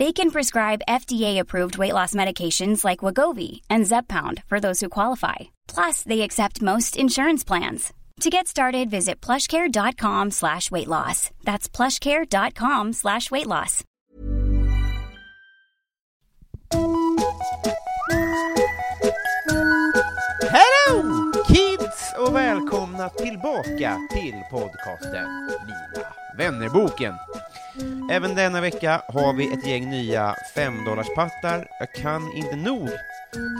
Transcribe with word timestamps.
They 0.00 0.12
can 0.14 0.30
prescribe 0.30 0.86
FDA-approved 0.88 1.76
weight 1.76 1.92
loss 1.92 2.14
medications 2.14 2.86
like 2.86 3.04
Wagovi 3.04 3.60
and 3.68 3.84
Zepbound 3.84 4.42
for 4.46 4.58
those 4.58 4.80
who 4.80 4.88
qualify. 4.88 5.50
Plus, 5.68 6.02
they 6.04 6.22
accept 6.22 6.62
most 6.62 6.96
insurance 6.96 7.44
plans. 7.44 7.92
To 8.20 8.30
get 8.30 8.48
started, 8.48 8.88
visit 8.88 9.20
plushcare.com 9.20 10.30
slash 10.30 10.70
weight 10.70 10.88
loss. 10.88 11.30
That's 11.44 11.68
plushcare.com 11.68 12.94
slash 12.94 13.30
weight 13.30 13.46
loss. 13.46 13.84
Hello 20.50 21.32
kids 21.48 22.14
och 22.18 22.36
välkomna 22.36 23.08
tillbaka 23.08 23.98
till 24.10 24.42
podcasten 24.50 25.28
Mina 25.66 26.06
vännerboken. 26.38 27.14
Även 28.10 28.34
denna 28.34 28.60
vecka 28.60 29.02
har 29.08 29.32
vi 29.32 29.52
ett 29.52 29.66
gäng 29.66 29.90
nya 29.90 30.34
5-dollarspattar. 30.56 31.66
Jag 31.78 31.92
kan 31.92 32.32
inte 32.32 32.56
nog 32.56 32.88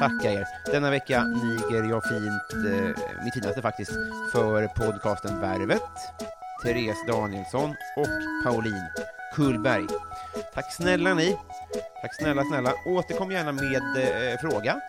tacka 0.01 0.33
er. 0.33 0.47
Denna 0.73 0.91
vecka 0.91 1.25
niger 1.25 1.91
jag 1.91 2.03
fint, 2.05 2.67
eh, 2.67 3.25
mitt 3.25 3.35
finaste 3.35 3.63
faktiskt, 3.63 3.93
för 4.33 4.67
podcasten 4.67 5.41
Värvet, 5.41 5.83
Therese 6.63 7.07
Danielsson 7.09 7.71
och 7.97 8.45
Pauline 8.45 8.89
Kullberg. 9.35 9.87
Tack 10.55 10.73
snälla 10.73 11.15
ni. 11.15 11.37
Tack 12.03 12.15
snälla, 12.15 12.45
snälla. 12.45 12.73
Återkom 12.87 13.31
gärna 13.31 13.53
med 13.53 13.75
eh, 13.75 14.39
fråga, 14.41 14.81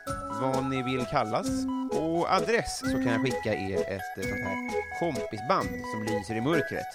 vad 0.42 0.64
ni 0.64 0.83
vill 0.83 1.06
kallas 1.06 1.48
och 1.92 2.31
adress 2.31 2.80
så 2.80 2.92
kan 2.92 3.08
jag 3.08 3.22
skicka 3.22 3.53
er 3.53 3.80
ett 3.80 4.17
eh, 4.17 4.23
sånt 4.23 4.45
här 4.45 4.72
kompisband 5.00 5.70
som 5.94 6.03
lyser 6.03 6.36
i 6.36 6.42
mörkret. 6.42 6.88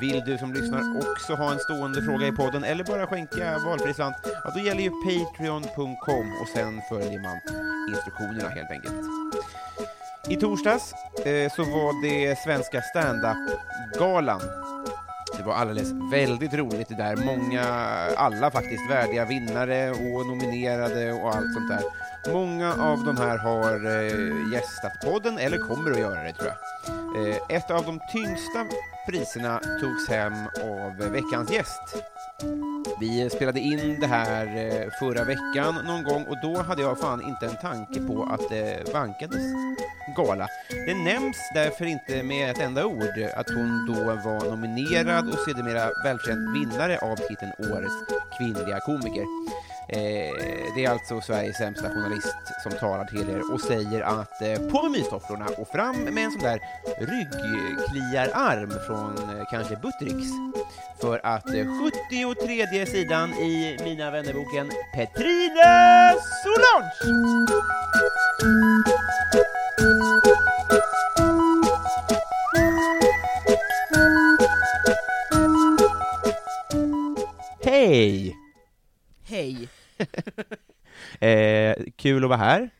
Vill 0.00 0.22
du 0.26 0.38
som 0.38 0.52
lyssnar 0.52 0.98
också 0.98 1.34
ha 1.34 1.52
en 1.52 1.58
stående 1.58 2.02
fråga 2.02 2.26
i 2.26 2.32
podden 2.32 2.64
eller 2.64 2.84
bara 2.84 3.06
skänka 3.06 3.58
valfri 3.58 3.94
slant, 3.94 4.16
ja 4.44 4.50
då 4.54 4.60
gäller 4.60 4.82
ju 4.82 4.90
patreon.com 4.90 6.32
och 6.40 6.48
sen 6.54 6.80
följer 6.88 7.20
man 7.22 7.40
instruktionerna 7.90 8.48
helt 8.48 8.70
enkelt. 8.70 8.94
I 10.28 10.36
torsdags 10.36 10.92
eh, 11.24 11.52
så 11.52 11.64
var 11.64 12.02
det 12.02 12.38
Svenska 12.38 12.82
stand-up-galan. 12.82 14.40
Det 15.38 15.44
var 15.44 15.54
alldeles 15.54 15.92
väldigt 16.12 16.54
roligt 16.54 16.88
det 16.88 16.94
där. 16.94 17.16
Många, 17.16 17.64
alla 18.16 18.50
faktiskt, 18.50 18.90
värdiga 18.90 19.24
vinnare 19.24 19.90
och 19.90 20.26
nominerade 20.26 21.12
och 21.12 21.34
allt 21.34 21.54
sånt 21.54 21.68
där. 21.68 21.82
Många 22.32 22.74
av 22.74 23.04
de 23.04 23.16
här 23.16 23.38
har 23.38 23.86
eh, 23.86 24.52
gästat 24.52 24.92
podden, 25.04 25.38
eller 25.38 25.58
kommer 25.58 25.90
att 25.90 25.98
göra 25.98 26.22
det 26.22 26.32
tror 26.32 26.48
jag. 26.48 27.28
Eh, 27.28 27.36
ett 27.48 27.70
av 27.70 27.84
de 27.84 28.00
tyngsta 28.12 28.66
priserna 29.08 29.60
togs 29.80 30.08
hem 30.08 30.32
av 30.62 30.96
veckans 30.96 31.50
gäst. 31.52 31.96
Vi 33.00 33.30
spelade 33.30 33.60
in 33.60 34.00
det 34.00 34.06
här 34.06 34.46
eh, 34.56 34.90
förra 34.98 35.24
veckan 35.24 35.74
någon 35.86 36.04
gång 36.04 36.24
och 36.24 36.36
då 36.42 36.62
hade 36.62 36.82
jag 36.82 36.98
fan 36.98 37.22
inte 37.22 37.46
en 37.46 37.56
tanke 37.56 38.00
på 38.00 38.28
att 38.30 38.40
eh, 38.40 38.48
det 38.48 38.92
vankades 38.92 39.42
gala. 40.16 40.48
Det 40.68 40.94
nämns 40.94 41.36
därför 41.54 41.84
inte 41.84 42.22
med 42.22 42.50
ett 42.50 42.58
enda 42.58 42.86
ord 42.86 43.18
att 43.34 43.50
hon 43.50 43.86
då 43.86 44.04
var 44.04 44.50
nominerad 44.50 45.28
och 45.28 45.38
sedermera 45.38 45.90
välförtjänt 46.04 46.56
vinnare 46.56 46.98
av 46.98 47.16
titeln 47.16 47.52
Årets 47.58 47.94
kvinnliga 48.38 48.80
komiker. 48.80 49.24
Eh, 49.88 50.34
det 50.74 50.84
är 50.84 50.90
alltså 50.90 51.20
Sveriges 51.20 51.56
sämsta 51.56 51.88
journalist 51.88 52.36
som 52.62 52.72
talar 52.72 53.04
till 53.04 53.30
er 53.30 53.52
och 53.52 53.60
säger 53.60 54.00
att 54.00 54.42
eh, 54.42 54.68
på 54.70 54.82
med 54.82 54.90
mystofflorna 54.90 55.46
och 55.58 55.68
fram 55.68 55.96
med 55.96 56.24
en 56.24 56.30
sån 56.30 56.42
där 56.42 56.60
ryggkliararm 56.98 58.70
från 58.86 59.38
eh, 59.38 59.44
kanske 59.50 59.76
Buttericks. 59.76 60.28
För 61.00 61.20
att 61.26 61.54
eh, 61.54 61.66
73 62.06 62.86
sidan 62.86 63.34
i 63.34 63.78
Mina 63.84 64.10
vännerboken 64.10 64.70
Petrine 64.94 66.14
Solange! 66.42 66.92
Hej! 77.64 78.36
Hej! 79.24 79.68
Eh, 81.20 81.76
kul 81.96 82.24
att 82.24 82.28
vara 82.28 82.38
här. 82.38 82.70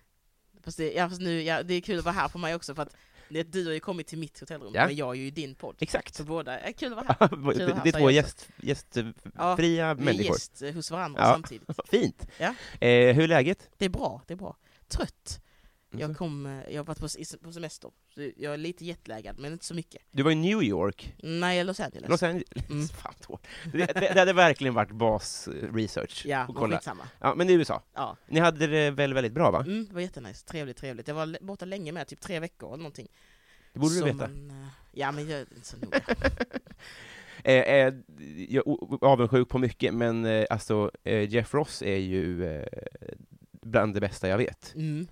Fast 0.64 0.78
det, 0.78 0.92
ja, 0.92 1.08
fast 1.08 1.20
nu, 1.20 1.42
ja, 1.42 1.62
det 1.62 1.74
är 1.74 1.80
kul 1.80 1.98
att 1.98 2.04
vara 2.04 2.14
här 2.14 2.28
för 2.28 2.38
mig 2.38 2.54
också 2.54 2.74
för 2.74 2.82
att 2.82 2.96
du 3.28 3.66
har 3.66 3.72
ju 3.72 3.81
kommit 3.81 4.06
till 4.06 4.19
mitt 4.19 4.41
hotellrum, 4.41 4.72
Ja. 4.75 4.87
men 4.87 4.97
jag 4.97 5.09
är 5.11 5.15
ju 5.15 5.27
i 5.27 5.31
din 5.31 5.55
podd. 5.55 5.77
Exakt. 5.81 6.15
Så 6.15 6.25
båda, 6.25 6.59
är 6.61 6.72
kul 6.72 6.93
att 6.93 6.97
vara 7.06 7.16
här. 7.21 7.28
Kul 7.28 7.59
det, 7.59 7.75
här, 7.75 7.81
det 7.84 7.89
är 7.89 8.00
två 8.00 8.11
gäst, 8.11 8.49
gästfria 8.56 9.12
Ja, 9.39 9.55
Vi 9.55 9.78
är 9.78 9.94
människor. 9.94 10.25
gäst 10.25 10.62
eh, 10.62 10.75
hos 10.75 10.91
varandra 10.91 11.21
Ja. 11.22 11.33
samtidigt. 11.33 11.69
Fint. 11.91 12.27
Ja. 12.39 12.55
Eh, 12.87 13.15
hur 13.15 13.22
är 13.22 13.28
läget? 13.28 13.71
Det 13.78 13.84
är 13.84 13.89
bra, 13.89 14.22
det 14.27 14.34
är 14.34 14.37
bra. 14.39 14.56
Trött. 14.89 15.41
Jag 15.91 16.16
kom, 16.16 16.47
eh, 16.47 16.72
jag 16.72 16.81
har 16.81 16.84
varit 16.84 16.99
på, 16.99 17.09
semester, 17.53 17.91
så 18.15 18.31
jag 18.37 18.54
är 18.54 18.56
lite 18.56 18.84
jetlaggad, 18.84 19.38
men 19.38 19.53
inte 19.53 19.65
så 19.65 19.75
mycket. 19.75 20.03
Du 20.10 20.22
var 20.22 20.31
i 20.31 20.34
New 20.34 20.62
York, 20.62 21.15
Nej, 21.22 21.65
Los 21.65 21.81
Angeles. 21.81 22.09
Los 22.10 22.22
Angeles. 22.22 22.49
Mm. 22.71 22.88
Fan, 22.88 23.15
det, 23.72 23.78
det, 23.78 23.94
det 24.15 24.19
hade 24.19 24.32
verkligen 24.32 24.75
varit 24.75 24.91
bas-research. 24.91 26.27
Ja, 26.27 26.38
att 26.38 26.48
men 26.48 26.56
kolla. 26.56 26.77
skitsamma. 26.77 27.09
Ja, 27.21 27.34
men 27.34 27.50
i 27.50 27.53
USA. 27.53 27.82
Ja. 27.94 28.16
Ni 28.27 28.41
hade 28.41 28.66
det 28.66 28.91
väl 28.91 29.15
väldigt 29.15 29.32
bra, 29.32 29.50
va? 29.50 29.60
Mm, 29.60 29.87
det 29.88 29.94
var 29.94 30.00
jättenice, 30.00 30.47
trevligt, 30.47 30.77
trevligt. 30.77 31.09
Jag 31.09 31.15
var 31.15 31.44
borta 31.44 31.65
länge 31.65 31.93
med, 31.93 32.06
typ 32.06 32.21
tre 32.21 32.41
veckor 32.41 32.69
eller 32.69 32.82
någonting. 32.82 33.09
Det 33.72 33.78
borde 33.78 33.94
Så 33.94 34.04
du 34.04 34.12
veta. 34.12 34.28
Man, 34.28 34.50
eh, 34.50 34.69
ja, 34.93 35.12
men 35.12 35.28
jag 35.28 35.41
är 35.41 35.47
inte 35.54 35.66
så 35.69 35.77
noga. 35.77 36.00
Eh, 37.44 37.54
eh, 37.54 37.94
jag 38.48 38.66
är 38.66 39.04
avundsjuk 39.04 39.48
på 39.48 39.59
mycket, 39.59 39.94
men 39.94 40.25
eh, 40.25 40.47
alltså, 40.50 40.91
eh, 41.04 41.28
Jeff 41.31 41.54
Ross 41.54 41.82
är 41.82 41.97
ju 41.97 42.44
eh, 42.44 42.66
bland 43.62 43.94
det 43.94 44.00
bästa 44.00 44.28
jag 44.28 44.38
vet. 44.38 44.75
Mm. 44.75 45.06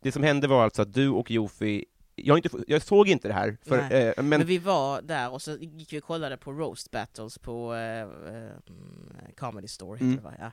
Det 0.00 0.12
som 0.12 0.22
hände 0.22 0.48
var 0.48 0.64
alltså 0.64 0.82
att 0.82 0.92
du 0.94 1.08
och 1.08 1.30
Jofi, 1.30 1.84
jag, 2.14 2.38
inte, 2.38 2.48
jag 2.66 2.82
såg 2.82 3.08
inte 3.08 3.28
det 3.28 3.34
här, 3.34 3.56
för, 3.62 3.78
eh, 3.78 4.12
men, 4.16 4.28
Men 4.28 4.46
vi 4.46 4.58
var 4.58 5.02
där 5.02 5.32
och 5.32 5.42
så 5.42 5.56
gick 5.56 5.92
vi 5.92 5.98
och 6.00 6.04
kollade 6.04 6.36
på 6.36 6.52
roast 6.52 6.90
battles 6.90 7.38
på 7.38 7.74
eh, 7.74 8.00
eh, 8.00 8.50
Comedy 9.36 9.68
Store, 9.68 9.98
Mm. 10.00 10.16
det 10.16 10.22
va? 10.22 10.34
Ja. 10.38 10.50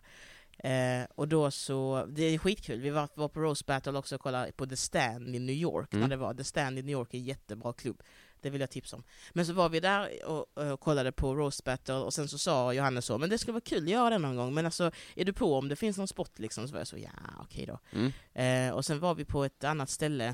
Eh, 0.69 1.05
och 1.15 1.27
då 1.27 1.51
så, 1.51 2.05
det 2.09 2.23
är 2.23 2.37
skitkul, 2.37 2.79
vi 2.81 2.89
var, 2.89 3.09
var 3.13 3.27
på 3.27 3.39
roast 3.39 3.65
battle 3.65 3.97
också 3.97 4.15
och 4.15 4.21
kollade 4.21 4.51
på 4.51 4.65
The 4.65 4.75
Stand 4.75 5.35
i 5.35 5.39
New 5.39 5.55
York, 5.55 5.93
Mm. 5.93 6.01
när 6.01 6.09
det 6.09 6.21
var, 6.21 6.33
The 6.33 6.43
Stand 6.43 6.79
i 6.79 6.81
New 6.81 6.91
York 6.91 7.13
är 7.13 7.17
en 7.17 7.23
jättebra 7.23 7.73
klubb, 7.73 8.03
det 8.41 8.49
vill 8.49 8.61
jag 8.61 8.69
tipsa 8.69 8.95
om. 8.95 9.03
Men 9.33 9.45
så 9.45 9.53
var 9.53 9.69
vi 9.69 9.79
där 9.79 10.25
och, 10.25 10.57
och 10.57 10.79
kollade 10.79 11.11
på 11.11 11.35
roast 11.35 11.63
battle 11.63 11.95
och 11.95 12.13
sen 12.13 12.27
så 12.27 12.37
sa 12.37 12.73
Johannes 12.73 13.05
så, 13.05 13.17
men 13.17 13.29
det 13.29 13.37
skulle 13.37 13.53
vara 13.53 13.61
kul 13.61 13.83
att 13.83 13.89
göra 13.89 14.09
det 14.09 14.17
någon 14.17 14.35
gång, 14.35 14.53
men 14.53 14.65
alltså 14.65 14.91
är 15.15 15.25
du 15.25 15.33
på 15.33 15.55
om 15.55 15.67
det 15.67 15.75
finns 15.75 15.97
någon 15.97 16.07
spot 16.07 16.39
liksom? 16.39 16.67
Så 16.67 16.71
var 16.73 16.79
jag 16.79 16.87
så, 16.87 16.97
ja 16.97 17.09
okej 17.41 17.65
då. 17.65 17.79
mm. 17.91 18.11
Eh, 18.33 18.75
och 18.75 18.85
sen 18.85 18.99
var 18.99 19.15
vi 19.15 19.25
på 19.25 19.43
ett 19.43 19.63
annat 19.63 19.89
ställe 19.89 20.27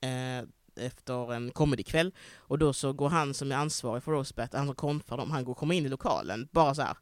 eh, 0.00 0.48
efter 0.76 1.32
en 1.32 1.50
comedykväll 1.50 2.12
och 2.36 2.58
då 2.58 2.72
så 2.72 2.92
går 2.92 3.08
han 3.08 3.34
som 3.34 3.52
är 3.52 3.56
ansvarig 3.56 4.02
för 4.02 4.12
roastbat, 4.12 4.52
han 4.52 4.66
som 4.66 4.74
konfar 4.74 5.16
dem, 5.16 5.30
han 5.30 5.44
går 5.44 5.54
kommer 5.54 5.74
in 5.74 5.86
i 5.86 5.88
lokalen, 5.88 6.48
bara 6.52 6.74
så 6.74 6.82
här 6.82 6.96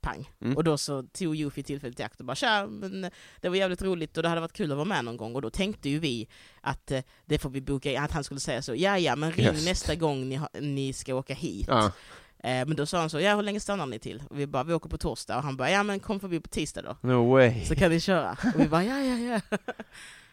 pang. 0.00 0.30
Mm. 0.40 0.56
Och 0.56 0.64
då 0.64 0.78
så 0.78 1.02
tog 1.02 1.36
Jofi 1.36 1.62
tillfället 1.62 2.00
i 2.00 2.02
akt 2.02 2.20
och 2.20 2.26
bara 2.26 2.36
tja, 2.36 2.66
men 2.66 3.10
det 3.40 3.48
var 3.48 3.56
jävligt 3.56 3.82
roligt 3.82 4.16
och 4.16 4.22
det 4.22 4.28
hade 4.28 4.40
varit 4.40 4.52
kul 4.52 4.70
att 4.72 4.76
vara 4.76 4.84
med 4.88 5.04
någon 5.04 5.16
gång 5.16 5.34
och 5.34 5.42
då 5.42 5.50
tänkte 5.50 5.88
ju 5.90 5.98
vi 5.98 6.28
att 6.60 6.90
eh, 6.90 7.00
det 7.26 7.38
får 7.38 7.50
vi 7.50 7.60
boka, 7.60 8.00
att 8.02 8.12
han 8.12 8.24
skulle 8.24 8.40
säga 8.40 8.62
så, 8.62 8.74
ja 8.74 8.98
ja 8.98 9.16
men 9.16 9.32
ring 9.32 9.46
Yes. 9.46 9.64
nästa 9.64 9.94
gång 9.94 10.28
ni, 10.28 10.40
ni 10.60 10.92
ska 10.92 11.14
åka 11.14 11.34
hit. 11.34 11.66
Ja. 11.68 11.92
Eh, 12.38 12.66
men 12.66 12.76
då 12.76 12.86
sa 12.86 13.00
han 13.00 13.10
så, 13.10 13.20
ja 13.20 13.36
hur 13.36 13.42
länge 13.42 13.60
stannar 13.60 13.86
ni 13.86 13.98
till? 13.98 14.22
Och 14.30 14.38
vi 14.40 14.46
bara, 14.46 14.64
vi 14.64 14.74
åker 14.74 14.88
på 14.88 14.98
torsdag 14.98 15.36
och 15.36 15.42
han 15.42 15.56
bara, 15.56 15.70
ja 15.70 15.82
men 15.82 16.00
kom 16.00 16.20
förbi 16.20 16.40
på 16.40 16.48
tisdag 16.48 16.82
då. 16.82 16.96
No 17.08 17.32
way. 17.32 17.64
Så 17.64 17.74
kan 17.74 17.90
ni 17.90 18.00
köra. 18.00 18.36
Och 18.54 18.60
vi 18.60 18.68
bara, 18.68 18.84
ja 18.84 18.98
ja 19.00 19.16
ja. 19.50 19.58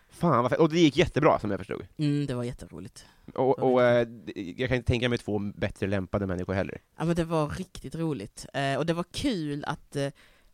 Fan 0.09 0.41
vad 0.43 0.51
fett. 0.51 0.59
Och 0.59 0.69
det 0.69 0.79
gick 0.79 0.97
jättebra 0.97 1.39
som 1.39 1.51
jag 1.51 1.59
förstod. 1.59 1.85
Mm, 1.97 2.25
det 2.25 2.33
var 2.33 2.43
jätteroligt. 2.43 3.05
Och, 3.35 3.59
och 3.59 3.83
eh, 3.83 4.07
jag 4.35 4.69
kan 4.69 4.77
inte 4.77 4.87
tänka 4.87 5.09
mig 5.09 5.17
två 5.17 5.39
bättre 5.39 5.87
lämpade 5.87 6.27
människor 6.27 6.53
heller. 6.53 6.81
Ja 6.97 7.05
men 7.05 7.15
det 7.15 7.23
var 7.23 7.49
riktigt 7.49 7.95
roligt. 7.95 8.45
Eh, 8.53 8.75
och 8.75 8.85
det 8.85 8.93
var 8.93 9.05
kul 9.11 9.63
att, 9.67 9.95
eh, 9.95 10.07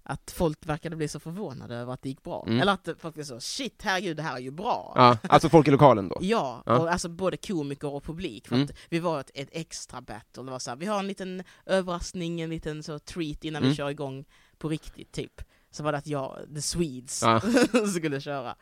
att 0.03 0.31
folk 0.37 0.65
verkade 0.65 0.95
bli 0.95 1.07
så 1.07 1.19
förvånade 1.19 1.75
över 1.75 1.93
att 1.93 2.01
det 2.01 2.09
gick 2.09 2.23
bra. 2.23 2.43
Mm. 2.47 2.59
Eller 2.61 2.71
att 2.73 2.89
folk 2.99 3.13
blev 3.15 3.23
så, 3.23 3.39
shit 3.39 3.81
herregud 3.83 4.17
det 4.17 4.23
här 4.23 4.35
är 4.35 4.39
ju 4.39 4.51
bra. 4.51 4.93
Ja, 4.95 5.17
alltså 5.29 5.49
folk 5.49 5.67
i 5.67 5.71
lokalen 5.71 6.07
då? 6.09 6.17
Ja, 6.21 6.63
Ja. 6.65 6.79
och 6.79 6.91
alltså 6.91 7.09
både 7.09 7.37
komiker 7.37 7.87
och 7.87 8.03
publik. 8.03 8.47
För 8.47 8.55
Mm. 8.55 8.65
att 8.65 8.71
vi 8.89 8.99
var 8.99 9.19
ett, 9.19 9.31
ett 9.33 9.49
extra 9.51 10.01
battle. 10.01 10.43
Det 10.43 10.51
var 10.51 10.59
så 10.59 10.69
här, 10.71 10.77
vi 10.77 10.85
har 10.85 10.99
en 10.99 11.07
liten 11.07 11.43
överraskning, 11.65 12.41
en 12.41 12.49
liten 12.49 12.83
så 12.83 12.99
treat 12.99 13.43
innan 13.43 13.61
Mm. 13.61 13.69
vi 13.69 13.75
kör 13.75 13.89
igång 13.89 14.25
på 14.57 14.69
riktigt 14.69 15.11
typ. 15.11 15.41
Så 15.71 15.83
var 15.83 15.91
det 15.91 15.97
att 15.97 16.07
jag, 16.07 16.37
the 16.55 16.61
Swedes, 16.61 17.21
Ja. 17.23 17.41
skulle 17.95 18.21
köra. 18.21 18.55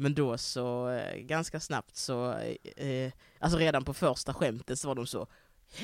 Men 0.00 0.14
då 0.14 0.38
så, 0.38 0.88
eh, 0.90 1.16
ganska 1.18 1.60
snabbt 1.60 1.96
så, 1.96 2.32
eh, 2.76 3.12
alltså 3.38 3.58
redan 3.58 3.84
på 3.84 3.94
första 3.94 4.34
skämtet 4.34 4.78
så 4.78 4.88
var 4.88 4.94
de 4.94 5.06
så 5.06 5.26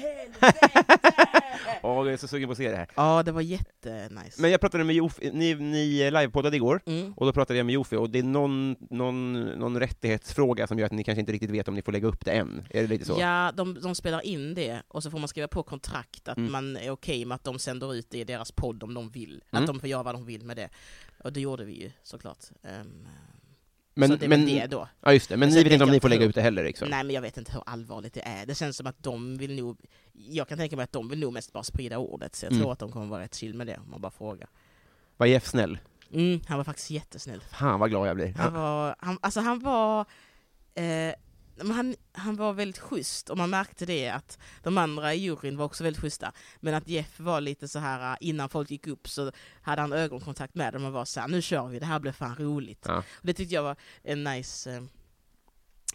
Åh, 1.82 1.96
jag 2.06 2.12
är 2.12 2.16
så 2.16 2.28
sugen 2.28 2.48
på 2.48 2.52
att 2.52 2.58
se 2.58 2.70
det 2.70 2.76
här. 2.76 2.88
Ja, 2.96 3.22
det 3.22 3.32
var 3.32 3.40
jättenice. 3.40 4.42
Men 4.42 4.50
jag 4.50 4.60
pratade 4.60 4.84
med 4.84 4.96
Jofi, 4.96 5.30
ni, 5.34 5.54
ni 5.54 6.10
livepoddade 6.10 6.56
igår, 6.56 6.80
Mm. 6.86 7.12
och 7.12 7.26
då 7.26 7.32
pratade 7.32 7.56
jag 7.56 7.66
med 7.66 7.72
Jofi, 7.72 7.96
och 7.96 8.10
det 8.10 8.18
är 8.18 8.22
någon, 8.22 8.76
någon, 8.90 9.32
någon 9.44 9.80
rättighetsfråga 9.80 10.66
som 10.66 10.78
gör 10.78 10.86
att 10.86 10.92
ni 10.92 11.04
kanske 11.04 11.20
inte 11.20 11.32
riktigt 11.32 11.50
vet 11.50 11.68
om 11.68 11.74
ni 11.74 11.82
får 11.82 11.92
lägga 11.92 12.08
upp 12.08 12.24
det 12.24 12.30
än. 12.32 12.66
Är 12.70 12.82
det 12.82 12.88
lite 12.88 13.04
så? 13.04 13.16
Ja, 13.20 13.52
de, 13.54 13.80
de 13.80 13.94
spelar 13.94 14.26
in 14.26 14.54
det 14.54 14.82
och 14.88 15.02
så 15.02 15.10
får 15.10 15.18
man 15.18 15.28
skriva 15.28 15.48
på 15.48 15.62
kontrakt 15.62 16.28
att 16.28 16.36
Mm. 16.38 16.52
man 16.52 16.76
är 16.76 16.90
okej 16.90 17.24
med 17.24 17.34
att 17.34 17.44
de 17.44 17.58
sänder 17.58 17.94
ut 17.94 18.10
det 18.10 18.18
i 18.18 18.24
deras 18.24 18.52
podd 18.52 18.82
om 18.82 18.94
de 18.94 19.10
vill. 19.10 19.42
Mm. 19.50 19.62
Att 19.62 19.66
de 19.66 19.80
får 19.80 19.88
göra 19.88 20.02
vad 20.02 20.14
de 20.14 20.24
vill 20.26 20.44
med 20.44 20.56
det. 20.56 20.68
Och 21.24 21.32
det 21.32 21.40
gjorde 21.40 21.64
vi 21.64 21.72
ju 21.82 21.90
såklart. 22.02 22.44
Um, 22.62 23.06
men, 23.94 24.08
så 24.08 24.16
det 24.16 24.24
är 24.24 24.28
men, 24.28 24.40
väl 24.44 24.48
det 24.54 24.66
då. 24.66 24.88
Ja, 25.00 25.12
just 25.12 25.28
det. 25.28 25.36
Men 25.36 25.48
Men 25.48 25.54
ni 25.56 25.62
vet 25.64 25.72
inte 25.72 25.84
om 25.84 25.90
ni 25.90 26.00
får 26.00 26.08
lägga 26.08 26.24
ut 26.24 26.34
det 26.34 26.42
heller 26.42 26.64
liksom? 26.64 26.88
Nej 26.90 27.04
men 27.04 27.14
jag 27.14 27.22
vet 27.22 27.36
inte 27.36 27.52
hur 27.52 27.62
allvarligt 27.66 28.14
det 28.14 28.20
är. 28.28 28.46
Det 28.46 28.54
känns 28.54 28.76
som 28.76 28.86
att 28.86 29.02
de 29.02 29.36
vill 29.36 29.56
nog, 29.62 29.78
jag 30.12 30.48
kan 30.48 30.58
tänka 30.58 30.76
mig 30.76 30.82
att 30.84 30.92
de 30.92 31.08
vill 31.08 31.18
nog 31.18 31.32
mest 31.32 31.52
bara 31.52 31.62
sprida 31.64 31.98
ordet. 31.98 32.34
Så 32.34 32.46
jag 32.46 32.52
Mm. 32.52 32.62
tror 32.62 32.72
att 32.72 32.78
de 32.78 32.92
kommer 32.92 33.06
vara 33.06 33.22
rätt 33.22 33.34
chill 33.34 33.54
med 33.54 33.66
det 33.66 33.76
om 33.76 33.90
man 33.90 34.00
bara 34.00 34.10
frågar. 34.12 34.48
Var 35.16 35.26
Jeff 35.26 35.46
snäll? 35.46 35.78
Mm, 36.12 36.40
han 36.46 36.56
var 36.56 36.64
faktiskt 36.64 36.90
jättesnäll. 36.90 37.40
Fan 37.40 37.80
vad 37.80 37.90
glad 37.90 38.08
jag 38.08 38.16
blir. 38.16 38.34
Han 38.38 38.52
var, 38.54 38.96
han, 38.98 39.18
alltså 39.22 39.40
han 39.40 39.58
var, 39.60 40.00
eh, 40.74 41.14
han, 41.58 41.96
han 42.12 42.36
var 42.36 42.52
väldigt 42.52 42.78
schysst 42.78 43.30
och 43.30 43.36
man 43.36 43.50
märkte 43.50 43.86
det 43.86 44.08
att 44.08 44.38
de 44.62 44.78
andra 44.78 45.14
i 45.14 45.18
juryn 45.18 45.56
var 45.56 45.64
också 45.64 45.84
väldigt 45.84 46.02
schyssta. 46.02 46.32
Men 46.60 46.74
att 46.74 46.88
Jeff 46.88 47.20
var 47.20 47.40
lite 47.40 47.68
så 47.68 47.78
här 47.78 48.12
eh, 48.12 48.16
innan 48.20 48.48
folk 48.48 48.70
gick 48.70 48.86
upp 48.86 49.08
så 49.08 49.32
hade 49.62 49.82
han 49.82 49.92
ögonkontakt 49.92 50.54
med 50.54 50.72
dem 50.72 50.84
och 50.84 50.92
var 50.92 51.04
så 51.04 51.20
här, 51.20 51.28
nu 51.28 51.42
kör 51.42 51.68
vi, 51.68 51.78
det 51.78 51.86
här 51.86 51.98
blir 51.98 52.12
fan 52.12 52.36
roligt. 52.36 52.84
Ja. 52.88 52.96
Och 52.98 53.26
det 53.26 53.34
tyckte 53.34 53.54
jag 53.54 53.62
var 53.62 53.76
en 54.02 54.24
nice, 54.24 54.74
eh, 54.74 54.82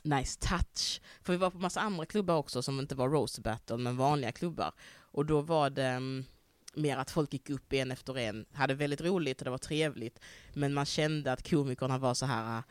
nice 0.04 0.40
touch. 0.40 1.02
För 1.24 1.34
vi 1.34 1.38
var 1.38 1.50
på 1.50 1.58
massa 1.58 1.82
andra 1.82 2.06
klubbar 2.06 2.36
också 2.36 2.62
som 2.62 2.80
inte 2.80 2.96
var 2.96 3.10
Rose 3.10 3.42
Battle 3.42 3.78
men 3.78 3.98
vanliga 3.98 4.32
klubbar. 4.32 4.72
Och 5.12 5.26
då 5.26 5.42
var 5.42 5.70
det 5.70 5.88
mm, 5.88 6.26
mer 6.74 6.98
att 6.98 7.12
folk 7.12 7.34
gick 7.34 7.50
upp 7.50 7.74
en 7.74 7.92
efter 7.92 8.18
en, 8.18 8.46
hade 8.54 8.74
väldigt 8.74 9.02
roligt 9.02 9.42
och 9.42 9.46
det 9.46 9.52
var 9.52 9.58
trevligt. 9.58 10.20
Men 10.54 10.74
man 10.74 10.86
kände 10.86 11.32
att 11.32 11.50
komikerna 11.50 11.98
var 11.98 12.14
så 12.14 12.26
här 12.26 12.64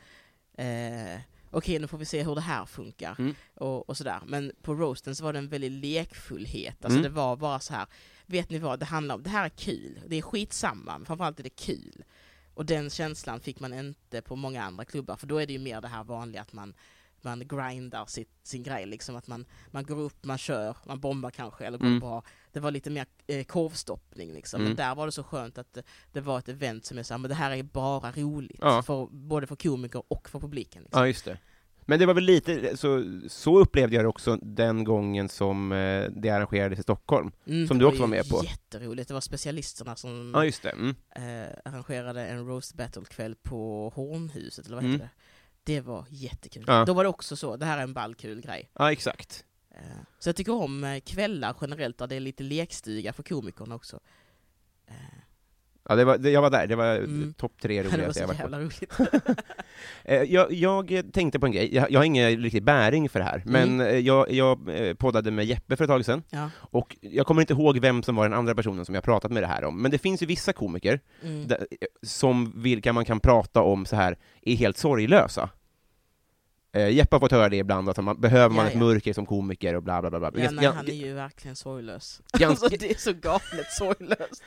eh, 0.57 1.19
okej 1.51 1.79
nu 1.79 1.87
får 1.87 1.97
vi 1.97 2.05
se 2.05 2.23
hur 2.23 2.35
det 2.35 2.41
här 2.41 2.65
funkar. 2.65 3.15
Mm. 3.19 3.35
Och, 3.55 3.89
och 3.89 3.97
sådär. 3.97 4.19
Men 4.25 4.51
på 4.61 4.73
roasten 4.75 5.15
så 5.15 5.23
var 5.23 5.33
det 5.33 5.39
en 5.39 5.49
väldig 5.49 5.71
lekfullhet. 5.71 6.85
Alltså 6.85 6.99
Mm. 6.99 7.03
det 7.11 7.15
var 7.15 7.35
bara 7.37 7.59
så 7.59 7.73
här. 7.73 7.85
vet 8.25 8.49
ni 8.49 8.59
vad 8.59 8.79
det 8.79 8.85
handlar 8.85 9.15
om? 9.15 9.23
Det 9.23 9.29
här 9.29 9.45
är 9.45 9.49
kul. 9.49 10.01
Det 10.07 10.15
är 10.15 10.21
skitsamma, 10.21 10.97
men 10.97 11.05
framförallt 11.05 11.39
är 11.39 11.43
det 11.43 11.49
kul. 11.49 12.03
Och 12.53 12.65
den 12.65 12.89
känslan 12.89 13.39
fick 13.39 13.59
man 13.59 13.73
inte 13.73 14.21
på 14.21 14.35
många 14.35 14.63
andra 14.63 14.85
klubbar, 14.85 15.15
för 15.15 15.27
då 15.27 15.37
är 15.37 15.47
det 15.47 15.53
ju 15.53 15.59
mer 15.59 15.81
det 15.81 15.87
här 15.87 16.03
vanliga 16.03 16.41
att 16.41 16.53
man 16.53 16.73
man 17.21 17.47
grindar 17.47 18.05
sitt, 18.05 18.29
sin 18.43 18.63
grej, 18.63 18.85
liksom 18.85 19.15
att 19.15 19.27
man, 19.27 19.45
man 19.71 19.83
går 19.85 19.99
upp, 19.99 20.23
man 20.25 20.37
kör, 20.37 20.77
man 20.85 20.99
bombar 20.99 21.29
kanske, 21.31 21.65
eller 21.65 21.77
går 21.77 21.87
Mm. 21.87 21.99
bra. 21.99 22.23
Det 22.51 22.59
var 22.59 22.71
lite 22.71 22.89
mer 22.89 23.05
eh, 23.27 23.43
korvstoppning 23.43 24.33
liksom, 24.33 24.61
Mm. 24.61 24.69
men 24.69 24.77
där 24.77 24.95
var 24.95 25.05
det 25.05 25.11
så 25.11 25.23
skönt 25.23 25.57
att 25.57 25.73
det, 25.73 25.83
det 26.13 26.21
var 26.21 26.39
ett 26.39 26.49
event 26.49 26.85
som 26.85 26.97
är 26.97 27.03
så 27.03 27.13
här, 27.13 27.19
men 27.19 27.29
det 27.29 27.35
här 27.35 27.51
är 27.51 27.63
bara 27.63 28.11
roligt, 28.11 28.59
Ja. 28.61 28.83
för, 28.83 29.07
både 29.11 29.47
för 29.47 29.55
komiker 29.55 30.03
och 30.07 30.29
för 30.29 30.39
publiken. 30.39 30.81
Liksom. 30.83 30.99
ja, 31.01 31.07
just 31.07 31.25
det. 31.25 31.37
Men 31.85 31.99
det 31.99 32.05
var 32.05 32.13
väl 32.13 32.23
lite, 32.23 32.77
så, 32.77 33.19
så 33.27 33.59
upplevde 33.59 33.95
jag 33.95 34.05
det 34.05 34.09
också 34.09 34.35
den 34.41 34.83
gången 34.83 35.29
som 35.29 35.71
eh, 35.71 36.03
det 36.15 36.29
arrangerades 36.29 36.79
i 36.79 36.83
Stockholm. 36.83 37.31
Mm, 37.47 37.67
Som 37.67 37.77
det 37.77 37.83
du 37.83 37.87
också 37.87 38.01
var 38.01 38.07
med 38.07 38.29
på. 38.29 38.43
Jätteroligt, 38.43 39.07
det 39.07 39.13
var 39.13 39.21
specialisterna 39.21 39.95
som 39.95 40.31
Ja, 40.35 40.45
just 40.45 40.63
det. 40.63 40.69
Mm. 40.69 40.95
eh, 41.15 41.49
arrangerade 41.65 42.25
en 42.27 42.47
roast 42.47 42.73
battle-kväll 42.73 43.35
på 43.35 43.89
Hornhuset, 43.95 44.65
eller 44.65 44.75
vad 44.75 44.83
Mm. 44.83 44.93
heter 44.93 45.05
det? 45.05 45.73
Det 45.73 45.81
var 45.81 46.05
jättekul. 46.09 46.63
Ja. 46.67 46.85
Då 46.85 46.93
var 46.93 47.03
det 47.03 47.09
också 47.09 47.35
så, 47.35 47.55
det 47.57 47.65
här 47.65 47.77
är 47.77 47.83
en 47.83 47.93
ball 47.93 48.15
kul 48.15 48.41
grej. 48.41 48.69
Ja, 48.73 48.91
exakt. 48.91 49.45
Så 50.19 50.29
jag 50.29 50.35
tycker 50.35 50.53
om 50.53 50.83
eh, 50.83 50.99
kvällar 50.99 51.55
generellt 51.61 51.97
där 51.97 52.07
det 52.07 52.15
är 52.15 52.19
lite 52.19 52.43
lekstuga 52.43 53.13
för 53.13 53.23
komikerna 53.23 53.75
också. 53.75 53.99
Eh, 54.87 54.93
Ja, 55.89 55.95
det 55.95 56.05
var, 56.05 56.17
det, 56.17 56.29
jag 56.31 56.41
var 56.41 56.49
där, 56.49 56.67
det 56.67 56.75
var 56.75 56.95
Mm. 56.95 57.33
topp 57.33 57.51
tre 57.61 57.81
Det 57.83 57.89
var 57.89 57.97
roligaste 57.97 58.13
så 58.13 58.19
jag 58.23 58.27
varit 58.27 58.37
på. 58.37 58.43
jävla 58.43 58.59
roligt. 58.59 58.93
Eh, 60.03 60.21
Jag, 60.23 60.51
jag 60.53 61.03
tänkte 61.13 61.39
på 61.39 61.45
en 61.45 61.51
grej, 61.51 61.75
jag, 61.75 61.91
jag 61.91 61.99
har 61.99 62.05
ingen 62.05 62.37
riktig 62.41 62.63
bäring 62.63 63.09
för 63.09 63.19
det 63.19 63.25
här, 63.25 63.43
men 63.45 63.63
Mm. 63.81 63.87
eh, 63.87 63.97
jag, 63.99 64.31
jag 64.31 64.59
poddade 64.97 65.31
med 65.31 65.45
Jeppe 65.45 65.75
för 65.77 65.83
ett 65.83 65.89
tag 65.89 66.05
sedan, 66.05 66.23
Ja. 66.29 66.49
och 66.57 66.97
jag 67.01 67.25
kommer 67.27 67.41
inte 67.41 67.53
ihåg 67.53 67.77
vem 67.79 68.03
som 68.03 68.15
var 68.15 68.23
den 68.23 68.33
andra 68.37 68.55
personen 68.55 68.85
som 68.85 68.95
jag 68.95 69.03
pratat 69.03 69.31
med 69.31 69.43
det 69.43 69.47
här 69.47 69.63
om, 69.63 69.81
men 69.81 69.91
det 69.91 69.97
finns 69.97 70.21
ju 70.21 70.25
vissa 70.25 70.53
komiker 70.53 70.99
Mm. 71.23 71.47
där, 71.47 71.67
som 72.03 72.53
vilka 72.55 72.93
man 72.93 73.05
kan 73.05 73.19
prata 73.19 73.61
om 73.61 73.85
så 73.85 73.95
här 73.95 74.17
är 74.41 74.55
helt 74.55 74.77
sorglösa. 74.77 75.49
Eh, 76.71 76.89
Jeppe 76.89 77.15
har 77.15 77.19
fått 77.19 77.31
höra 77.31 77.49
det 77.49 77.57
ibland, 77.57 77.89
att 77.89 77.97
man, 78.03 78.21
behöver 78.21 78.55
man 78.55 78.65
Ja, 78.65 78.69
ett 78.69 78.73
ja. 78.73 78.79
mörker 78.79 79.13
som 79.13 79.25
komiker 79.25 79.73
och 79.75 79.83
bla 79.83 80.01
bla 80.01 80.09
bla. 80.09 80.19
bla. 80.31 80.43
Ja, 80.43 80.51
nej, 80.51 80.65
han 80.65 80.87
är 80.87 80.91
ju 80.93 81.13
verkligen 81.13 81.55
sorglös. 81.55 82.21
ganska- 82.33 82.65
Alltså, 82.65 82.79
det 82.79 82.91
är 82.91 82.97
så 82.97 83.13
galet 83.13 83.71
sorglöst. 83.77 84.43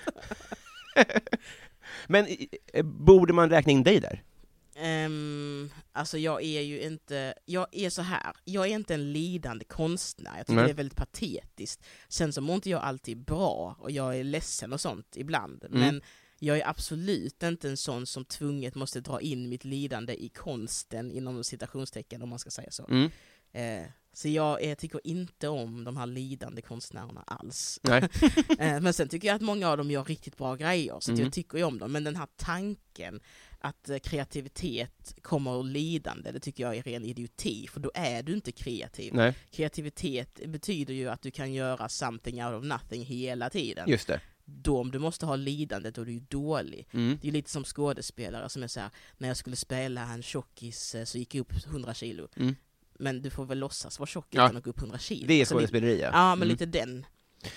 Men 2.06 2.26
borde 2.84 3.32
man 3.32 3.50
räkna 3.50 3.72
in 3.72 3.82
dig 3.82 4.00
där? 4.00 4.22
Um, 5.06 5.70
alltså 5.92 6.18
jag 6.18 6.42
är 6.42 6.60
ju 6.60 6.80
inte, 6.82 7.34
jag 7.44 7.66
är 7.72 7.90
så 7.90 8.02
här. 8.02 8.32
jag 8.44 8.66
är 8.66 8.74
inte 8.74 8.94
en 8.94 9.12
lidande 9.12 9.64
konstnär, 9.64 10.32
jag 10.36 10.46
tycker 10.46 10.56
Nej. 10.56 10.64
det 10.64 10.70
är 10.70 10.74
väldigt 10.74 10.96
patetiskt. 10.98 11.84
Sen 12.08 12.32
så 12.32 12.40
mår 12.40 12.54
inte 12.54 12.70
jag 12.70 12.82
alltid 12.82 13.18
bra, 13.18 13.76
och 13.80 13.90
jag 13.90 14.16
är 14.16 14.24
ledsen 14.24 14.72
och 14.72 14.80
sånt 14.80 15.06
ibland, 15.16 15.64
Mm. 15.64 15.80
men 15.80 16.02
jag 16.44 16.58
är 16.58 16.68
absolut 16.68 17.42
inte 17.42 17.68
en 17.68 17.76
sån 17.76 18.06
som 18.06 18.24
tvunget 18.24 18.74
måste 18.74 19.00
dra 19.00 19.20
in 19.20 19.48
mitt 19.48 19.64
lidande 19.64 20.14
i 20.24 20.28
konsten, 20.28 21.10
inom 21.12 21.44
citationstecken 21.44 22.22
om 22.22 22.28
man 22.28 22.38
ska 22.38 22.50
säga 22.50 22.70
så. 22.70 22.86
Mm. 22.88 23.10
Eh, 23.52 23.88
så 24.14 24.28
jag 24.28 24.70
eh, 24.70 24.74
tycker 24.74 25.00
inte 25.04 25.48
om 25.48 25.84
de 25.84 25.96
här 25.96 26.06
lidande 26.06 26.62
konstnärerna 26.62 27.22
alls. 27.26 27.80
Eh, 28.58 28.80
men 28.80 28.92
sen 28.92 29.08
tycker 29.08 29.28
jag 29.28 29.34
att 29.34 29.42
många 29.42 29.68
av 29.68 29.76
dem 29.76 29.90
gör 29.90 30.04
riktigt 30.04 30.36
bra 30.36 30.54
grejer, 30.56 30.96
så 31.00 31.10
Mm. 31.10 31.24
jag 31.24 31.32
tycker 31.32 31.58
ju 31.58 31.64
om 31.64 31.78
dem. 31.78 31.92
Men 31.92 32.04
den 32.04 32.16
här 32.16 32.28
tanken 32.36 33.20
att 33.58 33.88
eh, 33.88 33.98
kreativitet 33.98 35.14
kommer 35.22 35.60
ur 35.60 35.64
lidande, 35.64 36.32
det 36.32 36.40
tycker 36.40 36.64
jag 36.64 36.76
är 36.76 36.82
ren 36.82 37.04
idioti, 37.04 37.66
för 37.68 37.80
då 37.80 37.90
är 37.94 38.22
du 38.22 38.32
inte 38.34 38.52
kreativ. 38.52 39.14
Nej, 39.14 39.34
Kreativitet 39.50 40.40
betyder 40.46 40.94
ju 40.94 41.08
att 41.08 41.22
du 41.22 41.30
kan 41.30 41.52
göra 41.52 41.88
something 41.88 42.44
out 42.44 42.54
of 42.54 42.64
nothing 42.64 43.04
hela 43.04 43.50
tiden. 43.50 43.88
just 43.90 44.06
det. 44.08 44.20
Då 44.44 44.80
om 44.80 44.90
du 44.90 44.98
måste 44.98 45.26
ha 45.26 45.36
lidande, 45.36 45.90
då 45.90 46.00
är 46.02 46.06
du 46.06 46.12
ju 46.12 46.20
dålig. 46.20 46.88
Mm. 46.92 47.18
Det 47.22 47.28
är 47.28 47.32
lite 47.32 47.50
som 47.50 47.64
skådespelare 47.64 48.48
som 48.48 48.62
är 48.62 48.68
så 48.68 48.80
här, 48.80 48.90
när 49.18 49.28
jag 49.28 49.36
skulle 49.36 49.56
spela 49.56 50.02
en 50.02 50.22
tjockis 50.22 50.94
eh, 50.94 51.04
så 51.04 51.18
gick 51.18 51.34
jag 51.34 51.40
upp 51.40 51.66
100 51.66 51.94
kilo. 51.94 52.28
Mm. 52.36 52.54
Men 52.98 53.22
du 53.22 53.30
får 53.30 53.44
väl 53.44 53.58
låtsas 53.58 53.98
vara 53.98 54.06
tjock 54.06 54.26
Ja. 54.30 54.44
utan 54.44 54.56
att 54.56 54.64
gå 54.64 54.70
upp 54.70 54.78
100 54.78 54.98
kilo. 54.98 55.26
Det 55.26 55.40
är 55.40 55.44
skådespeleri, 55.44 56.00
ja. 56.00 56.10
Ja, 56.12 56.34
men 56.34 56.38
Mm. 56.38 56.48
lite 56.48 56.66
den 56.66 57.06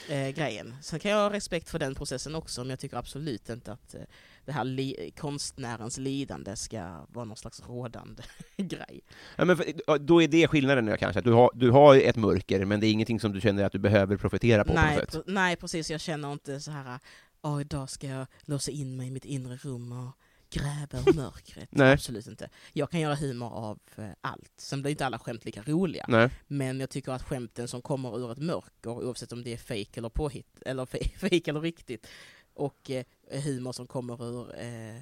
eh, 0.09 0.29
grejen. 0.29 0.75
Sen 0.81 0.99
kan 0.99 1.11
jag 1.11 1.17
ha 1.17 1.33
respekt 1.33 1.69
för 1.69 1.79
den 1.79 1.95
processen 1.95 2.35
också, 2.35 2.61
men 2.61 2.69
jag 2.69 2.79
tycker 2.79 2.97
absolut 2.97 3.49
inte 3.49 3.71
att 3.71 3.95
eh, 3.95 4.01
det 4.45 4.51
här 4.51 4.63
li- 4.63 5.11
konstnärens 5.17 5.97
lidande 5.97 6.55
ska 6.55 7.05
vara 7.09 7.25
någon 7.25 7.37
slags 7.37 7.61
rådande 7.67 8.23
grej. 8.57 9.01
Ja, 9.35 9.45
men 9.45 9.57
för, 9.57 9.97
då 9.97 10.21
är 10.21 10.27
det 10.27 10.47
skillnaden 10.47 10.85
nu 10.85 10.97
kanske, 10.97 11.19
att 11.19 11.25
du 11.25 11.31
har, 11.33 11.51
du 11.55 11.71
har 11.71 11.95
ett 11.95 12.15
mörker, 12.15 12.65
men 12.65 12.79
det 12.79 12.87
är 12.87 12.91
ingenting 12.91 13.19
som 13.19 13.31
du 13.33 13.41
känner 13.41 13.63
att 13.63 13.71
du 13.71 13.79
behöver 13.79 14.17
profitera 14.17 14.63
på 14.63 14.67
på 14.73 14.79
Nej, 14.79 14.97
sätt. 14.97 15.13
pre- 15.13 15.23
nej, 15.25 15.55
precis. 15.55 15.91
Jag 15.91 16.01
känner 16.01 16.31
inte 16.31 16.59
så 16.59 16.71
här, 16.71 16.99
åh, 17.41 17.61
idag 17.61 17.89
ska 17.89 18.07
jag 18.07 18.27
låsa 18.41 18.71
in 18.71 18.97
mig 18.97 19.07
i 19.07 19.11
mitt 19.11 19.25
inre 19.25 19.55
rum 19.57 19.91
och 19.91 20.11
gräva 20.49 21.09
ur 21.09 21.13
mörkret. 21.15 21.69
Nej. 21.71 21.93
Absolut 21.93 22.27
inte. 22.27 22.49
Jag 22.73 22.91
kan 22.91 22.99
göra 22.99 23.15
humor 23.15 23.53
av 23.53 23.79
eh, 23.97 24.05
allt. 24.21 24.51
Sen 24.57 24.81
blir 24.81 24.91
inte 24.91 25.05
alla 25.05 25.19
skämt 25.19 25.45
lika 25.45 25.61
roliga. 25.65 26.05
Nej. 26.07 26.29
Men 26.47 26.79
jag 26.79 26.89
tycker 26.89 27.11
att 27.11 27.23
skämten 27.23 27.67
som 27.67 27.81
kommer 27.81 28.19
ur 28.19 28.31
ett 28.31 28.37
mörker, 28.37 28.89
oavsett 28.89 29.31
om 29.31 29.43
det 29.43 29.53
är 29.53 29.57
fake 29.57 29.89
eller 29.99 30.09
påhitt, 30.09 30.61
eller 30.65 30.85
fake 31.19 31.49
eller 31.51 31.61
riktigt, 31.61 32.07
och 32.55 32.91
eh, 32.91 33.03
humor 33.43 33.71
som 33.71 33.87
kommer 33.87 34.23
ur 34.25 34.47
eh, 34.59 34.95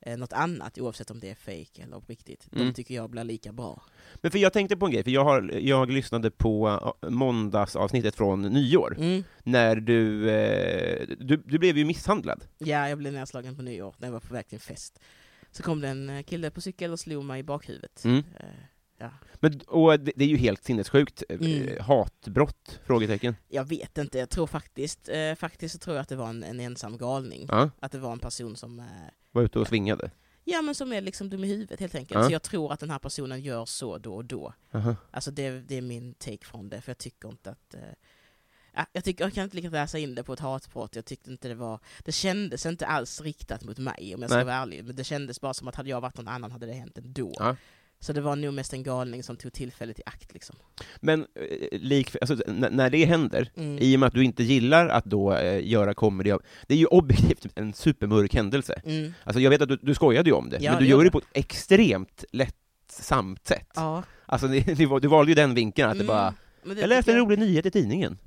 eh, 0.00 0.16
något 0.18 0.32
annat, 0.32 0.78
oavsett 0.78 1.10
om 1.10 1.20
det 1.20 1.30
är 1.30 1.34
fake 1.34 1.82
eller 1.82 2.00
riktigt, 2.08 2.48
Mm. 2.52 2.66
de 2.66 2.72
tycker 2.74 2.94
jag 2.94 3.10
blir 3.10 3.24
lika 3.24 3.52
bra. 3.52 3.82
Men 4.14 4.30
för 4.30 4.38
jag 4.38 4.52
tänkte 4.52 4.76
på 4.76 4.86
en 4.86 4.92
grej, 4.92 5.04
för 5.04 5.10
jag, 5.10 5.24
har, 5.24 5.50
jag 5.58 5.90
lyssnade 5.90 6.30
på 6.30 6.68
uh, 7.02 7.10
måndagsavsnittet 7.10 8.14
från 8.16 8.42
nyår, 8.42 8.96
Mm. 8.98 9.24
när 9.42 9.76
du, 9.76 10.30
eh, 10.30 11.06
du, 11.18 11.36
du 11.36 11.58
blev 11.58 11.78
ju 11.78 11.84
misshandlad. 11.84 12.44
Ja, 12.58 12.88
jag 12.88 12.98
blev 12.98 13.12
nedslagen 13.12 13.56
på 13.56 13.62
nyår 13.62 13.94
när 13.98 14.08
jag 14.08 14.12
var 14.12 14.20
på 14.20 14.34
väg 14.34 14.46
till 14.48 14.56
en 14.56 14.60
fest. 14.60 14.98
Så 15.50 15.62
kom 15.62 15.80
det 15.80 15.88
en 15.88 16.10
eh, 16.10 16.22
kille 16.22 16.50
på 16.50 16.60
cykel 16.60 16.92
och 16.92 17.00
slog 17.00 17.24
mig 17.24 17.40
i 17.40 17.42
bakhuvudet. 17.42 18.04
Mm. 18.04 18.22
Ja. 18.98 19.10
Men, 19.34 19.60
och 19.60 20.00
det, 20.00 20.12
det 20.16 20.24
är 20.24 20.28
ju 20.28 20.36
helt 20.36 20.64
sinnessjukt. 20.64 21.22
Eh, 21.28 21.36
Mm. 21.40 21.82
Hatbrott? 21.84 22.80
Frågetecken. 22.86 23.36
Jag 23.48 23.64
vet 23.64 23.98
inte, 23.98 24.18
jag 24.18 24.30
tror 24.30 24.46
faktiskt, 24.46 25.08
eh, 25.08 25.34
faktiskt 25.34 25.72
så 25.72 25.78
tror 25.78 25.96
jag 25.96 26.02
att 26.02 26.08
det 26.08 26.16
var 26.16 26.28
en, 26.28 26.42
en 26.44 26.60
ensam 26.60 26.98
galning. 26.98 27.46
Ja, 27.48 27.70
Att 27.80 27.92
det 27.92 27.98
var 27.98 28.12
en 28.12 28.18
person 28.18 28.56
som, 28.56 28.78
eh, 28.78 28.84
var 29.32 29.42
ute 29.42 29.58
och 29.58 29.66
svingade. 29.68 30.10
ja 30.44 30.62
men 30.62 30.74
som 30.74 30.92
är 30.92 31.00
liksom 31.00 31.30
dum 31.30 31.44
i 31.44 31.46
huvudet 31.48 31.80
helt 31.80 31.94
enkelt. 31.94 32.20
Ja. 32.20 32.26
Så 32.26 32.32
jag 32.32 32.42
tror 32.42 32.72
att 32.72 32.80
den 32.80 32.90
här 32.90 32.98
personen 32.98 33.40
gör 33.40 33.64
så 33.64 33.98
då 33.98 34.14
och 34.14 34.24
då. 34.24 34.52
Aha. 34.72 34.96
Alltså 35.10 35.30
det, 35.30 35.50
det 35.50 35.74
är 35.76 35.82
min 35.82 36.14
take 36.14 36.46
från 36.46 36.68
det, 36.68 36.80
för 36.80 36.90
jag 36.90 36.98
tycker 36.98 37.28
inte 37.28 37.50
att... 37.50 37.74
Eh, 37.74 37.80
ja, 38.74 38.86
jag, 38.92 39.04
tycker, 39.04 39.24
jag 39.24 39.32
kan 39.34 39.44
inte 39.44 39.56
lika 39.56 39.70
läsa 39.70 39.98
in 39.98 40.14
det 40.14 40.22
på 40.22 40.32
ett 40.32 40.40
hatbrott, 40.40 40.96
jag 40.96 41.04
tyckte 41.04 41.30
inte 41.30 41.48
det 41.48 41.54
var... 41.54 41.80
Det 42.04 42.12
kändes 42.12 42.66
inte 42.66 42.86
alls 42.86 43.20
riktat 43.20 43.64
mot 43.64 43.78
mig 43.78 44.14
om 44.14 44.20
jag 44.22 44.30
ska 44.30 44.36
Nej. 44.36 44.44
vara 44.44 44.56
ärlig, 44.56 44.84
men 44.84 44.96
det 44.96 45.04
kändes 45.04 45.40
bara 45.40 45.54
som 45.54 45.68
att 45.68 45.74
hade 45.74 45.90
jag 45.90 46.00
varit 46.00 46.16
någon 46.16 46.28
annan 46.28 46.52
hade 46.52 46.66
det 46.66 46.72
hänt 46.72 46.98
ändå. 46.98 47.32
Ja. 47.38 47.56
Så 48.06 48.12
det 48.12 48.20
var 48.20 48.36
nog 48.36 48.54
mest 48.54 48.72
en 48.72 48.82
galning 48.82 49.22
som 49.22 49.36
tog 49.36 49.52
tillfället 49.52 49.98
i 49.98 50.02
akt 50.06 50.32
liksom. 50.32 50.56
Men 51.00 51.20
eh, 51.34 51.78
lik, 51.80 52.16
alltså, 52.20 52.34
när 52.46 52.90
det 52.90 53.04
händer, 53.04 53.50
Mm. 53.56 53.78
i 53.80 53.96
och 53.96 54.00
med 54.00 54.06
att 54.06 54.14
du 54.14 54.24
inte 54.24 54.42
gillar 54.42 54.88
att 54.88 55.04
då 55.04 55.34
eh, 55.34 55.66
göra 55.68 55.94
comedy, 55.94 56.32
det 56.66 56.74
är 56.74 56.78
ju 56.78 56.86
objektivt 56.86 57.46
en 57.54 57.72
supermörk 57.72 58.34
händelse. 58.34 58.80
Mm. 58.84 59.14
Alltså 59.24 59.40
jag 59.40 59.50
vet 59.50 59.62
att 59.62 59.68
du, 59.68 59.76
du 59.76 59.94
skojade 59.94 60.30
ju 60.30 60.36
om 60.36 60.50
det, 60.50 60.58
Ja, 60.60 60.70
men 60.72 60.78
du 60.78 60.84
det 60.84 60.90
gör 60.90 61.04
det 61.04 61.10
på 61.10 61.18
ett 61.18 61.24
extremt 61.32 62.24
lättsamt 62.32 63.46
sätt. 63.46 63.68
Ja. 63.74 64.02
Alltså 64.26 64.48
det, 64.48 64.60
det 64.60 64.86
var, 64.86 65.00
du 65.00 65.08
valde 65.08 65.30
ju 65.30 65.34
den 65.34 65.54
vinkeln, 65.54 65.90
att 65.90 65.98
det 65.98 66.04
Mm. 66.04 66.06
bara 66.16 66.34
Men 66.62 66.74
det 66.76 66.80
Jag 66.80 66.88
läste 66.88 67.12
en 67.12 67.18
rolig 67.18 67.38
nyhet 67.38 67.66
i 67.66 67.70
tidningen. 67.70 68.18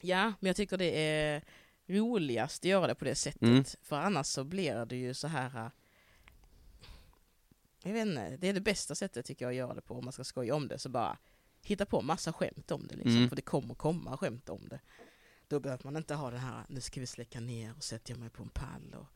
Ja, 0.00 0.32
men 0.40 0.46
jag 0.46 0.56
tycker 0.56 0.76
det 0.76 1.00
är 1.10 1.42
roligast 1.88 2.60
att 2.60 2.64
göra 2.70 2.86
det 2.86 2.94
på 2.94 3.04
det 3.04 3.14
sättet. 3.14 3.42
Mm. 3.42 3.64
För 3.82 3.96
annars 3.96 4.26
så 4.26 4.44
blir 4.44 4.86
det 4.86 4.96
ju 4.96 5.14
så 5.14 5.28
här... 5.28 5.70
Jag 7.86 7.92
vet 7.92 8.06
inte, 8.06 8.36
det 8.36 8.48
är 8.48 8.52
det 8.52 8.60
bästa 8.60 8.94
sättet 8.94 9.26
tycker 9.26 9.44
jag 9.44 9.50
att 9.50 9.56
göra 9.56 9.74
det 9.74 9.80
på 9.80 9.94
om 9.94 10.04
man 10.04 10.12
ska 10.12 10.24
skoja 10.24 10.54
om 10.54 10.68
det. 10.68 10.78
Så 10.78 10.88
bara 10.88 11.18
hitta 11.62 11.86
på 11.86 12.02
massa 12.02 12.32
skämt 12.32 12.70
om 12.70 12.86
det 12.86 12.94
liksom. 12.94 13.16
Mm. 13.16 13.28
För 13.28 13.36
det 13.36 13.42
kommer 13.42 13.74
komma 13.74 14.16
skämt 14.16 14.48
om 14.48 14.68
det. 14.68 14.80
Då 15.48 15.60
behöver 15.60 15.84
man 15.84 15.96
inte 15.96 16.14
ha 16.14 16.30
den 16.30 16.40
här, 16.40 16.64
nu 16.68 16.80
ska 16.80 17.00
vi 17.00 17.06
släcka 17.06 17.40
ner 17.40 17.74
och 17.76 17.84
sätter 17.84 18.12
jag 18.12 18.20
mig 18.20 18.30
på 18.30 18.42
en 18.42 18.48
pall 18.48 18.94
och 18.98 19.06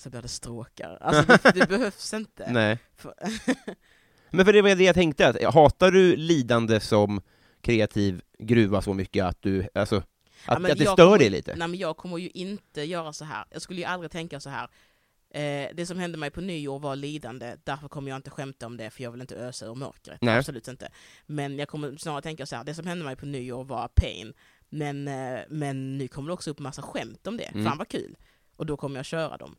så 0.00 0.10
blir 0.10 0.22
det 0.22 0.28
stråkar. 0.28 0.98
Alltså 1.00 1.38
det, 1.42 1.60
det 1.60 1.68
behövs 1.68 2.14
inte. 2.14 2.52
Nej. 2.52 2.78
För, 2.96 3.14
Men 4.30 4.44
för 4.44 4.52
det 4.52 4.62
var 4.62 4.74
det 4.74 4.84
jag 4.84 4.94
tänkte, 4.94 5.28
att, 5.28 5.54
hatar 5.54 5.90
du 5.90 6.16
lidande 6.16 6.80
som 6.80 7.20
kreativ 7.60 8.22
gruva 8.38 8.82
så 8.82 8.94
mycket 8.94 9.24
att 9.24 9.42
du, 9.42 9.68
alltså, 9.74 10.02
att, 10.46 10.62
men 10.62 10.72
att 10.72 10.78
det 10.78 10.84
stör 10.84 10.96
kommer- 10.96 11.18
dig 11.18 11.30
lite? 11.30 11.54
Nej 11.56 11.68
men 11.68 11.78
jag 11.78 11.96
kommer 11.96 12.18
ju 12.18 12.30
inte 12.30 12.82
göra 12.82 13.12
så 13.12 13.24
här. 13.24 13.44
Jag 13.50 13.62
skulle 13.62 13.80
ju 13.80 13.84
aldrig 13.86 14.10
tänka 14.10 14.40
så 14.40 14.50
här. 14.50 14.68
Eh, 15.36 15.70
det 15.74 15.86
som 15.86 15.98
hände 15.98 16.18
mig 16.18 16.30
på 16.30 16.40
nyår 16.40 16.78
var 16.78 16.96
lidande, 16.96 17.56
därför 17.64 17.88
kommer 17.88 18.10
jag 18.10 18.16
inte 18.16 18.30
skämta 18.30 18.66
om 18.66 18.76
det 18.76 18.90
för 18.90 19.02
jag 19.02 19.10
vill 19.10 19.20
inte 19.20 19.36
ösa 19.36 19.66
ur 19.66 19.74
mörkret. 19.74 20.22
Nej. 20.22 20.38
Absolut 20.38 20.68
inte. 20.68 20.88
Men 21.26 21.58
jag 21.58 21.68
kommer 21.68 21.96
snarare 21.96 22.22
tänka 22.22 22.46
så 22.46 22.56
här, 22.56 22.64
det 22.64 22.74
som 22.74 22.86
hände 22.86 23.04
mig 23.04 23.16
på 23.16 23.26
nyår 23.26 23.64
var 23.64 23.88
pain. 23.88 24.32
Men, 24.68 25.08
eh, 25.08 25.40
men 25.48 25.98
nu 25.98 26.08
kommer 26.08 26.28
det 26.28 26.32
också 26.32 26.50
upp 26.50 26.58
massa 26.58 26.82
skämt 26.82 27.26
om 27.26 27.36
det. 27.36 27.44
Mm. 27.44 27.64
Fan 27.64 27.78
vad 27.78 27.88
kul. 27.88 28.16
Och 28.56 28.66
då 28.66 28.76
kommer 28.76 28.96
jag 28.96 29.06
köra 29.06 29.36
dem. 29.36 29.56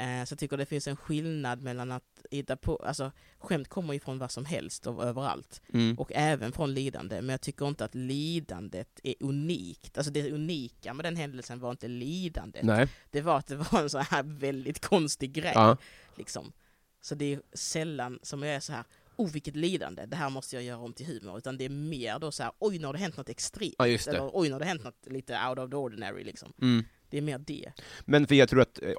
Eh, 0.00 0.24
så 0.24 0.32
jag 0.32 0.38
tycker 0.38 0.56
det 0.56 0.66
finns 0.66 0.86
en 0.88 0.96
skillnad 0.96 1.62
mellan 1.62 1.92
att 1.92 2.26
hitta 2.30 2.56
på, 2.56 2.76
alltså 2.76 3.12
skämt 3.38 3.68
kommer 3.68 3.94
ju 3.94 4.00
från 4.00 4.18
vad 4.18 4.30
som 4.30 4.44
helst 4.44 4.86
och 4.86 5.04
överallt 5.04 5.62
Mm. 5.72 5.98
och 5.98 6.12
även 6.14 6.52
från 6.52 6.74
lidande, 6.74 7.16
men 7.20 7.28
jag 7.28 7.40
tycker 7.40 7.68
inte 7.68 7.84
att 7.84 7.94
lidandet 7.94 9.00
är 9.02 9.14
unikt. 9.20 9.98
Alltså 9.98 10.12
det 10.12 10.32
unika 10.32 10.94
med 10.94 11.04
den 11.04 11.16
händelsen 11.16 11.60
var 11.60 11.70
inte 11.70 11.88
lidandet, 11.88 12.62
Nej. 12.64 12.88
det 13.10 13.20
var 13.20 13.38
att 13.38 13.46
det 13.46 13.56
var 13.56 13.80
en 13.82 13.90
så 13.90 13.98
här 13.98 14.22
väldigt 14.22 14.80
konstig 14.80 15.32
grej. 15.32 15.52
Ja. 15.54 15.76
Liksom. 16.16 16.52
Så 17.00 17.14
det 17.14 17.34
är 17.34 17.42
sällan 17.52 18.18
som 18.22 18.42
jag 18.42 18.54
är 18.54 18.60
så 18.60 18.72
här 18.72 18.84
oh 19.16 19.30
vilket 19.30 19.56
lidande, 19.56 20.06
det 20.06 20.16
här 20.16 20.30
måste 20.30 20.56
jag 20.56 20.62
göra 20.62 20.78
om 20.78 20.92
till 20.92 21.06
humor, 21.06 21.38
utan 21.38 21.56
det 21.58 21.64
är 21.64 21.68
mer 21.68 22.18
då 22.18 22.32
så 22.32 22.42
här 22.42 22.52
oj 22.58 22.78
nu 22.78 22.86
har 22.86 22.92
det 22.92 22.98
hänt 22.98 23.16
något 23.16 23.28
extremt, 23.28 23.74
Ja, 23.78 23.86
eller 23.86 24.30
oj 24.32 24.48
nu 24.48 24.52
har 24.52 24.60
det 24.60 24.66
hänt 24.66 24.84
något 24.84 25.06
lite 25.06 25.38
out 25.48 25.58
of 25.58 25.70
the 25.70 25.76
ordinary 25.76 26.24
liksom. 26.24 26.52
Mm. 26.62 26.84
Det 27.10 27.18
är 27.18 27.22
mer 27.22 27.38
det. 27.38 27.72
Men 28.04 28.26
för 28.26 28.34
jag 28.34 28.48
tror 28.48 28.60
att, 28.60 28.82
eh, 28.82 28.92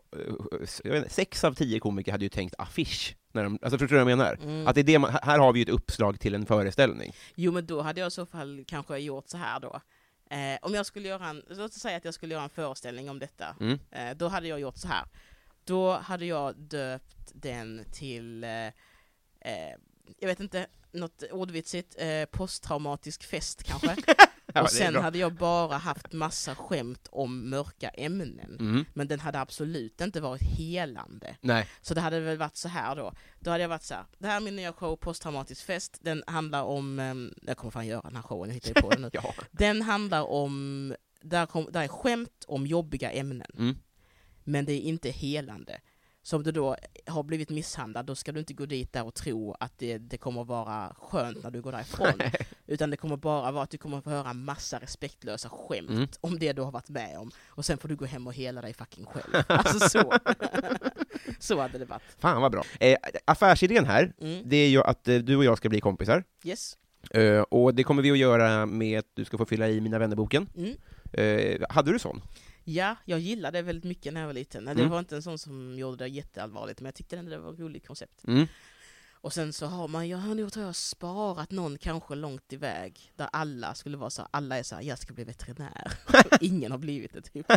jag 0.83 0.91
vet 0.91 1.03
inte, 1.03 1.13
sex 1.13 1.43
av 1.43 1.53
tio 1.53 1.79
komiker 1.79 2.11
hade 2.11 2.25
ju 2.25 2.29
tänkt 2.29 2.55
affisch, 2.57 3.15
när 3.31 3.43
de, 3.43 3.59
alltså 3.61 3.77
förstår 3.77 3.97
du 3.97 4.03
vad 4.03 4.11
jag 4.11 4.17
menar? 4.17 4.39
Mm. 4.43 4.67
Att 4.67 4.75
det 4.75 4.81
är 4.81 4.83
det 4.83 4.99
man, 4.99 5.17
här 5.23 5.39
har 5.39 5.53
vi 5.53 5.59
ju 5.59 5.63
ett 5.63 5.69
uppslag 5.69 6.19
till 6.19 6.35
en 6.35 6.45
föreställning. 6.45 7.13
Jo 7.35 7.51
men 7.51 7.65
då 7.65 7.81
hade 7.81 7.99
jag 7.99 8.07
i 8.07 8.11
så 8.11 8.25
fall 8.25 8.63
kanske 8.67 8.97
gjort 8.97 9.29
så 9.29 9.37
här 9.37 9.59
då. 9.59 9.81
Eh, 10.29 10.57
om 10.61 10.73
jag 10.73 10.85
skulle 10.85 11.07
göra 11.07 11.27
en, 11.27 11.43
låt 11.49 11.71
oss 11.71 11.79
säga 11.79 11.97
att 11.97 12.05
jag 12.05 12.13
skulle 12.13 12.33
göra 12.33 12.43
en 12.43 12.49
föreställning 12.49 13.09
om 13.09 13.19
detta. 13.19 13.55
Mm. 13.59 13.79
Eh, 13.91 14.17
då 14.17 14.27
hade 14.27 14.47
jag 14.47 14.59
gjort 14.59 14.77
så 14.77 14.87
här. 14.87 15.05
Då 15.63 15.91
hade 15.91 16.25
jag 16.25 16.55
döpt 16.55 17.31
den 17.33 17.85
till, 17.91 18.43
eh, 18.43 18.65
eh, 19.39 19.75
jag 20.19 20.27
vet 20.27 20.39
inte, 20.39 20.67
något 20.91 21.23
ordvitsigt, 21.31 21.95
eh, 21.99 22.25
posttraumatisk 22.25 23.23
fest 23.23 23.63
kanske. 23.63 23.95
Ja, 24.53 24.61
och 24.61 24.69
sen 24.69 24.95
hade 24.95 25.17
jag 25.17 25.33
bara 25.33 25.77
haft 25.77 26.13
massa 26.13 26.55
skämt 26.55 27.07
om 27.11 27.49
mörka 27.49 27.89
ämnen. 27.89 28.57
Mm. 28.59 28.85
Men 28.93 29.07
den 29.07 29.19
hade 29.19 29.39
absolut 29.39 30.01
inte 30.01 30.21
varit 30.21 30.41
helande. 30.41 31.35
Nej. 31.41 31.67
Så 31.81 31.93
det 31.93 32.01
hade 32.01 32.19
väl 32.19 32.37
varit 32.37 32.55
så 32.55 32.67
här 32.67 32.95
då. 32.95 33.13
Då 33.39 33.51
hade 33.51 33.61
jag 33.63 33.69
varit 33.69 33.83
så 33.83 33.93
här. 33.93 34.05
Det 34.17 34.27
här 34.27 34.35
är 34.37 34.41
min 34.41 34.55
nya 34.55 34.73
show 34.73 34.95
Posttraumatisk 34.95 35.65
fest. 35.65 35.97
Den 36.01 36.23
handlar 36.27 36.63
om, 36.63 36.99
ehm, 36.99 37.33
jag 37.41 37.57
kommer 37.57 37.71
fan 37.71 37.87
göra 37.87 38.01
den 38.01 38.15
här 38.15 38.23
showen, 38.23 38.49
jag 38.49 38.53
hittar 38.53 38.69
ju 38.75 38.81
på 38.81 38.89
den 38.89 39.01
nu. 39.01 39.09
Ja. 39.13 39.33
Den 39.51 39.81
handlar 39.81 40.21
om, 40.21 40.95
där, 41.21 41.45
kom, 41.45 41.67
där 41.71 41.83
är 41.83 41.87
skämt 41.87 42.45
om 42.47 42.67
jobbiga 42.67 43.11
ämnen. 43.11 43.51
Mm. 43.57 43.75
Men 44.43 44.65
det 44.65 44.73
är 44.73 44.81
inte 44.81 45.09
helande. 45.09 45.79
Så 46.23 46.35
om 46.37 46.43
du 46.43 46.51
då 46.51 46.75
har 47.07 47.23
blivit 47.23 47.49
misshandlad, 47.49 48.05
då 48.05 48.15
ska 48.15 48.31
du 48.31 48.39
inte 48.39 48.53
gå 48.53 48.65
dit 48.65 48.93
där 48.93 49.05
och 49.05 49.13
tro 49.13 49.55
att 49.59 49.77
det, 49.77 49.97
det 49.97 50.17
kommer 50.17 50.43
vara 50.43 50.95
skönt 50.99 51.43
när 51.43 51.51
du 51.51 51.61
går 51.61 51.71
därifrån. 51.71 52.21
Utan 52.67 52.89
det 52.89 52.97
kommer 52.97 53.17
bara 53.17 53.51
vara 53.51 53.63
att 53.63 53.69
du 53.69 53.77
kommer 53.77 54.01
få 54.01 54.09
höra 54.09 54.33
massa 54.33 54.79
respektlösa 54.79 55.49
skämt 55.49 55.89
Mm. 55.89 56.07
om 56.21 56.39
det 56.39 56.53
du 56.53 56.61
har 56.61 56.71
varit 56.71 56.89
med 56.89 57.17
om. 57.17 57.31
Och 57.47 57.65
sen 57.65 57.77
får 57.77 57.87
du 57.89 57.95
gå 57.95 58.05
hem 58.05 58.27
och 58.27 58.33
hela 58.33 58.61
dig 58.61 58.73
fucking 58.73 59.05
själv. 59.05 59.43
Alltså 59.47 59.89
så. 59.89 60.13
så 61.39 61.59
hade 61.59 61.77
det 61.77 61.85
varit. 61.85 62.01
Fan 62.19 62.41
vad 62.41 62.51
bra. 62.51 62.63
Eh, 62.79 62.97
affärsidén 63.25 63.85
här, 63.85 64.13
Mm. 64.21 64.41
det 64.49 64.55
är 64.57 64.69
ju 64.69 64.81
att 64.83 65.07
eh, 65.07 65.15
du 65.17 65.35
och 65.35 65.43
jag 65.43 65.57
ska 65.57 65.69
bli 65.69 65.81
kompisar. 65.81 66.23
Yes. 66.43 66.77
Eh, 67.11 67.41
och 67.41 67.75
det 67.75 67.83
kommer 67.83 68.01
vi 68.03 68.11
att 68.11 68.17
göra 68.17 68.65
med 68.65 68.99
att 68.99 69.05
du 69.13 69.25
ska 69.25 69.37
få 69.37 69.45
fylla 69.45 69.69
i 69.69 69.81
Mina 69.81 69.99
vännerboken. 69.99 70.49
Mm. 70.57 70.75
Eh, 71.13 71.61
hade 71.69 71.91
du 71.91 71.99
sån? 71.99 72.21
Ja, 72.63 72.95
jag 73.05 73.19
gillade 73.19 73.57
det 73.57 73.61
väldigt 73.61 73.83
mycket 73.83 74.13
när 74.13 74.21
jag 74.21 74.27
var 74.27 74.33
liten. 74.33 74.65
Det 74.65 74.71
Mm. 74.71 74.89
var 74.89 74.99
inte 74.99 75.15
en 75.15 75.21
sån 75.23 75.37
som 75.39 75.77
gjorde 75.79 75.97
det 75.97 76.07
jätteallvarligt, 76.07 76.79
men 76.79 76.85
jag 76.85 76.95
tyckte 76.95 77.17
ändå 77.17 77.31
det 77.31 77.37
var 77.37 77.53
ett 77.53 77.59
roligt 77.59 77.87
koncept. 77.87 78.23
Mm. 78.27 78.47
Och 79.23 79.33
sen 79.33 79.53
så 79.53 79.65
har 79.65 79.87
man, 79.87 80.09
jag 80.09 80.17
har 80.17 80.35
nog 80.35 80.53
tror 80.53 80.65
jag 80.65 80.75
sparat 80.75 81.51
någon 81.51 81.77
kanske 81.77 82.15
långt 82.15 82.53
iväg, 82.53 83.11
där 83.15 83.29
alla 83.31 83.73
skulle 83.73 83.97
vara 83.97 84.09
så, 84.09 84.27
alla 84.31 84.57
är 84.57 84.63
så 84.63 84.75
här, 84.75 84.81
jag 84.81 84.99
ska 84.99 85.13
bli 85.13 85.23
veterinär. 85.23 85.93
Ingen 86.41 86.71
har 86.71 86.77
blivit 86.77 87.13
det 87.13 87.21
typ. 87.21 87.45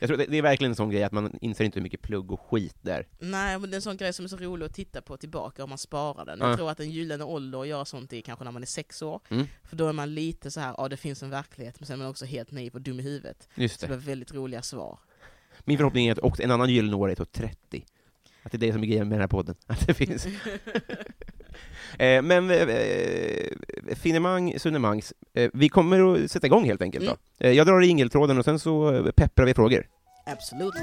Jag 0.00 0.08
tror 0.08 0.16
det, 0.16 0.26
det 0.26 0.36
är 0.36 0.42
verkligen 0.42 0.70
en 0.72 0.76
sån 0.76 0.90
grej 0.90 1.02
att 1.04 1.12
man 1.12 1.38
inser 1.40 1.64
inte 1.64 1.78
hur 1.78 1.82
mycket 1.82 2.02
plugg 2.02 2.32
och 2.32 2.40
skit 2.40 2.76
det 2.82 2.92
är. 2.92 3.06
Nej, 3.18 3.58
men 3.58 3.70
det 3.70 3.74
är 3.74 3.76
en 3.76 3.82
sån 3.82 3.96
grej 3.96 4.12
som 4.12 4.24
är 4.24 4.28
så 4.28 4.36
rolig 4.36 4.66
att 4.66 4.74
titta 4.74 5.02
på 5.02 5.16
tillbaka 5.16 5.64
om 5.64 5.68
man 5.68 5.78
sparar 5.78 6.24
den. 6.24 6.38
Ja. 6.40 6.48
Jag 6.48 6.56
tror 6.56 6.70
att 6.70 6.80
en 6.80 6.90
gyllene 6.90 7.24
ålder 7.24 7.60
att 7.60 7.68
göra 7.68 7.84
sånt 7.84 8.12
är 8.12 8.20
kanske 8.20 8.44
när 8.44 8.52
man 8.52 8.62
är 8.62 8.66
sex 8.66 9.02
år. 9.02 9.20
Mm. 9.28 9.46
För 9.64 9.76
då 9.76 9.88
är 9.88 9.92
man 9.92 10.14
lite 10.14 10.50
så 10.50 10.60
här, 10.60 10.74
ja 10.78 10.88
det 10.88 10.96
finns 10.96 11.22
en 11.22 11.30
verklighet, 11.30 11.80
men 11.80 11.86
sen 11.86 11.94
är 11.94 11.98
man 11.98 12.06
också 12.06 12.24
helt 12.24 12.50
naiv 12.50 12.74
och 12.74 12.80
dum 12.80 13.00
i 13.00 13.02
huvudet. 13.02 13.48
Just 13.54 13.80
Så 13.80 13.86
det 13.86 13.92
det. 13.92 13.96
var 13.96 14.04
väldigt 14.04 14.32
roliga 14.32 14.62
svar. 14.62 14.98
Min 15.64 15.76
förhoppning 15.78 16.06
är 16.06 16.12
att 16.12 16.18
också 16.18 16.42
en 16.42 16.50
annan 16.50 16.70
gyllene 16.70 16.96
år 16.96 17.10
är 17.10 17.14
till 17.14 17.26
30. 17.26 17.84
Att 18.46 18.52
det 18.52 18.56
är 18.56 18.58
det 18.58 18.72
som 18.72 18.82
är 18.82 18.86
grejen 18.86 19.08
med 19.08 19.16
den 19.16 19.20
här 19.20 19.28
podden. 19.28 19.54
Att 19.66 19.86
det 19.86 19.94
finns. 19.94 20.26
eh, 21.98 22.22
men 22.22 22.50
eh, 22.50 23.96
finemang, 23.96 24.54
sunemangs. 24.58 25.12
Eh, 25.34 25.50
vi 25.54 25.68
kommer 25.68 26.14
att 26.24 26.30
sätta 26.30 26.46
igång 26.46 26.64
helt 26.64 26.82
enkelt 26.82 27.04
Mm. 27.04 27.16
då. 27.38 27.46
Eh, 27.46 27.52
jag 27.52 27.66
drar 27.66 27.82
i 27.84 27.86
ingeltråden 27.86 28.38
och 28.38 28.44
sen 28.44 28.58
så 28.58 28.92
eh, 28.94 29.10
pepprar 29.12 29.46
vi 29.46 29.54
frågor. 29.54 29.86
Absolut. 30.26 30.74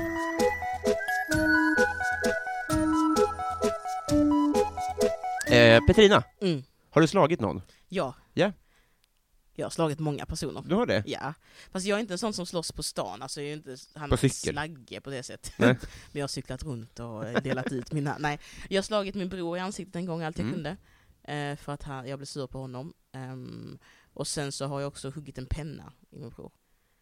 Eh, 5.52 5.80
Petrina, 5.88 6.24
Mm. 6.42 6.64
har 6.90 7.02
du 7.02 7.08
slagit 7.08 7.40
någon? 7.40 7.62
Ja. 7.90 8.16
Ja. 8.34 8.52
Jag 9.56 9.66
har 9.66 9.70
slagit 9.70 10.00
många 10.00 10.26
personer. 10.26 10.64
Du 10.66 10.76
har 10.76 10.86
det? 10.86 11.04
Ja, 11.06 11.34
fast 11.72 11.86
jag 11.86 11.96
är 11.96 12.00
inte 12.00 12.14
en 12.14 12.18
sån 12.18 12.34
som 12.34 12.46
slåss 12.46 12.72
på 12.72 12.84
stan, 12.84 13.22
alltså 13.22 13.42
jag 13.42 13.50
är 13.50 13.54
inte 13.54 13.78
han 13.96 14.10
På 14.10 14.18
cykel? 14.18 14.54
slagge 14.54 15.02
på 15.02 15.10
det 15.10 15.24
sättet. 15.24 15.54
Nej. 15.58 15.68
Men 16.12 16.20
jag 16.20 16.24
har 16.24 16.28
cyklat 16.28 16.64
runt 16.64 17.00
och 17.00 17.26
delat 17.44 17.72
ut 17.72 17.92
mina, 17.94 18.18
nej. 18.20 18.40
Jag 18.70 18.78
har 18.78 18.84
slagit 18.84 19.16
min 19.16 19.30
bror 19.30 19.58
i 19.58 19.60
ansiktet 19.60 19.96
en 19.96 20.06
gång 20.06 20.24
allt 20.24 20.38
jag 20.38 20.48
Mm. 20.48 20.54
kunde. 20.54 20.78
Eh, 21.24 21.56
för 21.58 21.72
att 21.72 21.84
han, 21.84 22.08
jag 22.08 22.20
blev 22.20 22.26
sur 22.26 22.48
på 22.48 22.60
honom. 22.60 22.94
Ehm, 23.12 23.78
och 24.14 24.28
sen 24.28 24.52
så 24.52 24.66
har 24.66 24.80
jag 24.82 24.88
också 24.88 25.10
huggit 25.10 25.38
en 25.38 25.46
penna 25.46 25.94
i 26.12 26.20
min 26.20 26.30
bror. 26.30 26.52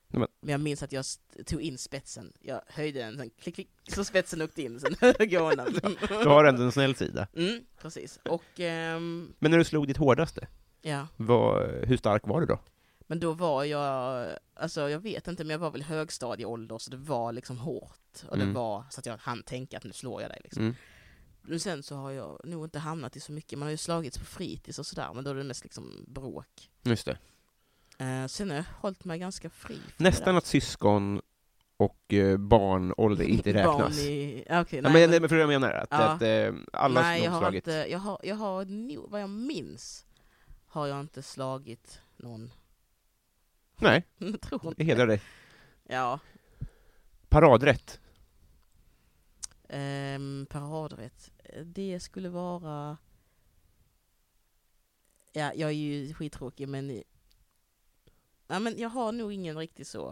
Men- 0.08 0.28
jag 0.42 0.60
minns 0.60 0.84
att 0.84 0.92
jag 0.92 1.06
tog 1.46 1.62
in 1.62 1.78
spetsen, 1.78 2.34
jag 2.40 2.62
höjde 2.68 3.00
den, 3.00 3.18
sen 3.18 3.30
klick, 3.42 3.56
klick, 3.56 3.70
så 3.88 4.04
spetsen 4.04 4.42
åkte 4.42 4.62
in, 4.62 4.80
sen 4.80 4.96
högg 5.02 5.34
jag 5.34 5.44
honom. 5.44 5.80
Du 6.10 6.16
har 6.30 6.44
ändå 6.46 6.64
en 6.64 6.72
snäll 6.72 6.96
sida. 6.96 7.28
Mm, 7.36 7.64
precis. 7.82 8.20
Och 8.26 8.60
ehm, 8.60 9.34
Men 9.40 9.52
när 9.52 9.58
du 9.58 9.64
slog 9.64 9.88
ditt 9.88 9.98
hårdaste, 9.98 10.48
ja, 10.82 11.08
vad, 11.18 11.72
hur 11.72 11.98
stark 11.98 12.28
var 12.28 12.40
du 12.42 12.48
då? 12.48 12.60
Men 13.08 13.20
då 13.20 13.34
var 13.34 13.64
jag, 13.64 14.28
alltså 14.54 14.90
jag 14.90 15.00
vet 15.00 15.28
inte, 15.28 15.44
men 15.44 15.52
jag 15.52 15.60
var 15.60 15.72
väl 15.72 15.84
högstadieålder 15.84 16.78
så 16.78 16.92
det 16.92 16.98
var 16.98 17.32
liksom 17.32 17.58
hårt. 17.58 18.24
Och 18.30 18.36
Mm. 18.36 18.48
det 18.48 18.54
var 18.54 18.84
så 18.90 19.00
att 19.00 19.06
jag 19.06 19.18
hann 19.18 19.44
tänka 19.44 19.78
att 19.78 19.84
nu 19.84 19.92
slår 19.94 20.22
jag 20.22 20.32
dig 20.32 20.42
liksom. 20.44 20.64
Mm. 20.64 20.76
Men 21.42 21.60
sen 21.60 21.84
så 21.84 21.96
har 21.96 22.12
jag 22.12 22.40
nog 22.44 22.66
inte 22.66 22.80
hamnat 22.80 23.16
i 23.16 23.20
så 23.20 23.32
mycket, 23.32 23.60
man 23.60 23.66
har 23.66 23.72
ju 23.72 23.78
slagits 23.78 24.18
på 24.18 24.26
fritids 24.26 24.80
och 24.80 24.86
sådär, 24.86 25.10
men 25.14 25.24
då 25.24 25.30
är 25.32 25.36
det 25.36 25.44
mest 25.44 25.64
liksom 25.64 26.06
bråk. 26.08 26.70
Just 26.84 27.06
det. 27.06 27.18
Eh, 28.06 28.28
sen 28.28 28.50
har 28.50 28.58
jag 28.58 28.66
hållit 28.80 29.06
mig 29.06 29.20
ganska 29.20 29.50
fri. 29.50 29.78
det 29.98 30.04
Nästan 30.04 30.38
att 30.38 30.46
syskon 30.46 31.22
och 31.78 32.14
eh, 32.14 32.38
barnålder 32.38 33.26
inte 33.26 33.54
räknas. 33.54 33.78
Barn 33.78 33.92
i, 33.94 34.46
ja, 34.50 34.62
okej, 34.62 34.80
Ja, 34.84 34.90
nej, 34.90 35.08
men, 35.10 35.22
men- 35.22 35.30
för 35.30 35.38
jag 35.38 35.48
menar, 35.48 35.72
att, 35.74 35.88
Ja. 35.92 35.98
att 35.98 36.22
eh, 36.22 36.54
alla 36.74 37.02
Nej, 37.02 37.20
har 37.20 37.26
jag 37.26 37.32
har 37.32 37.40
slagit. 37.40 37.68
inte, 37.68 37.88
jag 37.92 38.00
har, 38.00 38.20
jag 38.24 38.36
har 38.36 39.08
vad 39.10 39.22
jag 39.22 39.30
minns, 39.30 40.06
har 40.72 40.88
jag 40.88 41.00
inte 41.00 41.22
slagit 41.24 42.02
någon. 42.18 42.52
Nej, 43.78 44.08
Jag 44.18 44.42
tror 44.42 44.68
inte 44.68 44.84
hedrar 44.84 45.08
dig. 45.08 45.22
Ja, 45.84 46.20
Paradrätt. 47.30 48.00
um, 49.70 50.48
paradrätt. 50.50 51.32
Det 51.66 52.00
skulle 52.00 52.30
vara... 52.30 52.98
Ja, 55.34 55.54
jag 55.56 55.70
är 55.70 55.74
ju 55.74 56.14
skittråkig 56.14 56.68
men... 56.68 57.04
Ja, 58.48 58.60
men 58.60 58.78
jag 58.78 58.90
har 58.90 59.12
nog 59.12 59.34
ingen 59.34 59.58
riktigt 59.58 59.88
så. 59.88 60.10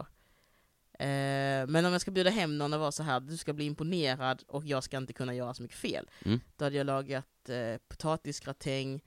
Eh, 0.92 1.66
men 1.66 1.84
om 1.86 1.92
jag 1.92 2.00
ska 2.00 2.10
bjuda 2.10 2.30
hem 2.30 2.58
någon 2.58 2.72
och 2.72 2.80
vara 2.80 2.92
så 2.92 3.02
här, 3.02 3.20
du 3.20 3.36
ska 3.36 3.52
bli 3.52 3.64
imponerad 3.64 4.42
och 4.48 4.64
jag 4.66 4.84
ska 4.84 4.96
inte 4.96 5.12
kunna 5.12 5.34
göra 5.34 5.54
så 5.54 5.62
mycket 5.62 5.78
fel. 5.78 6.10
Mm. 6.24 6.40
Då 6.56 6.64
hade 6.64 6.76
jag 6.76 6.86
lagat 6.86 7.48
eh, 7.48 7.76
potatisgratäng 7.88 9.00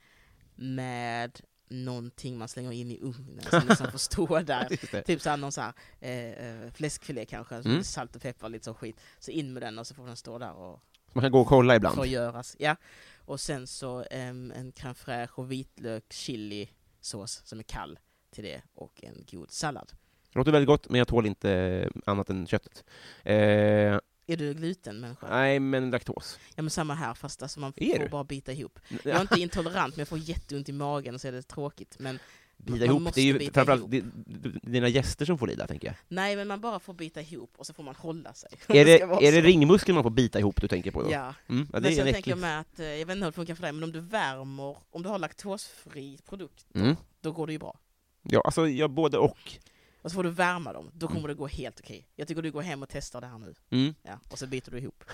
med 0.54 1.40
någonting 1.68 2.38
man 2.38 2.48
slänger 2.48 2.72
in 2.72 2.90
i 2.90 2.98
ugnen 3.00 3.44
som 3.50 3.62
liksom 3.68 3.90
får 3.90 3.98
stå 3.98 4.40
där. 4.40 5.02
Typ 5.02 5.20
såhär 5.22 5.36
någon 5.36 5.52
såhär 5.52 5.72
eh, 6.00 6.30
eh, 6.32 6.72
fläskfilé 6.72 7.24
kanske, 7.24 7.54
Mm. 7.54 7.84
salt 7.84 8.16
och 8.16 8.22
peppar 8.22 8.48
lite 8.48 8.64
så 8.64 8.74
skit. 8.74 9.00
Så 9.18 9.30
in 9.30 9.52
med 9.52 9.62
den 9.62 9.78
och 9.78 9.86
så 9.86 9.94
får 9.94 10.06
den 10.06 10.16
stå 10.16 10.38
där 10.38 10.52
och 10.52 10.80
Man 11.12 11.22
kan 11.22 11.32
gå 11.32 11.40
och 11.40 11.46
kolla 11.46 11.76
ibland. 11.76 11.96
förgöras. 11.96 12.56
Ja. 12.58 12.76
Och 13.18 13.40
sen 13.40 13.66
så 13.66 14.04
em, 14.10 14.52
en 14.56 14.72
crème 14.72 14.94
fraîche 14.94 15.32
och 15.34 15.52
vitlök, 15.52 16.12
chili 16.12 16.70
sås 17.00 17.42
som 17.44 17.58
är 17.58 17.62
kall 17.62 17.98
till 18.30 18.44
det 18.44 18.62
och 18.74 19.04
en 19.04 19.24
god 19.30 19.50
sallad. 19.50 19.92
Det 20.32 20.38
låter 20.38 20.52
väldigt 20.52 20.66
gott, 20.68 20.88
men 20.88 20.98
jag 20.98 21.08
tål 21.08 21.26
inte 21.26 21.50
eh, 21.52 21.90
annat 22.06 22.30
än 22.30 22.46
köttet. 22.46 22.84
Eh, 23.22 23.98
Är 24.26 24.36
du 24.36 24.54
glutenmänniska? 24.54 25.26
nej, 25.30 25.60
men 25.60 25.90
laktos. 25.90 26.38
Ja 26.54 26.62
men 26.62 26.70
samma 26.70 26.94
här 26.94 27.14
fast 27.14 27.42
alltså 27.42 27.60
man 27.60 27.72
Är 27.76 27.92
får 27.92 27.98
du? 28.04 28.08
bara 28.08 28.24
bita 28.24 28.52
ihop. 28.52 28.78
Jag 29.04 29.16
är 29.16 29.20
inte 29.20 29.40
intolerant 29.40 29.96
men 29.96 30.00
jag 30.00 30.08
får 30.08 30.18
jätteont 30.18 30.68
i 30.68 30.72
magen 30.72 31.14
och 31.14 31.20
så 31.20 31.28
är 31.28 31.32
det 31.32 31.42
tråkigt. 31.42 31.96
Men 31.98 32.18
Bita 32.56 32.86
man 32.86 32.96
ihop, 32.96 33.14
det 33.14 33.20
är 33.20 33.24
ju 33.24 33.50
framförallt 33.50 33.80
ihop. 33.80 33.90
di- 33.90 34.58
dina 34.62 34.88
gäster 34.88 35.24
som 35.26 35.38
får 35.38 35.46
lida, 35.46 35.66
tänker 35.66 35.86
jag. 35.88 35.96
nej 36.08 36.36
men 36.36 36.48
man 36.48 36.60
bara 36.60 36.78
får 36.80 36.94
bita 36.94 37.20
ihop 37.20 37.54
och 37.56 37.66
så 37.66 37.74
får 37.74 37.82
man 37.82 37.94
hålla 37.94 38.34
sig. 38.34 38.50
Är 38.68 38.84
det, 38.84 39.04
vara 39.06 39.20
är 39.20 39.32
det 39.32 39.40
ringmuskeln 39.40 39.94
man 39.94 40.02
får 40.02 40.10
bita 40.10 40.38
ihop 40.38 40.60
du 40.60 40.68
tänker 40.68 40.90
på 40.90 41.02
då? 41.02 41.10
Ja. 41.12 41.34
Mm, 41.48 41.68
ja 41.72 41.80
det 41.80 41.82
men 41.82 41.92
är 41.92 41.96
sen 41.96 42.06
en 42.06 42.12
tänker 42.12 42.30
jag 42.30 42.38
med 42.38 42.60
att, 42.60 42.78
eh, 42.80 42.86
jag 42.86 43.06
vet 43.06 43.14
inte 43.16 43.24
hur 43.24 43.30
det 43.30 43.32
funkar 43.32 43.54
för 43.54 43.62
dig, 43.62 43.72
men 43.72 43.82
om 43.84 43.92
du 43.92 44.00
värmer, 44.00 44.76
om 44.90 45.02
du 45.02 45.08
har 45.08 45.18
laktosfri 45.18 46.18
produkt, 46.28 46.66
Mm. 46.74 46.96
då 47.20 47.32
går 47.32 47.46
det 47.46 47.52
ju 47.52 47.58
bra. 47.58 47.78
Ja, 48.22 48.40
alltså, 48.44 48.68
ja, 48.68 48.88
både 48.88 49.18
och. 49.18 49.58
Och 50.04 50.10
så 50.10 50.14
får 50.14 50.22
du 50.24 50.30
värma 50.30 50.72
dem, 50.72 50.90
då 50.94 51.06
kommer 51.06 51.20
Mm. 51.20 51.28
det 51.28 51.34
gå 51.34 51.46
helt 51.46 51.80
okej. 51.80 52.08
Jag 52.16 52.28
tycker 52.28 52.42
du 52.42 52.50
går 52.52 52.62
hem 52.62 52.82
och 52.82 52.88
testar 52.88 53.20
det 53.20 53.26
här 53.26 53.38
nu. 53.38 53.54
Mm. 53.70 53.94
Ja, 54.02 54.18
och 54.30 54.38
så 54.38 54.46
biter 54.46 54.70
du 54.70 54.78
ihop. 54.78 55.04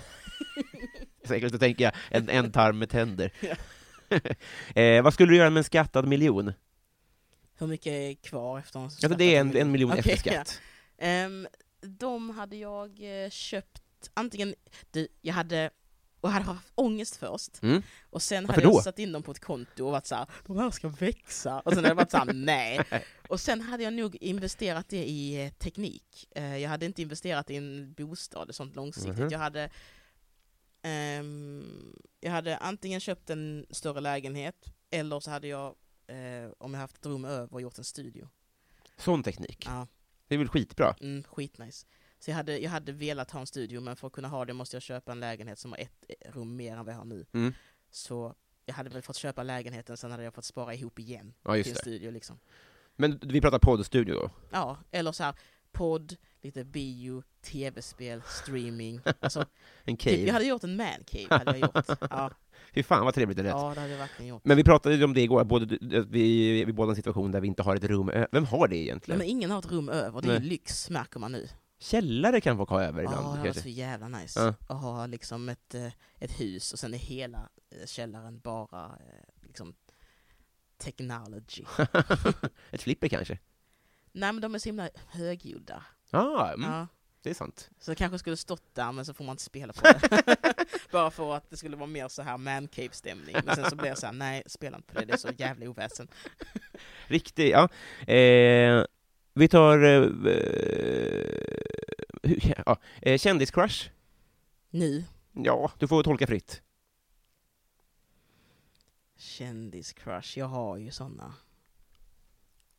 Säkert, 1.25 1.53
då 1.53 1.59
tänker 1.59 1.85
jag, 1.85 1.93
en, 2.11 2.29
en 2.29 2.53
tarm 2.53 2.79
med 2.79 2.91
tänder. 2.91 3.33
Ja. 3.41 3.57
eh, 4.83 5.03
vad 5.03 5.15
skulle 5.15 5.33
du 5.33 5.37
göra 5.37 5.51
med 5.51 5.59
en 5.61 5.65
skattad 5.65 6.09
miljon? 6.09 6.53
Hur 7.59 7.67
mycket 7.67 7.87
är 7.93 8.15
kvar 8.15 8.59
efter 8.59 8.79
en 8.79 8.85
Alltså, 8.85 9.09
det 9.09 9.37
är 9.37 9.41
en, 9.41 9.57
en 9.57 9.71
miljon 9.71 9.91
Okej, 9.91 10.13
efter 10.13 10.17
skatt. 10.31 10.61
ja. 10.97 11.05
Ehm, 11.05 11.47
de 11.81 12.31
hade 12.31 12.57
jag 12.57 13.23
eh, 13.25 13.31
köpt, 13.31 13.83
antingen, 14.15 14.55
du, 14.91 15.09
jag 15.21 15.35
hade, 15.35 15.71
och 16.21 16.31
hade 16.31 16.45
haft 16.45 16.73
ångest 16.75 17.17
först, 17.17 17.63
Mm. 17.63 17.83
och 18.11 18.23
sen 18.23 18.47
Varför 18.47 18.63
hade 18.63 18.67
jag 18.75 18.79
då? 18.79 18.83
satt 18.83 18.99
in 18.99 19.13
dem 19.13 19.23
på 19.23 19.31
ett 19.31 19.41
konto 19.41 19.85
och 19.87 19.93
varit 19.93 20.07
såhär, 20.07 20.27
de 20.47 20.59
här 20.59 20.71
ska 20.71 20.89
växa, 20.89 21.61
och 21.61 21.73
sen 21.73 21.77
hade 21.79 21.89
jag 21.89 21.95
varit 21.95 22.11
såhär, 22.11 22.25
nej. 22.35 22.81
Och 23.29 23.41
sen 23.41 23.61
hade 23.61 23.83
jag 23.83 23.93
nog 23.93 24.17
investerat 24.17 24.89
det 24.89 25.05
i 25.09 25.45
eh, 25.47 25.53
teknik. 25.53 26.29
Eh, 26.31 26.57
jag 26.57 26.71
hade 26.71 26.87
inte 26.87 27.03
investerat 27.03 27.51
i 27.51 27.57
en 27.57 27.93
bostad 27.93 28.49
och 28.49 28.55
sånt 28.55 28.77
långsiktigt. 28.77 29.19
Mhm. 29.19 29.29
Jag 29.31 29.39
hade 29.39 29.71
ehm, 30.83 31.97
jag 32.21 32.31
hade 32.31 32.57
antingen 32.57 33.01
köpt 33.01 33.31
en 33.31 33.67
större 33.71 34.01
lägenhet, 34.01 34.65
eller 34.91 35.21
så 35.21 35.31
hade 35.31 35.49
jag, 35.49 35.67
eh, 36.07 36.51
om 36.59 36.75
jag 36.75 36.81
haft 36.81 36.97
ett 36.97 37.07
rum 37.07 37.25
över, 37.25 37.61
gjort 37.61 37.79
en 37.79 37.85
studio. 37.85 38.29
Sån 38.97 39.23
teknik. 39.23 39.63
Ja. 39.67 39.87
Det 40.29 40.35
är 40.35 40.39
väl 40.39 40.49
skitbra? 40.49 40.95
Mm, 41.01 41.23
skitnice. 41.23 41.87
Så 42.21 42.31
jag 42.31 42.37
hade, 42.37 42.59
jag 42.59 42.71
hade 42.71 42.93
velat 42.93 43.31
ha 43.31 43.41
en 43.41 43.47
studio, 43.47 43.81
men 43.81 43.97
för 43.97 44.07
att 44.07 44.13
kunna 44.13 44.29
ha 44.29 44.45
det 44.45 44.53
måste 44.53 44.77
jag 44.77 44.83
köpa 44.83 45.13
en 45.13 45.21
lägenhet 45.21 45.59
som 45.59 45.73
har 45.73 45.79
ett 45.79 46.05
rum 46.35 46.57
mer 46.57 46.77
än 46.77 46.85
vad 46.85 46.95
jag 46.95 46.99
har 46.99 47.05
nu. 47.05 47.27
Mm. 47.33 47.53
Så 47.91 48.35
jag 48.67 48.75
hade 48.75 48.91
väl 48.91 49.03
fått 49.03 49.17
köpa 49.17 49.43
lägenheten, 49.43 49.97
sen 49.97 50.11
hade 50.11 50.23
jag 50.25 50.35
fått 50.35 50.45
spara 50.45 50.75
ihop 50.75 50.99
igen 50.99 51.35
Ja, 51.43 51.53
till 51.55 51.67
en 51.69 51.73
det. 51.75 51.81
studio 51.81 52.11
liksom. 52.11 52.39
Men 52.97 53.19
vi 53.23 53.41
pratar 53.41 53.59
poddstudio 53.59 54.15
då? 54.15 54.31
Ja, 54.51 54.79
eller 54.91 55.13
så 55.13 55.23
här 55.23 55.35
podd, 55.73 56.17
lite 56.43 56.65
bio, 56.65 57.23
tv-spel, 57.43 58.23
streaming. 58.27 59.01
Alltså, 59.21 59.41
En 59.85 59.97
typ, 59.97 60.07
jag 60.13 60.19
cave? 60.21 60.33
hade 60.33 60.45
gjort 60.45 60.65
en 60.65 60.77
mancave, 60.77 61.27
hade 61.31 61.59
jag 61.59 61.61
gjort. 61.61 61.99
Ja, 62.11 62.31
Fy 62.75 62.83
fan 62.83 63.05
vad 63.05 63.15
trevligt 63.15 63.37
det 63.37 63.43
lät. 63.43 63.51
ja 63.53 63.73
det 63.75 63.81
hade 63.81 63.93
jag 63.93 63.99
verkligen 63.99 64.29
gjort. 64.29 64.45
Men 64.45 64.57
vi 64.57 64.65
pratade 64.65 64.95
ju 64.95 65.05
om 65.05 65.15
det 65.15 65.21
igår, 65.21 65.45
både, 65.45 65.79
vi, 66.09 66.65
vi 66.65 66.73
båda 66.73 66.91
en 66.91 66.97
situation 66.97 67.31
där 67.33 67.41
vi 67.41 67.49
inte 67.49 67.63
har 67.63 67.77
ett 67.77 67.85
rum 67.85 68.09
ö- 68.11 68.27
Vem 68.33 68.45
har 68.45 68.69
det 68.69 68.75
Nej, 68.75 68.83
egentligen? 68.83 69.19
men 69.19 69.27
ingen 69.27 69.51
har 69.51 69.59
ett 69.59 69.71
rum 69.71 69.89
över, 69.89 70.21
det 70.23 70.29
är 70.29 70.33
ju 70.33 70.39
Nej. 70.39 70.49
lyx 70.49 70.91
märker 70.91 71.19
man 71.21 71.33
nu. 71.33 71.49
Källare 71.83 72.41
kan 72.41 72.57
folk 72.57 72.69
ha 72.71 72.83
över 72.83 73.03
Ja, 73.03 73.11
ibland. 73.11 73.43
det 73.43 73.49
var 73.49 73.61
så 73.61 73.69
jävla 73.69 74.09
nice. 74.09 74.41
Ja. 74.41 74.55
Att 74.75 74.83
ha 74.83 75.07
liksom 75.07 75.49
ett, 75.49 75.75
eh, 75.75 75.93
ett 76.19 76.41
hus 76.41 76.73
och 76.73 76.79
sen 76.79 76.95
är 76.95 76.99
hela 76.99 77.49
eh, 77.71 77.87
källaren 77.87 78.41
bara 78.41 78.85
eh, 78.87 79.47
liksom 79.47 79.75
technology. 80.79 81.65
ett 82.71 82.83
flipper 82.83 83.09
kanske? 83.09 83.39
Nej 84.13 84.33
men 84.33 84.41
de 84.43 84.55
är 84.55 84.59
så 84.59 84.69
himla 84.69 84.91
högljudda. 85.09 85.83
Ja, 86.11 86.53
mm, 86.53 86.71
Ja. 86.71 86.87
det 87.23 87.31
är 87.31 87.35
sant. 87.35 87.71
Så 87.81 87.91
det 87.91 87.95
kanske 87.95 88.19
skulle 88.19 88.37
stått 88.37 88.75
där 88.75 88.93
men 88.93 89.05
så 89.05 89.15
får 89.15 89.25
man 89.25 89.33
inte 89.33 89.43
spela 89.43 89.73
på 89.73 89.81
det. 89.83 90.37
Bara 90.93 91.11
för 91.11 91.35
att 91.37 91.51
det 91.51 91.57
skulle 91.57 91.77
vara 91.77 91.87
mer 91.87 92.09
så 92.09 92.23
här 92.23 92.37
mancave-stämning. 92.39 93.37
Men 93.45 93.57
sen 93.57 93.71
så 93.71 93.77
blir 93.77 93.89
jag 93.89 93.99
så 93.99 94.07
här, 94.07 94.13
nej 94.13 94.43
spela 94.47 94.77
inte 94.77 94.95
på 94.95 95.01
det, 95.01 95.07
det 95.07 95.13
är 95.13 95.17
så 95.17 95.29
jävla 95.39 95.69
oväsen. 95.69 96.09
Riktigt, 97.07 97.51
ja. 97.51 97.69
Eh, 98.13 98.85
vi 99.35 99.49
tar... 99.49 99.79
Eh, 99.83 100.01
hur- 102.23 102.53
ja, 102.67 102.77
eh, 103.03 103.19
kändiscrush? 103.19 103.91
Nu, 104.71 105.05
Ja, 105.33 105.71
du 105.79 105.89
får 105.89 106.03
tolka 106.03 106.27
fritt. 106.27 106.63
kändiscrush, 109.17 110.39
jag 110.39 110.47
har 110.47 110.77
ju 110.77 110.91
såna. 110.91 111.35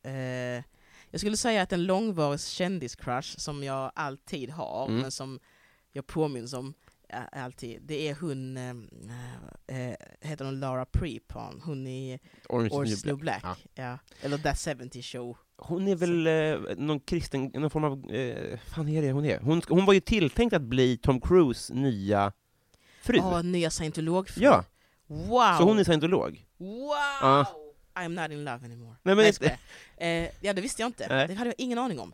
Eh, 0.02 0.62
jag 1.10 1.20
skulle 1.20 1.36
säga 1.36 1.62
att 1.62 1.72
en 1.72 1.84
långvarig 1.84 2.40
kändiscrush 2.40 3.38
som 3.38 3.62
jag 3.64 3.92
alltid 3.94 4.50
har, 4.50 4.86
Mm. 4.88 5.00
men 5.00 5.10
som 5.10 5.40
jag 5.92 6.06
påminns 6.06 6.52
om 6.52 6.74
eh, 7.08 7.22
alltid, 7.44 7.82
det 7.82 8.08
är 8.08 8.14
hon, 8.20 8.56
eh, 8.56 8.74
eh, 9.90 9.96
heter 10.20 10.44
hon 10.44 10.60
Lara 10.60 10.84
Prepon, 10.84 11.60
hon 11.64 11.86
i 11.86 12.18
Orange, 12.48 12.70
Orange 12.70 12.96
New 13.04 13.16
Black. 13.18 13.42
Ja. 13.44 13.56
Ja. 13.74 13.98
Eller 14.20 14.38
That 14.38 14.58
70 14.58 15.02
Show. 15.02 15.36
Hon 15.64 15.88
är 15.88 15.96
väl 15.96 16.26
eh, 16.26 16.76
någon 16.76 17.00
kristen, 17.00 17.44
någon 17.54 17.70
form 17.70 17.84
av, 17.84 18.10
eh, 18.10 18.58
fan 18.74 18.88
är 18.88 19.02
det 19.02 19.12
hon 19.12 19.24
är? 19.24 19.38
Hon, 19.40 19.62
hon 19.68 19.84
var 19.86 19.94
ju 19.94 20.00
tilltänkt 20.00 20.52
att 20.52 20.62
bli 20.62 20.96
Tom 20.96 21.20
Cruise 21.20 21.74
nya 21.74 22.32
fru. 23.02 23.16
Ja, 23.16 23.42
nya 23.42 23.70
scientologfru. 23.70 24.42
Ja. 24.44 24.64
Wow! 25.06 25.56
Så 25.58 25.64
hon 25.64 25.78
är 25.78 25.84
scientolog? 25.84 26.46
Wow! 26.58 26.90
Ja. 27.20 27.46
I'm 27.94 28.08
not 28.22 28.30
in 28.30 28.44
love 28.44 28.64
anymore. 28.64 28.94
Nej, 29.02 29.14
men 29.14 29.32
Nej, 29.40 30.24
eh, 30.24 30.30
Ja, 30.40 30.52
det 30.52 30.60
visste 30.60 30.82
jag 30.82 30.88
inte. 30.88 31.06
Nej. 31.08 31.28
Det 31.28 31.34
hade 31.34 31.48
jag 31.50 31.54
ingen 31.58 31.78
aning 31.78 32.00
om. 32.00 32.12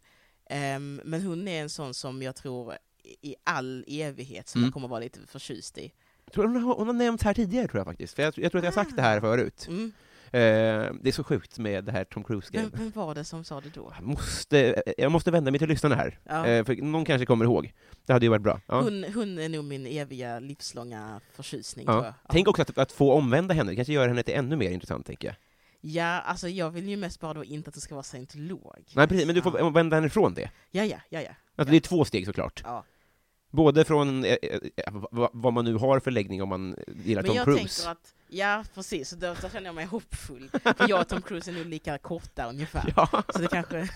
Ehm, 0.51 1.01
men 1.05 1.23
hon 1.23 1.49
är 1.49 1.61
en 1.63 1.69
sån 1.71 1.95
som 1.95 2.23
jag 2.23 2.37
tror 2.37 2.75
i 3.21 3.35
all 3.45 3.85
evighet 3.89 4.49
som 4.49 4.59
Mm. 4.59 4.67
jag 4.67 4.75
kommer 4.75 4.89
vara 4.89 5.01
lite 5.01 5.21
förtjust 5.27 5.79
i. 5.79 5.93
Tror 6.35 6.45
hon, 6.45 6.63
har, 6.63 6.75
hon 6.75 6.87
har 6.87 6.95
nämnts 6.95 7.25
här 7.25 7.35
tidigare 7.35 7.69
tror 7.69 7.79
jag 7.79 7.87
faktiskt, 7.87 8.15
för 8.15 8.23
jag, 8.23 8.39
jag 8.39 8.53
tror 8.53 8.59
att 8.59 8.65
jag 8.65 8.73
har 8.73 8.85
sagt 8.85 8.97
det 8.97 9.03
här 9.03 9.21
förut. 9.21 9.67
Mm. 9.69 9.93
Eh, 10.33 10.93
det 11.03 11.09
är 11.09 11.13
så 11.13 11.25
sjukt 11.25 11.59
med 11.59 11.85
det 11.85 11.93
här 11.93 12.05
Tom 12.05 12.25
Cruise-grejen. 12.25 12.71
vem 12.75 12.91
var 12.91 13.15
det 13.15 13.25
som 13.25 13.45
sa 13.45 13.61
det 13.61 13.75
då? 13.75 13.93
Jag 13.99 14.07
måste, 14.07 14.83
jag 14.99 15.13
måste 15.13 15.31
vända 15.31 15.51
mig 15.51 15.59
till 15.59 15.69
lyssnarna 15.69 15.95
här, 15.95 16.19
Ja. 16.25 16.47
eh, 16.47 16.65
för 16.65 16.75
någon 16.77 17.05
kanske 17.05 17.27
kommer 17.27 17.45
ihåg. 17.45 17.73
Det 18.07 18.13
hade 18.13 18.27
ju 18.27 18.31
varit 18.31 18.43
bra. 18.43 18.61
Ja. 18.67 18.81
Hon, 18.81 19.05
hon 19.15 19.39
är 19.39 19.49
nog 19.49 19.65
min 19.65 19.87
eviga 19.87 20.41
livslånga 20.41 21.21
förtjusning 21.35 21.85
Ja. 21.89 21.93
tror 21.93 22.05
jag. 22.05 22.15
Ja. 22.25 22.29
Tänk 22.31 22.49
också 22.49 22.63
att, 22.63 22.79
att 22.79 22.93
få 22.93 23.13
omvända 23.13 23.55
henne, 23.55 23.71
det 23.73 23.77
kanske 23.77 23.93
gör 23.93 24.09
henne 24.09 24.23
till 24.23 24.35
ännu 24.35 24.57
mer 24.57 24.71
intressant, 24.71 25.07
tänker 25.07 25.29
jag. 25.29 25.37
Ja, 25.81 26.21
alltså 26.21 26.49
jag 26.49 26.71
vill 26.71 26.89
ju 26.89 26.97
mest 26.97 27.21
bara 27.21 27.35
då 27.35 27.45
inte 27.45 27.69
att 27.69 27.75
det 27.75 27.81
ska 27.81 27.95
vara 27.95 28.03
scientolog. 28.03 28.85
Nej, 28.95 29.09
precis, 29.09 29.27
men 29.27 29.35
du 29.35 29.43
får 29.43 29.59
Ja. 29.59 29.65
omvända 29.65 29.97
henne 29.97 30.09
från 30.11 30.35
det. 30.35 30.51
Ja, 30.71 30.85
ja, 30.85 30.97
ja, 31.09 31.21
ja. 31.21 31.31
Alltså, 31.57 31.71
det 31.71 31.77
är 31.77 31.81
två 31.81 32.05
steg 32.05 32.27
såklart. 32.27 32.63
ja. 32.65 32.85
Både 33.51 33.85
från 33.85 34.25
eh, 34.25 34.37
eh, 34.43 34.61
vad, 35.11 35.31
vad 35.33 35.53
man 35.53 35.65
nu 35.65 35.75
har 35.75 36.01
för 36.01 36.11
läggning 36.11 36.43
om 36.43 36.49
man 36.49 36.77
gillar 37.05 37.23
Men 37.23 37.29
Tom 37.29 37.37
jag 37.37 37.45
Cruise. 37.45 37.83
tänker 37.83 37.91
att, 37.91 38.15
ja 38.29 38.65
precis, 38.75 39.09
så 39.09 39.17
då, 39.17 39.35
då 39.43 39.49
känner 39.49 39.67
jag 39.67 39.75
mig 39.75 39.85
hoppfull. 39.85 40.51
För 40.77 40.89
jag 40.89 41.01
och 41.01 41.09
Tom 41.09 41.23
Cruise 41.23 41.51
är 41.51 41.55
nog 41.55 41.67
lika 41.67 41.99
korta 41.99 42.49
ungefär. 42.49 42.93
Ja. 42.97 43.23
Så 43.35 43.39
det 43.39 43.49
kanske... 43.49 43.89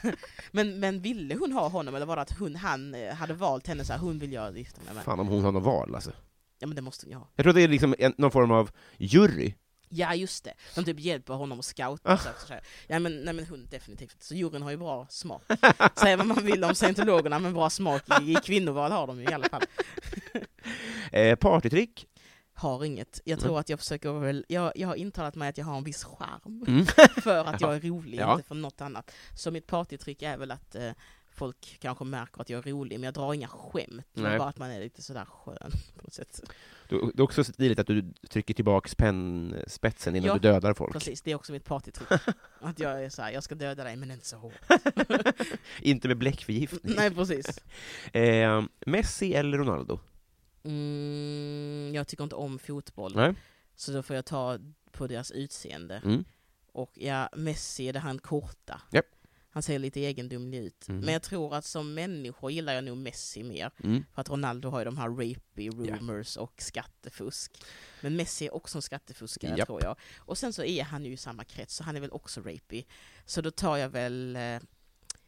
men, 0.51 0.81
men 0.81 1.01
ville 1.01 1.35
hon 1.35 1.53
ha 1.53 1.69
honom, 1.69 1.95
eller 1.95 2.07
var 2.07 2.17
det 2.17 2.23
att 2.23 2.39
hon, 2.39 2.57
han 2.57 2.95
eh, 2.95 3.15
hade 3.15 3.35
valt 3.35 3.67
henne 3.67 3.85
så 3.85 3.93
här, 3.93 4.01
hon 4.01 4.19
vill 4.19 4.33
jag 4.33 4.59
gifta 4.59 4.81
mig 4.85 4.95
med? 4.95 5.05
Fan 5.05 5.21
om 5.21 5.29
hon 5.29 5.45
har 5.45 5.53
något 5.53 5.65
val 5.65 5.95
alltså. 5.95 6.13
Ja 6.59 6.67
men 6.67 6.77
det 6.77 6.83
måste 6.83 7.07
ni 7.07 7.15
ha. 7.15 7.29
Jag 7.37 7.45
tror 7.45 7.53
det 7.53 7.63
är 7.63 7.69
liksom 7.69 7.95
en, 7.99 8.15
någon 8.19 8.31
form 8.31 8.51
av 8.51 8.71
jury. 8.97 9.55
Ja 9.95 10.15
just 10.15 10.45
det, 10.45 10.55
de 10.75 10.85
typ 10.85 11.01
hjälper 11.01 11.35
honom 11.35 11.59
att 11.59 11.65
scouta 11.65 12.13
Ah. 12.13 12.17
så 12.19 12.29
så 12.47 12.53
här. 12.53 12.63
Ja 12.87 12.99
men, 12.99 13.17
nej 13.25 13.35
men 13.35 13.47
hund 13.47 13.69
definitivt, 13.71 14.23
så 14.23 14.35
juryn 14.35 14.63
har 14.63 14.71
ju 14.71 14.77
bra 14.77 15.07
smak. 15.11 15.43
Säga 15.97 16.17
vad 16.17 16.27
man 16.27 16.45
vill 16.45 16.65
om 16.65 16.75
scientologerna, 16.75 17.39
men 17.39 17.53
bra 17.55 17.71
smak 17.71 18.03
i, 18.23 18.33
i 18.33 18.35
kvinnoval 18.35 18.93
har 18.93 19.07
de 19.07 19.19
ju 19.21 19.25
i 19.25 19.33
alla 19.33 19.49
fall. 19.49 19.63
Eh, 21.13 21.37
partytrick. 21.37 22.07
Har 22.55 22.85
inget. 22.85 23.21
Jag 23.25 23.41
tror 23.41 23.59
att 23.61 23.69
jag 23.69 23.79
försöker 23.79 24.13
väl, 24.13 24.45
jag, 24.49 24.73
jag 24.75 24.89
har 24.89 24.95
intalat 24.95 25.35
mig 25.35 25.49
att 25.49 25.59
jag 25.59 25.65
har 25.65 25.77
en 25.77 25.85
viss 25.85 26.05
charm. 26.05 26.65
Mm. 26.69 26.87
för 27.23 27.45
att 27.45 27.61
jag 27.61 27.75
är 27.77 27.81
rolig, 27.81 28.19
Ja. 28.19 28.33
inte 28.35 28.49
för 28.49 28.55
något 28.55 28.81
annat. 28.81 29.11
Så 29.37 29.51
mitt 29.51 29.67
partytrick 29.67 30.23
är 30.23 30.37
väl 30.37 30.51
att 30.51 30.75
eh, 30.75 30.91
folk 31.31 31.77
kanske 31.81 32.05
märker 32.05 32.41
att 32.41 32.51
jag 32.51 32.67
är 32.67 32.71
rolig, 32.73 32.99
men 33.01 33.05
jag 33.05 33.15
drar 33.15 33.35
inga 33.35 33.49
skämt. 33.49 34.07
Bara 34.15 34.45
att 34.45 34.59
man 34.59 34.71
är 34.71 34.81
lite 34.81 35.03
sådär 35.03 35.25
skön 35.25 35.71
på 35.97 36.03
något 36.03 36.15
sätt. 36.15 36.41
Det 36.93 37.21
är 37.21 37.23
också 37.23 37.45
stiligt 37.45 37.79
att 37.79 37.87
du 37.87 38.13
trycker 38.29 38.55
tillbaks 38.55 38.95
pennspetsen 38.95 40.17
innan 40.17 40.27
Ja, 40.27 40.35
du 40.35 40.39
dödar 40.41 40.75
folk. 40.75 40.93
Precis, 40.93 41.23
det 41.23 41.31
är 41.31 41.35
också 41.35 41.53
mitt 41.53 41.65
partytrick. 41.65 42.09
att 42.61 42.79
jag 42.79 43.05
är 43.05 43.09
såhär, 43.11 43.31
jag 43.31 43.43
ska 43.43 43.55
döda 43.55 43.85
dig 43.85 43.97
men 43.97 44.11
inte 44.11 44.27
så 44.27 44.37
hårt. 44.37 44.55
Inte 45.81 46.09
med 46.09 46.19
bläckförgiftning. 46.19 46.95
Nej 46.97 47.11
precis. 47.11 47.59
Eh, 48.13 48.63
Messi 48.87 49.35
eller 49.35 49.59
Ronaldo? 49.59 50.01
Mm, 50.65 51.91
jag 51.95 52.09
tycker 52.09 52.25
inte 52.25 52.37
om 52.37 52.59
fotboll, 52.59 53.13
Nej. 53.17 53.35
så 53.77 53.93
då 53.93 54.03
får 54.03 54.17
jag 54.17 54.25
ta 54.25 54.59
på 54.91 55.07
deras 55.07 55.31
utseende. 55.31 56.03
Mm. 56.05 56.25
Och 56.73 56.93
ja, 56.95 57.29
Messi 57.37 57.89
är 57.89 57.93
det 57.93 57.99
han 57.99 58.19
korta. 58.19 58.81
Japp. 58.91 59.07
Han 59.55 59.63
ser 59.63 59.79
lite 59.79 60.01
egendomlig 60.01 60.59
ut. 60.59 60.89
Mm. 60.89 61.01
Men 61.01 61.13
jag 61.13 61.23
tror 61.23 61.55
att 61.55 61.65
som 61.65 61.95
människor 61.95 62.51
gillar 62.51 62.73
jag 62.73 62.85
nog 62.85 62.97
Messi 62.97 63.43
mer. 63.43 63.71
Mm. 63.85 64.05
För 64.15 64.21
att 64.21 64.31
Ronaldo 64.31 64.69
har 64.69 64.79
ju 64.79 64.85
de 64.85 64.99
här 64.99 65.09
rapey 65.09 65.71
rumors 65.71 66.37
och 66.37 66.63
skattefusk. 66.63 67.65
Men 68.01 68.17
Messi 68.17 68.47
är 68.47 68.55
också 68.55 68.79
en 68.79 68.83
skattefuskare 68.83 69.59
Japp. 69.59 69.67
tror 69.67 69.83
jag. 69.83 69.97
Och 70.19 70.39
sen 70.39 70.53
så 70.53 70.65
är 70.65 70.83
han 70.83 71.05
ju 71.05 71.13
i 71.13 71.17
samma 71.17 71.45
krets, 71.45 71.75
så 71.75 71.85
han 71.85 71.97
är 71.97 72.01
väl 72.01 72.11
också 72.11 72.41
rapey. 72.41 72.85
Så 73.25 73.41
då 73.41 73.51
tar 73.51 73.77
jag 73.77 73.89
väl 73.89 74.37
eh, 74.37 74.59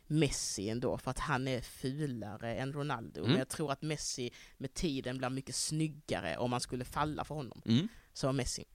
Messi 0.06 0.68
ändå, 0.68 0.98
för 0.98 1.10
att 1.10 1.18
han 1.18 1.48
är 1.48 1.60
fulare 1.60 2.54
än 2.54 2.72
Ronaldo. 2.72 3.20
Mm. 3.20 3.30
Men 3.30 3.38
jag 3.38 3.48
tror 3.48 3.72
att 3.72 3.82
Messi 3.82 4.30
med 4.58 4.74
tiden 4.74 5.18
blir 5.18 5.30
mycket 5.30 5.54
snyggare 5.54 6.36
om 6.36 6.50
man 6.50 6.60
skulle 6.60 6.84
falla 6.84 7.24
för 7.24 7.34
honom. 7.34 7.62
Mm. 7.64 7.88
Så 8.12 8.32
Messi. 8.32 8.64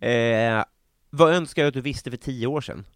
Eh, 0.00 0.64
vad 1.10 1.34
önskar 1.34 1.62
du 1.62 1.68
att 1.68 1.74
du 1.74 1.80
visste 1.80 2.10
för 2.10 2.16
tio 2.18 2.46
år 2.46 2.60
sedan? 2.60 2.86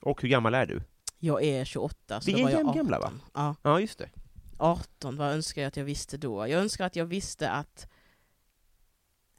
Och 0.00 0.22
hur 0.22 0.28
gammal 0.28 0.54
är 0.54 0.66
du? 0.66 0.82
Jag 1.18 1.42
är 1.44 1.64
28, 1.64 2.20
så 2.20 2.26
Vi 2.26 2.32
då 2.32 2.38
är 2.38 2.42
var 2.42 2.50
jag 2.50 2.60
18. 2.60 2.66
jämngamla, 2.76 2.98
va? 3.00 3.12
Ja. 3.34 3.56
Ja, 3.62 3.80
just 3.80 3.98
det. 3.98 4.10
18, 4.58 5.16
vad 5.16 5.32
önskar 5.32 5.62
jag 5.62 5.68
att 5.68 5.76
jag 5.76 5.84
visste 5.84 6.16
då? 6.16 6.48
Jag 6.48 6.60
önskar 6.60 6.86
att 6.86 6.96
jag 6.96 7.06
visste 7.06 7.50
att, 7.50 7.88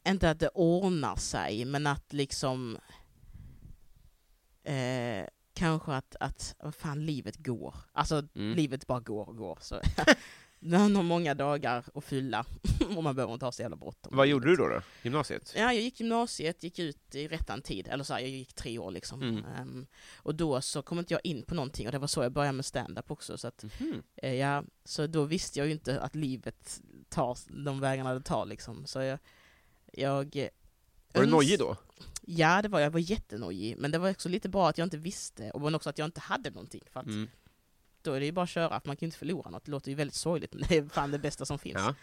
inte 0.08 0.30
att 0.30 0.40
det 0.40 0.50
ordnar 0.50 1.16
sig, 1.16 1.66
men 1.66 1.88
att 1.88 2.14
liksom, 2.14 2.78
eh, 4.64 5.26
kanske 5.54 5.92
att, 5.94 6.16
att, 6.20 6.56
vad 6.60 6.76
fan, 6.76 7.06
livet 7.06 7.38
går. 7.38 7.76
Alltså, 7.92 8.24
Mm. 8.36 8.56
livet 8.56 8.88
bara 8.88 9.00
går 9.00 9.30
och 9.30 9.38
går. 9.38 9.58
Så. 9.62 9.82
Man 10.60 10.96
har 10.96 11.04
många 11.04 11.34
dagar 11.34 11.84
att 11.96 12.04
fylla, 12.04 12.46
och 12.98 13.04
man 13.04 13.16
behöver 13.16 13.34
inte 13.34 13.46
ha 13.46 13.52
så 13.52 13.62
jävla 13.62 13.78
bråttom. 13.78 14.18
Vad 14.18 14.28
gjorde 14.28 14.48
du 14.48 14.56
då? 14.56 14.68
då? 14.68 14.82
Gymnasiet? 15.04 15.54
Ja, 15.56 15.62
jag 15.74 15.82
gick 15.84 16.00
gymnasiet, 16.00 16.64
gick 16.64 16.80
ut 16.80 17.16
i 17.16 17.28
rättan 17.28 17.62
tid, 17.62 17.88
eller 17.88 18.04
så 18.04 18.14
här, 18.14 18.20
jag 18.20 18.30
gick 18.30 18.54
tre 18.54 18.78
år 18.80 18.92
liksom. 18.92 19.22
Mm. 19.22 19.46
Ehm, 19.46 19.88
och 20.16 20.36
då 20.36 20.62
så 20.62 20.82
kom 20.82 21.00
inte 21.00 21.14
jag 21.14 21.22
in 21.24 21.44
på 21.44 21.56
någonting, 21.56 21.86
och 21.88 21.92
det 21.92 22.00
var 22.00 22.08
så 22.08 22.24
jag 22.24 22.32
började 22.32 22.56
med 22.56 22.66
stand-up 22.66 23.12
också. 23.12 23.38
Så 23.38 23.48
att, 23.48 23.64
Mhm. 23.80 24.04
Eh, 24.16 24.34
Ja, 24.34 24.64
så 24.86 25.08
då 25.08 25.24
visste 25.24 25.60
jag 25.60 25.66
ju 25.66 25.72
inte 25.74 26.02
att 26.02 26.16
livet 26.16 26.82
tar 27.10 27.38
de 27.64 27.80
vägarna 27.80 28.14
det 28.14 28.22
tar 28.22 28.46
liksom. 28.46 28.86
Så 28.86 29.00
jag... 29.02 29.20
jag 29.94 30.36
eh, 30.36 30.48
Var 31.14 31.22
du 31.24 31.30
nojig 31.30 31.60
då? 31.60 31.76
Ja, 32.22 32.62
det 32.62 32.68
var 32.70 32.80
jag. 32.80 32.90
var 32.90 33.00
jättenojig. 33.00 33.78
Men 33.78 33.92
det 33.92 33.98
var 33.98 34.10
också 34.12 34.30
lite 34.30 34.50
bra 34.50 34.70
att 34.70 34.78
jag 34.78 34.86
inte 34.86 34.98
visste, 34.98 35.52
och 35.52 35.62
men 35.62 35.76
också 35.76 35.90
att 35.90 35.98
jag 35.98 36.06
inte 36.06 36.20
hade 36.22 36.50
någonting. 36.50 36.84
För 36.92 37.00
att 37.00 37.06
Mm. 37.06 37.30
Då 38.08 38.14
är 38.14 38.20
det 38.20 38.26
ju 38.26 38.32
bara 38.32 38.44
att 38.44 38.50
köra, 38.50 38.80
för 38.80 38.88
man 38.88 38.96
kan 38.96 39.06
ju 39.06 39.08
inte 39.08 39.18
förlora 39.18 39.50
något. 39.50 39.66
Det 39.66 39.72
låter 39.72 39.90
ju 39.90 39.96
väldigt 39.96 40.16
sorgligt, 40.16 40.54
men 40.54 40.64
det 40.70 40.78
är 40.78 40.86
fan 40.86 41.12
det 41.12 41.20
bästa 41.20 41.46
som 41.46 41.60
finns. 41.60 41.78
Ja. 41.78 41.96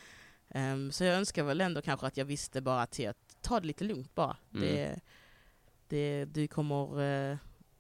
Ehm, 0.49 0.93
så 0.93 1.05
jag 1.05 1.17
önskar 1.17 1.45
väl 1.45 1.61
ändå 1.61 1.83
kanske 1.83 2.07
att 2.07 2.17
jag 2.17 2.25
visste 2.25 2.61
bara 2.61 2.87
till 2.87 3.09
att 3.09 3.37
ta 3.40 3.61
det 3.61 3.67
lite 3.67 3.85
lugnt 3.85 4.14
bara. 4.14 4.37
Mm. 4.55 4.67
Det, 4.67 5.01
det, 5.88 6.25
du 6.25 6.49
kommer, 6.49 7.03
eh, 7.03 7.37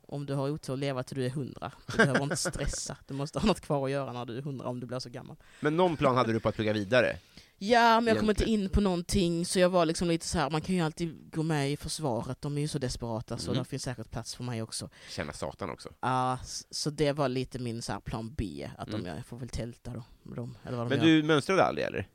om 0.08 0.26
du 0.26 0.34
har 0.34 0.50
otur, 0.50 0.76
leva 0.76 1.02
till 1.02 1.16
du 1.16 1.26
är 1.26 1.30
hundra. 1.30 1.72
Du 1.86 1.96
behöver 1.96 2.22
inte 2.22 2.36
stressa. 2.36 2.96
Du 3.06 3.14
måste 3.14 3.38
ha 3.38 3.46
något 3.46 3.60
kvar 3.60 3.84
att 3.84 3.90
göra 3.90 4.12
när 4.12 4.24
du 4.24 4.38
är 4.38 4.42
hundra 4.42 4.68
om 4.68 4.80
du 4.80 4.86
blir 4.86 4.98
så 4.98 5.08
gammal. 5.10 5.36
Men 5.60 5.76
någon 5.76 5.96
plan 5.96 6.16
hade 6.16 6.32
du 6.32 6.40
på 6.40 6.48
att 6.48 6.54
plugga 6.54 6.72
vidare? 6.72 7.16
Ja, 7.58 8.00
men 8.00 8.06
jag 8.14 8.18
kom 8.20 8.30
inte 8.30 8.44
in 8.44 8.68
på 8.68 8.80
någonting, 8.80 9.46
så 9.46 9.58
jag 9.58 9.68
var 9.68 9.86
liksom 9.86 10.08
lite 10.08 10.26
så 10.26 10.38
här. 10.38 10.50
man 10.50 10.60
kan 10.60 10.74
ju 10.74 10.80
alltid 10.80 11.30
gå 11.32 11.42
med 11.42 11.72
i 11.72 11.76
försvaret, 11.76 12.40
de 12.42 12.56
är 12.56 12.60
ju 12.60 12.68
så 12.68 12.78
desperata, 12.78 13.38
så 13.38 13.50
Mm. 13.50 13.62
det 13.62 13.68
finns 13.68 13.82
säkert 13.82 14.10
plats 14.10 14.34
för 14.34 14.44
mig 14.44 14.62
också. 14.62 14.88
Känna 15.08 15.32
satan 15.32 15.70
också. 15.70 15.88
Ja, 16.00 16.38
s- 16.42 16.66
så 16.70 16.90
det 16.90 17.12
var 17.12 17.28
lite 17.28 17.58
min 17.58 17.82
så 17.82 18.00
plan 18.00 18.34
B, 18.36 18.70
att 18.78 18.88
Mm. 18.88 19.00
om 19.00 19.06
jag 19.06 19.26
får 19.26 19.36
väl 19.38 19.48
tälta 19.48 19.90
då 19.92 20.04
dem, 20.34 20.56
eller 20.64 20.76
vad 20.76 20.86
de 20.90 20.96
Men 20.96 21.08
gör. 21.08 21.14
du 21.16 21.22
mönstrade 21.22 21.64
aldrig 21.64 21.86
eller? 21.86 22.08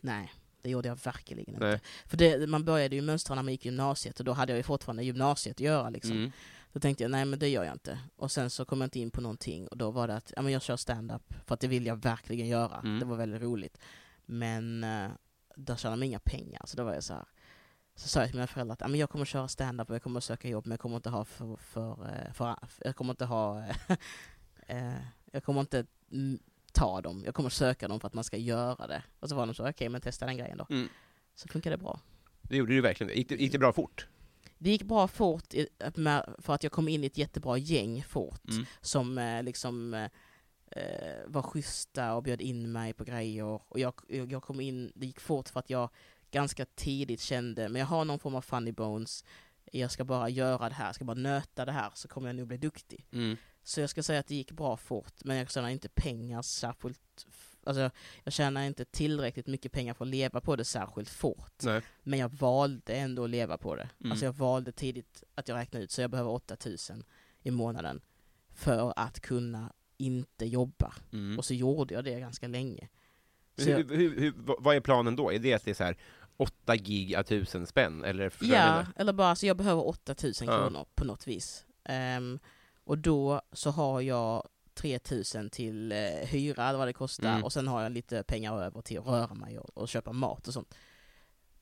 Nej, 0.00 0.32
det 0.62 0.70
gjorde 0.70 0.88
jag 0.88 0.98
verkligen 1.04 1.38
inte. 1.48 1.66
Nej. 1.66 1.80
För 2.06 2.16
det, 2.16 2.46
man 2.48 2.64
började 2.64 2.96
ju 2.96 3.02
mönstra 3.02 3.34
när 3.34 3.42
man 3.42 3.52
gick 3.52 3.64
gymnasiet, 3.64 4.18
och 4.18 4.24
då 4.24 4.32
hade 4.32 4.52
jag 4.52 4.56
ju 4.56 4.62
fortfarande 4.62 5.04
gymnasiet 5.04 5.56
att 5.56 5.60
göra 5.60 5.90
liksom. 5.90 6.12
Mm. 6.12 6.32
Då 6.78 6.82
tänkte 6.82 7.04
jag, 7.04 7.10
nej 7.10 7.24
men 7.24 7.38
det 7.38 7.48
gör 7.48 7.64
jag 7.64 7.74
inte. 7.74 7.98
Och 8.16 8.30
sen 8.30 8.50
så 8.50 8.64
kom 8.64 8.80
jag 8.80 8.86
inte 8.86 9.00
in 9.00 9.10
på 9.10 9.20
någonting, 9.20 9.68
och 9.68 9.76
då 9.76 9.90
var 9.90 10.08
det 10.08 10.16
att, 10.16 10.32
ja 10.36 10.42
men 10.42 10.52
jag 10.52 10.62
kör 10.62 10.76
stand-up, 10.76 11.34
för 11.46 11.54
att 11.54 11.60
det 11.60 11.68
vill 11.68 11.86
jag 11.86 11.96
verkligen 11.96 12.46
göra. 12.46 12.80
Mm. 12.80 12.98
Det 12.98 13.04
var 13.04 13.16
väldigt 13.16 13.42
roligt. 13.42 13.78
Men 14.26 14.84
eh, 14.84 15.08
där 15.56 15.76
tjänar 15.76 15.96
man 15.96 16.02
inga 16.02 16.18
pengar, 16.18 16.62
så 16.64 16.76
då 16.76 16.84
var 16.84 16.94
jag 16.94 17.04
så 17.04 17.14
här. 17.14 17.24
Så 17.94 18.08
sa 18.08 18.20
jag 18.20 18.28
till 18.28 18.36
mina 18.36 18.46
föräldrar 18.46 18.72
att 18.72 18.80
ja, 18.80 18.88
men 18.88 19.00
jag 19.00 19.10
kommer 19.10 19.24
köra 19.24 19.48
stand-up 19.48 19.88
och 19.88 19.94
jag 19.94 20.02
kommer 20.02 20.20
söka 20.20 20.48
jobb, 20.48 20.66
men 20.66 20.70
jag 20.70 20.80
kommer 20.80 20.96
inte 20.96 21.10
ha 21.10 21.24
för, 21.24 21.56
för, 21.56 21.90
eh, 21.90 22.32
för, 22.32 22.56
jag 22.84 22.96
kommer 22.96 23.12
inte 23.12 23.24
ha, 23.24 23.64
eh, 24.66 24.92
jag 25.32 25.44
kommer 25.44 25.60
inte 25.60 25.86
ta 26.72 27.00
dem, 27.00 27.22
jag 27.24 27.34
kommer 27.34 27.50
söka 27.50 27.88
dem 27.88 28.00
för 28.00 28.06
att 28.06 28.14
man 28.14 28.24
ska 28.24 28.36
göra 28.36 28.86
det. 28.86 29.02
Och 29.20 29.28
så 29.28 29.34
var 29.34 29.46
de 29.46 29.54
så, 29.54 29.68
okej 29.68 29.88
men 29.88 30.00
testa 30.00 30.26
den 30.26 30.36
grejen 30.36 30.58
då. 30.58 30.66
Mm. 30.70 30.88
Så 31.34 31.48
funkade 31.48 31.76
det 31.76 31.82
bra. 31.82 32.00
Det 32.42 32.56
gjorde 32.56 32.74
du 32.74 32.80
verkligen. 32.80 33.16
Gick 33.16 33.28
det, 33.28 33.34
gick 33.34 33.52
det 33.52 33.58
bra 33.58 33.72
fort? 33.72 34.08
Det 34.58 34.70
gick 34.70 34.82
bra 34.82 35.08
fort 35.08 35.54
med, 35.94 36.34
för 36.38 36.54
att 36.54 36.62
jag 36.62 36.72
kom 36.72 36.88
in 36.88 37.04
i 37.04 37.06
ett 37.06 37.18
jättebra 37.18 37.58
gäng 37.58 38.02
fort 38.02 38.48
Mm. 38.50 38.66
som 38.80 39.18
eh, 39.18 39.42
liksom 39.42 39.94
eh, 39.94 40.10
eh, 40.70 41.22
var 41.26 41.42
schyssta 41.42 42.14
och 42.14 42.22
bjöd 42.22 42.40
in 42.40 42.72
mig 42.72 42.92
på 42.92 43.04
grejer. 43.04 43.44
Och 43.44 43.78
jag, 43.80 43.92
jag 44.08 44.32
jag 44.32 44.42
kom 44.42 44.60
in, 44.60 44.92
det 44.94 45.06
gick 45.06 45.20
fort 45.20 45.48
för 45.48 45.60
att 45.60 45.70
jag 45.70 45.90
ganska 46.30 46.64
tidigt 46.64 47.20
kände, 47.20 47.68
men 47.68 47.80
jag 47.80 47.86
har 47.86 48.04
någon 48.04 48.18
form 48.18 48.34
av 48.34 48.40
funny 48.42 48.72
bones, 48.72 49.24
jag 49.72 49.90
ska 49.90 50.04
bara 50.04 50.28
göra 50.28 50.68
det 50.68 50.74
här, 50.74 50.86
jag 50.86 50.94
ska 50.94 51.04
bara 51.04 51.14
nöta 51.14 51.64
det 51.64 51.72
här 51.72 51.90
så 51.94 52.08
kommer 52.08 52.28
jag 52.28 52.36
nog 52.36 52.46
bli 52.48 52.56
duktig. 52.56 53.06
Mm. 53.12 53.36
Så 53.62 53.80
jag 53.80 53.90
ska 53.90 54.02
säga 54.02 54.20
att 54.20 54.26
det 54.26 54.34
gick 54.34 54.52
bra 54.52 54.76
fort, 54.76 55.24
men 55.24 55.36
jag 55.36 55.50
tjänar 55.50 55.68
inte 55.68 55.88
pengar 55.88 56.42
särskilt, 56.42 57.26
alltså 57.68 57.90
jag 58.24 58.32
tjänar 58.32 58.62
inte 58.62 58.84
tillräckligt 58.84 59.46
mycket 59.46 59.72
pengar 59.72 59.94
för 59.94 60.04
att 60.04 60.10
leva 60.10 60.40
på 60.40 60.56
det 60.56 60.64
särskilt 60.64 61.08
fort. 61.08 61.62
Nej. 61.62 61.82
Men 62.02 62.18
jag 62.18 62.28
valde 62.28 62.94
ändå 62.94 63.24
att 63.24 63.30
leva 63.30 63.58
på 63.58 63.76
det. 63.76 63.88
Mm. 64.00 64.12
Alltså 64.12 64.24
jag 64.24 64.32
valde 64.32 64.72
tidigt 64.72 65.24
att 65.34 65.48
jag 65.48 65.56
räknade 65.56 65.84
ut, 65.84 65.90
så 65.90 66.00
jag 66.00 66.10
behöver 66.10 66.30
8000 66.30 67.04
i 67.42 67.50
månaden 67.50 68.00
för 68.54 68.92
att 68.96 69.20
kunna 69.20 69.72
inte 69.96 70.46
jobba. 70.46 70.94
Mm. 71.12 71.38
Och 71.38 71.44
så 71.44 71.54
gjorde 71.54 71.94
jag 71.94 72.04
det 72.04 72.20
ganska 72.20 72.48
länge. 72.48 72.88
Så 73.58 73.70
jag, 73.70 73.76
hur, 73.76 73.96
hur, 73.96 74.20
hur, 74.20 74.34
vad 74.36 74.76
är 74.76 74.80
planen 74.80 75.16
då? 75.16 75.32
Är 75.32 75.38
det 75.38 75.54
att 75.54 75.64
det 75.64 75.70
är 75.70 75.74
så 75.74 75.84
här 75.84 75.96
8 76.36 76.76
gig 76.76 77.14
a 77.14 77.22
tusen 77.22 77.66
spänn? 77.66 78.04
Eller 78.04 78.32
ja, 78.40 78.86
eller 78.96 79.12
bara, 79.12 79.36
så 79.36 79.46
jag 79.46 79.56
behöver 79.56 79.86
8000 79.86 80.48
Ja. 80.48 80.58
kronor 80.58 80.86
på 80.94 81.04
något 81.04 81.26
vis. 81.26 81.64
Ehm, 81.84 82.38
och 82.84 82.98
då 82.98 83.42
så 83.52 83.70
har 83.70 84.00
jag 84.00 84.48
3000 84.78 85.50
till 85.50 85.92
eh, 85.92 85.98
hyra, 86.28 86.68
eller 86.68 86.78
vad 86.78 86.88
det 86.88 86.92
kostar, 86.92 87.28
Mm. 87.28 87.44
och 87.44 87.52
sen 87.52 87.68
har 87.68 87.82
jag 87.82 87.92
lite 87.92 88.22
pengar 88.22 88.62
över 88.62 88.82
till 88.82 88.98
att 88.98 89.06
röra 89.06 89.34
mig 89.34 89.58
och, 89.58 89.78
och 89.78 89.88
köpa 89.88 90.12
mat 90.12 90.48
och 90.48 90.54
sånt. 90.54 90.74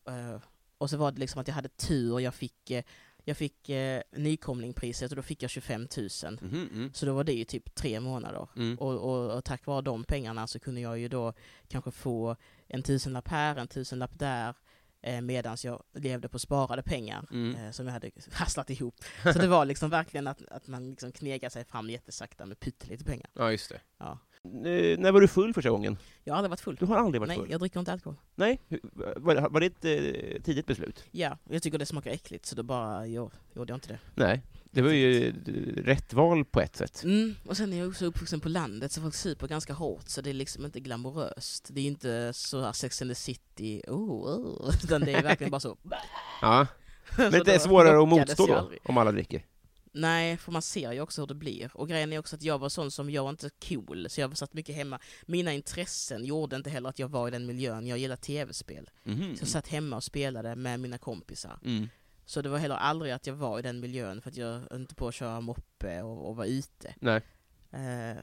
Eh, 0.09 0.41
och 0.79 0.91
så 0.91 0.97
var 0.97 1.13
det 1.13 1.21
liksom 1.21 1.41
att 1.41 1.49
jag 1.49 1.55
hade 1.55 1.69
tur, 1.69 2.21
jag 2.21 2.35
fick, 2.35 2.71
eh, 2.71 2.85
jag 3.25 3.37
fick 3.37 3.69
eh, 3.69 4.03
nykomlingpriset 4.13 5.11
och 5.13 5.17
då 5.17 5.23
fick 5.23 5.43
jag 5.43 5.51
25 5.51 5.89
000. 5.97 6.39
Mhm, 6.41 6.69
mm. 6.73 6.91
Så 6.95 7.07
då 7.07 7.15
var 7.15 7.25
det 7.25 7.33
ju 7.33 7.45
typ 7.45 7.75
tre 7.75 8.01
månader. 8.01 8.49
Mm. 8.57 8.79
Och, 8.79 8.93
och, 8.95 9.37
och 9.37 9.45
tack 9.45 9.67
vare 9.67 9.83
de 9.83 10.05
pengarna 10.05 10.47
så 10.47 10.59
kunde 10.59 10.81
jag 10.81 10.99
ju 10.99 11.09
då 11.09 11.33
kanske 11.69 11.91
få 11.91 12.37
en 12.69 12.83
tusenlapp 12.83 13.29
här, 13.29 13.57
en 13.57 13.69
tusenlapp 13.69 14.19
där, 14.19 14.55
eh, 15.07 15.21
medan 15.21 15.57
jag 15.65 15.83
levde 15.95 16.29
på 16.29 16.39
sparade 16.39 16.83
pengar 16.83 17.25
Mm. 17.31 17.57
eh, 17.57 17.71
som 17.71 17.87
jag 17.87 17.93
hade 17.93 18.11
hasslat 18.33 18.71
ihop. 18.71 18.95
Så 19.23 19.39
det 19.39 19.47
var 19.49 19.65
liksom 19.65 19.91
verkligen 19.91 20.27
att, 20.27 20.43
att 20.51 20.67
man 20.69 20.91
liksom 20.91 21.13
knegade 21.13 21.51
sig 21.51 21.65
fram 21.65 21.91
jättesakta 21.91 22.47
med 22.47 22.61
pyttelite 22.61 23.05
pengar. 23.05 23.27
Ja, 23.35 23.51
just 23.51 23.69
det. 23.71 23.81
Ja. 23.99 24.19
Eh, 24.45 24.99
när 24.99 25.13
var 25.13 25.21
du 25.21 25.29
full 25.29 25.55
första 25.55 25.71
gången? 25.71 25.99
Jag 26.25 26.33
har 26.35 26.39
aldrig 26.39 26.51
varit 26.51 26.61
full. 26.61 26.77
Du 26.77 26.87
har 26.87 26.97
aldrig 26.97 27.21
varit 27.21 27.29
Nej, 27.29 27.37
full? 27.39 27.51
jag 27.51 27.61
dricker 27.61 27.81
inte 27.81 27.93
alkohol. 27.93 28.17
Nej? 28.35 28.61
Var, 29.17 29.49
var 29.51 29.61
det 29.61 29.67
ett 29.67 29.85
eh, 29.85 30.43
tidigt 30.43 30.67
beslut? 30.67 31.05
Ja, 31.11 31.39
jag 31.51 31.63
tycker 31.63 31.79
det 31.79 31.87
smakar 31.87 32.11
äckligt 32.11 32.47
så 32.47 32.55
då 32.57 32.63
bara 32.63 33.07
jag, 33.07 33.31
gjorde 33.55 33.71
jag 33.73 33.77
inte 33.77 33.89
det. 33.89 33.99
Nej. 34.15 34.43
Det 34.77 34.83
var 34.83 34.91
ju 34.91 35.33
rätt 35.77 36.13
val 36.13 36.45
på 36.45 36.61
ett 36.61 36.77
sätt. 36.77 37.05
Mm, 37.05 37.35
och 37.45 37.57
sen 37.57 37.73
är 37.73 37.79
jag 37.79 37.89
också 37.89 38.05
uppvuxen 38.05 38.41
på 38.41 38.49
landet 38.49 38.93
så 38.93 39.01
folk 39.01 39.15
super 39.15 39.49
ganska 39.49 39.73
hårt 39.73 40.09
så 40.09 40.21
det 40.21 40.31
är 40.31 40.35
liksom 40.35 40.65
inte 40.65 40.81
glamoröst. 40.81 41.69
Det 41.73 41.81
är 41.81 41.85
inte 41.85 42.33
så 42.33 42.61
här 42.61 42.73
Sex 42.73 43.03
and 43.03 43.11
the 43.11 43.15
City, 43.15 43.83
oh, 43.89 44.11
oh, 44.11 44.75
utan 44.85 45.01
det 45.01 45.13
är 45.13 45.23
verkligen 45.23 45.51
bara 45.51 45.61
så. 45.61 45.77
Ja. 46.43 46.67
Men 47.17 47.33
det 47.33 47.55
är 47.55 47.59
svårare 47.59 48.03
att 48.03 48.09
motstå 48.09 48.47
då, 48.47 48.71
om 48.85 48.99
alla 48.99 49.13
dricker. 49.13 49.45
Nej, 49.93 50.37
för 50.37 50.53
man 50.53 50.63
ser 50.63 50.93
ju 50.93 51.01
också 51.01 51.23
hur 51.23 51.27
det 51.27 51.35
blir. 51.35 51.71
Och 51.75 51.89
grejen 51.89 52.13
är 52.13 52.19
också 52.19 52.37
att 52.37 52.43
jag 52.43 52.59
var 52.59 52.69
sån 52.69 52.91
som, 52.91 53.11
jag 53.11 53.23
var 53.23 53.31
inte 53.31 53.51
cool, 53.69 54.07
så 54.11 54.21
jag 54.21 54.39
satt 54.39 54.55
mycket 54.55 54.77
hemma. 54.77 54.99
Mina 55.27 55.53
intressen 55.53 56.25
gjorde 56.25 56.57
inte 56.57 56.71
heller 56.71 56.89
att 56.89 56.99
jag 56.99 57.09
var 57.09 57.29
i 57.29 57.31
den 57.31 57.47
miljön. 57.47 57.87
Jag 57.87 57.99
gillar 57.99 58.17
tv-spel. 58.17 58.91
Mhm. 59.05 59.37
Så 59.37 59.43
jag 59.43 59.49
satt 59.49 59.69
hemma 59.69 59.97
och 59.97 60.05
spelade 60.05 60.57
med 60.57 60.81
mina 60.81 60.99
kompisar. 60.99 61.59
Mm. 61.65 61.89
Så 62.29 62.43
det 62.43 62.49
var 62.49 62.59
heller 62.59 62.75
aldrig 62.77 63.13
att 63.13 63.27
jag 63.27 63.35
var 63.35 63.59
i 63.59 63.63
den 63.63 63.81
miljön 63.81 64.21
för 64.21 64.31
att 64.31 64.37
jag 64.37 64.63
inte 64.73 64.95
på 64.95 65.09
att 65.09 65.15
köra 65.15 65.41
moppe 65.41 66.03
och, 66.03 66.29
och 66.29 66.37
vara 66.37 66.47
ute. 66.47 66.95
Nej. 67.01 67.21
Eh, 67.71 68.11
eh, 68.11 68.17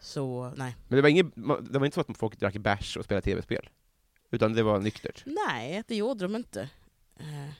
så, 0.00 0.52
nej. 0.56 0.76
Men 0.88 0.96
det 0.96 1.02
var, 1.02 1.08
inget, 1.08 1.34
det 1.70 1.78
var 1.78 1.84
inte 1.86 1.94
så 1.94 2.00
att 2.00 2.18
folk 2.18 2.38
drack 2.40 2.56
bärs 2.56 2.96
och 2.96 3.04
spelade 3.04 3.24
tv-spel? 3.24 3.68
Utan 4.30 4.52
det 4.52 4.62
var 4.62 4.80
nyktert? 4.80 5.22
Nej, 5.26 5.82
det 5.88 5.96
gjorde 5.96 6.24
de 6.24 6.36
inte. 6.36 6.68
Eh, 7.18 7.50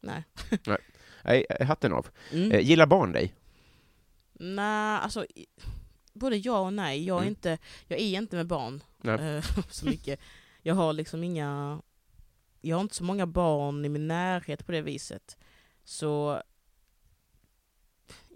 nej. 0.00 0.24
Nej, 1.24 1.46
eh, 1.50 1.66
hatten 1.66 1.92
av. 1.92 2.06
Mm. 2.32 2.52
Eh, 2.52 2.60
gillar 2.60 2.86
barn 2.86 3.12
dig? 3.12 3.34
Nej, 4.32 4.98
alltså 5.02 5.26
både 6.12 6.36
ja 6.36 6.58
och 6.60 6.72
nej. 6.72 7.04
Jag 7.06 7.16
är, 7.16 7.20
Mm. 7.20 7.28
inte, 7.28 7.58
jag 7.86 7.98
är 8.00 8.18
inte 8.18 8.36
med 8.36 8.46
barn 8.46 8.82
Nej. 9.02 9.36
eh, 9.36 9.44
så 9.70 9.86
mycket. 9.86 10.20
Jag 10.62 10.74
har 10.74 10.92
liksom 10.92 11.24
inga, 11.24 11.82
jag 12.64 12.76
har 12.76 12.82
inte 12.82 12.94
så 12.94 13.04
många 13.04 13.26
barn 13.26 13.84
i 13.84 13.88
min 13.88 14.08
närhet 14.08 14.66
på 14.66 14.72
det 14.72 14.82
viset. 14.82 15.36
Så 15.84 16.42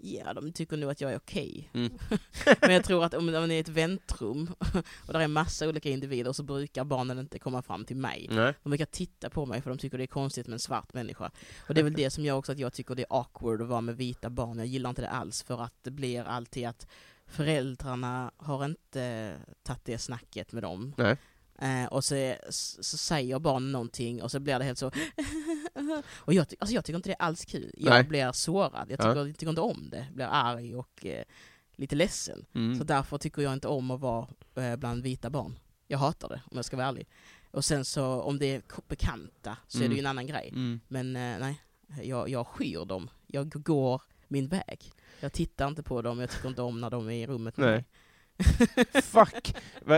ja, 0.01 0.33
de 0.33 0.53
tycker 0.53 0.77
nog 0.77 0.91
att 0.91 1.01
jag 1.01 1.11
är 1.11 1.17
okej. 1.17 1.69
Mm. 1.73 1.91
Men 2.61 2.73
jag 2.73 2.83
tror 2.83 3.05
att 3.05 3.13
om 3.13 3.25
man 3.25 3.51
är 3.51 3.55
i 3.55 3.59
ett 3.59 3.69
väntrum 3.69 4.55
och 5.07 5.13
där 5.13 5.19
är 5.19 5.27
massa 5.27 5.67
olika 5.69 5.89
individer 5.89 6.33
så 6.33 6.43
brukar 6.43 6.83
barnen 6.83 7.19
inte 7.19 7.39
komma 7.39 7.61
fram 7.61 7.85
till 7.85 7.95
mig. 7.97 8.27
Nej. 8.31 8.53
De 8.63 8.69
brukar 8.69 8.85
titta 8.85 9.29
på 9.29 9.45
mig 9.45 9.61
för 9.61 9.69
de 9.69 9.77
tycker 9.77 9.97
det 9.97 10.03
är 10.03 10.07
konstigt 10.07 10.47
med 10.47 10.53
en 10.53 10.59
svart 10.59 10.93
människa. 10.93 11.31
Och 11.67 11.73
det 11.73 11.81
är 11.81 11.83
väl 11.83 11.93
det 11.93 12.09
som 12.09 12.25
gör 12.25 12.35
också 12.35 12.51
att 12.51 12.59
jag 12.59 12.73
tycker 12.73 12.95
det 12.95 13.01
är 13.09 13.19
awkward 13.19 13.61
att 13.61 13.67
vara 13.67 13.81
med 13.81 13.97
vita 13.97 14.29
barn. 14.29 14.57
Jag 14.57 14.67
gillar 14.67 14.89
inte 14.89 15.01
det 15.01 15.09
alls 15.09 15.43
för 15.43 15.61
att 15.63 15.75
det 15.83 15.91
blir 15.91 16.23
alltid 16.23 16.67
att 16.67 16.87
föräldrarna 17.25 18.31
har 18.37 18.65
inte 18.65 19.35
tagit 19.63 19.85
det 19.85 19.97
snacket 19.97 20.51
med 20.51 20.63
dem. 20.63 20.93
Nej. 20.97 21.17
Eh, 21.61 21.85
och 21.85 22.03
så, 22.03 22.35
så, 22.49 22.97
säger 22.97 23.39
barnen 23.39 23.71
någonting 23.71 24.21
och 24.23 24.31
så 24.31 24.39
blir 24.39 24.59
det 24.59 24.65
helt 24.65 24.77
så 24.79 24.91
Och 26.15 26.33
jag, 26.33 26.45
alltså 26.59 26.75
jag 26.75 26.85
tycker 26.85 26.95
inte 26.97 27.09
det 27.09 27.13
är 27.19 27.21
alls 27.25 27.45
kul. 27.45 27.71
Jag 27.77 27.89
Nej. 27.91 28.03
blir 28.03 28.31
sårad, 28.31 28.87
jag 28.91 28.99
Ja. 28.99 29.03
tycker, 29.03 29.25
jag 29.25 29.37
tycker 29.37 29.49
inte 29.49 29.61
om 29.61 29.89
det. 29.89 29.97
Jag 30.05 30.15
blir 30.15 30.25
arg 30.31 30.75
och 30.75 31.05
eh, 31.05 31.23
lite 31.75 31.95
ledsen. 31.95 32.45
Mm. 32.55 32.77
Så 32.77 32.83
därför 32.83 33.17
tycker 33.17 33.41
jag 33.41 33.53
inte 33.53 33.67
om 33.67 33.91
att 33.91 33.99
vara 33.99 34.27
eh, 34.55 34.75
bland 34.75 35.03
vita 35.03 35.29
barn. 35.29 35.59
Jag 35.87 35.97
hatar 35.97 36.29
det 36.29 36.41
om 36.51 36.55
jag 36.57 36.65
ska 36.65 36.77
vara 36.77 36.87
ärlig. 36.87 37.07
Och 37.51 37.65
sen 37.65 37.85
så 37.85 38.05
om 38.21 38.39
det 38.39 38.55
är 38.55 38.61
bekanta 38.87 39.57
så 39.67 39.77
är 39.77 39.81
det 39.81 39.85
Mm. 39.85 39.95
ju 39.95 39.99
en 39.99 40.05
annan 40.07 40.27
grej. 40.27 40.49
Mm. 40.49 40.79
Men 40.87 41.15
eh, 41.15 41.39
nej, 41.39 41.61
jag, 42.03 42.29
jag 42.29 42.47
skyr 42.47 42.85
dem. 42.85 43.09
Jag 43.27 43.49
går 43.49 44.01
min 44.27 44.47
väg. 44.47 44.91
Jag 45.19 45.33
tittar 45.33 45.67
inte 45.67 45.83
på 45.83 46.01
dem, 46.01 46.19
jag 46.19 46.29
tycker 46.29 46.47
inte 46.49 46.61
om 46.61 46.81
när 46.81 46.89
de 46.89 47.07
är 47.07 47.11
i 47.13 47.27
rummet 47.27 47.57
med 47.57 47.67
Nej. 47.67 47.75
mig. 47.75 47.85
Fuck 49.03 49.55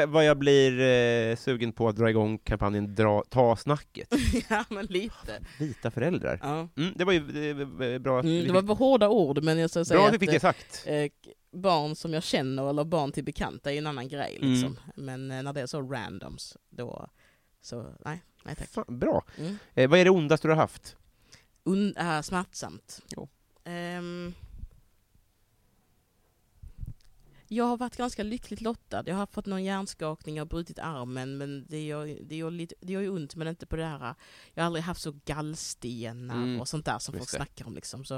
vad, 0.08 0.26
jag 0.26 0.38
blir 0.38 0.80
eh, 0.80 1.36
sugen 1.36 1.72
på 1.74 1.88
att 1.90 1.96
dra 1.96 2.10
igång 2.10 2.38
kampanjen 2.38 2.96
dra, 2.96 3.24
Ta 3.30 3.56
snacket. 3.56 4.08
ja, 4.50 4.66
men 4.70 4.86
lite. 4.86 5.40
Vita 5.60 5.92
föräldrar. 5.92 6.40
Ja. 6.44 6.68
Mm, 6.78 6.94
det 6.96 7.06
var 7.06 7.14
ju 7.14 7.20
det, 7.20 8.00
bra 8.00 8.20
att 8.20 8.26
Mm, 8.26 8.48
det 8.54 8.62
var 8.62 8.76
hårda 8.76 9.10
ord, 9.10 9.44
men 9.44 9.58
jag 9.60 9.70
ska 9.70 9.86
säga 9.86 10.00
bra 10.00 10.08
att 10.08 10.14
vi 10.14 10.20
fick 10.20 10.30
eh, 10.30 10.34
det 10.34 10.40
sagt. 10.40 10.84
eh, 10.86 11.06
barn 11.52 11.96
som 11.96 12.14
jag 12.14 12.24
känner 12.24 12.70
eller 12.70 12.84
barn 12.84 13.12
till 13.12 13.24
bekanta 13.24 13.70
är 13.70 13.74
ju 13.74 13.78
en 13.78 13.88
annan 13.88 14.08
grej 14.08 14.38
Mm. 14.42 14.52
liksom. 14.52 14.80
Men 14.96 15.32
eh, 15.32 15.44
när 15.44 15.54
det 15.54 15.62
är 15.62 15.68
så 15.68 15.82
randoms, 15.82 16.58
då 16.70 17.10
så 17.62 17.96
nej, 18.06 18.22
nej 18.44 18.56
tack. 18.56 18.70
Fan, 18.70 19.00
bra. 19.00 19.24
Mm. 19.38 19.58
Eh, 19.74 19.90
vad 19.90 20.00
är 20.00 20.04
det 20.06 20.12
ondaste 20.12 20.48
du 20.48 20.52
har 20.52 20.62
haft? 20.62 20.96
Un, 21.64 21.96
äh, 21.98 22.22
smärtsamt. 22.22 23.02
Jo. 23.16 23.30
Ehm, 23.64 24.34
jag 27.54 27.66
har 27.66 27.78
varit 27.78 27.96
ganska 27.98 28.24
lyckligt 28.24 28.62
lottad. 28.62 29.04
Jag 29.06 29.16
har 29.16 29.26
fått 29.26 29.46
någon 29.46 29.64
hjärnskakning 29.64 30.42
och 30.42 30.48
brutit 30.48 30.80
armen, 30.80 31.38
men 31.38 31.66
det 31.70 31.84
gör, 31.86 32.18
det, 32.24 32.36
gör 32.36 32.52
lite, 32.52 32.76
det 32.82 32.94
gör 32.94 33.02
ju 33.02 33.10
ont, 33.10 33.36
men 33.36 33.48
inte 33.48 33.66
på 33.66 33.76
det 33.76 33.86
här. 33.86 34.16
Jag 34.54 34.64
har 34.64 34.66
aldrig 34.66 34.84
haft 34.84 35.02
så 35.02 35.14
gallstenar 35.26 36.36
Mm, 36.36 36.62
och 36.62 36.68
sånt 36.68 36.86
där 36.86 37.00
som 37.00 37.16
just 37.16 37.30
folk 37.30 37.32
det. 37.32 37.46
snackar 37.46 37.68
om. 37.68 37.76
Liksom. 37.76 38.06
Så, 38.06 38.16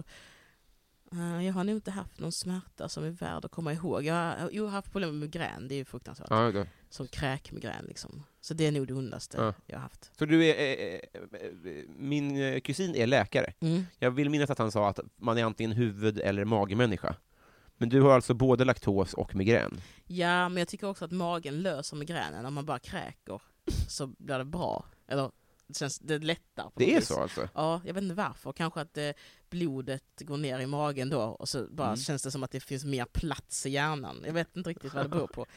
eh, 1.12 1.46
jag 1.46 1.54
har 1.54 1.63
nog 1.63 1.76
inte 1.76 1.91
haft 1.91 2.19
någon 2.19 2.32
smärta 2.32 2.89
som 2.89 3.04
är 3.04 3.10
värd 3.10 3.46
att 3.46 3.52
komma 3.52 3.74
ihåg. 3.74 4.04
Jag 4.06 4.13
har, 4.13 4.50
jag 4.52 4.63
har 4.63 4.69
haft 4.69 4.91
problem 4.91 5.10
med 5.10 5.19
migrän, 5.19 5.67
det 5.67 5.76
är 5.76 5.78
ju 5.78 5.86
fruktansvärt. 5.86 6.28
Ja, 6.30 6.52
då. 6.52 6.65
Som 6.89 7.08
kräkmigrän 7.08 7.86
liksom. 7.86 8.24
Så 8.41 8.54
det 8.54 8.67
är 8.67 8.72
nog 8.72 8.88
det 8.88 8.93
ondaste 8.93 9.38
Ja. 9.38 9.54
jag 9.65 9.76
har 9.76 9.82
haft. 9.82 10.12
Så 10.19 10.26
du 10.26 10.46
är, 10.46 10.56
eh, 10.58 11.00
eh, 11.41 11.84
min 11.98 12.38
eh, 12.43 12.60
kusin 12.60 12.96
är 12.96 13.08
läkare. 13.08 13.54
Mm. 13.60 13.84
Jag 14.00 14.12
vill 14.12 14.30
minnas 14.30 14.50
att 14.50 14.58
han 14.58 14.72
sa 14.72 14.89
att 14.89 15.00
man 15.15 15.38
är 15.38 15.43
antingen 15.43 15.72
huvud 15.72 16.19
eller 16.19 16.46
magmänniska. 16.46 17.15
Men 17.78 17.90
du 17.90 18.02
har 18.02 18.12
alltså 18.16 18.34
både 18.34 18.66
laktos 18.66 19.14
och 19.14 19.36
migrän? 19.36 19.82
Ja, 20.08 20.50
men 20.50 20.58
jag 20.58 20.68
tycker 20.68 20.88
också 20.90 21.06
att 21.06 21.12
magen 21.12 21.62
löser 21.62 21.98
migränen. 21.98 22.46
Om 22.46 22.54
man 22.54 22.66
bara 22.66 22.80
kräker 22.80 23.42
så 23.90 24.08
blir 24.08 24.38
det 24.38 24.46
bra. 24.46 24.86
Eller 25.08 25.32
det 25.68 25.78
känns 25.78 26.00
det. 26.00 26.20
På 26.56 26.72
Det 26.76 26.92
är 26.92 27.00
vis. 27.00 27.08
så 27.08 27.22
alltså? 27.22 27.50
Ja, 27.54 27.82
jag 27.86 27.94
vet 27.94 28.04
inte 28.04 28.16
varför. 28.16 28.52
Kanske 28.54 28.82
att 28.82 28.98
eh, 28.98 29.10
blodet 29.50 30.04
går 30.20 30.38
ner 30.38 30.60
i 30.60 30.66
magen 30.66 31.10
då 31.10 31.22
och 31.22 31.50
så 31.50 31.68
bara 31.72 31.88
Mm. 31.88 31.98
känns 31.98 32.24
det 32.24 32.32
som 32.32 32.44
att 32.44 32.52
det 32.52 32.60
finns 32.60 32.86
mer 32.86 33.06
plats 33.06 33.66
i 33.66 33.70
hjärnan. 33.70 34.24
Jag 34.26 34.34
vet 34.34 34.58
inte 34.58 34.70
riktigt 34.70 34.94
vad 34.94 35.06
det 35.06 35.10
beror 35.10 35.28
på. 35.28 35.46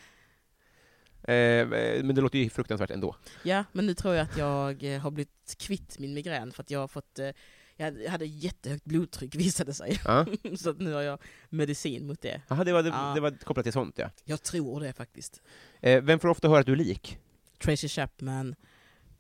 Eh, 1.23 1.67
men 2.03 2.15
det 2.15 2.21
låter 2.21 2.39
ju 2.39 2.51
fruktansvärt 2.51 2.91
ändå. 2.91 3.17
Ja, 3.43 3.65
men 3.73 3.87
nu 3.87 3.95
tror 3.95 4.15
jag 4.15 4.25
att 4.25 4.37
jag 4.37 4.95
eh, 4.95 5.01
har 5.01 5.11
blivit 5.11 5.55
kvitt 5.59 5.99
min 5.99 6.15
migrän 6.15 6.53
för 6.53 6.63
att 6.63 6.71
jag 6.71 6.81
har 6.81 6.89
fått 6.89 7.19
eh, 7.19 7.29
jag 7.77 8.11
hade- 8.11 8.27
jättehögt 8.27 8.85
blodtryck 8.85 9.35
visade 9.35 9.75
sig. 9.75 10.01
Ja. 10.05 10.27
så 10.59 10.73
nu 10.73 10.93
har 10.93 11.03
jag 11.03 11.19
medicin 11.49 12.07
mot 12.07 12.21
det. 12.23 12.43
Aha, 12.49 12.65
det, 12.65 12.73
var, 12.73 12.83
det, 12.83 12.89
Ja. 12.89 13.13
det 13.15 13.21
var 13.21 13.31
kopplat 13.31 13.65
till 13.65 13.73
sånt, 13.73 13.99
ja. 13.99 14.11
Jag 14.25 14.43
tror 14.43 14.81
det 14.81 14.93
faktiskt. 14.93 15.43
Eh, 15.81 16.03
vem 16.03 16.19
får 16.19 16.29
ofta 16.29 16.49
höra 16.49 16.61
att 16.61 16.67
du 16.67 16.73
är 16.73 16.77
lik? 16.77 17.19
Tracy 17.59 17.89
Chapman 17.89 18.55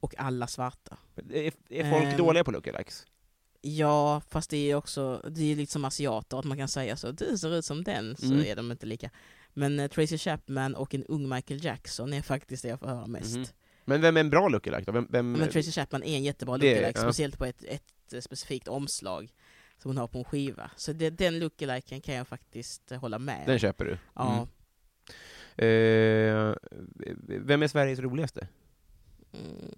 och 0.00 0.14
alla 0.18 0.46
svarta. 0.46 0.96
Är, 1.30 1.52
är 1.70 1.90
folk 1.90 2.04
Ehm. 2.04 2.16
dåliga 2.16 2.44
på 2.44 2.50
lookalikes? 2.50 3.06
Ja, 3.60 4.22
fast 4.30 4.50
det 4.50 4.70
är 4.70 4.74
också, 4.74 5.22
det 5.30 5.52
är 5.52 5.56
liksom 5.56 5.84
asiater, 5.84 6.38
att 6.38 6.44
man 6.44 6.58
kan 6.58 6.68
säga 6.68 6.96
så, 6.96 7.10
du 7.10 7.38
ser 7.38 7.54
ut 7.58 7.64
som 7.64 7.84
den, 7.84 8.16
så 8.16 8.26
Mm. 8.26 8.44
är 8.46 8.56
de 8.56 8.72
inte 8.72 8.86
lika. 8.86 9.10
Men 9.54 9.80
eh, 9.80 9.88
Tracy 9.88 10.18
Chapman 10.18 10.74
och 10.74 10.94
en 10.94 11.04
ung 11.04 11.28
Michael 11.28 11.64
Jackson 11.64 12.12
är 12.12 12.22
faktiskt 12.22 12.62
det 12.62 12.68
jag 12.68 12.80
får 12.80 12.86
höra 12.86 13.06
mest. 13.06 13.36
Mhm. 13.36 13.46
Men 13.88 14.00
vem 14.00 14.16
är 14.16 14.20
en 14.20 14.30
bra 14.30 14.48
lookalike 14.48 14.84
då? 14.86 14.92
Vem, 14.92 15.06
vem, 15.10 15.32
Men 15.32 15.48
Tracy 15.48 15.72
Chapman 15.72 16.02
är 16.02 16.16
en 16.16 16.24
jättebra 16.24 16.58
Det 16.58 16.74
lookalike, 16.74 16.98
ja. 16.98 17.02
speciellt 17.02 17.38
på 17.38 17.44
ett, 17.44 17.64
ett 17.64 18.12
eh, 18.12 18.20
specifikt 18.20 18.68
omslag 18.68 19.32
som 19.78 19.88
hon 19.88 19.98
har 19.98 20.06
på 20.08 20.18
en 20.18 20.24
skiva. 20.24 20.70
Så 20.76 20.92
det, 20.92 21.10
den 21.10 21.38
lookaliken 21.38 22.00
kan 22.00 22.14
jag 22.14 22.28
faktiskt 22.28 22.92
eh, 22.92 23.00
hålla 23.00 23.18
med 23.18 23.42
Den 23.46 23.58
köper 23.58 23.84
du? 23.84 23.98
Ja. 24.14 24.34
Mm. 24.34 24.48
Eh, 25.58 26.54
vem 27.26 27.62
är 27.62 27.68
Sveriges 27.68 27.98
roligaste? 27.98 28.48
Mm. 29.32 29.72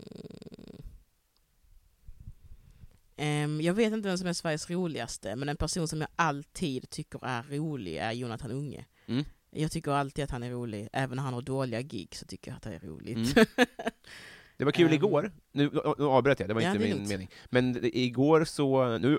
Ehm, 3.16 3.60
jag 3.60 3.74
vet 3.74 3.92
inte 3.92 4.08
vem 4.08 4.18
som 4.18 4.28
är 4.28 4.32
Sveriges 4.32 4.70
roligaste, 4.70 5.36
men 5.36 5.48
en 5.48 5.56
person 5.56 5.88
som 5.88 6.00
jag 6.00 6.10
alltid 6.16 6.90
tycker 6.90 7.20
är 7.22 7.42
rolig 7.42 7.96
är 7.96 8.12
Jonathan 8.12 8.50
Unge. 8.50 8.84
Mm. 9.06 9.24
Jag 9.50 9.70
tycker 9.72 9.90
alltid 9.92 10.24
att 10.24 10.30
han 10.30 10.42
är 10.42 10.50
rolig, 10.50 10.88
även 10.92 11.16
när 11.16 11.22
han 11.22 11.34
har 11.34 11.42
dåliga 11.42 11.82
gig 11.82 12.14
så 12.16 12.26
tycker 12.26 12.50
jag 12.50 12.56
att 12.56 12.62
det 12.62 12.74
är 12.74 12.78
roligt. 12.80 13.36
Mm. 13.36 13.46
Det 14.56 14.64
var 14.64 14.72
kul 14.72 14.86
Ehm. 14.86 14.92
igår, 14.92 15.32
nu, 15.52 15.70
nu 15.98 16.04
avbröt 16.04 16.40
jag, 16.40 16.48
det 16.48 16.54
var 16.54 16.60
Ja, 16.60 16.68
inte 16.68 16.78
det 16.78 16.84
min 16.88 16.94
lugnt. 16.96 17.08
mening. 17.08 17.30
Men 17.50 17.78
igår 17.82 18.44
så, 18.44 18.98
nu 18.98 19.18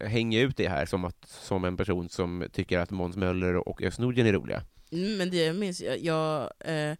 äh, 0.00 0.08
hänger 0.08 0.38
jag 0.40 0.48
ut 0.48 0.56
det 0.56 0.68
här 0.68 0.86
som, 0.86 1.04
att, 1.04 1.28
som 1.28 1.64
en 1.64 1.76
person 1.76 2.08
som 2.08 2.46
tycker 2.52 2.78
att 2.78 2.90
Måns 2.90 3.16
Möller 3.16 3.68
och 3.68 3.82
Özz 3.82 3.98
är 3.98 4.32
roliga. 4.32 4.62
Mm, 4.92 5.16
men 5.16 5.30
det 5.30 5.52
minns 5.52 5.80
jag, 5.80 5.98
jag, 5.98 6.50
eh, 6.60 6.96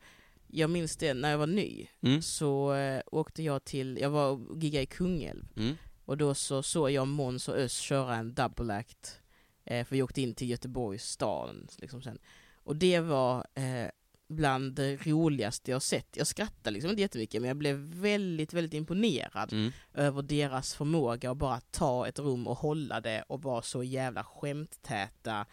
jag 0.46 0.70
minns 0.70 0.96
det 0.96 1.14
när 1.14 1.30
jag 1.30 1.38
var 1.38 1.46
ny, 1.46 1.86
Mm. 2.02 2.22
så 2.22 2.74
eh, 2.74 3.00
åkte 3.06 3.42
jag 3.42 3.64
till, 3.64 3.98
jag 4.00 4.10
var 4.10 4.30
och 4.30 4.62
giggade 4.62 4.82
i 4.82 4.86
Kungälv, 4.86 5.44
Mm. 5.56 5.74
och 6.04 6.16
då 6.16 6.34
så 6.34 6.62
såg 6.62 6.90
jag 6.90 7.08
Måns 7.08 7.48
och 7.48 7.56
Öss 7.56 7.72
köra 7.78 8.14
en 8.16 8.34
double 8.34 8.74
act, 8.74 9.20
eh, 9.64 9.84
för 9.86 9.96
vi 9.96 10.02
åkte 10.02 10.22
in 10.22 10.34
till 10.34 10.50
Göteborgs 10.50 11.04
stad 11.04 11.72
liksom 11.78 12.02
sen. 12.02 12.18
Och 12.64 12.76
det 12.76 13.00
var 13.00 13.46
eh, 13.54 13.86
bland 14.28 14.72
det 14.74 15.06
roligaste 15.06 15.70
jag 15.70 15.82
sett. 15.82 16.16
Jag 16.16 16.26
skrattade 16.26 16.70
liksom 16.70 16.90
inte 16.90 17.02
jättemycket, 17.02 17.40
men 17.42 17.48
jag 17.48 17.56
blev 17.56 17.76
väldigt, 17.76 18.52
väldigt 18.52 18.74
imponerad 18.74 19.52
Mm. 19.52 19.72
över 19.94 20.22
deras 20.22 20.74
förmåga 20.74 21.30
att 21.30 21.36
bara 21.36 21.60
ta 21.60 22.08
ett 22.08 22.18
rum 22.18 22.46
och 22.46 22.58
hålla 22.58 23.00
det 23.00 23.24
och 23.28 23.42
vara 23.42 23.62
så 23.62 23.82
jävla 23.82 24.24
skämttäta, 24.24 25.46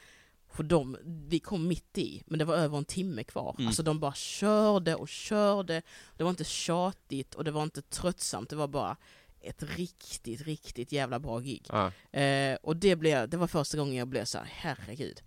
För 0.53 0.63
de, 0.63 0.97
vi 1.03 1.39
kom 1.39 1.67
mitt 1.67 1.97
i, 1.97 2.23
men 2.25 2.39
det 2.39 2.45
var 2.45 2.55
över 2.55 2.77
en 2.77 2.85
timme 2.85 3.23
kvar. 3.23 3.55
Mm. 3.57 3.67
Alltså 3.67 3.83
de 3.83 3.99
bara 3.99 4.13
körde 4.13 4.95
och 4.95 5.09
körde. 5.09 5.81
Det 6.17 6.23
var 6.23 6.29
inte 6.29 6.43
tjatigt 6.43 7.35
och 7.35 7.43
det 7.43 7.51
var 7.51 7.63
inte 7.63 7.81
tröttsamt, 7.81 8.49
det 8.49 8.55
var 8.55 8.67
bara 8.67 8.97
ett 9.41 9.63
riktigt, 9.77 10.41
riktigt 10.41 10.91
jävla 10.91 11.19
bra 11.19 11.39
gig. 11.39 11.65
Ja. 11.69 11.91
Eh, 12.19 12.55
och 12.61 12.77
det, 12.77 12.95
blev, 12.95 13.29
det 13.29 13.37
var 13.37 13.47
första 13.47 13.77
gången 13.77 13.95
jag 13.95 14.07
blev 14.07 14.25
så 14.25 14.37
här, 14.37 14.47
herregud. 14.51 15.21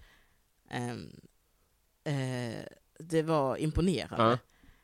Ehm, 0.70 1.10
eh, 2.04 2.64
det 2.98 3.22
var 3.22 3.56
imponerande. 3.56 4.24
Ja. 4.24 4.38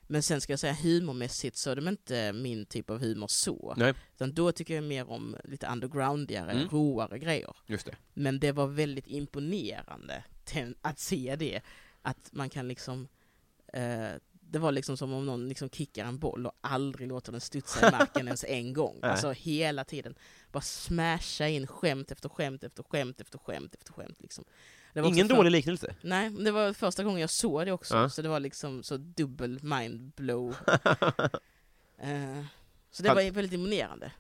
Men 0.07 0.23
sen 0.23 0.41
ska 0.41 0.53
jag 0.53 0.61
säga 0.61 0.73
humormässigt 0.83 1.57
så 1.57 1.71
är 1.71 1.77
det 1.77 1.89
inte 1.89 2.33
min 2.33 2.67
typ 2.67 2.91
av 2.91 2.99
humor 3.01 3.27
så. 3.27 3.75
Nej, 3.77 3.95
Utan 4.15 4.35
då 4.35 4.53
tycker 4.53 4.75
jag 4.75 4.85
mer 4.85 5.11
om 5.11 5.37
lite 5.45 5.67
undergroundigare, 5.67 6.51
Mm. 6.53 6.69
roare 6.69 7.19
grejer. 7.19 7.57
just 7.67 7.87
det. 7.87 7.97
Men 8.15 8.41
det 8.41 8.53
var 8.53 8.67
väldigt 8.67 9.07
imponerande 9.07 10.25
att 10.83 10.99
se 10.99 11.37
det. 11.39 11.61
Att 12.03 12.29
man 12.33 12.51
kan 12.51 12.69
liksom 12.69 13.09
eh, 13.73 14.11
det 14.51 14.59
var 14.59 14.73
liksom 14.73 14.97
som 14.97 15.13
om 15.13 15.27
någon 15.27 15.49
liksom 15.49 15.71
kickar 15.71 16.05
en 16.05 16.19
boll 16.19 16.47
och 16.47 16.53
aldrig 16.61 17.09
låter 17.09 17.33
den 17.33 17.41
studsa 17.41 17.89
i 17.89 17.91
marken 17.93 18.27
ens 18.27 18.45
en 18.45 18.73
gång. 18.73 18.99
Alltså 19.03 19.31
hela 19.31 19.85
tiden. 19.85 20.15
Bara 20.53 20.61
smasha 20.61 21.49
in 21.49 21.67
skämt 21.67 22.11
efter 22.11 22.29
skämt 22.29 22.65
efter 22.65 22.83
skämt 22.83 23.21
efter 23.21 23.39
skämt 23.39 23.75
efter 23.75 23.93
skämt. 23.93 24.21
Liksom. 24.21 24.45
Ingen 24.95 25.29
för- 25.29 25.37
dålig 25.37 25.51
liknelse. 25.51 25.95
Nej, 26.03 26.31
men 26.31 26.45
det 26.45 26.51
var 26.53 26.73
första 26.73 27.05
gången 27.05 27.21
jag 27.21 27.31
såg 27.31 27.67
det 27.67 27.73
också, 27.73 27.95
Ja. 27.97 28.09
så 28.09 28.23
det 28.23 28.29
var 28.29 28.41
liksom 28.41 28.83
så 28.83 28.97
dubbel 28.97 29.59
mindblow. 29.63 30.49
eh, 31.99 32.45
så 32.91 33.03
det 33.03 33.09
var 33.09 33.31
väldigt 33.31 33.53
imponerande. 33.53 34.13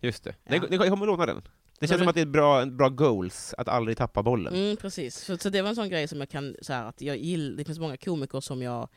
Just 0.00 0.24
det. 0.24 0.34
Ja. 0.44 0.58
Den, 0.60 0.80
jag 0.80 0.88
kommer 0.90 1.06
låna 1.06 1.26
den. 1.26 1.42
Det 1.80 1.86
känns 1.86 1.98
som 1.98 2.08
att 2.08 2.14
det 2.14 2.20
är 2.20 2.26
bra, 2.26 2.66
bra 2.66 2.88
goals, 2.88 3.54
att 3.58 3.68
aldrig 3.68 3.96
tappa 3.96 4.22
bollen. 4.22 4.54
Mm, 4.54 4.76
precis. 4.76 5.16
Så, 5.16 5.38
så 5.38 5.48
det 5.50 5.62
var 5.62 5.68
en 5.68 5.74
sån 5.76 5.88
grej 5.88 6.08
som 6.08 6.18
jag 6.20 6.28
kan, 6.28 6.56
så 6.62 6.72
här, 6.72 6.84
att 6.84 7.00
jag 7.02 7.16
gill, 7.16 7.56
det 7.56 7.64
finns 7.64 7.78
många 7.78 7.96
komiker 7.96 8.40
som 8.40 8.62
jag 8.62 8.88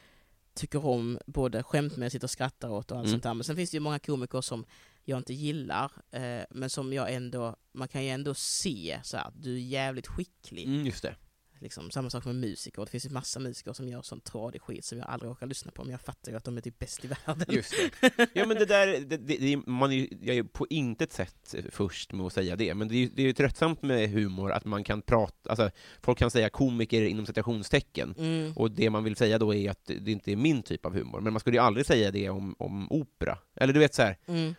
tycker 0.53 0.85
om, 0.85 1.19
både 1.25 1.63
skämtmässigt 1.63 2.23
och 2.23 2.29
skrattar 2.29 2.69
åt 2.69 2.91
och 2.91 2.97
allt 2.97 3.05
Mm. 3.07 3.11
sånt 3.13 3.23
där. 3.23 3.33
Men 3.33 3.43
sen 3.43 3.55
finns 3.55 3.71
det 3.71 3.75
ju 3.75 3.81
många 3.81 3.99
komiker 3.99 4.41
som 4.41 4.65
jag 5.03 5.17
inte 5.19 5.33
gillar, 5.33 5.91
eh, 6.11 6.43
men 6.49 6.69
som 6.69 6.93
jag 6.93 7.13
ändå, 7.13 7.55
man 7.73 7.87
kan 7.87 8.03
ju 8.03 8.09
ändå 8.09 8.33
se 8.33 8.99
så 9.03 9.17
här, 9.17 9.31
du 9.35 9.53
är 9.55 9.59
jävligt 9.59 10.07
skicklig. 10.07 10.65
Mm, 10.67 10.85
just 10.85 11.01
det. 11.03 11.15
Liksom, 11.61 11.91
samma 11.91 12.09
sak 12.09 12.25
med 12.25 12.35
musiker, 12.35 12.81
det 12.85 12.91
finns 12.91 13.05
ju 13.05 13.09
massa 13.09 13.39
musiker 13.39 13.73
som 13.73 13.87
gör 13.87 14.01
sån 14.01 14.19
tradig 14.21 14.61
skit 14.61 14.85
som 14.85 14.97
jag 14.97 15.07
aldrig 15.09 15.31
orkar 15.31 15.47
lyssna 15.47 15.71
på, 15.71 15.83
men 15.83 15.91
jag 15.91 16.01
fattar 16.01 16.31
ju 16.31 16.37
att 16.37 16.43
de 16.43 16.57
är 16.57 16.61
typ 16.61 16.79
bäst 16.79 17.05
i 17.05 17.07
världen. 17.07 17.45
Just 17.49 17.73
det. 18.01 18.27
Ja 18.33 18.45
men 18.45 18.57
det 18.57 18.65
där, 18.65 18.87
det, 18.87 19.17
det, 19.17 19.37
det, 19.37 19.57
man 19.67 19.91
är, 19.91 20.07
jag 20.21 20.35
är 20.35 20.43
på 20.43 20.67
intet 20.69 21.11
sätt 21.13 21.55
först 21.69 22.13
med 22.13 22.25
att 22.25 22.33
säga 22.33 22.55
det, 22.55 22.73
men 22.73 22.87
det 22.87 22.95
är 22.95 23.09
det 23.15 23.21
är 23.21 23.25
ju 23.25 23.33
tröttsamt 23.33 23.81
med 23.81 24.09
humor 24.09 24.51
att 24.51 24.65
man 24.65 24.83
kan 24.83 25.01
prata, 25.01 25.49
alltså 25.49 25.69
folk 26.01 26.17
kan 26.17 26.31
säga 26.31 26.49
komiker 26.49 27.01
inom 27.01 27.25
citationstecken, 27.25 28.15
Mm. 28.17 28.53
och 28.55 28.71
det 28.71 28.89
man 28.89 29.03
vill 29.03 29.15
säga 29.15 29.39
då 29.39 29.53
är 29.53 29.71
att 29.71 29.85
det 29.85 30.11
inte 30.11 30.31
är 30.31 30.35
min 30.35 30.63
typ 30.63 30.85
av 30.85 30.93
humor, 30.93 31.21
men 31.21 31.33
man 31.33 31.39
skulle 31.39 31.57
ju 31.57 31.63
aldrig 31.63 31.85
säga 31.85 32.11
det 32.11 32.29
om, 32.29 32.55
om 32.59 32.91
opera. 32.91 33.37
Eller 33.55 33.73
du 33.73 33.79
vet 33.79 33.93
så 33.95 34.01
här, 34.01 34.17
Mm. 34.27 34.55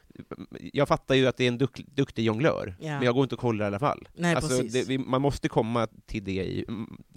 Jag 0.72 0.88
fattar 0.88 1.14
ju 1.14 1.26
att 1.26 1.36
det 1.36 1.44
är 1.44 1.48
en 1.48 1.58
duk, 1.58 1.76
duktig 1.86 2.24
jonglör, 2.24 2.76
Ja. 2.80 2.86
men 2.92 3.02
jag 3.02 3.14
går 3.14 3.22
inte 3.22 3.34
och 3.34 3.40
kollar 3.40 3.64
i 3.64 3.66
alla 3.66 3.78
fall. 3.78 4.08
Nej, 4.14 4.34
alltså, 4.34 4.62
det, 4.62 4.88
vi, 4.88 4.98
man 4.98 5.22
måste 5.22 5.48
komma 5.48 5.88
till 6.06 6.24
det 6.24 6.30
i, 6.44 6.64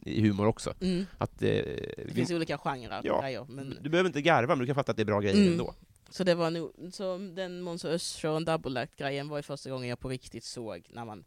i 0.06 0.22
humor 0.22 0.48
också. 0.48 0.74
Mm. 0.82 1.06
Att, 1.18 1.42
eh, 1.42 1.48
Det 1.50 2.04
vi, 2.06 2.14
finns 2.14 2.32
olika 2.32 2.58
genrer 2.58 3.02
Ja. 3.04 3.22
grejer. 3.22 3.46
Men, 3.50 3.78
Du 3.82 3.90
behöver 3.90 4.08
inte 4.10 4.22
garva, 4.22 4.48
men 4.56 4.60
du 4.60 4.66
kan 4.66 4.76
fatta 4.76 4.92
att 4.92 4.98
det 4.98 5.04
är 5.04 5.06
bra 5.06 5.20
grejer 5.20 5.36
Mm. 5.38 5.52
ändå. 5.52 5.74
så 6.10 6.24
det 6.24 6.36
var 6.36 6.52
nog, 6.52 6.72
så 6.92 7.18
den 7.18 7.62
Måns 7.62 7.86
Özz-showen, 7.86 8.46
double 8.46 8.82
act-grejen 8.82 9.30
var 9.30 9.38
ju 9.38 9.44
första 9.44 9.70
gången 9.70 9.90
jag 9.90 10.00
på 10.00 10.10
riktigt 10.10 10.44
såg 10.44 10.88
när 10.90 11.06
man 11.06 11.26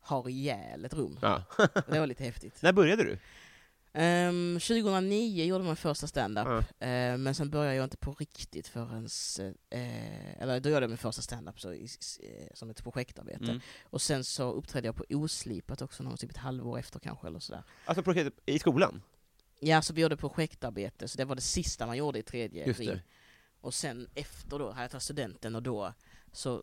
har 0.00 0.28
ihjäl 0.28 0.84
ett 0.84 0.94
rum. 0.94 1.18
Ja. 1.22 1.42
Det 1.90 1.98
var 2.00 2.06
lite 2.06 2.24
häftigt. 2.24 2.58
När 2.62 2.72
började 2.72 3.02
du? 3.04 3.18
Um, 3.92 4.60
2009 4.60 5.44
gjorde 5.44 5.64
man 5.64 5.76
första 5.76 6.06
stand-up, 6.06 6.46
Ja. 6.46 6.86
eh, 6.86 7.18
men 7.18 7.34
sen 7.34 7.50
började 7.50 7.76
jag 7.76 7.84
inte 7.84 7.96
på 7.96 8.12
riktigt 8.14 8.68
förrän, 8.68 9.08
eh, 9.70 10.42
eller 10.42 10.60
då 10.60 10.68
gjorde 10.68 10.80
jag 10.82 10.88
min 10.90 10.98
första 10.98 11.22
stand-up 11.22 11.60
så, 11.60 11.72
eh, 11.72 11.88
som 12.54 12.70
ett 12.70 12.82
projektarbete. 12.82 13.44
Mm. 13.44 13.60
Och 13.82 14.02
sen 14.02 14.24
så 14.24 14.52
uppträdde 14.52 14.88
jag 14.88 14.96
på 14.96 15.04
Oslipat 15.10 15.82
också, 15.82 16.02
någon, 16.02 16.16
typ 16.16 16.30
ett 16.30 16.36
halvår 16.36 16.78
efter 16.78 16.98
kanske 17.00 17.26
eller 17.26 17.38
sådär. 17.38 17.62
Alltså 17.84 18.02
projektet 18.02 18.34
i 18.46 18.58
skolan? 18.58 19.02
Ja, 19.60 19.82
så 19.82 19.92
vi 19.94 20.00
gjorde 20.02 20.16
projektarbete, 20.16 21.08
så 21.08 21.18
det 21.18 21.24
var 21.24 21.34
det 21.34 21.40
sista 21.40 21.86
man 21.86 21.96
gjorde 21.96 22.18
i 22.18 22.22
tredje 22.22 22.66
Just 22.66 22.80
det. 22.80 23.00
Och 23.60 23.74
sen 23.74 24.08
efter 24.14 24.58
då 24.58 24.70
hade 24.70 24.82
jag 24.82 24.90
tagit 24.90 25.02
studenten 25.02 25.54
och 25.54 25.62
då 25.62 25.94
så 26.38 26.54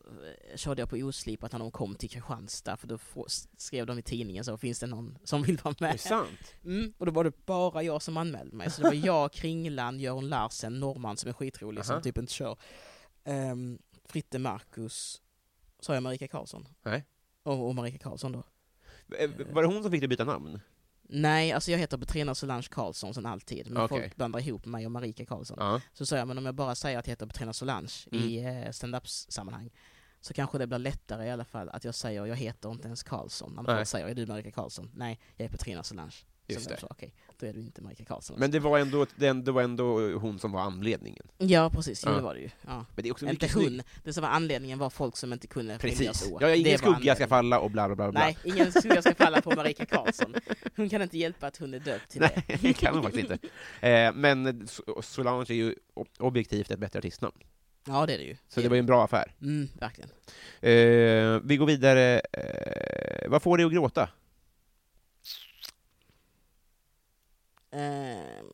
eh, 0.51 0.57
körde 0.57 0.81
jag 0.81 0.89
på 0.89 0.95
Oslipat 0.95 1.51
när 1.51 1.59
de 1.59 1.71
kom 1.71 1.95
till 1.95 2.09
Kristianstad, 2.09 2.77
för 2.77 2.88
då 2.88 2.97
skrev 3.57 3.85
de 3.85 3.99
i 3.99 4.01
tidningen 4.01 4.43
så 4.43 4.57
finns 4.57 4.79
det 4.79 4.88
någon 4.88 5.17
som 5.23 5.43
vill 5.43 5.57
vara 5.63 5.71
Är 5.71 5.75
det 5.79 5.85
med. 5.88 5.99
sant? 5.99 6.55
Mm, 6.63 6.93
och 6.97 7.05
då 7.05 7.11
var 7.11 7.23
det 7.23 7.45
bara 7.45 7.83
jag 7.83 8.01
som 8.01 8.17
anmälde 8.17 8.55
mig, 8.55 8.71
så 8.71 8.81
det 8.81 8.88
var 8.88 9.05
jag, 9.05 9.33
Kringland, 9.33 10.01
Göran 10.01 10.29
Larsen, 10.29 10.79
norrman 10.79 11.17
som 11.17 11.29
är 11.29 11.33
skitrolig 11.33 11.79
Aha. 11.79 11.85
som 11.85 12.01
typ 12.01 12.17
inte 12.17 12.33
kör. 12.33 12.57
Um, 13.25 13.79
Fritte 14.05 14.39
Marcus, 14.39 15.21
sa 15.79 15.93
jag 15.93 16.03
Marika 16.03 16.27
Karlsson? 16.27 16.67
Nej. 16.83 17.05
Och, 17.43 17.67
och 17.67 17.75
Marika 17.75 17.97
Karlsson 17.97 18.31
då? 18.31 18.43
Eh, 19.17 19.29
Var 19.53 19.61
det 19.61 19.67
hon 19.67 19.81
som 19.83 19.91
fick 19.91 20.01
dig 20.01 20.07
byta 20.07 20.23
namn? 20.23 20.59
Nej, 21.09 21.51
alltså 21.51 21.71
jag 21.71 21.79
heter 21.79 21.97
Petrina 21.97 22.35
Solange 22.35 22.67
Karlsson 22.71 23.13
sen 23.13 23.25
alltid, 23.25 23.69
men 23.71 23.83
Okej. 23.83 23.99
folk 24.01 24.15
blandar 24.15 24.39
ihop 24.39 24.65
mig 24.65 24.85
och 24.85 24.91
Marika 24.91 25.25
Karlsson. 25.25 25.57
Ja. 25.59 25.81
Så 25.93 26.05
sa 26.05 26.17
jag, 26.17 26.27
men 26.27 26.37
om 26.37 26.45
jag 26.45 26.55
bara 26.55 26.75
säger 26.75 26.99
att 26.99 27.07
jag 27.07 27.11
heter 27.11 27.25
Petrina 27.25 27.53
Solange 27.53 27.93
i 28.11 28.39
Mm. 28.39 28.63
eh, 28.63 28.71
stand-up-sammanhang 28.71 29.69
så 30.21 30.33
kanske 30.33 30.57
det 30.57 30.67
blir 30.67 30.79
lättare 30.79 31.25
i 31.27 31.31
alla 31.31 31.45
fall 31.45 31.69
att 31.69 31.83
jag 31.83 31.95
säger 31.95 32.25
jag 32.25 32.35
heter 32.35 32.71
inte 32.71 32.87
ens 32.87 33.03
Karlsson. 33.03 33.53
När 33.55 33.63
folk 33.75 33.87
säger, 33.87 34.07
är 34.07 34.15
du 34.15 34.25
Marika 34.25 34.51
Karlsson? 34.51 34.91
Nej, 34.93 35.19
jag 35.37 35.45
är 35.45 35.49
Petrina 35.49 35.83
Solange. 35.83 36.15
Just 36.47 36.63
så 36.63 36.69
det. 36.69 36.77
sa, 36.79 36.87
okej, 36.89 37.13
då 37.39 37.45
är 37.45 37.53
du 37.53 37.59
inte 37.59 37.81
Marika 37.81 38.05
Karlsson. 38.05 38.39
Men 38.39 38.51
det 38.51 38.59
var, 38.59 38.79
ändå, 38.79 39.05
det 39.15 39.33
det 39.33 39.51
var 39.51 39.61
ändå 39.61 40.11
hon 40.17 40.39
som 40.39 40.51
var 40.51 40.61
anledningen. 40.61 41.27
Ja, 41.37 41.69
precis, 41.69 42.03
Ja. 42.05 42.11
det 42.11 42.21
var 42.21 42.33
det 42.35 42.39
ju. 42.41 42.49
Ja. 42.61 42.85
Men 42.95 43.03
det 43.03 43.09
är 43.09 43.11
också 43.11 43.25
Inte 43.25 43.49
hon, 43.53 43.63
snyggt. 43.63 43.87
det 44.03 44.13
som 44.13 44.21
var 44.23 44.29
anledningen 44.29 44.79
var 44.79 44.89
folk 44.89 45.17
som 45.17 45.33
inte 45.33 45.47
kunde 45.47 45.77
Precis. 45.77 46.29
Ja, 46.39 46.55
ingen 46.55 46.71
Det 46.71 46.77
skugga 46.77 47.15
ska 47.15 47.27
falla 47.27 47.59
och 47.59 47.71
bla 47.71 47.87
bla 47.87 47.95
bla. 47.95 48.19
Nej, 48.19 48.37
ingen 48.43 48.71
skugga 48.71 49.01
ska 49.01 49.15
falla 49.15 49.41
på 49.41 49.55
Marika 49.55 49.85
Karlsson. 49.85 50.35
Hon 50.75 50.89
kan 50.89 51.01
inte 51.01 51.17
hjälpa 51.17 51.47
att 51.47 51.57
hon 51.57 51.73
är 51.73 51.79
döpt 51.79 52.09
till 52.09 52.21
Nej, 52.21 52.43
det. 52.47 52.55
det 52.61 52.73
kan 52.73 52.93
hon 52.93 53.03
faktiskt 53.03 53.31
inte. 53.31 53.47
Eh, 53.89 54.13
men 54.13 54.63
So- 54.67 55.01
Solange 55.01 55.45
är 55.49 55.53
ju 55.55 55.75
ob- 55.95 56.19
objektivt 56.19 56.71
ett 56.71 56.79
bättre 56.79 56.99
artistnamn. 56.99 57.35
Ja, 57.87 58.05
det 58.05 58.13
är 58.13 58.17
det 58.17 58.23
ju. 58.23 58.37
Så 58.47 58.61
det 58.61 58.69
var 58.69 58.75
ju 58.75 58.79
en 58.79 58.85
bra 58.85 59.03
affär. 59.05 59.35
Mm, 59.41 59.67
verkligen. 59.79 60.09
Eh, 60.61 61.41
vi 61.43 61.57
går 61.57 61.65
vidare. 61.65 62.19
Eh, 62.19 63.29
vad 63.29 63.41
får 63.41 63.57
dig 63.57 63.65
att 63.65 63.71
gråta? 63.71 64.09
Ehm. 67.75 68.45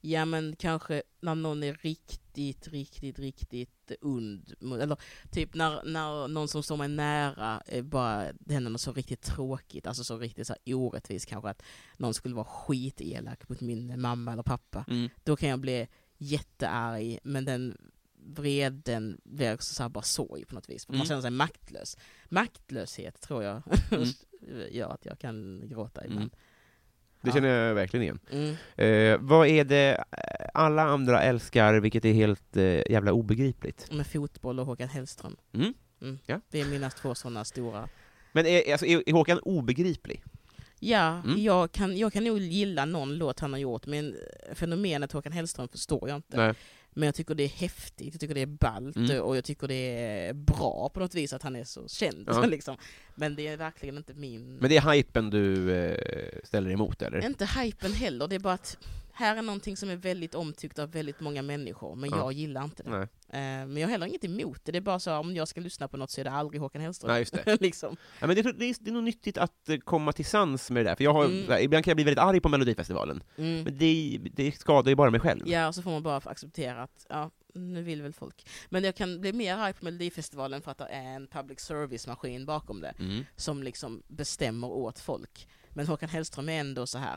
Ja 0.00 0.24
men 0.24 0.56
kanske 0.56 1.02
när 1.20 1.34
någon 1.34 1.62
är 1.62 1.74
riktigt, 1.74 2.68
riktigt, 2.68 3.18
riktigt 3.18 3.92
und. 4.00 4.54
mot- 4.60 4.80
Eller 4.80 4.96
typ 5.30 5.54
när, 5.54 5.82
när 5.84 6.28
någon 6.28 6.48
som 6.48 6.62
står 6.62 6.76
mig 6.76 6.88
nära 6.88 7.62
är 7.66 7.82
bara, 7.82 8.32
det 8.40 8.54
händer 8.54 8.70
något 8.70 8.80
så 8.80 8.92
riktigt 8.92 9.22
tråkigt, 9.22 9.86
alltså 9.86 10.04
så 10.04 10.18
riktigt 10.18 10.46
så 10.46 10.52
här 10.66 10.74
orättvist 10.74 11.26
kanske 11.26 11.50
att 11.50 11.62
någon 11.96 12.14
skulle 12.14 12.34
vara 12.34 12.44
skitelak 12.44 13.48
mot 13.48 13.60
min 13.60 14.00
mamma 14.00 14.32
eller 14.32 14.42
pappa. 14.42 14.84
Då 15.24 15.36
kan 15.36 15.48
jag 15.48 15.60
bli 15.60 15.88
jättearg, 16.18 17.18
men 17.22 17.44
den 17.44 17.76
vreden 18.26 19.20
blir 19.24 19.54
också 19.54 19.74
så 19.74 19.82
här 19.82 19.90
bara 19.90 20.04
sorg 20.04 20.44
på 20.44 20.54
något 20.54 20.68
vis. 20.68 20.84
För 20.86 20.92
Man 20.92 20.96
Mm. 21.00 21.06
känner 21.08 21.22
sig 21.22 21.30
maktlös. 21.30 21.96
Maktlöshet 22.28 23.20
tror 23.20 23.42
jag 23.42 23.62
Mm. 23.92 24.08
gör 24.70 24.90
att 24.90 25.04
jag 25.06 25.18
kan 25.18 25.62
gråta 25.68 26.04
ibland. 26.04 26.20
Mm. 26.20 26.30
Det 27.20 27.32
känner 27.32 27.48
jag 27.48 27.74
verkligen 27.74 28.02
igen. 28.02 28.18
Mm. 28.30 28.54
Eh, 28.76 29.18
vad 29.20 29.46
är 29.48 29.64
det 29.64 30.04
eh, 30.10 30.46
alla 30.54 30.82
andra 30.82 31.22
älskar, 31.22 31.74
vilket 31.74 32.04
är 32.04 32.12
helt 32.12 32.56
eh, 32.56 32.90
jävla 32.92 33.12
obegripligt? 33.12 33.92
Med 33.92 34.06
fotboll 34.06 34.60
och 34.60 34.66
Håkan 34.66 34.88
Hellström. 34.88 35.36
Mm. 35.52 35.74
Mm. 36.02 36.18
Ja. 36.26 36.40
Det 36.50 36.60
är 36.60 36.64
mina 36.66 36.90
två 36.90 37.14
sådana 37.14 37.44
stora. 37.44 37.88
Men 38.32 38.46
är, 38.46 38.72
alltså, 38.72 38.86
är, 38.86 39.02
är 39.06 39.12
Håkan 39.12 39.38
obegriplig? 39.38 40.22
Ja, 40.80 41.22
Mm. 41.24 41.42
jag, 41.42 41.72
kan, 41.72 41.96
jag 41.96 42.12
kan 42.12 42.24
nog 42.24 42.38
gilla 42.38 42.84
någon 42.84 43.14
låt 43.16 43.40
han 43.40 43.52
har 43.52 43.60
gjort, 43.60 43.86
men 43.86 44.16
fenomenet 44.52 45.12
Håkan 45.12 45.32
Hellström 45.32 45.68
förstår 45.68 46.08
jag 46.08 46.16
inte. 46.16 46.36
Nej. 46.36 46.54
Men 46.94 47.06
jag 47.06 47.14
tycker 47.14 47.34
det 47.34 47.42
är 47.42 47.48
häftigt, 47.48 48.14
jag 48.14 48.20
tycker 48.20 48.34
det 48.34 48.42
är 48.42 48.46
ballt 48.46 48.96
Mm. 48.96 49.22
och 49.22 49.36
jag 49.36 49.44
tycker 49.44 49.68
det 49.68 49.74
är 50.28 50.32
bra 50.32 50.90
på 50.94 51.00
något 51.00 51.14
vis 51.14 51.32
att 51.32 51.42
han 51.42 51.56
är 51.56 51.64
så 51.64 51.88
känd. 51.88 52.24
Ja. 52.26 52.46
liksom. 52.46 52.76
Men 53.14 53.34
det 53.36 53.46
är 53.46 53.56
verkligen 53.56 53.96
inte 53.96 54.14
min... 54.14 54.56
Men 54.56 54.68
det 54.70 54.76
är 54.76 54.92
hypen 54.92 55.30
du 55.30 55.74
eh, 55.76 56.38
ställer 56.44 56.70
emot, 56.70 57.02
eller? 57.02 57.26
Inte 57.26 57.46
hypen 57.46 57.92
heller, 57.92 58.28
det 58.28 58.34
är 58.34 58.38
bara 58.40 58.54
att 58.54 58.78
här 59.14 59.36
är 59.36 59.42
någonting 59.42 59.76
som 59.76 59.90
är 59.90 59.96
väldigt 59.96 60.34
omtyckt 60.34 60.78
av 60.78 60.90
väldigt 60.90 61.20
många 61.20 61.42
människor, 61.42 61.94
men 61.96 62.10
Ja. 62.10 62.16
jag 62.16 62.32
gillar 62.32 62.64
inte 62.64 62.82
det. 62.82 62.90
Nej. 62.90 63.02
Eh, 63.28 63.66
men 63.66 63.76
jag 63.76 63.86
har 63.86 63.90
heller 63.90 64.06
inget 64.06 64.24
emot 64.24 64.60
det, 64.64 64.72
det 64.72 64.78
är 64.78 64.80
bara 64.80 65.00
så 65.00 65.16
om 65.16 65.34
jag 65.36 65.48
ska 65.48 65.60
lyssna 65.60 65.88
på 65.88 65.96
något 65.96 66.10
så 66.10 66.20
är 66.20 66.24
det 66.24 66.30
aldrig 66.30 66.60
Håkan 66.60 66.80
Hellström. 66.82 67.10
Nej, 67.10 67.18
just 67.20 67.32
det. 67.44 67.60
liksom. 67.60 67.96
Ja, 68.20 68.26
men 68.26 68.36
det, 68.36 68.42
det, 68.42 68.64
är, 68.64 68.76
det 68.80 68.90
är 68.90 68.92
nog 68.92 69.02
nyttigt 69.04 69.38
att 69.38 69.68
eh, 69.68 69.76
komma 69.78 70.12
till 70.12 70.24
sans 70.26 70.70
med 70.70 70.84
det 70.84 70.90
där, 70.90 70.96
för 70.96 71.04
jag 71.04 71.12
har, 71.12 71.24
Mm. 71.24 71.48
här, 71.48 71.60
ibland 71.60 71.84
kan 71.84 71.90
jag 71.90 71.96
bli 71.96 72.04
väldigt 72.04 72.22
arg 72.24 72.40
på 72.40 72.48
Melodifestivalen, 72.48 73.22
mm. 73.36 73.62
men 73.62 73.78
det, 73.78 74.18
det 74.32 74.52
skadar 74.52 74.88
ju 74.90 74.94
bara 74.94 75.10
mig 75.10 75.20
själv. 75.20 75.48
Ja, 75.48 75.68
och 75.68 75.74
så 75.74 75.82
får 75.82 75.90
man 75.90 76.02
bara 76.02 76.16
acceptera 76.16 76.82
att 76.82 77.06
ja, 77.08 77.30
nu 77.54 77.82
vill 77.82 78.02
väl 78.02 78.12
folk. 78.12 78.46
Men 78.68 78.84
jag 78.84 78.94
kan 78.96 79.20
bli 79.20 79.32
mer 79.32 79.56
arg 79.56 79.72
på 79.72 79.84
Melodifestivalen 79.84 80.62
för 80.62 80.70
att 80.70 80.78
det 80.78 80.84
är 80.84 81.02
en 81.16 81.26
public 81.26 81.60
service-maskin 81.60 82.46
bakom 82.46 82.80
det, 82.80 82.94
Mm. 82.98 83.24
som 83.36 83.62
liksom 83.62 84.02
bestämmer 84.08 84.66
åt 84.68 84.98
folk. 84.98 85.48
Men 85.70 85.86
Håkan 85.86 86.08
Hellström 86.08 86.48
är 86.48 86.60
ändå 86.60 86.86
så 86.86 86.98
här. 86.98 87.16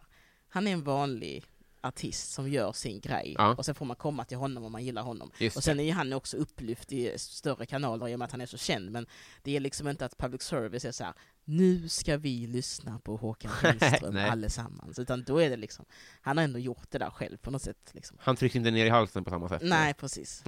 han 0.50 0.68
är 0.68 0.72
en 0.72 0.84
vanlig 0.84 1.44
artist 1.82 2.32
som 2.32 2.50
gör 2.50 2.72
sin 2.72 3.00
grej, 3.00 3.36
Ja. 3.38 3.56
och 3.56 3.66
sen 3.66 3.76
får 3.76 3.86
man 3.86 3.96
komma 3.96 4.26
till 4.26 4.38
honom 4.38 4.64
om 4.64 4.72
man 4.72 4.86
gillar 4.86 5.02
honom. 5.02 5.32
Just 5.40 5.58
Och 5.58 5.64
sen 5.64 5.80
är 5.80 5.94
han 5.94 6.14
också 6.14 6.38
upplyft 6.38 6.92
i 6.92 7.14
större 7.20 7.66
kanaler 7.66 8.08
i 8.08 8.16
och 8.16 8.20
med 8.20 8.26
att 8.26 8.32
han 8.32 8.42
är 8.42 8.46
så 8.46 8.58
känd, 8.58 8.92
men 8.92 9.06
det 9.44 9.56
är 9.56 9.60
liksom 9.60 9.88
inte 9.88 10.06
att 10.06 10.18
public 10.18 10.42
service 10.42 10.86
är 10.86 10.92
så 10.92 11.04
här. 11.04 11.14
nu 11.44 11.90
ska 11.90 12.18
vi 12.18 12.48
lyssna 12.48 13.00
på 13.00 13.18
Håkan 13.18 13.52
Hellström 13.62 14.14
Nej. 14.14 14.30
allesammans, 14.30 15.00
utan 15.00 15.24
då 15.24 15.42
är 15.42 15.50
det 15.50 15.58
liksom, 15.58 15.86
han 16.22 16.38
har 16.38 16.44
ändå 16.44 16.60
gjort 16.60 16.92
det 16.92 16.98
där 16.98 17.10
själv 17.10 17.38
på 17.38 17.52
något 17.52 17.62
sätt. 17.62 17.92
Liksom. 17.94 18.18
Han 18.22 18.36
trycks 18.36 18.56
inte 18.56 18.72
ner 18.72 18.86
i 18.86 18.90
halsen 18.90 19.24
på 19.24 19.30
samma 19.30 19.50
sätt. 19.50 19.62
Nej, 19.66 19.94
precis. 19.94 20.44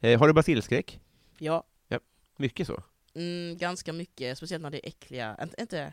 Eh, 0.00 0.18
har 0.18 0.26
du 0.28 0.32
basilskräck? 0.32 1.00
Ja, 1.38 1.64
Mycket 2.36 2.66
så? 2.66 2.82
mm, 3.14 3.56
ganska 3.58 3.92
mycket, 3.92 4.36
speciellt 4.38 4.62
när 4.62 4.70
det 4.70 4.86
är 4.86 4.88
äckliga, 4.88 5.36
inte, 5.42 5.60
inte 5.60 5.92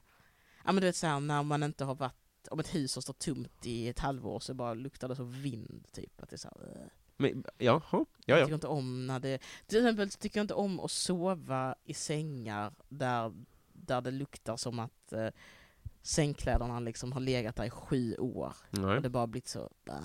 ja 0.66 0.72
men 0.72 0.76
du 0.82 0.88
vet 0.88 0.96
såhär 0.96 1.20
när 1.20 1.44
man 1.44 1.64
inte 1.64 1.84
har 1.86 1.96
varit, 1.96 2.14
om 2.52 2.60
ett 2.60 2.76
hus 2.76 2.96
har 2.96 3.02
stått 3.02 3.20
tomt 3.20 3.66
i 3.66 3.88
ett 3.88 4.00
halvår 4.00 4.40
så 4.40 4.54
bara 4.54 4.74
luktar 4.74 5.08
det 5.08 5.16
så 5.16 5.24
vind, 5.24 5.88
typ. 5.92 6.22
Att 6.22 6.30
det 6.30 6.36
är 6.36 6.38
så 6.38 6.48
här. 6.48 6.90
Men, 7.18 7.44
ja, 7.58 7.82
Jag 7.92 8.40
ja. 8.40 8.46
tycker 8.46 8.54
inte 8.54 8.68
om 8.68 9.08
när 9.08 9.20
det, 9.20 9.42
till 9.68 9.78
exempel 9.78 10.10
tycker 10.10 10.40
jag 10.40 10.44
inte 10.44 10.54
om 10.54 10.80
att 10.80 10.92
sova 10.92 11.76
i 11.86 11.94
sängar 11.94 12.74
där, 12.90 13.34
där 13.74 14.02
det 14.02 14.12
luktar 14.12 14.58
som 14.58 14.80
att 14.80 15.14
eh, 15.14 15.28
sängkläderna 16.02 16.80
liksom 16.80 17.12
har 17.12 17.20
legat 17.20 17.56
där 17.56 17.64
i 17.66 17.70
sju 17.70 18.16
år. 18.16 18.54
Nej. 18.70 18.96
Och 18.96 19.02
det 19.02 19.10
bara 19.10 19.28
blivit 19.28 19.48
så, 19.48 19.70
äh. 19.90 19.96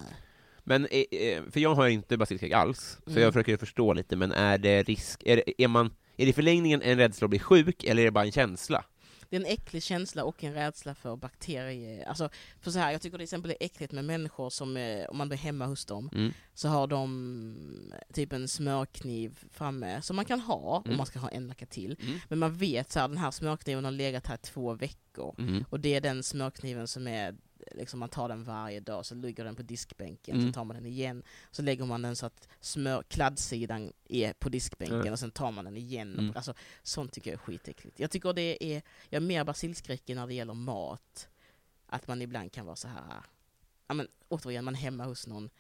Men, 0.66 0.86
eh, 0.86 1.04
eh, 1.20 1.42
för 1.50 1.60
jag 1.60 1.74
har 1.74 1.88
inte 1.88 2.16
basilskräck 2.16 2.52
alls, 2.52 2.98
så 3.04 3.10
Mm. 3.10 3.22
jag 3.22 3.32
försöker 3.32 3.56
förstå 3.56 3.92
lite, 3.92 4.16
men 4.16 4.32
är 4.32 4.58
det 4.58 4.82
risk, 4.82 5.22
är 5.26 5.36
det, 5.36 5.62
är 5.62 5.68
man, 5.68 5.86
är 6.16 6.24
det 6.24 6.30
i 6.30 6.32
förlängningen 6.32 6.82
en 6.82 6.98
rädsla 6.98 7.24
att 7.24 7.30
bli 7.30 7.38
sjuk, 7.38 7.84
eller 7.84 8.02
är 8.02 8.06
det 8.06 8.10
bara 8.10 8.24
en 8.24 8.32
känsla? 8.32 8.84
Det 9.30 9.36
är 9.36 9.40
en 9.40 9.46
äcklig 9.46 9.82
känsla 9.82 10.24
och 10.24 10.44
en 10.44 10.54
rädsla 10.54 10.94
för 10.94 11.16
bakterier. 11.16 12.04
Alltså, 12.08 12.28
för 12.60 12.70
så 12.70 12.78
här, 12.78 12.92
jag 12.92 13.00
tycker 13.00 13.16
till 13.18 13.24
exempel 13.24 13.48
det 13.48 13.62
är 13.64 13.66
äckligt 13.66 13.92
med 13.92 14.04
människor 14.04 14.50
som, 14.50 14.76
eh, 14.76 15.04
om 15.08 15.16
man 15.18 15.28
blir 15.28 15.38
hemma 15.38 15.66
hos 15.66 15.84
dem, 15.84 16.10
Mm. 16.14 16.32
så 16.54 16.68
har 16.68 16.86
de 16.86 17.94
typ 18.12 18.32
en 18.32 18.48
smörkniv 18.48 19.38
framme, 19.50 20.02
som 20.02 20.16
man 20.16 20.24
kan 20.24 20.40
ha 20.40 20.78
Mm. 20.84 20.90
om 20.90 20.96
man 20.96 21.06
ska 21.06 21.18
ha 21.18 21.28
en 21.28 21.46
macka 21.46 21.66
till. 21.66 21.96
Mm. 22.02 22.18
Men 22.28 22.38
man 22.38 22.54
vet 22.54 22.92
så 22.92 23.00
här, 23.00 23.08
den 23.08 23.18
här 23.18 23.30
smörkniven 23.30 23.84
har 23.84 23.92
legat 23.92 24.26
här 24.26 24.36
två 24.36 24.72
veckor. 24.74 25.34
Mm. 25.38 25.64
Och 25.70 25.80
det 25.80 25.94
är 25.94 26.00
den 26.00 26.22
smörkniven 26.22 26.88
som 26.88 27.06
är, 27.06 27.34
liksom 27.72 28.00
man 28.00 28.08
tar 28.08 28.28
den 28.28 28.44
varje 28.44 28.80
dag, 28.80 29.06
så 29.06 29.14
ligger 29.14 29.44
den 29.44 29.56
på 29.56 29.62
diskbänken, 29.62 30.34
Mm. 30.36 30.46
så 30.46 30.52
tar 30.54 30.64
man 30.64 30.76
den 30.76 30.86
igen, 30.86 31.22
så 31.50 31.62
lägger 31.62 31.84
man 31.84 32.02
den 32.02 32.16
så 32.16 32.26
att 32.26 32.48
smör, 32.60 33.02
kladdsidan 33.02 33.92
är 34.08 34.32
på 34.32 34.48
diskbänken 34.48 35.00
Mm. 35.00 35.12
och 35.12 35.18
sen 35.18 35.30
tar 35.30 35.50
man 35.52 35.64
den 35.64 35.76
igen. 35.76 36.18
Mm. 36.18 36.32
Alltså, 36.36 36.54
sånt 36.82 37.12
tycker 37.12 37.30
jag 37.30 37.34
är 37.40 37.44
skitäckligt. 37.44 38.00
Jag 38.00 38.10
tycker 38.10 38.32
det 38.32 38.64
är, 38.64 38.82
jag 39.08 39.22
är 39.22 39.26
mer 39.26 39.44
basilskräckig 39.44 40.16
när 40.16 40.26
det 40.26 40.34
gäller 40.34 40.54
mat. 40.54 41.28
Att 41.86 42.08
man 42.08 42.22
ibland 42.22 42.52
kan 42.52 42.66
vara 42.66 42.76
så 42.76 42.88
här, 42.88 43.02
ja 43.86 43.94
men 43.94 44.08
återigen, 44.28 44.64
man 44.64 44.74
är 44.74 44.78
hemma 44.78 45.04
hos 45.04 45.26
någon, 45.26 45.50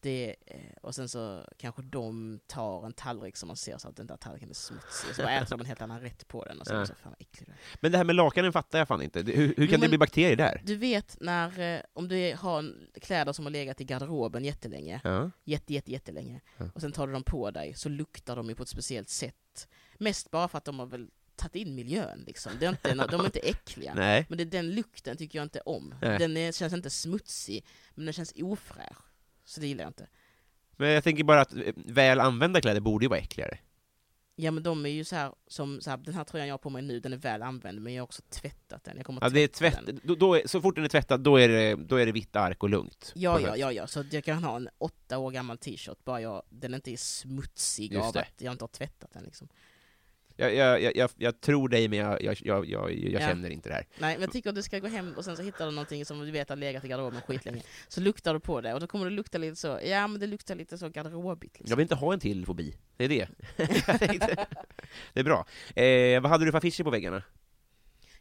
det, 0.00 0.36
eh, 0.46 0.60
och 0.82 0.94
sen 0.94 1.08
så 1.08 1.44
kanske 1.58 1.82
de 1.82 2.40
tar 2.46 2.86
en 2.86 2.92
tallrik 2.92 3.36
som 3.36 3.46
man 3.46 3.56
ser 3.56 3.78
så 3.78 3.88
att 3.88 3.96
den 3.96 4.06
där 4.06 4.16
tallriken 4.16 4.50
är 4.50 4.54
smutsig, 4.54 5.14
så 5.14 5.22
äter 5.22 5.46
de 5.50 5.60
en 5.60 5.66
helt 5.66 5.82
annan 5.82 6.00
rätt 6.00 6.28
på 6.28 6.44
den 6.44 6.60
och 6.60 6.66
så, 6.66 6.74
Ja. 6.74 6.86
så 6.86 6.94
fan 6.94 7.12
vad 7.12 7.20
äcklig. 7.20 7.48
Men 7.80 7.92
det 7.92 7.98
här 7.98 8.04
med 8.04 8.16
lakanen 8.16 8.52
fattar 8.52 8.78
jag 8.78 8.88
fan 8.88 9.02
inte. 9.02 9.22
Hur, 9.22 9.32
hur 9.34 9.54
Jo, 9.56 9.66
kan 9.66 9.80
det 9.80 9.88
bli 9.88 9.98
bakterier 9.98 10.36
där? 10.36 10.62
Du 10.64 10.76
vet 10.76 11.16
när, 11.20 11.60
eh, 11.60 11.80
om 11.92 12.08
du 12.08 12.34
har 12.38 12.74
kläder 13.00 13.32
som 13.32 13.44
har 13.46 13.50
legat 13.50 13.80
i 13.80 13.84
garderoben 13.84 14.44
jättelänge, 14.44 15.00
Ja. 15.04 15.30
jätte, 15.44 15.74
jätte, 15.74 15.92
jättelänge, 15.92 16.40
Ja. 16.56 16.64
och 16.74 16.80
sen 16.80 16.92
tar 16.92 17.06
du 17.06 17.12
dem 17.12 17.22
på 17.22 17.50
dig, 17.50 17.74
så 17.74 17.88
luktar 17.88 18.36
de 18.36 18.48
ju 18.48 18.54
på 18.54 18.62
ett 18.62 18.68
speciellt 18.68 19.08
sätt. 19.08 19.68
Mest 19.98 20.30
bara 20.30 20.48
för 20.48 20.58
att 20.58 20.64
de 20.64 20.78
har 20.78 20.86
väl 20.86 21.10
tagit 21.36 21.54
in 21.54 21.74
miljön 21.74 22.24
liksom. 22.26 22.52
Det 22.60 22.66
är 22.66 22.70
inte, 22.70 22.94
de 22.94 23.20
är 23.20 23.24
inte 23.24 23.38
äckliga. 23.40 23.94
Nej. 23.96 24.26
Men 24.28 24.38
det, 24.38 24.44
den 24.44 24.70
lukten 24.74 25.16
tycker 25.16 25.38
jag 25.38 25.44
inte 25.44 25.60
om. 25.60 25.94
Nej. 26.02 26.18
Den 26.18 26.36
är, 26.36 26.52
känns 26.52 26.72
inte 26.72 26.90
smutsig, 26.90 27.66
men 27.94 28.04
den 28.04 28.12
känns 28.12 28.32
ofräsch. 28.36 28.96
Så 29.48 29.60
det 29.60 29.66
gillar 29.66 29.84
jag 29.84 29.90
inte. 29.90 30.08
Men 30.76 30.90
jag 30.90 31.04
tänker 31.04 31.24
bara 31.24 31.40
att 31.40 31.52
eh, 31.52 31.72
väl 31.76 32.20
använda 32.20 32.60
kläder 32.60 32.80
borde 32.80 33.04
ju 33.04 33.08
vara 33.08 33.18
äckligare. 33.18 33.58
Ja 34.36 34.50
men 34.50 34.62
de 34.62 34.86
är 34.86 34.90
ju 34.90 35.04
så 35.04 35.16
här, 35.16 35.32
som 35.46 35.80
så 35.80 35.90
här, 35.90 35.96
den 35.96 36.14
här 36.14 36.24
tröjan 36.24 36.48
jag 36.48 36.52
har 36.52 36.58
på 36.58 36.70
mig 36.70 36.82
nu, 36.82 37.00
den 37.00 37.12
är 37.12 37.16
väl 37.16 37.42
använd, 37.42 37.80
men 37.80 37.94
jag 37.94 38.02
har 38.02 38.04
också 38.04 38.22
tvättat 38.28 38.84
den. 38.84 38.96
Jag 38.96 39.06
kommer 39.06 39.22
Ja, 39.22 39.28
det 39.28 39.40
är 39.40 39.48
tvätt, 39.48 39.80
då, 40.02 40.14
då 40.14 40.34
är, 40.34 40.46
så 40.46 40.60
fort 40.60 40.74
den 40.74 40.84
är 40.84 40.88
tvättad, 40.88 41.20
då 41.20 41.36
är 41.36 41.48
det, 41.48 41.74
då 41.74 41.96
är 41.96 42.06
det 42.06 42.12
vitt 42.12 42.36
ark 42.36 42.62
och 42.62 42.68
lugnt. 42.68 43.12
Ja, 43.14 43.40
ja, 43.40 43.56
ja, 43.56 43.72
ja, 43.72 43.86
så 43.86 44.04
jag 44.10 44.24
kan 44.24 44.44
ha 44.44 44.56
en 44.56 44.68
åtta 44.78 45.18
år 45.18 45.30
gammal 45.30 45.58
t-shirt, 45.58 46.04
bara 46.04 46.20
jag, 46.20 46.42
den 46.48 46.74
inte 46.74 46.92
är 46.92 46.96
smutsig 46.96 47.92
Just 47.92 48.06
av 48.06 48.12
det. 48.12 48.20
att 48.20 48.40
jag 48.40 48.52
inte 48.52 48.62
har 48.62 48.68
tvättat 48.68 49.12
den 49.12 49.24
liksom. 49.24 49.48
Jag, 50.40 50.54
jag, 50.54 50.96
jag, 50.96 51.10
jag, 51.16 51.40
tror 51.40 51.68
dig, 51.68 51.88
men 51.88 51.98
jag, 51.98 52.22
jag, 52.22 52.36
jag, 52.40 52.66
jag, 52.66 52.92
jag 52.94 53.12
Ja. 53.12 53.18
känner 53.28 53.50
inte 53.50 53.68
det 53.68 53.74
här. 53.74 53.86
Nej, 53.98 54.14
men 54.14 54.20
jag 54.22 54.32
tycker 54.32 54.48
att 54.50 54.56
du 54.56 54.62
ska 54.62 54.78
gå 54.78 54.86
hem 54.88 55.12
och 55.16 55.24
sen 55.24 55.36
så 55.36 55.42
hittar 55.42 55.66
du 55.66 55.72
någonting 55.72 56.04
som 56.04 56.18
du 56.20 56.30
vet 56.30 56.48
har 56.48 56.56
legat 56.56 56.84
i 56.84 56.88
garderoben 56.88 57.20
skitlänge. 57.22 57.62
Så 57.88 58.00
luktar 58.00 58.34
du 58.34 58.40
på 58.40 58.60
det 58.60 58.74
och 58.74 58.80
då 58.80 58.86
kommer 58.86 59.04
det 59.04 59.10
lukta 59.10 59.38
lite 59.38 59.56
så, 59.56 59.80
ja 59.84 60.06
men 60.06 60.20
det 60.20 60.26
luktar 60.26 60.54
lite 60.54 60.78
så 60.78 60.88
garderobigt. 60.88 61.58
Liksom. 61.58 61.70
Jag 61.70 61.76
vill 61.76 61.82
inte 61.84 61.94
ha 61.94 62.12
en 62.12 62.20
till 62.20 62.46
fobi. 62.46 62.76
Det 62.96 63.04
är 63.04 63.08
det. 63.08 63.28
Det 65.12 65.20
är 65.20 65.24
bra. 65.24 65.46
Eh, 65.76 66.20
vad 66.20 66.30
hade 66.30 66.44
du 66.44 66.50
för 66.50 66.58
affischer 66.58 66.84
på 66.84 66.90
väggarna? 66.90 67.22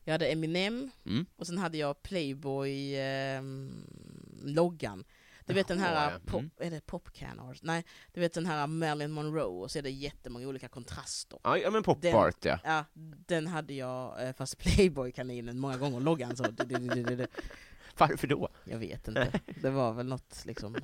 Jag 0.03 0.11
hade 0.11 0.27
Eminem 0.27 0.91
Mm. 1.05 1.25
och 1.35 1.47
sen 1.47 1.57
hade 1.57 1.77
jag 1.77 2.03
Playboy-loggan. 2.03 5.03
Du 5.47 5.53
vet 5.53 5.67
den 5.67 5.79
här, 5.79 6.11
ja. 6.11 6.19
pop, 6.25 6.39
Mm. 6.41 6.49
är 6.57 6.71
det 6.71 6.85
Popcan 6.85 7.39
Art? 7.39 7.57
Nej, 7.61 7.85
du 8.13 8.19
vet 8.21 8.33
den 8.33 8.45
här 8.45 8.67
Marilyn 8.67 9.11
Monroe 9.11 9.43
och 9.63 9.71
så 9.71 9.77
är 9.79 9.83
det 9.83 9.89
jättemånga 9.89 10.47
olika 10.47 10.67
kontraster. 10.67 11.39
Ja, 11.43 11.57
ja 11.57 11.71
men 11.71 11.83
pop 11.83 12.01
Den- 12.01 12.15
art, 12.15 12.45
ja. 12.45 12.59
Ja, 12.63 12.85
den 13.27 13.47
hade 13.47 13.73
jag, 13.73 14.27
eh, 14.27 14.33
fast 14.33 14.57
Playboy-kaninen 14.57 15.59
många 15.59 15.77
gånger, 15.77 15.99
loggan 15.99 16.35
så. 16.37 16.43
Varför 17.97 18.27
då? 18.27 18.49
jag 18.63 18.77
vet 18.77 19.07
inte. 19.07 19.39
Det 19.61 19.69
var 19.69 19.93
väl 19.93 20.05
något 20.07 20.45
liksom 20.45 20.75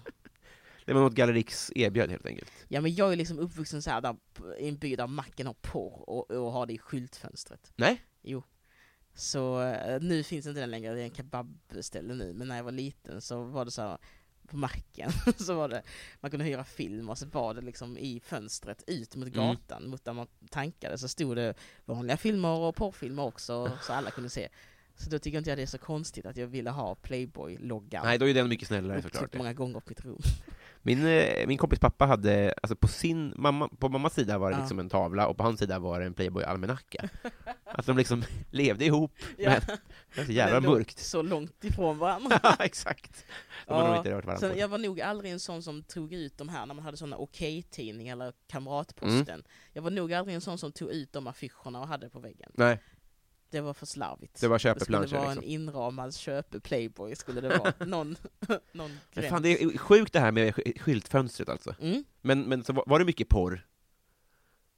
Det 0.85 0.93
var 0.93 1.01
något 1.01 1.13
Gallerix 1.13 1.71
erbjöd 1.75 2.09
helt 2.09 2.25
enkelt. 2.25 2.51
Ja 2.67 2.81
men 2.81 2.95
jag 2.95 3.11
är 3.11 3.15
liksom 3.15 3.39
uppvuxen 3.39 3.81
så 3.81 3.89
här 3.89 4.01
där, 4.01 4.15
i 4.59 4.67
en 4.69 4.77
by 4.77 4.95
där 4.95 5.07
macken 5.07 5.47
har 5.47 5.53
porr 5.61 6.09
och, 6.09 6.31
och 6.31 6.51
har 6.51 6.65
det 6.65 6.73
i 6.73 6.77
skyltfönstret. 6.77 7.71
Nej? 7.75 8.01
Jo. 8.21 8.43
Så 9.15 9.61
eh, 9.61 10.01
nu 10.01 10.23
finns 10.23 10.45
inte 10.47 10.59
den 10.59 10.71
längre, 10.71 10.93
det 10.93 11.01
är 11.01 11.05
en 11.05 11.13
kebabställe 11.15 12.13
nu, 12.13 12.33
men 12.33 12.47
när 12.47 12.55
jag 12.57 12.63
var 12.63 12.71
liten 12.71 13.21
så 13.21 13.43
var 13.43 13.65
det 13.65 13.71
så 13.71 13.81
här 13.81 13.97
på 14.53 14.57
macken, 14.59 15.11
så 15.37 15.53
var 15.55 15.69
det, 15.69 15.83
man 16.19 16.31
kunde 16.31 16.45
hyra 16.45 16.63
film 16.63 17.09
och 17.09 17.17
så 17.17 17.25
var 17.25 17.53
det 17.53 17.61
liksom 17.61 17.97
i 17.97 18.19
fönstret 18.25 18.83
ut 18.87 19.15
mot 19.15 19.27
Mm. 19.27 19.47
gatan, 19.47 19.87
mot 19.89 20.05
där 20.05 20.13
man 20.13 20.27
tankade, 20.49 20.97
så 20.97 21.07
stod 21.07 21.35
det 21.35 21.53
vanliga 21.85 22.17
filmer 22.17 22.49
och 22.49 22.75
porrfilmer 22.75 23.23
också, 23.23 23.71
så 23.81 23.93
alla 23.93 24.11
kunde 24.11 24.29
se. 24.29 24.49
Så 24.95 25.09
då 25.09 25.19
tycker 25.19 25.37
inte 25.37 25.49
jag 25.49 25.57
det 25.57 25.61
är 25.63 25.67
så 25.67 25.77
konstigt 25.77 26.25
att 26.25 26.37
jag 26.37 26.47
ville 26.47 26.69
ha 26.69 26.95
Playboy-loggan. 26.95 28.05
Nej, 28.05 28.17
då 28.17 28.29
är 28.29 28.33
den 28.33 28.49
mycket 28.49 28.67
snällare 28.67 29.01
såklart. 29.01 29.33
många 29.33 29.53
gånger 29.53 29.79
på 29.79 29.85
mitt 29.89 30.05
rum. 30.05 30.21
Min, 30.85 31.07
eh, 31.07 31.47
min 31.47 31.57
kompis 31.57 31.79
pappa 31.79 32.05
hade, 32.05 32.53
alltså 32.63 32.75
på 32.75 32.87
sin 32.87 33.33
mamma, 33.37 33.67
på 33.79 33.89
mammas 33.89 34.13
sida 34.13 34.37
var 34.37 34.51
det 34.51 34.57
liksom 34.57 34.79
en 34.79 34.89
tavla, 34.89 35.27
och 35.27 35.37
på 35.37 35.43
hans 35.43 35.59
sida 35.59 35.79
var 35.79 35.99
det 35.99 36.05
en 36.05 36.13
Playboy-almanacka. 36.13 37.09
Att 37.65 37.85
de 37.85 37.97
liksom 37.97 38.23
levde 38.51 38.85
ihop, 38.85 39.11
Ja. 39.37 39.49
men 39.49 39.77
det 40.15 40.21
är 40.21 40.25
så 40.25 40.31
jävla 40.31 40.61
mörkt. 40.61 40.99
Så 40.99 41.21
långt 41.21 41.63
ifrån 41.63 41.97
varandra. 41.97 42.39
Ja, 42.43 42.55
exakt. 42.59 43.25
De 43.67 43.73
har 43.73 43.87
nog 43.87 43.97
inte 43.97 44.11
rört 44.11 44.25
varandra. 44.25 44.49
Sen, 44.49 44.57
jag 44.57 44.67
var 44.67 44.77
nog 44.77 45.01
aldrig 45.01 45.31
en 45.31 45.39
sån 45.39 45.63
som 45.63 45.83
tog 45.83 46.13
ut 46.13 46.37
de 46.37 46.49
här 46.49 46.65
när 46.65 46.73
man 46.73 46.85
hade 46.85 46.97
såna 46.97 47.17
Okej-tidning 47.17 48.07
eller 48.07 48.33
Kamratposten. 48.47 49.43
Jag 49.73 49.81
var 49.81 49.91
nog 49.91 50.13
aldrig 50.13 50.35
en 50.35 50.41
sån 50.41 50.57
som 50.57 50.71
tog 50.71 50.89
ut 50.91 51.13
de 51.13 51.27
affischerna 51.27 51.79
och 51.81 51.87
hade 51.87 52.09
på 52.09 52.19
väggen. 52.19 52.51
Nej, 52.53 52.79
Det 53.53 53.61
var 53.61 53.73
för 53.73 53.85
slarvigt. 53.85 54.41
det 54.41 54.47
var 54.47 54.55
det 54.55 54.59
skulle 54.59 54.73
köpeplanscher 54.73 55.17
vara 55.17 55.25
liksom. 55.33 55.43
en 55.43 55.49
inramad 55.49 56.13
köpe-playboy, 56.15 57.15
skulle 57.15 57.41
det 57.41 57.57
vara. 57.57 57.73
Någon, 57.85 58.15
någon 58.71 58.89
Men 58.91 58.99
gräns. 59.13 59.29
fan, 59.29 59.41
det 59.41 59.61
är 59.63 59.77
sjukt 59.77 60.13
det 60.13 60.19
här 60.19 60.31
med 60.31 60.53
sk- 60.53 60.79
skyltfönstret 60.79 61.49
alltså. 61.49 61.75
Mm. 61.81 62.03
Men, 62.21 62.41
men 62.41 62.63
så 62.63 62.73
var, 62.73 62.83
var 62.87 62.99
det 62.99 63.05
mycket 63.05 63.29
porr 63.29 63.65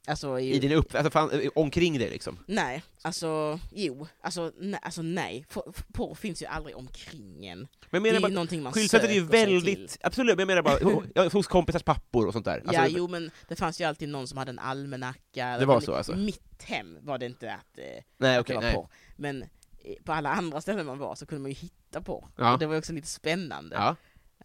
Alltså, 0.06 0.40
i, 0.40 0.54
i 0.54 0.58
din 0.58 0.72
upp... 0.72 0.94
Alltså 0.94 1.10
fan, 1.10 1.30
eh, 1.30 1.50
omkring 1.54 1.98
dig 1.98 2.10
liksom? 2.10 2.38
Nej, 2.46 2.82
alltså 3.02 3.60
jo, 3.72 4.06
alltså, 4.20 4.52
nej, 4.58 4.80
alltså 4.82 5.02
nej. 5.02 5.46
Porr 5.92 6.14
finns 6.14 6.42
ju 6.42 6.46
aldrig 6.46 6.76
omkring 6.76 7.46
en. 7.46 7.58
Men 7.58 7.68
Det 7.90 7.96
är 7.96 8.00
menar 8.00 8.14
ju 8.14 8.20
bara, 8.20 8.32
någonting 8.32 8.62
man 8.62 8.72
skyltfönstret 8.72 9.10
är 9.10 9.14
ju 9.14 9.26
söker 9.26 9.46
väldigt... 9.46 9.98
Absolut, 10.00 10.36
men 10.36 10.48
jag 10.48 10.64
menar 10.64 11.02
bara 11.14 11.28
hos 11.28 11.46
kompisars 11.46 11.82
pappor 11.82 12.26
och 12.26 12.32
sånt 12.32 12.44
där. 12.44 12.58
Alltså, 12.58 12.74
ja, 12.74 12.86
jo 12.86 13.08
men 13.08 13.30
det 13.48 13.56
fanns 13.56 13.80
ju 13.80 13.84
alltid 13.84 14.08
någon 14.08 14.28
som 14.28 14.38
hade 14.38 14.50
en 14.50 14.58
almanacka. 14.58 15.58
Det 15.58 15.66
var 15.66 15.80
så, 15.80 15.94
alltså? 15.94 16.16
Mitt 16.16 16.62
hem 16.62 16.98
var 17.02 17.18
det 17.18 17.26
inte 17.26 17.52
att, 17.52 17.78
eh, 17.78 17.84
nej, 18.18 18.36
att 18.36 18.40
okej, 18.40 18.54
det 18.54 18.54
var 18.54 18.62
nej. 18.62 18.74
porr. 18.74 18.88
Men 19.16 19.42
eh, 19.42 19.94
på 20.04 20.12
alla 20.12 20.30
andra 20.30 20.60
ställen 20.60 20.86
man 20.86 20.98
var 20.98 21.14
så 21.14 21.26
kunde 21.26 21.42
man 21.42 21.50
ju 21.50 21.56
hitta 21.56 22.00
porr. 22.00 22.28
Ja. 22.36 22.52
Och 22.52 22.58
det 22.58 22.66
var 22.66 22.74
ju 22.74 22.78
också 22.78 22.92
lite 22.92 23.08
spännande. 23.08 23.76
Ja. 23.76 23.96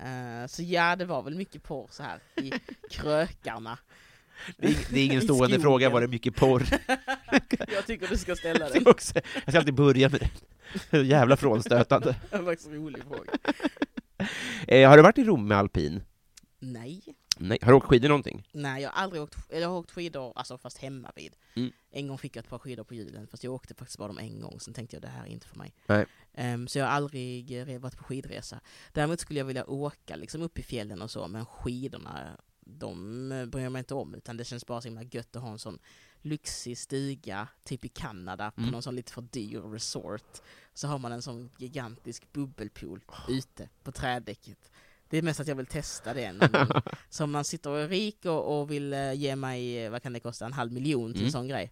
Eh, 0.06 0.48
så 0.48 0.62
ja, 0.64 0.96
det 0.96 1.06
var 1.06 1.22
väl 1.22 1.36
mycket 1.36 1.64
porr 1.64 1.88
så 1.92 2.04
här 2.04 2.20
i 2.36 2.52
krökarna. 2.92 3.78
Det 4.58 4.68
är, 4.68 4.94
det 4.94 5.00
är 5.00 5.06
ingen 5.06 5.22
stående 5.22 5.60
fråga, 5.60 5.90
var 5.90 6.02
det 6.02 6.08
mycket 6.08 6.36
porr? 6.36 6.64
Jag 7.74 7.86
tycker 7.88 8.08
du 8.08 8.18
ska 8.18 8.36
ställa 8.36 8.68
Det 8.70 8.74
den. 8.74 8.84
jag 8.86 9.02
ska 9.02 9.22
alltid 9.58 9.74
börja 9.74 10.10
med 10.10 10.30
det. 10.92 11.02
Jävla 11.04 11.38
frånstötande. 11.38 12.16
Det 12.32 12.38
var 12.38 12.46
faktiskt 12.46 12.70
en 12.70 12.76
rolig 12.76 13.04
fråga. 13.04 13.32
Eh, 14.68 14.90
har 14.90 14.98
du 14.98 15.04
varit 15.04 15.18
i 15.18 15.24
Rom 15.24 15.48
med 15.48 15.58
alpin? 15.58 16.04
Nej. 16.60 17.02
Nej. 17.38 17.58
Har 17.62 17.72
du 17.72 17.78
åkt 17.78 17.88
skidor 17.88 18.08
någonting? 18.10 18.48
Nej, 18.52 18.84
jag 18.84 18.90
har 18.90 19.04
aldrig 19.04 19.22
åkt, 19.22 19.36
jag 19.50 19.70
har 19.70 19.78
åkt 19.78 19.92
skidor, 19.92 20.34
alltså 20.36 20.58
fast 20.58 20.78
hemma 20.78 21.12
vid. 21.16 21.34
Mm. 21.56 21.72
En 21.92 22.08
gång 22.08 22.18
fick 22.18 22.36
jag 22.36 22.44
ett 22.44 22.50
par 22.50 22.60
skidor 22.60 22.84
på 22.84 22.94
julen, 22.96 23.28
fast 23.28 23.44
jag 23.44 23.54
åkte 23.54 23.74
faktiskt 23.76 23.98
bara 24.00 24.08
dem 24.08 24.18
en 24.18 24.40
gång, 24.42 24.60
sen 24.60 24.74
tänkte 24.74 24.96
jag 24.96 25.02
det 25.04 25.08
här 25.08 25.24
är 25.24 25.28
inte 25.28 25.48
för 25.48 25.58
mig. 25.58 25.74
Ehm, 26.34 26.68
så 26.68 26.80
jag 26.80 26.86
har 26.86 26.92
aldrig 26.92 27.60
eh, 27.60 27.80
varit 27.80 27.98
på 27.98 28.04
skidresa. 28.04 28.60
Däremot 28.94 29.20
skulle 29.20 29.40
jag 29.40 29.46
vilja 29.46 29.66
åka 29.70 30.16
liksom 30.16 30.42
upp 30.42 30.60
i 30.60 30.64
fjällen 30.64 31.02
och 31.02 31.12
så, 31.12 31.28
men 31.28 31.46
skidorna, 31.46 32.38
de 32.66 33.32
eh, 33.32 33.46
bryr 33.46 33.64
jag 33.64 33.72
mig 33.72 33.80
inte 33.80 33.94
om, 33.94 34.16
utan 34.16 34.38
det 34.38 34.46
känns 34.46 34.66
bara 34.66 34.82
så 34.82 34.88
himla 34.88 35.04
gött 35.04 35.36
att 35.36 35.42
ha 35.42 35.52
en 35.52 35.60
sån 35.60 35.80
lyxig 36.22 36.78
stuga, 36.78 37.48
typ 37.64 37.86
i 37.86 37.88
Kanada, 37.88 38.52
på 38.52 38.62
Mm. 38.62 38.72
någon 38.72 38.82
sån 38.84 38.96
lite 38.96 39.12
för 39.14 39.22
dyr 39.22 39.60
resort. 39.60 40.42
Så 40.74 40.88
har 40.88 41.00
man 41.00 41.12
en 41.12 41.22
sån 41.22 41.50
gigantisk 41.58 42.34
bubbelpool 42.34 43.02
ute 43.30 43.70
på 43.84 43.92
trädäcket. 43.92 44.72
Det 45.10 45.18
är 45.18 45.22
mest 45.22 45.40
att 45.40 45.48
jag 45.48 45.56
vill 45.56 45.66
testa 45.66 46.14
det. 46.14 46.50
Så 47.10 47.24
om 47.24 47.32
man 47.32 47.44
sitter 47.44 47.70
och 47.70 47.80
är 47.80 47.88
rik 47.88 48.26
och, 48.26 48.60
och 48.62 48.72
vill 48.72 48.94
eh, 48.94 49.14
ge 49.14 49.36
mig, 49.36 49.78
eh, 49.86 49.92
vad 49.92 50.04
kan 50.04 50.14
det 50.14 50.20
kosta, 50.20 50.46
en 50.46 50.54
halv 50.54 50.72
miljon 50.72 51.12
till 51.14 51.22
Mm. 51.22 51.26
en 51.28 51.32
sån 51.32 51.48
grej, 51.48 51.72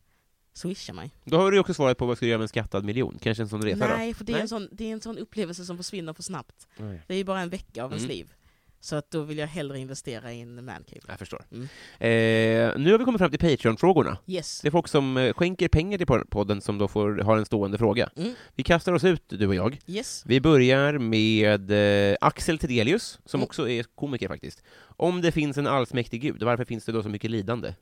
swisha 0.54 0.94
mig. 0.94 1.12
Då 1.24 1.38
har 1.38 1.52
du 1.52 1.60
också 1.60 1.74
svarat 1.74 1.98
på 1.98 2.06
vad 2.06 2.18
ska 2.18 2.26
du 2.26 2.30
göra 2.30 2.38
med 2.38 2.44
en 2.44 2.50
skattad 2.50 2.84
miljon? 2.86 3.18
Kanske 3.22 3.44
en 3.44 3.50
sån 3.50 3.62
resa 3.64 3.88
Nej, 3.88 4.14
för 4.14 4.24
det 4.26 4.32
är, 4.32 4.34
Nej. 4.34 4.42
En 4.42 4.50
sån, 4.50 4.70
det 4.72 4.84
är 4.86 4.92
en 4.94 5.02
sån 5.02 5.18
upplevelse 5.18 5.66
som 5.66 5.78
försvinner 5.78 6.14
för 6.14 6.24
snabbt. 6.24 6.68
då? 6.78 6.84
Nej. 6.84 7.02
Det 7.08 7.14
är 7.14 7.18
ju 7.18 7.24
bara 7.24 7.42
en 7.42 7.50
vecka 7.50 7.84
av 7.84 7.92
ens 7.92 8.04
Mm. 8.04 8.16
liv. 8.16 8.34
Så 8.82 8.96
att 8.96 9.12
då 9.12 9.22
vill 9.22 9.38
jag 9.38 9.48
hellre 9.48 9.80
investera 9.80 10.34
i 10.34 10.42
en 10.42 10.66
mancave. 10.66 11.02
Jag 11.08 11.20
förstår. 11.20 11.46
Mm. 11.52 11.64
Eh, 12.00 12.80
nu 12.80 12.92
har 12.92 12.98
vi 13.00 13.06
kommit 13.06 13.20
fram 13.20 13.32
till 13.32 13.40
Patreon-frågorna. 13.40 14.18
Yes. 14.28 14.62
Det 14.62 14.68
är 14.68 14.72
folk 14.72 14.88
som 14.88 15.18
eh, 15.18 15.34
skänker 15.34 15.68
pengar 15.68 15.98
till 15.98 16.08
pod- 16.08 16.30
podden 16.30 16.62
som 16.62 16.78
då 16.78 16.88
får 16.88 17.18
ha 17.24 17.38
en 17.38 17.46
stående 17.46 17.78
fråga. 17.78 18.10
Mm. 18.16 18.34
Vi 18.56 18.64
kastar 18.64 18.94
oss 18.94 19.04
ut, 19.04 19.24
du 19.28 19.48
och 19.48 19.56
jag. 19.56 19.80
Yes. 19.88 20.24
Vi 20.26 20.42
börjar 20.42 20.98
med 20.98 21.72
eh, 22.12 22.18
Axel 22.22 22.58
Tidelius, 22.60 23.20
som 23.26 23.40
Mm. 23.40 23.46
också 23.46 23.70
är 23.70 23.84
komiker 23.84 24.28
faktiskt. 24.28 24.64
Om 24.82 25.22
det 25.22 25.32
finns 25.32 25.58
en 25.58 25.68
allsmäktig 25.68 26.22
gud, 26.22 26.44
varför 26.44 26.66
finns 26.66 26.86
det 26.86 26.92
då 26.92 27.04
så 27.04 27.10
mycket 27.10 27.32
lidande? 27.32 27.74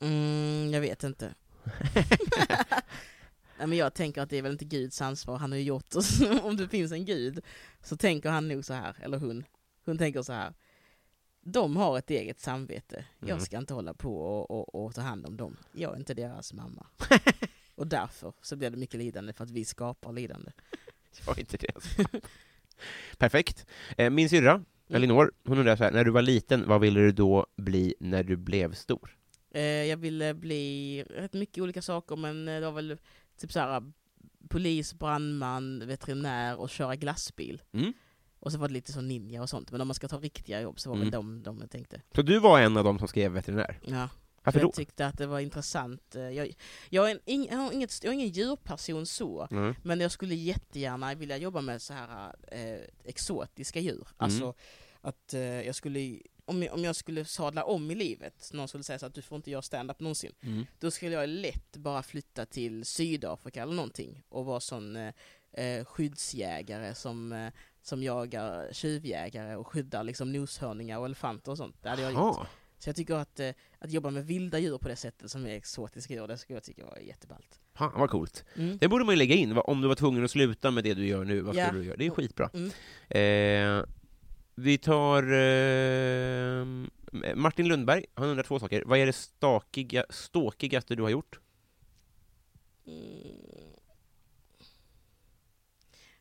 Mm, 0.00 0.70
jag 0.72 0.80
vet 0.80 1.04
inte. 1.04 1.34
Nej, 3.58 3.66
men 3.66 3.78
jag 3.78 3.94
tänker 3.94 4.22
att 4.22 4.30
det 4.30 4.38
är 4.38 4.42
väl 4.42 4.52
inte 4.52 4.64
Guds 4.64 5.02
ansvar, 5.02 5.36
han 5.38 5.52
har 5.52 5.58
ju 5.58 5.64
gjort 5.64 5.94
oss. 5.94 6.20
Om 6.42 6.56
det 6.56 6.68
finns 6.68 6.92
en 6.92 7.04
gud 7.04 7.40
så 7.82 7.96
tänker 7.96 8.30
han 8.30 8.48
nog 8.48 8.64
så 8.64 8.72
här, 8.74 8.96
eller 9.02 9.18
hon. 9.18 9.44
Hon 9.88 9.98
tänker 9.98 10.22
så 10.22 10.32
här. 10.32 10.54
De 11.40 11.76
har 11.76 11.98
ett 11.98 12.10
eget 12.10 12.40
samvete. 12.40 12.96
Mm. 12.96 13.28
Jag 13.28 13.42
ska 13.42 13.58
inte 13.58 13.74
hålla 13.74 13.94
på 13.94 14.20
och, 14.20 14.50
och, 14.50 14.84
och 14.84 14.94
ta 14.94 15.00
hand 15.00 15.26
om 15.26 15.36
dem. 15.36 15.56
Jag 15.72 15.92
är 15.92 15.96
inte 15.96 16.14
deras 16.14 16.52
mamma. 16.52 16.86
och 17.74 17.86
därför 17.86 18.32
så 18.42 18.56
blir 18.56 18.70
det 18.70 18.76
mycket 18.76 19.00
lidande 19.00 19.32
för 19.32 19.44
att 19.44 19.50
vi 19.50 19.64
skapar 19.64 20.12
lidande. 20.12 20.50
Det 21.16 21.26
var 21.26 21.40
inte 21.40 21.56
det. 21.56 21.74
alltså. 21.74 22.02
Perfekt. 23.18 23.66
Eh, 23.96 24.10
min 24.10 24.28
syrra, 24.28 24.64
Elinor, 24.88 25.32
hon 25.44 25.58
undrar 25.58 25.76
så 25.76 25.84
här, 25.84 25.92
när 25.92 26.04
du 26.04 26.10
var 26.10 26.22
liten, 26.22 26.68
vad 26.68 26.80
ville 26.80 27.00
du 27.00 27.12
då 27.12 27.46
bli 27.56 27.94
när 28.00 28.22
du 28.22 28.36
blev 28.36 28.74
stor? 28.74 29.16
Eh, 29.50 29.62
jag 29.62 29.96
ville 29.96 30.34
bli 30.34 31.04
rätt 31.10 31.32
mycket 31.32 31.62
olika 31.62 31.82
saker 31.82 32.16
men 32.16 32.48
eh, 32.48 32.60
det 32.60 32.66
var 32.66 32.72
väl 32.72 32.98
typ 33.36 33.52
så 33.52 33.60
här 33.60 33.92
polis, 34.48 34.94
brandman, 34.94 35.86
veterinär 35.86 36.60
och 36.60 36.70
köra 36.70 36.96
glassbil. 36.96 37.62
Mm. 37.72 37.92
Och 38.40 38.52
så 38.52 38.58
var 38.58 38.68
det 38.68 38.74
lite 38.74 38.92
så 38.92 39.00
ninja 39.00 39.42
och 39.42 39.50
sånt, 39.50 39.70
men 39.70 39.80
om 39.80 39.88
man 39.88 39.94
ska 39.94 40.08
ta 40.08 40.18
riktiga 40.18 40.60
jobb 40.60 40.80
så 40.80 40.88
var 40.90 40.96
Mm. 40.96 41.06
väl 41.06 41.12
de, 41.12 41.42
de 41.42 41.60
jag 41.60 41.70
tänkte. 41.70 42.02
Så 42.14 42.22
du 42.22 42.38
var 42.38 42.60
en 42.60 42.76
av 42.76 42.84
dem 42.84 42.98
som 42.98 43.08
skrev 43.08 43.32
veterinär? 43.32 43.78
Ja, 43.86 44.08
Varför 44.44 44.58
för 44.58 44.64
då? 44.64 44.68
jag 44.68 44.74
tyckte 44.74 45.06
att 45.06 45.18
det 45.18 45.26
var 45.26 45.40
intressant. 45.40 46.14
Eh, 46.16 46.22
Jag, 46.30 46.54
jag, 46.90 47.10
är 47.10 47.18
ing, 47.24 47.48
jag, 47.50 47.56
har 47.58 47.72
inget, 47.72 48.04
jag 48.04 48.10
är 48.10 48.14
ingen 48.14 48.28
djurperson 48.28 49.06
så, 49.06 49.48
Mm. 49.50 49.74
men 49.82 50.00
jag 50.00 50.10
skulle 50.10 50.34
jättegärna 50.34 51.14
vilja 51.14 51.36
jobba 51.36 51.60
med 51.60 51.82
så 51.82 51.92
här 51.92 52.34
eh, 52.52 52.80
exotiska 53.04 53.80
djur. 53.80 53.94
Mm. 53.94 54.04
Alltså 54.16 54.54
att 55.00 55.34
eh, 55.34 55.40
jag 55.40 55.74
skulle, 55.74 56.18
om 56.44 56.62
jag, 56.62 56.74
om 56.74 56.84
jag 56.84 56.96
skulle 56.96 57.24
sadla 57.24 57.64
om 57.64 57.90
i 57.90 57.94
livet, 57.94 58.50
någon 58.52 58.68
skulle 58.68 58.84
säga 58.84 58.98
så 58.98 59.06
att 59.06 59.14
du 59.14 59.22
får 59.22 59.36
inte 59.36 59.50
göra 59.50 59.62
stand-up 59.62 60.00
någonsin, 60.00 60.32
Mm. 60.42 60.66
då 60.78 60.90
skulle 60.90 61.12
jag 61.12 61.28
lätt 61.28 61.76
bara 61.76 62.02
flytta 62.02 62.46
till 62.46 62.84
Sydafrika 62.84 63.62
eller 63.62 63.74
någonting 63.74 64.22
och 64.28 64.44
vara 64.44 64.60
sån 64.60 64.96
eh, 64.96 65.12
eh, 65.52 65.84
skyddsjägare 65.84 66.94
som, 66.94 67.32
eh, 67.32 67.52
som 67.82 68.02
jagar 68.02 68.68
tjuvjägare 68.72 69.56
och 69.56 69.66
skyddar 69.66 70.04
liksom 70.04 70.32
noshörningar 70.32 70.98
och 70.98 71.04
elefanter 71.06 71.50
och 71.52 71.56
sånt. 71.58 71.76
Det 71.82 71.88
hade 71.88 72.02
jag 72.02 72.12
gjort. 72.12 72.20
Jaha. 72.20 72.46
Så 72.78 72.88
jag 72.88 72.96
tycker 72.96 73.14
att, 73.14 73.40
eh, 73.40 73.50
att 73.78 73.90
jobba 73.90 74.10
med 74.10 74.26
vilda 74.26 74.58
djur 74.58 74.78
på 74.78 74.88
det 74.88 74.96
sättet 74.96 75.30
som 75.30 75.46
är 75.46 75.50
exotiska 75.50 76.14
djur, 76.14 76.26
det 76.26 76.38
skulle 76.38 76.56
jag 76.56 76.64
tycka 76.64 76.84
var 76.84 76.98
jätteballt. 76.98 77.60
Fan 77.74 77.92
vad 78.00 78.10
coolt. 78.10 78.44
Mm. 78.56 78.78
Det 78.78 78.88
borde 78.88 79.04
man 79.04 79.14
ju 79.14 79.18
lägga 79.18 79.34
in, 79.34 79.58
om 79.58 79.80
du 79.80 79.88
var 79.88 79.94
tvungen 79.94 80.24
att 80.24 80.30
sluta 80.30 80.70
med 80.70 80.84
det 80.84 80.94
du 80.94 81.06
gör 81.06 81.24
nu, 81.24 81.40
vad 81.40 81.54
Ja. 81.56 81.66
skulle 81.66 81.80
du 81.80 81.86
göra? 81.86 81.96
Det 81.96 82.06
är 82.06 82.10
skitbra. 82.10 82.50
Mm. 82.54 82.70
Eh, 83.80 83.84
vi 84.54 84.78
tar 84.78 85.22
eh, 85.32 86.64
Martin 87.34 87.68
Lundberg, 87.68 88.04
han 88.14 88.28
undrar 88.28 88.42
två 88.44 88.58
saker. 88.60 88.82
Vad 88.86 88.98
är 88.98 89.06
det 89.06 89.12
stakiga, 89.12 90.04
ståkigaste 90.10 90.94
du 90.94 91.02
har 91.02 91.10
gjort? 91.10 91.40
Mm. 92.86 93.67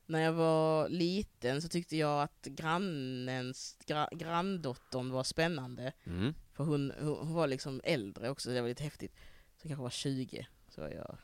När 0.10 0.20
jag 0.22 0.34
var 0.34 0.90
liten 0.90 1.62
så 1.62 1.68
tyckte 1.70 1.98
jag 1.98 2.22
att 2.24 2.42
grannens, 2.46 3.78
gra, 3.86 4.10
granndottern 4.12 5.12
var 5.12 5.24
spännande. 5.24 5.94
Mm. 6.06 6.34
För 6.54 6.64
hon, 6.64 6.94
hon 7.00 7.34
var 7.34 7.48
liksom 7.48 7.82
äldre 7.84 8.30
också, 8.30 8.50
det 8.50 8.62
var 8.62 8.70
lite 8.70 8.84
häftigt. 8.84 9.16
Så 9.62 9.68
kanske 9.68 9.84
var 9.84 9.90
20, 9.90 10.48
så 10.70 10.82
var 10.82 10.90
jag 10.90 11.18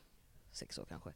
sex 0.52 0.78
år 0.78 0.84
kanske. 0.88 1.12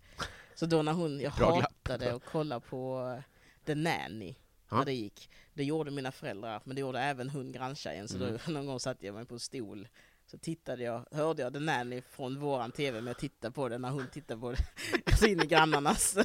Så 0.55 0.67
då 0.67 0.83
när 0.83 0.93
hon, 0.93 1.21
jag 1.21 1.33
Bra 1.39 1.57
glapp. 1.59 1.73
hatade 1.89 2.15
att 2.15 2.25
kolla 2.25 2.61
på 2.61 3.13
eh, 3.19 3.25
The 3.65 3.75
Nanny, 3.75 4.35
när 4.71 4.85
det 4.85 4.93
gick. 4.93 5.31
Det 5.55 5.65
gjorde 5.65 5.91
mina 5.91 6.13
föräldrar, 6.13 6.61
men 6.65 6.75
det 6.75 6.81
gjorde 6.81 7.01
även 7.01 7.31
hon 7.31 7.53
granntjejen. 7.53 8.09
Så 8.09 8.17
Mm. 8.17 8.39
då 8.47 8.53
någon 8.53 8.67
gång 8.67 8.81
satte 8.81 9.07
jag 9.07 9.15
mig 9.15 9.25
på 9.25 9.35
en 9.35 9.41
stol, 9.41 9.89
så 10.31 10.39
tittade 10.39 10.83
jag, 10.83 11.05
hörde 11.13 11.43
jag 11.43 11.53
The 11.53 11.59
Nanny 11.59 12.03
från 12.11 12.41
våran 12.41 12.73
TV, 12.73 13.01
men 13.01 13.07
jag 13.07 13.19
tittade 13.19 13.53
på 13.55 13.69
det 13.69 13.79
när 13.79 13.91
hon 13.91 14.07
tittade 14.13 14.41
på 14.41 14.53
det, 14.53 14.59
alltså 15.07 15.27
in 15.27 15.41
i 15.43 15.47
grannarnas. 15.47 16.17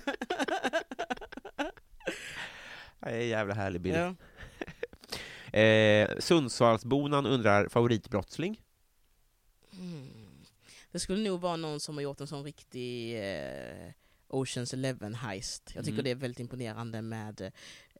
Det 2.99 3.09
är 3.09 3.19
en 3.19 3.27
jävla 3.27 3.53
härlig 3.53 3.81
bild. 3.81 3.97
ja. 3.97 4.15
Eh, 5.59 6.09
Sundsvallsbonan 6.19 7.25
undrar 7.25 7.67
favoritbrottsling? 7.69 8.61
Mm. 9.79 10.07
Det 10.91 10.99
skulle 10.99 11.29
nog 11.29 11.41
vara 11.41 11.55
någon 11.55 11.79
som 11.79 11.95
har 11.95 12.01
gjort 12.01 12.21
en 12.21 12.27
sån 12.27 12.43
riktig 12.43 13.19
eh, 13.19 13.91
Oceans 14.27 14.73
Eleven 14.73 15.15
heist. 15.15 15.71
Jag 15.75 15.83
tycker 15.85 15.93
Mm. 15.93 16.03
det 16.03 16.11
är 16.11 16.15
väldigt 16.15 16.39
imponerande 16.39 17.01
med 17.01 17.51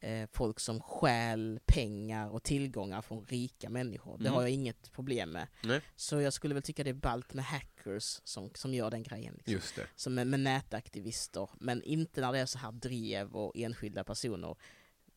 eh, 0.03 0.27
folk 0.31 0.59
som 0.59 0.81
stjäl 0.81 1.59
pengar 1.65 2.29
och 2.29 2.43
tillgångar 2.43 3.01
från 3.01 3.25
rika 3.25 3.69
människor. 3.69 4.17
Det 4.17 4.23
Mm. 4.23 4.33
har 4.33 4.41
jag 4.41 4.51
inget 4.51 4.91
problem 4.91 5.29
med. 5.31 5.47
Nej. 5.63 5.81
Så 5.95 6.21
jag 6.21 6.33
skulle 6.33 6.53
väl 6.53 6.63
tycka 6.63 6.83
det 6.83 6.89
är 6.89 6.93
ballt 6.93 7.33
med 7.33 7.45
hackers 7.45 8.21
som, 8.23 8.51
som 8.55 8.73
gör 8.73 8.91
den 8.91 9.03
grejen. 9.03 9.33
Liksom. 9.33 9.53
Just 9.53 9.75
det. 9.75 9.87
Som 9.95 10.13
med, 10.13 10.27
med 10.27 10.39
nätaktivister, 10.39 11.49
men 11.59 11.83
inte 11.83 12.21
när 12.21 12.31
det 12.31 12.39
är 12.39 12.45
så 12.45 12.57
här 12.57 12.71
drev 12.71 13.35
och 13.35 13.51
enskilda 13.57 14.03
personer. 14.03 14.55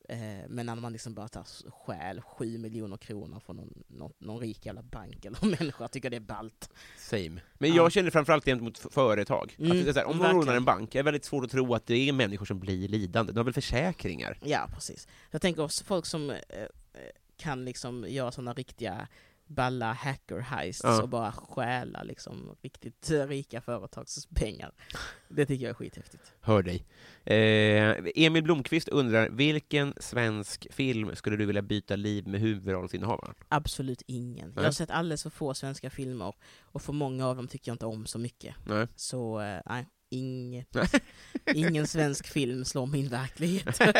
Eh, 0.09 0.19
men 0.49 0.67
när 0.67 0.75
man 0.75 0.93
liksom 0.93 1.15
bara 1.15 1.29
tar 1.29 1.71
stjäl 1.71 2.21
sju 2.21 2.59
miljoner 2.59 2.97
kronor 2.97 3.41
från 3.47 3.57
någon, 3.57 3.83
någon, 3.89 4.13
någon 4.19 4.41
rik 4.41 4.67
jävla 4.67 4.83
bank 4.83 5.25
eller 5.25 5.47
människa, 5.61 5.85
jag 5.85 5.91
tycker 5.93 6.11
det 6.11 6.17
är 6.17 6.21
ballt. 6.21 6.71
Same. 6.99 7.41
Men 7.55 7.71
Ja. 7.71 7.77
jag 7.77 7.93
känner 7.93 8.11
framförallt 8.11 8.45
gentemot 8.45 8.79
företag. 8.79 9.55
Mm, 9.59 9.71
att 9.71 9.85
det 9.85 9.91
är 9.91 9.93
så 9.93 9.99
här, 9.99 10.07
om 10.07 10.17
någon 10.19 10.31
rånar 10.31 10.55
en 10.55 10.65
bank, 10.65 10.95
är 10.95 11.03
väldigt 11.03 11.25
svårt 11.25 11.45
att 11.45 11.51
tro 11.51 11.75
att 11.75 11.87
det 11.87 12.09
är 12.09 12.13
människor 12.13 12.47
som 12.47 12.61
blir 12.61 12.89
lidande. 12.89 13.33
De 13.33 13.39
har 13.39 13.45
väl 13.45 13.55
försäkringar? 13.55 14.39
Ja, 14.43 14.69
precis. 14.75 15.09
Jag 15.31 15.43
tänker 15.43 15.63
också 15.63 15.85
folk 15.85 16.07
som 16.07 16.31
eh, 16.31 16.37
eh, 16.37 16.69
kan 17.37 17.65
liksom 17.65 18.07
göra 18.09 18.33
sådana 18.33 18.53
riktiga 18.53 19.09
balla 19.47 19.93
hacker 19.93 20.39
heists 20.39 20.85
Ja. 20.85 21.03
och 21.03 21.09
bara 21.09 21.33
stjäla 21.33 22.03
liksom 22.03 22.57
riktigt 22.63 23.11
rika 23.11 23.61
företags 23.61 24.27
pengar. 24.27 24.73
Det 25.29 25.47
tycker 25.47 25.65
jag 25.65 25.71
är 25.71 25.75
skithäftigt. 25.75 26.33
Hör 26.41 26.63
dig. 26.63 26.87
Eh, 27.25 27.97
Emil 28.15 28.43
Blomqvist 28.43 28.89
undrar, 28.89 29.29
vilken 29.29 29.95
svensk 30.01 30.67
film 30.71 31.17
skulle 31.17 31.37
du 31.37 31.47
vilja 31.47 31.63
byta 31.63 31.97
liv 31.97 32.27
med 32.29 32.41
huvudrollsinnehavaren? 32.41 33.35
Absolut 33.49 34.03
ingen. 34.07 34.47
Jag 34.49 34.57
Nej. 34.57 34.65
har 34.65 34.73
sett 34.73 34.91
alldeles 34.91 35.23
för 35.23 35.31
få 35.31 35.55
svenska 35.55 35.91
filmer 35.91 36.35
och 36.61 36.83
för 36.83 36.93
många 36.93 37.27
av 37.27 37.37
dem 37.37 37.49
tycker 37.49 37.71
jag 37.71 37.75
inte 37.75 37.87
om 37.87 38.07
så 38.07 38.19
mycket. 38.19 38.55
Nej. 38.67 38.87
Så 38.97 39.41
eh, 39.41 39.61
nej, 39.67 39.87
inget. 40.17 40.77
ingen 41.55 41.87
svensk 41.87 42.27
film 42.27 42.65
slår 42.65 42.87
min 42.87 43.09
verklighet. 43.09 43.79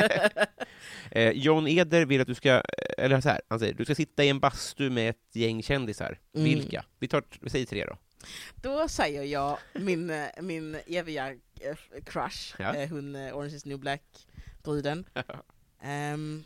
Eh, 1.11 1.31
John 1.31 1.67
Eder 1.69 2.05
vill 2.07 2.21
att 2.21 2.27
du 2.27 2.35
ska, 2.35 2.63
eller 2.99 3.21
så 3.21 3.29
här, 3.29 3.41
han 3.49 3.59
säger, 3.59 3.75
du 3.75 3.85
ska 3.85 3.95
sitta 3.95 4.25
i 4.25 4.29
en 4.29 4.41
bastu 4.41 4.91
med 4.91 5.11
ett 5.11 5.37
gäng 5.37 5.63
kändisar. 5.63 6.19
Mm. 6.35 6.45
Vilka? 6.45 6.85
Vi 6.99 7.09
tar, 7.09 7.25
vi 7.41 7.51
säger 7.51 7.67
tre 7.67 7.85
då. 7.85 7.97
Då 8.55 8.89
säger 8.89 9.23
jag 9.23 9.59
min, 9.73 10.27
min 10.41 10.77
eviga 10.87 11.31
eh, 11.33 11.77
crush, 12.07 12.55
Ja. 12.59 12.75
eh, 12.75 12.89
hon 12.89 13.17
eh, 13.17 13.37
Orange 13.37 13.55
is 13.57 13.65
new 13.65 13.79
black-bruden. 13.79 15.05
Ehm, 15.83 16.45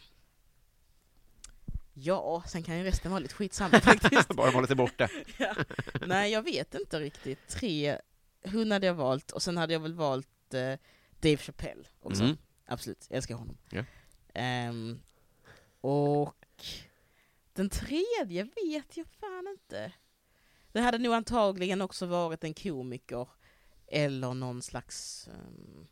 Ja, 1.95 2.43
sen 2.49 2.63
kan 2.63 2.79
ju 2.79 2.85
resten 2.85 3.11
vara 3.11 3.19
lite 3.21 3.35
skitsamma 3.35 3.81
faktiskt. 3.81 4.29
Bara 4.35 4.51
håller 4.51 4.67
sig 4.67 4.77
borta. 4.77 5.09
ja. 5.39 5.55
Nej, 6.07 6.33
jag 6.33 6.43
vet 6.43 6.75
inte 6.75 7.01
riktigt. 7.01 7.49
Tre, 7.49 7.99
hon 8.45 8.71
hade 8.71 8.87
jag 8.87 8.95
valt, 8.95 9.31
och 9.31 9.43
sen 9.43 9.57
hade 9.57 9.73
jag 9.73 9.81
väl 9.81 9.95
valt 9.95 10.55
eh, 10.55 10.79
Dave 11.21 11.37
Chappelle 11.37 11.85
också. 12.01 12.23
Mm. 12.23 12.37
Absolut, 12.67 13.07
jag 13.09 13.17
älskar 13.17 13.35
honom. 13.35 13.59
Ja. 13.71 13.85
Ehm, 14.35 15.01
och 15.81 16.65
den 17.53 17.71
tredje 17.71 18.45
vet 18.45 18.97
jag 18.97 19.07
fan 19.07 19.49
inte. 19.49 19.93
Det 20.73 20.81
hade 20.81 20.99
nog 20.99 21.15
antagligen 21.15 21.83
också 21.83 22.07
varit 22.07 22.45
en 22.45 22.55
komiker 22.55 23.29
eller 23.87 24.35
någon 24.35 24.63
slags... 24.63 25.29
ehm, 25.29 25.87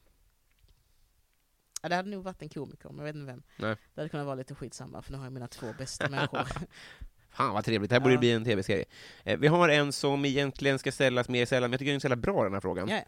ja, 1.82 1.88
det 1.88 1.94
hade 1.96 2.10
nog 2.10 2.24
varit 2.24 2.42
en 2.42 2.48
komiker, 2.48 2.88
men 2.88 2.98
jag 2.98 3.04
vet 3.04 3.14
inte 3.14 3.32
vem. 3.32 3.42
Nej. 3.56 3.76
Det 3.94 4.00
hade 4.00 4.08
kunnat 4.08 4.26
vara 4.26 4.36
lite 4.36 4.54
skitsamma, 4.54 5.02
för 5.02 5.12
nu 5.12 5.18
har 5.18 5.24
jag 5.24 5.32
mina 5.32 5.48
två 5.48 5.72
bästa 5.78 6.08
människor. 6.08 6.48
Fan 7.38 7.54
vad 7.54 7.64
trevligt, 7.64 7.90
det 7.90 7.94
här 7.94 8.00
borde 8.00 8.14
Ja. 8.14 8.20
bli 8.20 8.32
en 8.32 8.44
tv-serie. 8.44 8.84
Eh, 9.24 9.38
vi 9.38 9.46
har 9.46 9.68
en 9.68 9.92
som 9.92 10.24
egentligen 10.24 10.78
ska 10.78 10.92
ställas 10.92 11.28
mer 11.28 11.46
sällan, 11.46 11.70
men 11.70 11.72
jag 11.72 11.78
tycker 11.78 11.92
den 11.92 12.12
är 12.12 12.16
så 12.16 12.20
bra 12.20 12.44
den 12.44 12.52
här 12.54 12.60
frågan. 12.60 12.88
Ja. 12.88 13.00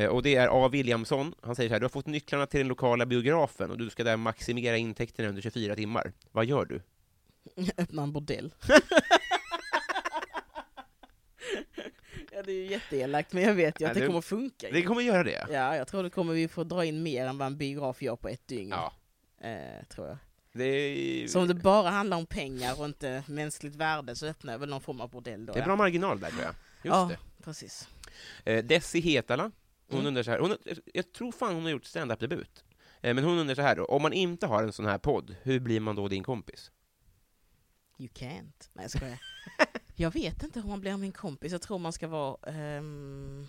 Eh, 0.00 0.06
och 0.08 0.22
det 0.22 0.34
är 0.34 0.64
A. 0.64 0.68
Williamson. 0.68 1.34
Han 1.42 1.56
säger 1.56 1.68
så 1.68 1.74
här, 1.74 1.80
du 1.80 1.84
har 1.84 1.90
fått 1.90 2.06
nycklarna 2.06 2.46
till 2.46 2.58
den 2.60 2.68
lokala 2.68 3.06
biografen 3.06 3.70
och 3.70 3.78
du 3.78 3.90
ska 3.90 4.04
där 4.04 4.16
maximera 4.16 4.76
intäkterna 4.76 5.28
under 5.28 5.42
24 5.42 5.74
timmar. 5.74 6.12
Vad 6.32 6.44
gör 6.44 6.64
du? 6.64 6.82
Öppna 7.78 8.02
en 8.02 8.12
bordell. 8.12 8.54
ja, 12.32 12.42
det 12.42 12.52
är 12.52 12.56
ju 12.56 12.66
jätteelakt, 12.66 13.32
men 13.32 13.42
jag 13.42 13.54
vet 13.54 13.80
ju 13.80 13.86
att 13.86 13.94
det 13.94 14.06
kommer 14.06 14.20
funka. 14.20 14.66
Det 14.72 14.82
kommer 14.82 15.02
göra 15.02 15.24
det? 15.24 15.46
Ja, 15.50 15.76
jag 15.76 15.88
tror 15.88 16.02
det 16.02 16.10
kommer 16.10 16.32
vi 16.34 16.48
få 16.48 16.64
dra 16.64 16.84
in 16.84 17.02
mer 17.02 17.26
än 17.26 17.38
vad 17.38 17.46
en 17.46 17.56
biograf 17.58 18.02
gör 18.02 18.16
på 18.16 18.28
ett 18.28 18.48
dygn. 18.48 18.70
Ja. 18.76 18.92
Eh, 19.48 19.84
tror 19.88 20.06
jag. 20.06 20.16
Är, 20.54 21.28
Så 21.28 21.40
om 21.40 21.48
det 21.48 21.54
bara 21.54 21.90
handlar 21.90 22.16
om 22.16 22.26
pengar 22.26 22.80
och 22.80 22.86
inte 22.86 23.24
mänskligt 23.26 23.74
värde 23.76 24.16
så 24.16 24.26
öppnar 24.26 24.52
jag 24.52 24.58
väl 24.58 24.68
någon 24.68 24.80
form 24.80 25.00
av 25.00 25.10
bordell 25.10 25.46
då. 25.46 25.52
det 25.52 25.58
är 25.60 25.64
bra 25.64 25.76
marginal 25.76 26.20
där 26.20 26.30
tror 26.30 26.42
jag. 26.42 26.54
Just 26.82 26.84
ja, 26.84 27.04
det. 27.10 27.44
precis. 27.44 27.88
Eh, 28.44 28.64
Desi 28.64 29.00
Hetala, 29.00 29.42
hon 29.88 29.98
Mm. 29.98 30.06
undrar 30.06 30.22
så 30.22 30.30
här, 30.30 30.38
hon, 30.38 30.56
jag 30.94 31.12
tror 31.12 31.32
fan 31.32 31.54
hon 31.54 31.62
har 31.62 31.70
gjort 31.70 31.84
stand-up-debut. 31.84 32.64
Eh, 33.00 33.14
men 33.14 33.24
hon 33.24 33.38
undrar 33.38 33.54
så 33.54 33.62
här 33.62 33.76
då, 33.76 33.84
om 33.84 34.02
man 34.02 34.12
inte 34.12 34.46
har 34.46 34.62
en 34.62 34.72
sån 34.72 34.86
här 34.86 34.98
podd, 34.98 35.36
hur 35.42 35.60
blir 35.60 35.80
man 35.80 35.96
då 35.96 36.08
din 36.08 36.22
kompis? 36.22 36.70
You 37.98 38.08
can't. 38.08 38.68
Nej, 38.72 38.84
jag 38.84 38.90
skojar. 38.90 39.18
jag 39.96 40.10
vet 40.10 40.42
inte 40.42 40.60
hur 40.60 40.68
man 40.68 40.80
blir 40.80 40.96
min 40.96 41.12
kompis. 41.12 41.52
Jag 41.52 41.62
tror 41.62 41.78
man 41.78 41.92
ska 41.92 42.08
vara... 42.08 42.52
ehm, 42.52 43.46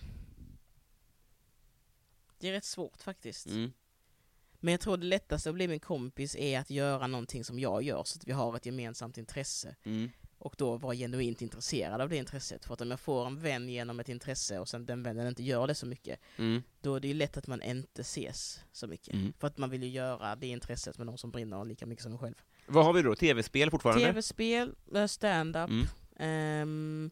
Det 2.39 2.47
är 2.47 2.51
rätt 2.51 2.65
svårt 2.65 3.01
faktiskt. 3.01 3.45
Mm. 3.47 3.71
Men 4.59 4.71
jag 4.71 4.81
tror 4.81 4.97
det 4.97 5.05
lättaste 5.05 5.49
att 5.49 5.55
bli 5.55 5.67
min 5.67 5.79
kompis 5.79 6.35
är 6.35 6.59
att 6.59 6.69
göra 6.69 7.07
någonting 7.07 7.43
som 7.43 7.59
jag 7.59 7.83
gör 7.83 8.03
så 8.03 8.17
att 8.17 8.27
vi 8.27 8.31
har 8.31 8.55
ett 8.55 8.65
gemensamt 8.65 9.17
intresse. 9.17 9.75
Mm. 9.83 10.09
Och 10.37 10.55
då 10.57 10.77
vara 10.77 10.95
genuint 10.95 11.41
intresserad 11.41 12.01
av 12.01 12.09
det 12.09 12.17
intresset. 12.17 12.65
För 12.65 12.73
att 12.73 12.81
om 12.81 12.91
jag 12.91 12.99
får 12.99 13.27
en 13.27 13.39
vän 13.39 13.69
genom 13.69 13.99
ett 13.99 14.09
intresse 14.09 14.59
och 14.59 14.69
sen 14.69 14.85
den 14.85 15.03
vännen 15.03 15.27
inte 15.27 15.43
gör 15.43 15.67
det 15.67 15.75
så 15.75 15.85
mycket, 15.85 16.19
Mm. 16.37 16.63
då 16.81 16.95
är 16.95 16.99
det 16.99 17.07
ju 17.07 17.13
lätt 17.13 17.37
att 17.37 17.47
man 17.47 17.61
inte 17.61 18.01
ses 18.01 18.59
så 18.71 18.87
mycket. 18.87 19.13
Mm. 19.13 19.33
För 19.39 19.47
att 19.47 19.57
man 19.57 19.69
vill 19.69 19.83
ju 19.83 19.89
göra 19.89 20.35
det 20.35 20.47
intresset 20.47 20.97
med 20.97 21.05
någon 21.07 21.17
som 21.17 21.31
brinner 21.31 21.65
lika 21.65 21.85
mycket 21.85 22.03
som 22.03 22.11
en 22.11 22.17
själv. 22.19 22.35
Vad 22.67 22.85
har 22.85 22.93
vi 22.93 23.01
då? 23.01 23.15
TV-spel 23.15 23.71
fortfarande? 23.71 24.05
Tv-spel, 24.05 24.75
eh, 24.95 25.05
stand-up, 25.05 25.69
Mm. 26.19 27.11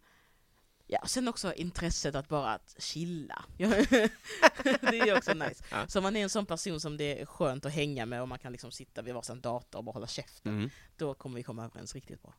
Ja, 0.88 1.00
sen 1.06 1.28
också 1.28 1.54
intresset 1.54 2.16
att 2.16 2.28
bara 2.30 2.54
att 2.54 2.76
chilla. 2.80 3.46
det 3.58 5.00
är 5.00 5.18
också 5.18 5.34
nice. 5.34 5.64
Ja. 5.72 5.88
Så 5.88 6.00
om 6.00 6.04
man 6.04 6.16
är 6.16 6.24
en 6.24 6.30
sån 6.30 6.46
person 6.46 6.80
som 6.80 6.98
det 6.98 7.22
är 7.22 7.26
skönt 7.26 7.66
att 7.66 7.74
hänga 7.74 8.06
med 8.06 8.22
och 8.22 8.28
man 8.28 8.40
kan 8.40 8.52
liksom 8.52 8.72
sitta 8.72 9.02
vid 9.02 9.14
varsin 9.14 9.42
dator 9.42 9.78
och 9.80 9.84
bara 9.86 9.92
hålla 9.92 10.08
käften, 10.08 10.52
Mm. 10.58 10.70
då 10.98 11.14
kommer 11.14 11.36
vi 11.36 11.44
komma 11.44 11.66
överens 11.66 11.96
riktigt 11.96 12.22
bra. 12.22 12.34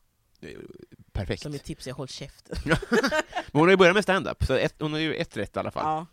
Perfekt. 1.11 1.41
Så 1.43 1.49
mitt 1.49 1.63
tips 1.63 1.87
är 1.87 1.91
håll 1.91 2.07
käften. 2.07 2.57
Men 2.65 2.77
hon 3.51 3.61
har 3.61 3.69
ju 3.69 3.77
börjat 3.77 3.95
med 3.95 4.03
stand-up, 4.03 4.43
så 4.45 4.53
ett, 4.53 4.75
hon 4.79 4.91
har 4.93 4.99
ju 4.99 5.15
ett 5.15 5.37
rätt 5.37 5.55
i 5.55 5.59
alla 5.59 5.71
fall. 5.71 5.85
Ja. 5.85 6.05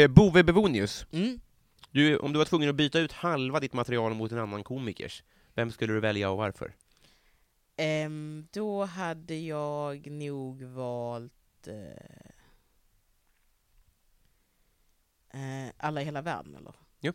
Eh, 0.00 0.08
Bove 0.08 0.42
Bevonius, 0.44 1.06
Mm. 1.12 1.40
du, 1.90 2.18
om 2.18 2.32
du 2.32 2.38
var 2.38 2.44
tvungen 2.44 2.68
att 2.70 2.74
byta 2.74 2.98
ut 2.98 3.12
halva 3.12 3.60
ditt 3.60 3.72
material 3.72 4.14
mot 4.14 4.32
en 4.32 4.38
annan 4.38 4.64
komikers, 4.64 5.22
vem 5.54 5.70
skulle 5.70 5.92
du 5.92 6.00
välja 6.00 6.30
och 6.30 6.36
varför? 6.36 6.74
Ehm, 7.82 8.48
då 8.52 8.84
hade 8.84 9.34
jag 9.36 10.10
nog 10.10 10.62
valt 10.62 11.66
eh, 11.66 12.30
eh, 15.30 15.72
Alla 15.76 16.02
i 16.02 16.04
hela 16.04 16.22
världen 16.22 16.56
eller? 16.56 16.74
Ja. 17.00 17.12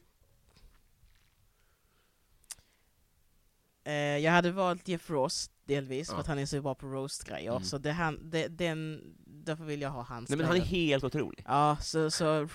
Eh, 3.84 3.94
jag 3.94 4.32
hade 4.32 4.52
valt 4.52 4.88
Jeff 4.88 5.10
Ross 5.10 5.52
delvis 5.66 6.08
Ja. 6.10 6.14
för 6.14 6.22
att 6.22 6.28
han 6.28 6.40
är 6.40 6.46
så 6.46 6.62
bra 6.62 6.76
på 6.76 6.88
roast-grejer, 6.88 7.52
Mm. 7.52 7.64
så 7.64 7.78
det, 7.78 7.92
han, 7.92 8.30
det, 8.30 8.48
den, 8.48 9.02
därför 9.26 9.64
vill 9.66 9.82
jag 9.82 9.90
ha 9.90 10.02
hans 10.04 10.30
Nej 10.30 10.38
men 10.38 10.48
han 10.48 10.56
är 10.56 10.62
helt 10.62 11.04
otrolig. 11.04 11.44
Ja, 11.48 11.78
så, 11.82 12.12
så 12.12 12.50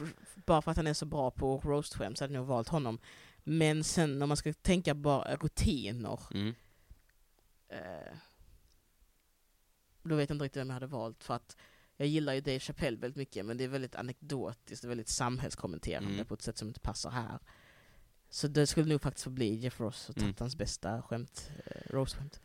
bara 0.46 0.62
för 0.62 0.70
att 0.70 0.76
han 0.76 0.86
är 0.86 0.94
så 0.94 1.06
bra 1.06 1.30
på 1.30 1.58
roast-skämt 1.64 2.18
så 2.18 2.24
hade 2.24 2.34
jag 2.34 2.40
nog 2.40 2.48
valt 2.48 2.68
honom. 2.68 2.98
Men 3.44 3.84
sen 3.84 4.22
om 4.22 4.28
man 4.28 4.36
ska 4.36 4.52
tänka 4.52 4.94
bara 4.94 5.36
rutiner, 5.36 6.20
Mm. 6.34 6.54
Eh, 7.72 8.12
då 10.02 10.16
vet 10.16 10.30
jag 10.30 10.34
inte 10.34 10.44
riktigt 10.44 10.60
vem 10.60 10.68
jag 10.68 10.74
hade 10.74 10.86
valt 10.86 11.24
för 11.24 11.34
att 11.34 11.56
jag 11.96 12.08
gillar 12.08 12.34
ju 12.34 12.40
Dave 12.40 12.58
Chappelle 12.60 12.96
väldigt 12.96 13.16
mycket 13.16 13.44
men 13.46 13.56
det 13.56 13.64
är 13.64 13.68
väldigt 13.68 13.94
anekdotiskt 13.94 14.84
och 14.84 14.90
väldigt 14.90 15.08
samhällskommenterande 15.08 16.12
Mm. 16.12 16.26
på 16.26 16.34
ett 16.34 16.42
sätt 16.42 16.58
som 16.58 16.68
inte 16.68 16.80
passar 16.80 17.10
här. 17.10 17.38
Så 18.30 18.48
det 18.48 18.66
skulle 18.66 18.88
nog 18.88 19.02
faktiskt 19.02 19.24
få 19.24 19.30
bli 19.30 19.54
Jeff 19.54 19.80
Ross 19.80 20.08
och 20.08 20.16
Mm. 20.18 20.28
tagit 20.28 20.40
hans 20.40 20.56
bästa 20.56 21.02
skämt, 21.02 21.50
eh, 21.66 21.92
roast-skämt. 21.92 22.40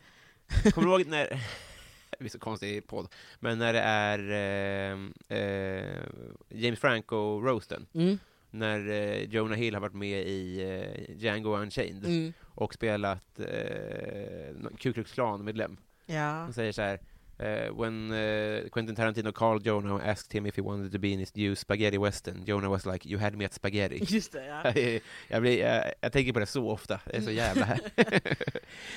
Kommer 0.74 0.88
du 0.88 0.94
ihåg 0.94 1.06
när, 1.06 1.28
det 2.10 2.18
blir 2.18 2.28
så 2.30 2.38
konstig 2.38 2.86
podd, 2.86 3.14
men 3.40 3.58
när 3.58 3.72
det 3.72 3.80
är 3.80 4.18
eh, 4.30 5.38
eh, 5.38 6.02
James 6.48 6.80
Franco-roasten, 6.80 7.86
Mm. 7.94 8.18
när 8.50 8.88
eh, 8.88 9.22
Jonah 9.24 9.58
Hill 9.58 9.74
har 9.74 9.80
varit 9.80 9.94
med 9.94 10.26
i 10.26 10.60
eh, 10.62 11.16
Django 11.16 11.56
Unchained 11.56 12.04
Mm. 12.04 12.32
Och 12.58 12.74
spelat 12.74 13.40
eh, 13.40 14.70
Ku 14.78 14.92
Klux 14.92 15.12
Klan-medlem. 15.12 15.76
Ja. 16.06 16.22
Han 16.22 16.52
säger 16.52 16.72
så 16.72 16.82
här 16.82 17.00
eh, 17.38 17.80
when 17.80 18.12
eh, 18.12 18.68
Quentin 18.72 18.96
Tarantino 18.96 19.32
called 19.32 19.66
Jonah 19.66 20.08
asked 20.08 20.32
him 20.32 20.46
if 20.46 20.56
he 20.56 20.62
wanted 20.62 20.92
to 20.92 20.98
be 20.98 21.08
in 21.08 21.18
his 21.18 21.34
new 21.34 21.54
spaghetti 21.54 21.98
western, 21.98 22.44
Jonah 22.44 22.70
was 22.70 22.86
like 22.86 23.08
you 23.08 23.20
had 23.20 23.34
me 23.34 23.44
at 23.44 23.54
spaghetti. 23.54 23.98
Just 24.14 24.32
det, 24.32 24.46
ja. 24.46 24.72
jag, 25.28 25.42
blir, 25.42 25.58
jag, 25.58 25.92
jag 26.00 26.12
tänker 26.12 26.32
på 26.32 26.40
det 26.40 26.46
så 26.46 26.70
ofta, 26.70 27.00
det 27.04 27.16
är 27.16 27.20
så 27.20 27.30
jävla 27.30 27.64
här. 27.64 27.80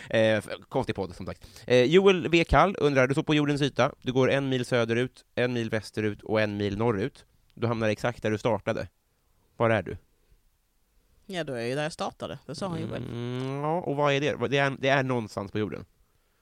eh, 0.37 0.43
konstig 0.69 0.95
podd 0.95 1.15
som 1.15 1.25
sagt. 1.25 1.63
Eh, 1.67 1.83
Joel 1.83 2.23
W. 2.23 2.43
Kall 2.43 2.75
undrar, 2.79 3.07
du 3.07 3.13
står 3.13 3.23
på 3.23 3.35
jordens 3.35 3.61
yta, 3.61 3.93
du 4.01 4.13
går 4.13 4.31
en 4.31 4.49
mil 4.49 4.65
söderut, 4.65 5.25
en 5.35 5.53
mil 5.53 5.69
västerut 5.69 6.21
och 6.23 6.41
en 6.41 6.57
mil 6.57 6.77
norrut. 6.77 7.25
Du 7.53 7.67
hamnar 7.67 7.89
exakt 7.89 8.23
där 8.23 8.31
du 8.31 8.37
startade. 8.37 8.87
Var 9.57 9.69
är 9.69 9.81
du? 9.81 9.97
Ja, 11.33 11.43
då 11.43 11.53
är 11.53 11.57
jag 11.59 11.69
ju 11.69 11.75
där 11.75 11.83
jag 11.83 11.93
startade, 11.93 12.39
det 12.45 12.55
sa 12.55 12.67
han 12.67 12.79
ju 12.79 12.89
själv. 12.89 13.05
Mm, 13.05 13.61
ja, 13.61 13.79
och 13.81 13.95
vad 13.95 14.13
är 14.13 14.21
det? 14.21 14.47
Det 14.47 14.57
är, 14.57 14.77
det 14.79 14.89
är 14.89 15.03
någonstans 15.03 15.51
på 15.51 15.59
jorden. 15.59 15.85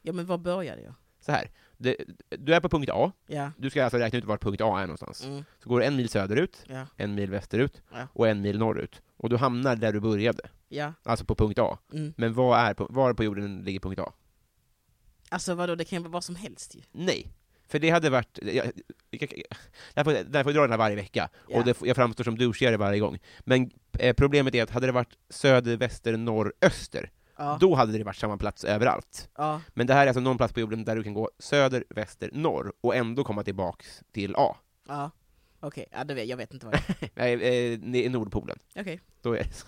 Ja, 0.01 0.13
men 0.13 0.25
var 0.25 0.37
började 0.37 0.81
jag? 0.81 0.93
Så 1.19 1.31
här, 1.31 1.49
det, 1.77 1.95
du 2.29 2.53
är 2.55 2.59
på 2.59 2.69
punkt 2.69 2.89
A, 2.93 3.11
Ja. 3.27 3.51
du 3.57 3.69
ska 3.69 3.83
alltså 3.83 3.97
räkna 3.97 4.19
ut 4.19 4.25
var 4.25 4.37
punkt 4.37 4.61
A 4.61 4.79
är 4.79 4.81
någonstans. 4.81 5.25
Mm. 5.25 5.43
Så 5.63 5.69
går 5.69 5.79
du 5.79 5.85
en 5.85 5.95
mil 5.95 6.09
söderut, 6.09 6.63
Ja. 6.67 6.85
en 6.97 7.15
mil 7.15 7.29
västerut 7.31 7.81
Ja. 7.93 8.07
och 8.13 8.27
en 8.27 8.41
mil 8.41 8.59
norrut. 8.59 9.01
Och 9.17 9.29
du 9.29 9.37
hamnar 9.37 9.75
där 9.75 9.93
du 9.93 9.99
började, 9.99 10.43
Ja. 10.67 10.93
alltså 11.03 11.25
på 11.25 11.35
punkt 11.35 11.59
A. 11.59 11.77
Mm. 11.93 12.13
Men 12.17 12.33
vad 12.33 12.59
är 12.59 12.73
på, 12.73 12.87
var 12.89 13.13
på 13.13 13.23
jorden 13.23 13.61
ligger 13.61 13.79
punkt 13.79 13.99
A? 13.99 14.13
Alltså 15.29 15.53
vadå, 15.55 15.75
det 15.75 15.85
kan 15.85 15.97
ju 15.99 16.03
vara 16.03 16.11
vad 16.11 16.23
som 16.23 16.35
helst 16.35 16.75
ju. 16.75 16.81
Nej. 16.91 17.31
För 17.69 17.79
det 17.79 17.89
hade 17.89 18.09
varit... 18.09 18.39
Jag, 18.41 18.55
jag, 18.55 18.71
jag, 19.11 19.31
jag, 19.93 20.05
får, 20.05 20.13
jag 20.33 20.43
får 20.45 20.51
dra 20.53 20.61
den 20.61 20.71
här 20.71 20.77
varje 20.77 20.95
vecka, 20.95 21.29
Ja. 21.47 21.57
och 21.59 21.65
det, 21.65 21.77
jag 21.81 21.95
framstår 21.95 22.23
som 22.23 22.37
douchigare 22.37 22.77
varje 22.77 22.99
gång. 22.99 23.19
Men 23.39 23.71
eh, 23.99 24.13
problemet 24.13 24.55
är 24.55 24.63
att 24.63 24.69
hade 24.71 24.85
det 24.85 24.91
varit 24.91 25.13
söder, 25.29 25.77
väster, 25.77 26.17
norr, 26.17 26.53
öster, 26.61 27.11
Ja. 27.37 27.57
då 27.61 27.75
hade 27.75 27.97
det 27.97 28.03
varit 28.03 28.15
samma 28.15 28.37
plats 28.37 28.63
överallt. 28.63 29.29
Ja. 29.37 29.61
Men 29.73 29.87
det 29.87 29.93
här 29.93 30.03
är 30.03 30.07
alltså 30.07 30.19
någon 30.21 30.37
plats 30.37 30.53
på 30.53 30.59
jorden 30.59 30.85
där 30.85 30.95
du 30.95 31.03
kan 31.03 31.13
gå 31.13 31.29
söder, 31.39 31.83
väster, 31.89 32.29
norr, 32.33 32.73
och 32.81 32.95
ändå 32.95 33.23
komma 33.23 33.43
tillbaks 33.43 34.01
till 34.13 34.35
A. 34.35 34.55
Ja. 34.87 35.11
Okej, 35.61 35.85
ja, 35.91 36.03
det 36.03 36.13
vet, 36.13 36.27
jag 36.27 36.37
vet 36.37 36.53
inte 36.53 36.65
vad 36.65 36.75
det 36.75 36.83
är. 37.01 37.09
Nej, 37.15 37.33
eh, 37.33 38.05
är 38.05 38.09
Nordpolen. 38.09 38.59
Okej. 38.75 38.99
Då 39.21 39.33
är 39.33 39.43
det 39.43 39.53
så. 39.53 39.65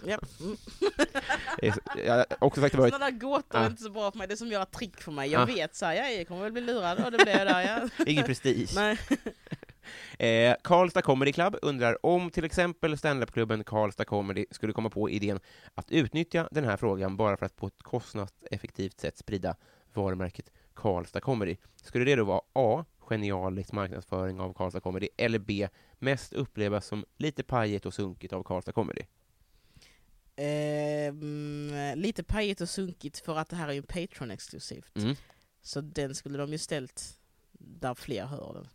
Är 1.61 1.71
så. 1.71 1.79
Jag 2.05 2.13
har 2.15 2.25
också 2.39 2.61
sagt 2.61 2.71
det 2.75 2.81
varit... 2.81 2.93
Sådana 2.93 3.11
där 3.11 3.17
gåtor 3.19 3.57
är 3.59 3.63
Ja. 3.63 3.67
inte 3.69 3.83
så 3.83 3.89
bra 3.89 4.11
för 4.11 4.17
mig, 4.17 4.27
det 4.27 4.33
är 4.33 4.35
som 4.35 4.47
gör 4.47 4.65
trick 4.65 5.01
för 5.01 5.11
mig. 5.11 5.29
Jag 5.31 5.41
Ja. 5.41 5.45
vet 5.55 5.75
så 5.75 5.85
här, 5.85 5.93
ja, 5.93 6.09
jag 6.09 6.27
kommer 6.27 6.41
väl 6.41 6.51
bli 6.51 6.61
lurad 6.61 7.05
och 7.05 7.11
det 7.11 7.17
blir 7.17 7.37
jag 7.37 7.47
där 7.47 7.61
ja. 7.97 8.05
Ingen 8.05 8.23
prestige. 8.25 8.69
Nej. 8.75 8.97
Eh, 10.19 10.55
Karlstad 10.63 11.01
Comedy 11.01 11.33
Club 11.33 11.55
undrar 11.61 12.05
om 12.05 12.29
till 12.29 12.45
exempel 12.45 12.97
standupklubben 12.97 13.63
Karlstad 13.63 14.05
Comedy 14.05 14.45
skulle 14.51 14.73
komma 14.73 14.89
på 14.89 15.09
idén 15.09 15.39
att 15.75 15.91
utnyttja 15.91 16.47
den 16.51 16.63
här 16.63 16.77
frågan 16.77 17.17
bara 17.17 17.37
för 17.37 17.45
att 17.45 17.55
på 17.55 17.67
ett 17.67 17.83
kostnadseffektivt 17.83 18.99
sätt 18.99 19.17
sprida 19.17 19.55
varumärket 19.93 20.51
Karlstad 20.73 21.19
Comedy. 21.21 21.55
Skulle 21.83 22.05
det 22.05 22.15
då 22.15 22.23
vara 22.23 22.41
A. 22.53 22.85
Genialisk 23.11 23.71
marknadsföring 23.71 24.39
av 24.39 24.53
Karlstad 24.53 24.79
Comedy 24.79 25.09
eller 25.17 25.39
B. 25.39 25.67
Mest 25.99 26.33
upplevas 26.33 26.85
som 26.87 27.05
lite 27.17 27.43
pajigt 27.43 27.85
och 27.85 27.93
sunkigt 27.93 28.33
av 28.33 28.43
Karlstad 28.43 28.71
Comedy? 28.71 29.01
Ehm, 30.35 31.71
lite 31.95 32.23
pajigt 32.23 32.61
och 32.61 32.69
sunkigt 32.69 33.19
för 33.19 33.37
att 33.37 33.49
det 33.49 33.55
här 33.55 33.67
är 33.67 33.73
ju 33.73 33.81
Patreon-exklusivt. 33.81 34.97
Mm. 34.97 35.15
Så 35.61 35.81
den 35.81 36.15
skulle 36.15 36.37
de 36.37 36.51
ju 36.51 36.57
ställt 36.57 37.19
där 37.51 37.93
fler 37.93 38.25
hör 38.25 38.53
den. 38.53 38.67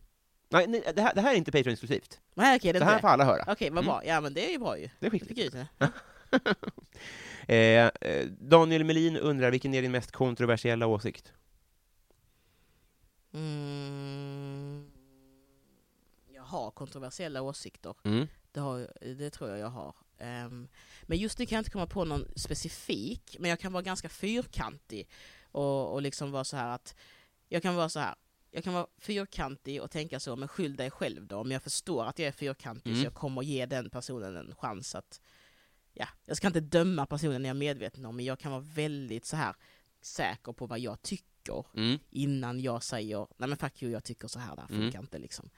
Nej, 0.49 0.67
nej 0.67 0.83
det, 0.97 1.03
här, 1.03 1.15
det 1.15 1.21
här 1.21 1.33
är 1.33 1.37
inte 1.37 1.51
Patreon-exklusivt. 1.53 2.21
Nej 2.35 2.57
okej, 2.57 2.73
det 2.73 2.79
Det 2.79 2.85
är 2.85 2.89
här 2.89 2.99
får 3.01 3.09
alla 3.09 3.25
höra. 3.25 3.45
Okej, 3.49 3.71
vad 3.71 3.85
Mm. 3.85 3.87
bra. 3.87 4.05
Ja 4.05 4.21
men 4.21 4.35
det 4.35 4.49
är 4.49 4.53
ju 4.53 4.59
bra 4.59 4.79
ju. 4.79 4.89
Det 5.01 5.07
är 5.07 5.11
skickligt. 5.11 5.53
det. 5.53 5.69
Eh, 7.49 7.91
eh, 8.01 8.27
Daniel 8.27 8.85
Melin 8.85 9.17
undrar, 9.17 9.51
vilken 9.51 9.75
är 9.75 9.83
din 9.83 9.93
mest 9.93 10.13
kontroversiella 10.13 10.87
åsikt? 10.87 11.33
Mm. 13.33 14.26
Har 16.57 16.71
kontroversiella 16.71 17.43
åsikter. 17.43 17.95
Mm. 18.05 18.27
Det, 18.53 18.61
har, 18.61 18.89
det 19.15 19.31
tror 19.31 19.51
jag 19.51 19.59
jag 19.59 19.71
har. 19.71 19.95
Ehm, 20.19 20.69
men 21.03 21.19
just 21.19 21.39
nu 21.39 21.47
kan 21.47 21.57
jag 21.57 21.61
inte 21.61 21.71
komma 21.71 21.87
på 21.87 22.05
någon 22.05 22.25
specifik, 22.37 23.37
men 23.39 23.51
jag 23.51 23.61
kan 23.61 23.73
vara 23.73 23.83
ganska 23.83 24.09
fyrkantig 24.09 25.09
och, 25.53 25.93
och 25.93 26.03
liksom 26.03 26.31
vara 26.31 26.45
så 26.45 26.57
här 26.57 26.69
att 26.75 26.95
jag 27.49 27.63
kan 27.63 27.75
vara 27.75 27.89
så 27.89 28.01
här. 28.01 28.15
Jag 28.51 28.65
kan 28.65 28.75
vara 28.75 28.87
fyrkantig 28.99 29.83
och 29.83 29.91
tänka 29.91 30.21
så, 30.21 30.37
men 30.37 30.49
skyll 30.49 30.77
dig 30.77 30.91
själv 30.91 31.27
då. 31.27 31.37
Om 31.37 31.51
jag 31.51 31.63
förstår 31.63 32.05
att 32.05 32.19
jag 32.19 32.29
är 32.29 32.33
fyrkantig 32.33 32.91
Mm. 32.91 33.03
så 33.03 33.07
jag 33.07 33.15
kommer 33.15 33.43
ge 33.43 33.67
den 33.67 33.91
personen 33.91 34.37
en 34.37 34.55
chans 34.55 34.95
att... 34.95 35.21
Ja, 35.93 36.09
jag 36.25 36.37
ska 36.37 36.47
inte 36.47 36.61
döma 36.61 37.07
personen 37.07 37.45
jag 37.45 37.51
är 37.51 37.55
medveten 37.55 38.05
om, 38.07 38.17
men 38.17 38.25
jag 38.25 38.39
kan 38.39 38.53
vara 38.53 38.65
väldigt 38.75 39.25
så 39.25 39.37
här 39.37 39.55
säker 40.01 40.53
på 40.53 40.67
vad 40.67 40.79
jag 40.79 41.03
tycker 41.03 41.65
Mm. 41.75 41.99
innan 42.11 42.61
jag 42.61 42.83
säger 42.83 43.27
nej 43.37 43.49
men 43.49 43.59
fuck 43.59 43.83
you, 43.83 43.93
jag 43.93 44.05
tycker 44.05 44.29
så 44.29 44.39
här, 44.39 44.57
det 44.57 44.63
här 44.63 44.69
Mm. 44.69 44.83
funkar 44.83 44.99
inte 45.01 45.19
liksom. 45.19 45.51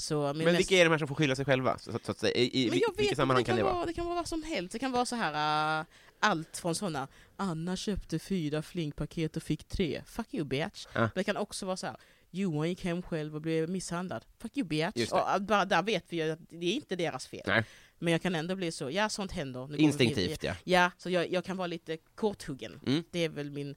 Så 0.00 0.32
Men 0.32 0.44
mest- 0.44 0.58
vilka 0.58 0.74
är 0.74 0.84
de 0.84 0.90
här 0.90 0.98
som 0.98 1.08
får 1.08 1.14
skylla 1.14 1.36
sig 1.36 1.44
själva? 1.44 1.78
Så, 1.78 1.98
så 2.02 2.14
säga? 2.14 2.34
I, 2.34 2.66
i 2.66 2.70
men 2.70 2.78
jag 2.78 2.96
vet 2.96 3.16
sammanhang 3.16 3.42
det 3.42 3.46
kan, 3.46 3.56
kan 3.56 3.66
det 3.66 3.72
vara? 3.72 3.86
det 3.86 3.92
kan 3.92 4.04
vara 4.04 4.14
vad 4.14 4.28
som 4.28 4.42
helst. 4.42 4.72
Det 4.72 4.78
kan 4.78 4.92
vara 4.92 5.06
så 5.06 5.16
här, 5.16 5.80
äh, 5.80 5.86
allt 6.20 6.56
från 6.56 6.74
sådana, 6.74 7.08
Anna 7.36 7.76
köpte 7.76 8.18
fyra 8.18 8.62
flinkpaket 8.62 9.36
och 9.36 9.42
fick 9.42 9.64
tre. 9.64 10.02
Fuck 10.06 10.34
you 10.34 10.44
bitch. 10.44 10.86
Ja. 10.92 11.00
Men 11.00 11.10
det 11.14 11.24
kan 11.24 11.36
också 11.36 11.66
vara 11.66 11.76
så 11.76 11.86
här, 11.86 11.96
Johan 12.30 12.68
gick 12.68 12.84
hem 12.84 13.02
själv 13.02 13.34
och 13.34 13.40
blev 13.40 13.68
misshandlad. 13.68 14.24
Fuck 14.38 14.56
you 14.56 14.66
bitch. 14.66 15.12
Och, 15.12 15.30
äh, 15.30 15.38
bara 15.38 15.64
där 15.64 15.82
vet 15.82 16.04
vi 16.08 16.16
ju 16.16 16.30
att 16.30 16.38
det 16.48 16.66
är 16.66 16.74
inte 16.74 16.96
deras 16.96 17.26
fel. 17.26 17.44
Nej. 17.46 17.64
Men 17.98 18.12
jag 18.12 18.22
kan 18.22 18.34
ändå 18.34 18.56
bli 18.56 18.72
så, 18.72 18.90
ja 18.90 19.08
sånt 19.08 19.32
händer. 19.32 19.66
Nu 19.66 19.76
Instinktivt, 19.76 20.42
ja. 20.42 20.54
Ja, 20.64 20.90
så 20.98 21.10
jag, 21.10 21.32
jag 21.32 21.44
kan 21.44 21.56
vara 21.56 21.66
lite 21.66 21.96
korthuggen. 22.14 22.80
Mm. 22.86 23.04
Det 23.10 23.24
är 23.24 23.28
väl 23.28 23.50
min, 23.50 23.74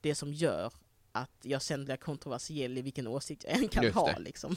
det 0.00 0.14
som 0.14 0.32
gör 0.32 0.72
att 1.14 1.30
jag 1.42 1.62
sen 1.62 1.84
blir 1.84 1.96
kontroversiell 1.96 2.78
i 2.78 2.82
vilken 2.82 3.06
åsikt 3.06 3.44
jag 3.48 3.58
än 3.62 3.68
kan 3.68 3.84
Just 3.84 3.94
ha. 3.96 4.18
Liksom. 4.18 4.56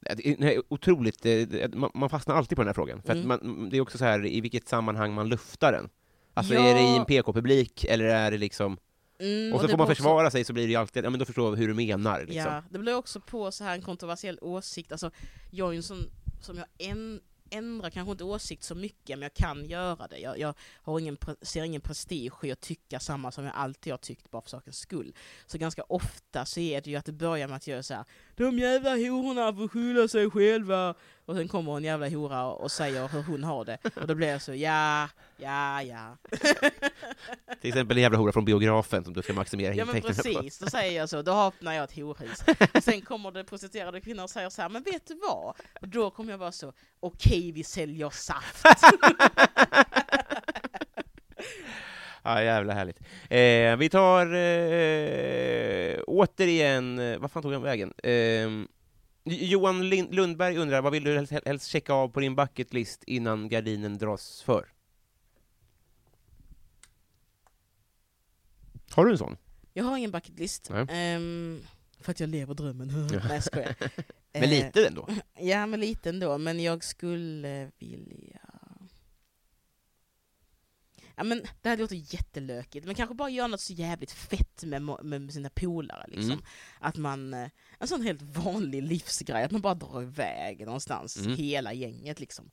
Det 0.00 0.26
är 0.54 0.62
otroligt, 0.68 1.22
det- 1.22 1.74
man 1.94 2.10
fastnar 2.10 2.34
alltid 2.36 2.56
på 2.56 2.62
den 2.62 2.68
här 2.68 2.74
frågan. 2.74 3.02
För 3.02 3.12
Mm. 3.12 3.28
man, 3.28 3.68
det 3.70 3.76
är 3.76 3.80
också 3.80 3.98
så 3.98 4.04
här, 4.04 4.26
i 4.26 4.40
vilket 4.40 4.68
sammanhang 4.68 5.14
man 5.14 5.28
luftar 5.28 5.72
den. 5.72 5.88
Alltså 6.34 6.54
Ja. 6.54 6.60
är 6.60 6.74
det 6.74 6.80
i 6.80 6.96
en 6.96 7.04
PK-publik, 7.04 7.84
eller 7.84 8.04
är 8.04 8.30
det 8.30 8.38
liksom... 8.38 8.78
Mm, 9.18 9.52
Och 9.52 9.60
så 9.60 9.66
det 9.66 9.70
får 9.70 9.78
man 9.78 9.84
beror 9.86 9.92
också- 9.92 9.94
försvara 10.02 10.30
sig, 10.30 10.44
så 10.44 10.52
blir 10.52 10.64
det 10.66 10.70
ju 10.70 10.76
alltid, 10.76 11.04
ja 11.04 11.10
men 11.10 11.18
då 11.18 11.24
förstår 11.24 11.50
jag 11.50 11.56
hur 11.56 11.68
du 11.68 11.74
menar. 11.74 12.20
Liksom. 12.20 12.36
Ja, 12.52 12.62
det 12.70 12.78
blir 12.78 12.94
också 12.94 13.20
på 13.20 13.52
så 13.52 13.64
här 13.64 13.74
en 13.74 13.82
kontroversiell 13.82 14.38
åsikt. 14.42 14.92
Alltså, 14.92 15.10
jag 15.50 15.68
är 15.68 15.72
ju 15.72 15.76
en 15.76 15.82
sån 15.82 16.10
som 16.40 16.56
jag 16.56 16.66
en, 16.78 17.20
ändrar 17.52 17.90
kanske 17.90 18.12
inte 18.12 18.24
åsikt 18.24 18.64
så 18.64 18.74
mycket, 18.74 19.18
men 19.18 19.22
jag 19.22 19.34
kan 19.34 19.64
göra 19.64 20.08
det. 20.08 20.18
Jag, 20.18 20.38
jag 20.38 20.54
har 20.82 21.00
ingen, 21.00 21.16
ser 21.42 21.64
ingen 21.64 21.80
prestige 21.80 22.44
i 22.44 22.52
att 22.52 22.60
tycka 22.60 23.00
samma 23.00 23.32
som 23.32 23.44
jag 23.44 23.54
alltid 23.54 23.92
har 23.92 23.98
tyckt 23.98 24.30
bara 24.30 24.42
för 24.42 24.50
sakens 24.50 24.78
skull. 24.78 25.14
Så 25.46 25.58
ganska 25.58 25.82
ofta 25.82 26.44
så 26.44 26.60
är 26.60 26.80
det 26.80 26.90
ju 26.90 26.96
att 26.96 27.04
det 27.04 27.12
börjar 27.12 27.48
med 27.48 27.56
att 27.56 27.66
jag 27.66 27.78
är 27.78 27.82
så 27.82 27.94
här, 27.94 28.04
de 28.36 28.58
jävla 28.58 28.90
hororna 28.90 29.52
får 29.52 29.68
skylla 29.68 30.08
sig 30.08 30.30
själva. 30.30 30.94
Och 31.24 31.36
sen 31.36 31.48
kommer 31.48 31.76
en 31.76 31.84
jävla 31.84 32.08
hora 32.08 32.44
och 32.46 32.70
säger 32.70 33.08
hur 33.08 33.22
hon 33.22 33.44
har 33.44 33.64
det. 33.64 33.78
Och 34.00 34.06
då 34.06 34.14
blir 34.14 34.28
jag 34.28 34.42
så, 34.42 34.54
ja, 34.54 35.08
ja, 35.36 35.82
ja. 35.82 36.16
Till 37.60 37.68
exempel 37.68 37.96
en 37.96 38.02
jävla 38.02 38.18
hora 38.18 38.32
från 38.32 38.44
biografen 38.44 39.04
som 39.04 39.12
du 39.14 39.22
ska 39.22 39.32
maximera 39.32 39.74
Ja 39.74 39.84
men 39.84 39.96
intäkterna 39.96 40.34
på. 40.34 40.40
precis, 40.40 40.58
då 40.58 40.66
säger 40.70 40.98
jag 41.00 41.08
så, 41.08 41.22
då 41.22 41.32
öppnar 41.32 41.72
jag 41.72 41.84
ett 41.84 41.96
horhus. 41.96 42.44
Sen 42.84 43.00
kommer 43.00 43.30
det 43.30 43.44
prostituerade 43.44 44.00
kvinnor 44.00 44.22
och 44.22 44.30
säger 44.30 44.50
så 44.50 44.62
här, 44.62 44.68
men 44.68 44.82
vet 44.82 45.06
du 45.06 45.14
vad? 45.14 45.54
Och 45.80 45.88
då 45.88 46.10
kommer 46.10 46.30
jag 46.30 46.38
vara 46.38 46.52
så, 46.52 46.72
okej 47.00 47.52
vi 47.52 47.64
säljer 47.64 48.10
saft. 48.10 48.64
Ja, 52.22 52.42
jävla 52.42 52.74
härligt. 52.74 53.00
Eh, 53.30 53.76
vi 53.76 53.88
tar 53.88 54.26
eh, 54.34 56.02
återigen, 56.06 56.98
eh, 56.98 57.18
vad 57.18 57.30
fan 57.30 57.42
tog 57.42 57.52
han 57.52 57.62
vägen? 57.62 57.92
Eh, 58.02 58.48
Johan 59.24 59.88
Lundberg 59.90 60.56
undrar, 60.56 60.82
vad 60.82 60.92
vill 60.92 61.04
du 61.04 61.14
helst, 61.14 61.32
helst 61.46 61.66
checka 61.68 61.92
av 61.92 62.08
på 62.08 62.20
din 62.20 62.34
bucketlist 62.34 63.04
innan 63.06 63.48
gardinen 63.48 63.98
dras 63.98 64.42
för? 64.42 64.68
Har 68.90 69.04
du 69.04 69.12
en 69.12 69.18
sån? 69.18 69.36
Jag 69.72 69.84
har 69.84 69.96
ingen 69.98 70.10
bucketlist, 70.10 70.70
Nej. 70.70 70.86
ehm, 70.90 71.60
för 72.00 72.10
att 72.10 72.20
jag 72.20 72.28
lever 72.28 72.54
drömmen. 72.54 72.90
Ja. 73.12 73.18
Nej 73.24 73.34
jag 73.34 73.44
skojar. 73.44 73.74
Men 74.32 74.42
Eh, 74.42 74.48
lite 74.50 74.86
ändå? 74.86 75.08
Ja 75.38 75.66
men 75.66 75.80
lite 75.80 76.08
ändå, 76.08 76.38
men 76.38 76.60
jag 76.60 76.84
skulle 76.84 77.70
vilja... 77.78 78.40
Ja 81.16 81.24
men 81.24 81.42
det 81.62 81.68
här 81.68 81.76
låter 81.76 82.14
jättelökigt, 82.14 82.86
men 82.86 82.94
kanske 82.94 83.14
bara 83.14 83.30
göra 83.30 83.46
något 83.46 83.60
så 83.60 83.72
jävligt 83.72 84.12
fett 84.12 84.64
med, 84.64 84.82
med 85.04 85.32
sina 85.32 85.50
polare 85.50 86.04
liksom. 86.08 86.30
Mm. 86.32 86.44
Att 86.80 86.96
man, 86.96 87.34
eh, 87.34 87.48
en 87.78 87.88
sån 87.88 88.02
helt 88.02 88.22
vanlig 88.22 88.82
livsgrej, 88.82 89.44
att 89.44 89.50
man 89.50 89.60
bara 89.60 89.74
drar 89.74 90.02
iväg 90.02 90.64
någonstans, 90.66 91.16
Mm. 91.16 91.36
hela 91.36 91.72
gänget 91.72 92.20
liksom. 92.20 92.50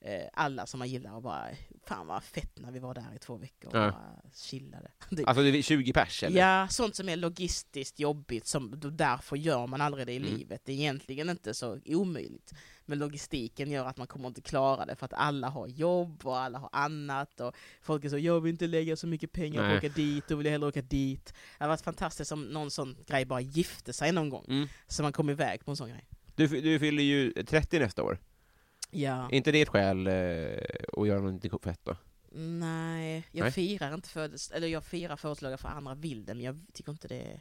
Eh, 0.00 0.22
Alla 0.32 0.66
som 0.66 0.78
man 0.78 0.88
gillar 0.88 1.12
och 1.14 1.22
bara, 1.22 1.48
fan 1.86 2.06
vad 2.06 2.24
fett 2.24 2.58
när 2.58 2.70
vi 2.70 2.78
var 2.78 2.94
där 2.94 3.14
i 3.16 3.18
två 3.18 3.36
veckor 3.36 3.70
och 3.70 3.76
Ja. 3.78 3.90
bara 3.90 4.30
chillade. 4.34 4.90
Alltså 5.26 5.42
det 5.42 5.48
är 5.58 5.62
20 5.62 5.92
pers 5.92 6.22
eller? 6.22 6.38
Ja, 6.40 6.68
sånt 6.70 6.96
som 6.96 7.08
är 7.08 7.16
logistiskt 7.16 7.98
jobbigt, 7.98 8.46
som 8.46 8.80
därför 8.92 9.36
gör 9.36 9.66
man 9.66 9.80
aldrig 9.80 10.06
det 10.06 10.12
i 10.12 10.16
Mm. 10.16 10.34
livet. 10.36 10.62
Det 10.64 10.72
är 10.72 10.76
egentligen 10.76 11.28
inte 11.30 11.54
så 11.54 11.80
omöjligt. 11.86 12.52
Men 12.88 12.98
logistiken 12.98 13.70
gör 13.70 13.84
att 13.86 13.96
man 13.96 14.06
kommer 14.06 14.28
inte 14.28 14.40
klara 14.40 14.86
det, 14.86 14.96
för 14.96 15.04
att 15.04 15.12
alla 15.12 15.48
har 15.48 15.66
jobb 15.66 16.26
och 16.26 16.38
alla 16.38 16.58
har 16.58 16.68
annat. 16.72 17.40
Och 17.40 17.54
folk 17.82 18.04
är 18.04 18.08
så, 18.08 18.18
jag 18.18 18.40
vill 18.40 18.50
inte 18.52 18.66
lägga 18.66 18.96
så 18.96 19.06
mycket 19.06 19.32
pengar 19.32 19.60
på 19.70 19.76
att 19.76 19.84
åka 19.84 19.88
dit, 19.94 20.28
då 20.28 20.36
vill 20.36 20.46
jag 20.46 20.52
hellre 20.52 20.68
åka 20.68 20.82
dit. 20.82 21.24
Det 21.26 21.34
hade 21.58 21.68
varit 21.68 21.80
fantastiskt 21.80 22.32
om 22.32 22.42
någon 22.44 22.70
sån 22.70 22.96
grej 23.06 23.24
bara 23.24 23.40
gifte 23.40 23.92
sig 23.92 24.12
någon 24.12 24.28
gång, 24.28 24.44
Mm. 24.48 24.68
så 24.86 25.02
man 25.02 25.12
kom 25.12 25.30
iväg 25.30 25.64
på 25.64 25.70
en 25.70 25.76
sån 25.76 25.88
grej. 25.88 26.06
Du, 26.34 26.46
du 26.46 26.78
fyller 26.78 27.02
ju 27.02 27.32
30 27.32 27.78
nästa 27.78 28.02
år. 28.02 28.18
Ja. 28.90 29.28
Är 29.30 29.34
inte 29.34 29.52
det 29.52 29.62
ett 29.62 29.68
skäl 29.68 30.06
eh, 30.06 30.12
att 30.92 31.08
göra 31.08 31.20
något 31.20 31.64
fett 31.64 31.80
då? 31.84 31.96
Nej, 32.32 33.24
jag 33.32 33.42
Nej. 33.44 33.52
firar 33.52 33.94
inte 33.94 34.08
födels 34.08 34.50
eller 34.50 34.66
jag 34.68 34.84
firar 34.84 35.16
födelsedagar 35.16 35.56
för 35.56 35.68
andra 35.68 35.94
vill 35.94 36.24
det, 36.24 36.34
men 36.34 36.44
jag 36.44 36.60
tycker 36.72 36.92
inte 36.92 37.08
det 37.08 37.20
är 37.22 37.40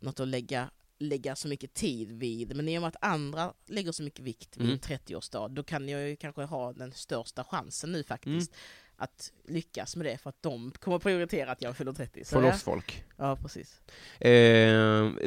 något 0.00 0.20
att 0.20 0.28
lägga, 0.28 0.70
lägga 0.98 1.36
så 1.36 1.48
mycket 1.48 1.74
tid 1.74 2.12
vid. 2.12 2.56
Men 2.56 2.68
i 2.68 2.78
och 2.78 2.82
med 2.82 2.88
att 2.88 2.96
andra 3.04 3.52
lägger 3.66 3.92
så 3.92 4.02
mycket 4.02 4.20
vikt 4.24 4.56
vid 4.56 4.62
Mm. 4.66 4.72
en 4.72 4.78
30-årsdag, 4.80 5.48
då 5.48 5.62
kan 5.62 5.88
jag 5.88 6.08
ju 6.08 6.16
kanske 6.16 6.42
ha 6.42 6.72
den 6.72 6.92
största 6.92 7.44
chansen 7.44 7.92
nu 7.92 8.02
faktiskt 8.04 8.50
Mm. 8.52 8.60
att 8.96 9.32
lyckas 9.48 9.96
med 9.96 10.06
det, 10.06 10.18
för 10.18 10.30
att 10.30 10.42
de 10.42 10.70
kommer 10.70 10.98
prioritera 10.98 11.52
att 11.52 11.62
jag 11.62 11.76
fyller 11.76 11.92
30. 11.92 12.24
Så 12.24 12.34
Få 12.34 12.40
loss 12.40 12.62
folk. 12.62 13.04
ja, 13.16 13.36
precis. 13.36 13.80
Eh, 14.20 14.30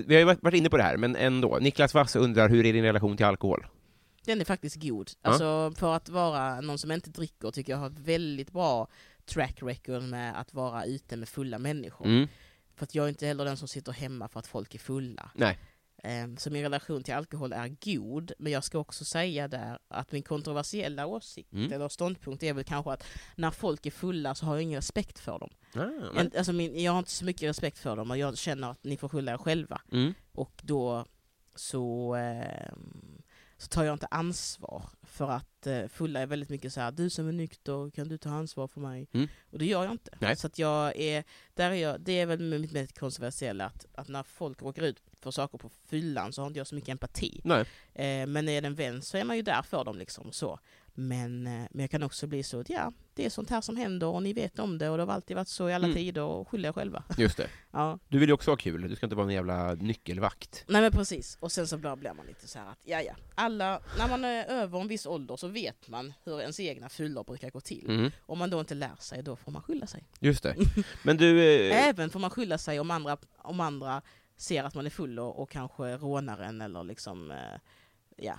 vi 0.05 0.13
har 0.13 0.19
ju 0.19 0.23
varit 0.23 0.43
varit 0.43 0.55
inne 0.57 0.69
på 0.69 0.77
det 0.77 0.83
här, 0.83 0.97
men 0.97 1.15
ändå. 1.15 1.57
Niklas 1.61 1.93
Wass 1.93 2.15
undrar, 2.15 2.49
hur 2.49 2.65
är 2.65 2.73
din 2.73 2.83
relation 2.83 3.17
till 3.17 3.25
alkohol? 3.25 3.65
Den 4.25 4.41
är 4.41 4.45
faktiskt 4.45 4.75
god. 4.81 5.11
Ja. 5.21 5.29
Alltså 5.29 5.73
för 5.79 5.95
att 5.95 6.09
vara 6.09 6.61
någon 6.61 6.77
som 6.77 6.91
inte 6.91 7.09
dricker 7.09 7.51
tycker 7.51 7.73
jag 7.73 7.79
har 7.79 7.87
ett 7.87 7.99
väldigt 7.99 8.51
bra 8.51 8.87
track 9.25 9.57
record 9.61 10.03
med 10.03 10.39
att 10.39 10.53
vara 10.53 10.85
ute 10.85 11.17
med 11.17 11.29
fulla 11.29 11.59
människor. 11.59 12.05
Mm. 12.05 12.27
För 12.81 12.85
att 12.85 12.95
jag 12.95 13.05
är 13.05 13.09
inte 13.09 13.25
heller 13.27 13.45
den 13.45 13.57
som 13.57 13.67
sitter 13.67 13.91
hemma 13.91 14.27
för 14.27 14.39
att 14.39 14.47
folk 14.47 14.75
är 14.75 14.79
fulla. 14.79 15.31
Nej. 15.35 15.59
Ehm, 16.03 16.37
Så 16.37 16.49
min 16.51 16.61
relation 16.63 17.03
till 17.03 17.13
alkohol 17.13 17.53
är 17.53 17.67
god, 17.85 18.31
men 18.39 18.51
jag 18.51 18.63
ska 18.63 18.79
också 18.79 19.05
säga 19.05 19.47
där 19.47 19.79
att 19.87 20.11
min 20.11 20.23
kontroversiella 20.23 21.05
åsikt 21.05 21.53
Mm. 21.53 21.73
eller 21.73 21.89
ståndpunkt 21.89 22.43
är 22.43 22.53
väl 22.53 22.63
kanske 22.63 22.91
att 22.91 23.03
när 23.35 23.51
folk 23.51 23.85
är 23.85 23.91
fulla 23.91 24.35
så 24.35 24.45
har 24.45 24.55
jag 24.55 24.61
ingen 24.63 24.75
respekt 24.77 25.19
för 25.19 25.39
dem. 25.39 25.49
Ah, 25.75 26.19
alltså 26.37 26.53
min, 26.53 26.83
jag 26.83 26.91
har 26.91 26.99
inte 26.99 27.11
så 27.11 27.25
mycket 27.25 27.49
respekt 27.49 27.77
för 27.79 27.95
dem 27.95 28.11
och 28.11 28.17
jag 28.17 28.37
känner 28.37 28.71
att 28.71 28.83
ni 28.83 28.97
får 28.97 29.09
skylla 29.09 29.31
er 29.33 29.37
själva. 29.37 29.81
mm. 29.91 30.13
Och 30.33 30.61
då 30.63 31.05
så, 31.55 32.15
ehm, 32.15 33.20
så 33.61 33.67
tar 33.67 33.83
jag 33.83 33.93
inte 33.95 34.07
ansvar 34.11 34.89
för 35.03 35.29
att 35.29 35.67
eh, 35.67 35.87
fulla 35.87 36.19
är 36.19 36.25
väldigt 36.25 36.49
mycket 36.49 36.73
så 36.73 36.81
här, 36.81 36.91
du 36.91 37.09
som 37.09 37.27
är 37.27 37.31
nykter, 37.31 37.89
kan 37.89 38.07
du 38.07 38.17
ta 38.17 38.29
ansvar 38.29 38.67
för 38.67 38.81
mig? 38.81 39.07
Mm. 39.13 39.27
Och 39.51 39.59
det 39.59 39.65
gör 39.65 39.83
jag 39.83 39.91
inte. 39.91 40.17
Nej. 40.21 40.35
Så 40.35 40.47
att 40.47 40.59
jag 40.59 40.95
är, 40.95 41.23
där 41.53 41.71
är 41.71 41.75
jag, 41.75 42.01
det 42.01 42.19
är 42.19 42.25
väl 42.25 42.59
mitt 42.59 42.71
mest 42.71 42.99
kontroversiella, 42.99 43.65
att, 43.65 43.85
att 43.95 44.07
när 44.07 44.23
folk 44.23 44.61
råkar 44.61 44.83
ut 44.83 45.03
för 45.19 45.31
saker 45.31 45.57
på 45.57 45.69
fyllan 45.69 46.33
så 46.33 46.41
har 46.41 46.47
inte 46.47 46.59
jag 46.59 46.67
så 46.67 46.75
mycket 46.75 46.89
empati. 46.89 47.41
Eh, 47.93 48.27
men 48.27 48.49
är 48.49 48.61
det 48.61 48.67
en 48.67 48.75
vän 48.75 49.01
så 49.01 49.17
är 49.17 49.23
man 49.23 49.35
ju 49.35 49.41
där 49.41 49.61
för 49.61 49.83
dem 49.83 49.97
liksom 49.97 50.31
så. 50.31 50.59
Men, 50.93 51.47
eh, 51.47 51.53
men 51.71 51.79
jag 51.81 51.89
kan 51.91 52.03
också 52.03 52.27
bli 52.27 52.43
så 52.43 52.59
att 52.59 52.69
ja, 52.69 52.93
det 53.13 53.25
är 53.25 53.29
sånt 53.29 53.49
här 53.49 53.61
som 53.61 53.77
händer 53.77 54.07
och 54.07 54.23
ni 54.23 54.33
vet 54.33 54.59
om 54.59 54.77
det 54.77 54.89
och 54.89 54.97
det 54.97 55.03
har 55.03 55.13
alltid 55.13 55.35
varit 55.35 55.47
så 55.47 55.69
i 55.69 55.73
alla 55.73 55.87
Mm. 55.87 55.95
tider 55.97 56.21
och 56.23 56.49
skyll 56.49 56.65
er 56.65 56.71
själva. 56.73 57.03
Just 57.17 57.37
det. 57.37 57.47
Ja. 57.71 57.99
Du 58.09 58.19
vill 58.19 58.29
ju 58.29 58.33
också 58.33 58.51
ha 58.51 58.55
kul, 58.57 58.81
du 58.89 58.95
ska 58.95 59.05
inte 59.05 59.15
vara 59.15 59.27
en 59.27 59.33
jävla 59.33 59.73
nyckelvakt. 59.75 60.63
Nej 60.67 60.81
men 60.81 60.91
precis, 60.91 61.37
och 61.39 61.51
sen 61.51 61.67
så 61.67 61.77
blir 61.77 61.95
blir 61.95 62.13
man 62.13 62.25
lite 62.25 62.47
så 62.47 62.59
här 62.59 62.67
att 62.71 62.79
ja 62.83 63.01
ja, 63.01 63.13
alla, 63.35 63.81
när 63.97 64.07
man 64.09 64.25
är 64.25 64.45
över 64.45 64.79
en 64.81 64.87
viss 64.87 65.05
ålder 65.05 65.35
så 65.35 65.47
vet 65.47 65.87
man 65.87 66.13
hur 66.23 66.41
ens 66.41 66.59
egna 66.59 66.89
fyllor 66.89 67.23
brukar 67.23 67.49
gå 67.51 67.61
till. 67.61 67.85
Mm. 67.89 68.11
Om 68.25 68.39
man 68.39 68.49
då 68.49 68.59
inte 68.59 68.75
lär 68.75 68.95
sig, 68.99 69.23
då 69.23 69.35
får 69.35 69.51
man 69.51 69.61
skylla 69.61 69.87
sig. 69.87 70.03
Just 70.19 70.43
det. 70.43 70.55
Men 71.03 71.17
du... 71.17 71.39
Eh, 71.69 71.87
Även 71.87 72.09
får 72.09 72.19
man 72.19 72.29
skylla 72.29 72.57
sig 72.57 72.79
om 72.79 72.91
andra, 72.91 73.17
om 73.37 73.59
andra 73.59 74.01
ser 74.37 74.63
att 74.63 74.75
man 74.75 74.85
är 74.85 74.89
full 74.89 75.19
och, 75.19 75.39
och 75.41 75.49
kanske 75.49 75.83
rånar 75.97 76.39
en 76.39 76.61
eller 76.61 76.83
liksom, 76.83 77.31
eh, 77.31 77.37
ja, 78.17 78.35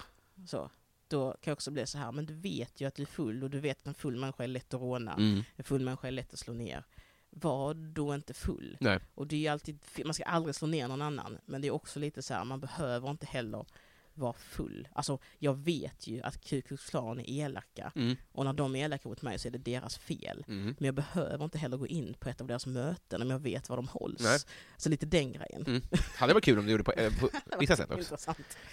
så. 0.46 0.70
Då 1.12 1.30
kan 1.30 1.50
jag 1.50 1.52
också 1.52 1.70
bli 1.70 1.86
så 1.86 1.98
här, 1.98 2.12
men 2.12 2.26
du 2.26 2.34
vet 2.34 2.80
ju 2.80 2.88
att 2.88 2.94
du 2.94 3.02
är 3.02 3.06
full 3.06 3.42
och 3.42 3.50
du 3.50 3.60
vet 3.60 3.78
att 3.80 3.86
en 3.86 3.94
full 3.94 4.16
människa 4.16 4.44
är 4.44 4.48
lätt 4.48 4.74
att 4.74 4.80
råna. 4.80 5.12
mm. 5.12 5.42
En 5.56 5.64
full 5.64 5.80
människa 5.84 6.06
är 6.08 6.12
lätt 6.12 6.32
att 6.32 6.38
slå 6.38 6.54
ner. 6.54 6.84
Var 7.30 7.74
då 7.74 8.14
inte 8.14 8.34
full. 8.34 8.76
Nej. 8.80 9.00
Och 9.14 9.26
det 9.26 9.46
är 9.46 9.52
alltid, 9.52 9.78
man 10.04 10.14
ska 10.14 10.24
aldrig 10.24 10.54
slå 10.54 10.68
ner 10.68 10.88
någon 10.88 11.02
annan, 11.02 11.38
men 11.46 11.60
det 11.60 11.68
är 11.68 11.72
också 11.72 11.98
lite 11.98 12.22
så 12.22 12.34
här, 12.34 12.44
man 12.44 12.60
behöver 12.60 13.10
inte 13.10 13.26
heller 13.26 13.66
vara 14.14 14.32
full. 14.32 14.88
Alltså, 14.92 15.18
jag 15.38 15.54
vet 15.58 16.06
ju 16.06 16.22
att 16.22 16.40
Ku 16.44 16.62
Klux 16.62 16.90
Klan 16.90 17.20
är 17.20 17.30
elaka, 17.30 17.92
Mm. 17.94 18.16
och 18.32 18.44
när 18.44 18.52
de 18.52 18.76
är 18.76 18.84
elaka 18.84 19.08
mot 19.08 19.22
mig 19.22 19.38
så 19.38 19.48
är 19.48 19.52
det 19.52 19.58
deras 19.58 19.98
fel. 19.98 20.44
Mm. 20.48 20.64
Men 20.78 20.86
jag 20.86 20.94
behöver 20.94 21.44
inte 21.44 21.58
heller 21.58 21.76
gå 21.76 21.86
in 21.86 22.14
på 22.20 22.28
ett 22.28 22.40
av 22.40 22.46
deras 22.46 22.66
möten 22.66 23.22
om 23.22 23.30
jag 23.30 23.38
vet 23.38 23.68
var 23.68 23.76
de 23.76 23.88
hålls. 23.88 24.20
Nej. 24.22 24.38
Så 24.76 24.88
lite 24.88 25.06
den 25.06 25.32
grejen. 25.32 25.64
Mm. 25.66 25.82
Hade 26.16 26.34
varit 26.34 26.44
kul 26.44 26.58
om 26.58 26.64
du 26.66 26.70
gjorde 26.72 26.84
på, 26.84 26.92
eh, 26.92 27.12
på 27.20 27.28
vissa 27.60 27.76
sätt 27.76 27.90
också. 27.90 28.14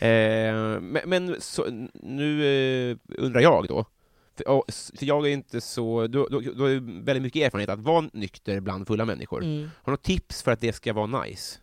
Eh, 0.06 0.80
men 0.82 1.02
men 1.06 1.42
så, 1.42 1.90
nu 1.94 2.46
eh, 2.92 2.98
undrar 3.18 3.42
jag 3.42 3.68
då, 3.68 3.86
för, 4.46 5.06
jag 5.06 5.28
är 5.28 5.30
inte 5.32 5.62
så, 5.62 6.08
du, 6.08 6.28
du, 6.30 6.42
du 6.42 6.62
har 6.62 7.04
väldigt 7.04 7.24
mycket 7.24 7.42
erfarenhet 7.46 7.70
att 7.70 7.80
vara 7.80 8.10
nykter 8.14 8.60
bland 8.60 8.88
fulla 8.88 9.06
människor. 9.06 9.44
Mm. 9.44 9.70
Har 9.84 9.92
du 9.92 9.92
något 9.92 10.04
tips 10.04 10.42
för 10.44 10.52
att 10.52 10.60
det 10.62 10.74
ska 10.74 10.94
vara 10.94 11.24
nice? 11.24 11.60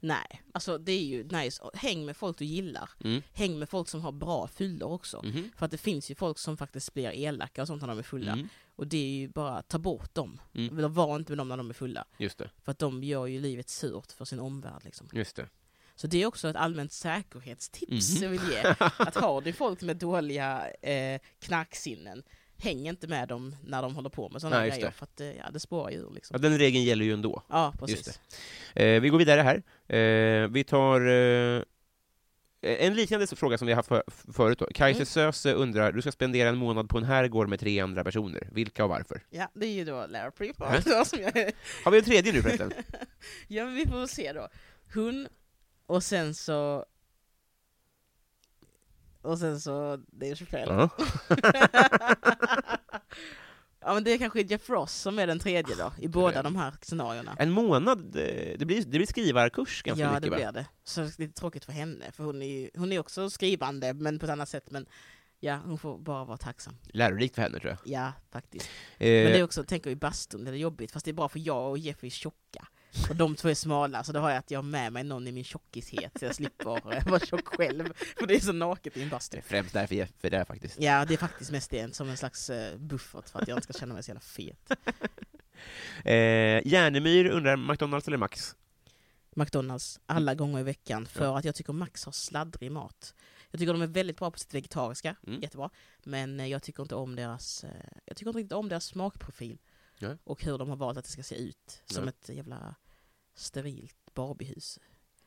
Nej, 0.00 0.42
alltså 0.52 0.78
det 0.78 0.92
är 0.92 1.04
ju 1.04 1.24
nice. 1.24 1.62
Häng 1.74 2.04
med 2.06 2.16
folk 2.16 2.38
du 2.38 2.44
gillar. 2.44 2.90
Mm. 3.04 3.22
Häng 3.34 3.58
med 3.58 3.68
folk 3.68 3.88
som 3.88 4.00
har 4.00 4.12
bra 4.12 4.48
fyllor 4.48 4.88
också. 4.92 5.22
Mhm. 5.24 5.50
För 5.56 5.64
att 5.64 5.70
det 5.70 5.78
finns 5.78 6.10
ju 6.10 6.14
folk 6.14 6.38
som 6.38 6.56
faktiskt 6.56 6.94
blir 6.94 7.10
elaka 7.10 7.62
och 7.62 7.68
sånt 7.68 7.80
när 7.82 7.88
de 7.88 7.98
är 7.98 8.02
fulla. 8.02 8.32
Mm. 8.32 8.48
Och 8.76 8.86
det 8.86 8.96
är 8.96 9.08
ju 9.08 9.28
bara, 9.28 9.62
ta 9.62 9.78
bort 9.78 10.14
dem. 10.14 10.40
Mm. 10.54 10.78
Eller 10.78 10.88
var 10.88 11.16
inte 11.16 11.32
med 11.32 11.38
dem 11.38 11.48
när 11.48 11.56
de 11.56 11.70
är 11.70 11.74
fulla. 11.74 12.04
Just 12.18 12.38
det, 12.38 12.50
För 12.64 12.72
att 12.72 12.78
de 12.78 13.04
gör 13.04 13.26
ju 13.26 13.40
livet 13.40 13.68
surt 13.68 14.12
för 14.12 14.24
sin 14.24 14.40
omvärld 14.40 14.84
liksom. 14.84 15.08
just 15.12 15.36
det. 15.36 15.48
Så 15.94 16.06
det 16.06 16.22
är 16.22 16.26
också 16.26 16.48
ett 16.48 16.56
allmänt 16.56 16.92
säkerhetstips 16.92 18.14
Mhm. 18.14 18.22
jag 18.22 18.30
vill 18.30 18.50
ge. 18.50 18.74
Att 18.98 19.14
har 19.14 19.40
du 19.40 19.52
folk 19.52 19.82
med 19.82 19.96
dåliga 19.96 20.70
eh, 20.70 21.20
knarksinnen, 21.38 22.22
häng 22.58 22.88
inte 22.88 23.06
med 23.06 23.28
dem 23.28 23.56
när 23.64 23.82
de 23.82 23.94
håller 23.94 24.10
på 24.10 24.28
med 24.28 24.40
sådana 24.40 24.58
Nej, 24.60 24.70
grejer. 24.70 24.86
det. 24.86 24.92
För 24.92 25.04
att 25.04 25.20
eh, 25.20 25.32
ja, 25.32 25.50
det 25.52 25.60
spårar 25.60 25.90
ju 25.90 25.96
ur 25.96 26.02
Ja, 26.02 26.10
liksom. 26.14 26.40
den 26.40 26.58
regeln 26.58 26.84
gäller 26.84 27.04
ju 27.04 27.12
ändå. 27.12 27.42
Ja, 27.48 27.74
precis. 27.78 28.20
Eh, 28.74 29.00
vi 29.00 29.08
går 29.08 29.18
vidare 29.18 29.40
här. 29.40 29.56
Eh, 29.98 30.48
vi 30.48 30.64
tar 30.64 31.00
eh, 31.08 31.62
en 32.60 32.94
liknande 32.94 33.26
fråga 33.26 33.58
som 33.58 33.66
vi 33.66 33.72
har 33.72 33.76
haft 33.76 33.88
för, 33.88 34.02
förut. 34.32 34.58
Då. 34.58 34.66
Kajse 34.74 34.96
Mm. 34.98 35.06
Söse 35.06 35.52
undrar, 35.52 35.92
du 35.92 36.00
ska 36.00 36.12
spendera 36.12 36.48
en 36.48 36.56
månad 36.56 36.88
på 36.88 36.98
en 36.98 37.04
herrgård 37.04 37.48
med 37.48 37.60
tre 37.60 37.80
andra 37.80 38.04
personer. 38.04 38.48
Vilka 38.52 38.84
och 38.84 38.90
varför? 38.90 39.20
Ja, 39.30 39.50
det 39.54 39.66
är 39.66 39.72
ju 39.72 39.84
då 39.84 40.06
Lara. 40.06 40.30
Prepper 40.30 41.04
som 41.04 41.18
jag 41.20 41.52
Har 41.84 41.90
vi 41.90 41.98
en 41.98 42.04
tredje 42.04 42.32
nu 42.32 42.42
förresten? 42.42 42.72
Ja, 43.48 43.64
men 43.64 43.74
vi 43.74 43.86
får 43.86 44.06
se 44.06 44.32
då. 44.32 44.48
Hon, 44.94 45.28
och 45.86 46.02
sen 46.02 46.34
så... 46.34 46.84
Och 49.28 49.38
sen 49.38 49.60
så 49.60 49.96
Dave 49.96 50.36
Chappelle. 50.36 50.72
Ja. 50.72 50.90
ja 53.80 53.94
men 53.94 54.04
det 54.04 54.10
är 54.10 54.18
kanske 54.18 54.40
Jeff 54.40 54.70
Ross 54.70 54.92
som 54.94 55.18
är 55.18 55.26
den 55.26 55.38
tredje 55.38 55.74
då, 55.74 55.92
i 55.98 56.08
båda 56.08 56.42
de 56.42 56.56
här 56.56 56.74
scenarierna. 56.82 57.36
En 57.38 57.50
månad, 57.50 58.16
eh, 58.16 58.58
det 58.58 58.64
blir, 58.64 58.82
det 58.82 58.98
blir 58.98 59.06
skrivarkurs 59.06 59.82
ganska 59.82 60.02
ja, 60.02 60.08
mycket 60.08 60.22
det 60.22 60.30
va? 60.30 60.36
blir 60.36 60.52
det. 60.52 60.66
Så 60.84 61.00
det 61.00 61.06
är 61.06 61.20
lite 61.20 61.40
tråkigt 61.40 61.64
för 61.64 61.72
henne, 61.72 62.12
för 62.12 62.24
hon 62.24 62.42
är 62.42 62.46
ju 62.46 62.70
hon 62.76 62.92
är 62.92 62.98
också 62.98 63.30
skrivande, 63.30 63.94
men 63.94 64.18
på 64.18 64.26
ett 64.26 64.32
annat 64.32 64.48
sätt. 64.48 64.70
Men 64.70 64.86
ja, 65.40 65.60
hon 65.64 65.78
får 65.78 65.98
bara 65.98 66.24
vara 66.24 66.36
tacksam. 66.36 66.76
Lärorikt 66.82 67.34
för 67.34 67.42
henne 67.42 67.60
tror 67.60 67.70
jag. 67.70 67.78
Ja, 67.84 68.12
faktiskt. 68.30 68.70
Eh, 68.98 69.08
Men 69.08 69.32
det 69.32 69.38
är 69.38 69.44
också, 69.44 69.64
tänker 69.64 69.90
i 69.90 69.96
bastun, 69.96 70.44
det 70.44 70.50
är 70.50 70.54
jobbigt, 70.54 70.92
fast 70.92 71.04
det 71.04 71.10
är 71.10 71.12
bra 71.12 71.28
för 71.28 71.38
jag 71.38 71.70
och 71.70 71.78
Jeff 71.78 72.04
är 72.04 72.10
tjocka. 72.10 72.68
Och 73.10 73.16
de 73.16 73.36
två 73.36 73.48
är 73.48 73.54
smala, 73.54 74.04
så 74.04 74.12
då 74.12 74.20
har 74.20 74.30
jag 74.30 74.38
att 74.38 74.50
jag 74.50 74.58
har 74.58 74.62
med 74.62 74.92
mig 74.92 75.04
någon 75.04 75.26
i 75.28 75.32
min 75.32 75.44
tjockishet, 75.44 76.12
så 76.18 76.24
jag 76.24 76.34
slipper 76.34 76.94
eh, 76.96 77.06
vara 77.06 77.20
tjock 77.20 77.46
själv. 77.48 77.92
För 78.18 78.26
det 78.26 78.34
är 78.34 78.40
så 78.40 78.52
naket 78.52 78.96
i 78.96 79.02
en 79.02 79.08
bastu. 79.08 79.40
Främst 79.46 79.72
därför 79.74 79.94
jag, 79.94 80.08
för 80.18 80.30
det 80.30 80.36
är 80.36 80.44
faktiskt. 80.44 80.80
Ja, 80.80 81.04
det 81.04 81.14
är 81.14 81.18
faktiskt 81.18 81.50
mest 81.50 81.70
det, 81.70 81.94
som 81.96 82.08
en 82.08 82.16
slags 82.16 82.50
eh, 82.50 82.76
buffert 82.78 83.28
för 83.28 83.38
att 83.42 83.48
jag 83.48 83.56
inte 83.58 83.72
ska 83.72 83.80
känna 83.80 83.94
mig 83.94 84.02
så 84.02 84.08
jävla 84.10 84.20
fet. 84.20 84.70
Eh, 86.04 86.66
Järnemyr 86.66 87.26
undrar, 87.30 87.56
McDonalds 87.56 88.08
eller 88.08 88.16
Max? 88.16 88.56
McDonalds 89.36 90.00
alla 90.06 90.34
gånger 90.34 90.60
i 90.60 90.62
veckan, 90.62 91.06
för 91.06 91.36
att 91.38 91.44
jag 91.44 91.54
tycker 91.54 91.72
Max 91.72 92.04
har 92.04 92.12
sladdrig 92.12 92.72
mat. 92.72 93.14
Jag 93.50 93.60
tycker 93.60 93.72
de 93.72 93.82
är 93.82 93.86
väldigt 93.86 94.16
bra 94.18 94.30
på 94.30 94.38
sitt 94.38 94.54
vegetariska, 94.54 95.16
Mm. 95.26 95.40
jättebra. 95.40 95.70
Men 96.04 96.40
eh, 96.40 96.46
jag 96.46 96.62
tycker 96.62 96.82
inte 96.82 96.94
om 96.94 97.16
deras, 97.16 97.64
jag 98.04 98.16
tycker 98.16 98.38
inte 98.38 98.54
om 98.54 98.68
deras 98.68 98.84
smakprofil. 98.84 99.58
Nej. 99.98 100.16
Och 100.24 100.42
hur 100.44 100.58
de 100.58 100.68
har 100.68 100.76
valt 100.76 100.98
att 100.98 101.04
det 101.04 101.10
ska 101.10 101.22
se 101.22 101.34
ut. 101.36 101.82
Som 101.86 102.04
Nej. 102.04 102.14
ett 102.22 102.28
jävla 102.36 102.74
sterilt 103.34 103.96
Barbiehus. 104.14 104.78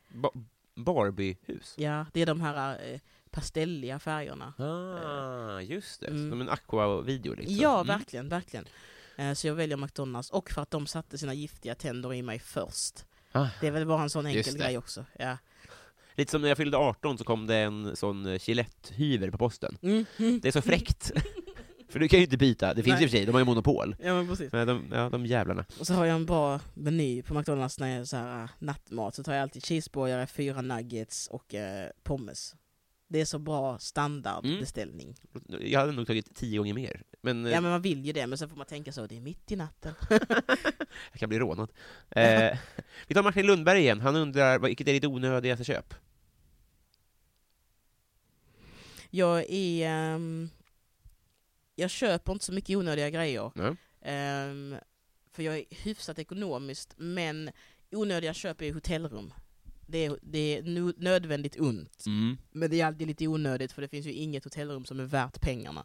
Ba 0.08 0.30
Barbiehus? 0.74 1.74
Ja, 1.78 2.06
det 2.12 2.20
är 2.22 2.26
de 2.26 2.40
här 2.40 2.92
eh, 2.92 3.00
pastelliga 3.30 3.98
färgerna. 3.98 4.54
Ah, 4.58 5.60
just 5.60 6.00
det. 6.00 6.06
Mm. 6.06 6.30
Som 6.30 6.40
en 6.40 6.48
Aqua-video 6.48 7.34
liksom. 7.34 7.56
Ja, 7.56 7.74
Mm. 7.80 7.86
verkligen, 7.86 8.28
verkligen. 8.28 8.64
Eh, 9.16 9.32
så 9.34 9.46
jag 9.46 9.54
väljer 9.54 9.76
McDonalds, 9.76 10.30
och 10.30 10.50
för 10.50 10.62
att 10.62 10.70
de 10.70 10.86
satte 10.86 11.18
sina 11.18 11.34
giftiga 11.34 11.74
tänder 11.74 12.14
i 12.14 12.22
mig 12.22 12.38
först. 12.38 13.04
Ah. 13.32 13.48
Det 13.60 13.66
är 13.66 13.70
väl 13.70 13.86
bara 13.86 14.02
en 14.02 14.10
sån 14.10 14.26
enkel 14.26 14.56
grej 14.58 14.78
också. 14.78 15.04
Ja. 15.18 15.36
Lite 16.14 16.30
som 16.30 16.40
när 16.42 16.48
jag 16.48 16.56
fyllde 16.56 16.76
18 16.76 17.18
så 17.18 17.24
kom 17.24 17.46
det 17.46 17.56
en 17.56 17.96
sån 17.96 18.26
eh, 18.26 18.40
Gillette-hyvel 18.48 19.30
på 19.32 19.38
posten. 19.38 19.78
Mm. 19.82 20.04
Det 20.42 20.44
är 20.48 20.52
så 20.52 20.62
fräckt. 20.62 21.12
För 21.92 21.98
du 22.00 22.08
kan 22.08 22.18
ju 22.18 22.24
inte 22.24 22.36
byta, 22.36 22.74
det 22.74 22.82
finns 22.82 22.94
Nej. 22.94 23.00
ju 23.00 23.04
i 23.04 23.06
och 23.06 23.10
för 23.10 23.16
sig, 23.18 23.26
de 23.26 23.32
har 23.32 23.40
ju 23.40 23.44
monopol. 23.44 23.96
Ja 24.02 24.14
men 24.14 24.28
precis. 24.28 24.52
Men 24.52 24.66
de, 24.66 24.84
ja, 24.92 25.08
de 25.10 25.26
jävlarna. 25.26 25.64
Och 25.80 25.86
så 25.86 25.94
har 25.94 26.04
jag 26.04 26.16
en 26.16 26.26
bra 26.26 26.60
meny 26.74 27.22
på 27.22 27.34
McDonalds 27.34 27.78
när 27.78 27.88
jag 27.88 28.00
är 28.00 28.04
så 28.04 28.16
här, 28.16 28.42
äh, 28.42 28.48
nattmat. 28.58 29.14
Så 29.14 29.22
tar 29.22 29.32
jag 29.34 29.42
alltid 29.42 29.64
cheeseburgare, 29.64 30.26
fyra 30.26 30.60
nuggets 30.62 31.26
och 31.26 31.54
eh, 31.54 31.90
pommes. 32.02 32.54
Det 33.08 33.20
är 33.20 33.24
så 33.24 33.38
bra 33.38 33.78
standardbeställning. 33.78 35.14
Jag 35.60 35.80
hade 35.80 35.92
nog 35.92 36.06
tagit 36.06 36.34
tio 36.36 36.58
gånger 36.58 36.74
mer. 36.74 37.02
Men, 37.20 37.46
eh, 37.46 37.52
Ja 37.52 37.60
men 37.60 37.70
man 37.70 37.82
vill 37.82 38.04
ju 38.06 38.12
det, 38.12 38.26
men 38.26 38.38
sen 38.38 38.48
får 38.48 38.56
man 38.56 38.66
tänka 38.66 38.92
så, 38.92 39.06
det 39.06 39.16
är 39.16 39.20
mitt 39.20 39.52
i 39.52 39.56
natten. 39.56 39.94
jag 41.12 41.18
kan 41.18 41.28
bli 41.28 41.38
rånad. 41.38 41.72
Eh, 42.10 42.58
vi 43.06 43.14
tar 43.14 43.22
Martin 43.22 43.46
Lundberg 43.46 43.78
igen, 43.80 44.00
han 44.00 44.16
undrar 44.16 44.58
vad- 44.58 44.68
vilket 44.68 44.88
är 44.88 44.92
ditt 44.92 45.04
onödigaste 45.04 45.64
köp? 45.64 45.94
Jag 49.10 49.44
är... 49.50 49.88
ehm, 49.88 50.50
jag 51.74 51.90
köper 51.90 52.32
inte 52.32 52.44
så 52.44 52.52
mycket 52.52 52.76
onödiga 52.76 53.10
grejer. 53.10 53.52
Ehm, 54.02 54.76
för 55.32 55.42
jag 55.42 55.56
är 55.58 55.64
hyfsat 55.70 56.18
ekonomiskt, 56.18 56.94
men 56.96 57.50
onödiga 57.90 58.34
köp 58.34 58.62
är 58.62 58.72
hotellrum. 58.72 59.34
Det 59.86 60.04
är, 60.04 60.18
det 60.22 60.38
är 60.58 60.62
nödvändigt 61.02 61.60
ont. 61.60 62.06
Mm. 62.06 62.36
Men 62.50 62.70
det 62.70 62.80
är 62.80 62.86
alltid 62.86 63.06
lite 63.06 63.26
onödigt, 63.26 63.72
för 63.72 63.82
det 63.82 63.88
finns 63.88 64.06
ju 64.06 64.12
inget 64.12 64.44
hotellrum 64.44 64.84
som 64.84 65.00
är 65.00 65.04
värt 65.04 65.40
pengarna. 65.40 65.84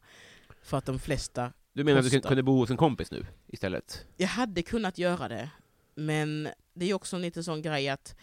För 0.61 0.77
att 0.77 0.85
de 0.85 0.99
flesta 0.99 1.53
Du 1.73 1.83
menar 1.83 1.99
att 1.99 2.05
du 2.05 2.11
Kostar. 2.11 2.29
kunde 2.29 2.43
bo 2.43 2.57
hos 2.57 2.69
en 2.69 2.77
kompis 2.77 3.11
nu, 3.11 3.25
istället? 3.47 4.05
Jag 4.17 4.27
hade 4.27 4.61
kunnat 4.61 4.97
göra 4.97 5.27
det, 5.27 5.49
men 5.95 6.49
det 6.73 6.89
är 6.89 6.93
också 6.93 7.15
en 7.15 7.21
lite 7.21 7.43
sån 7.43 7.61
grej 7.61 7.89
att 7.89 8.15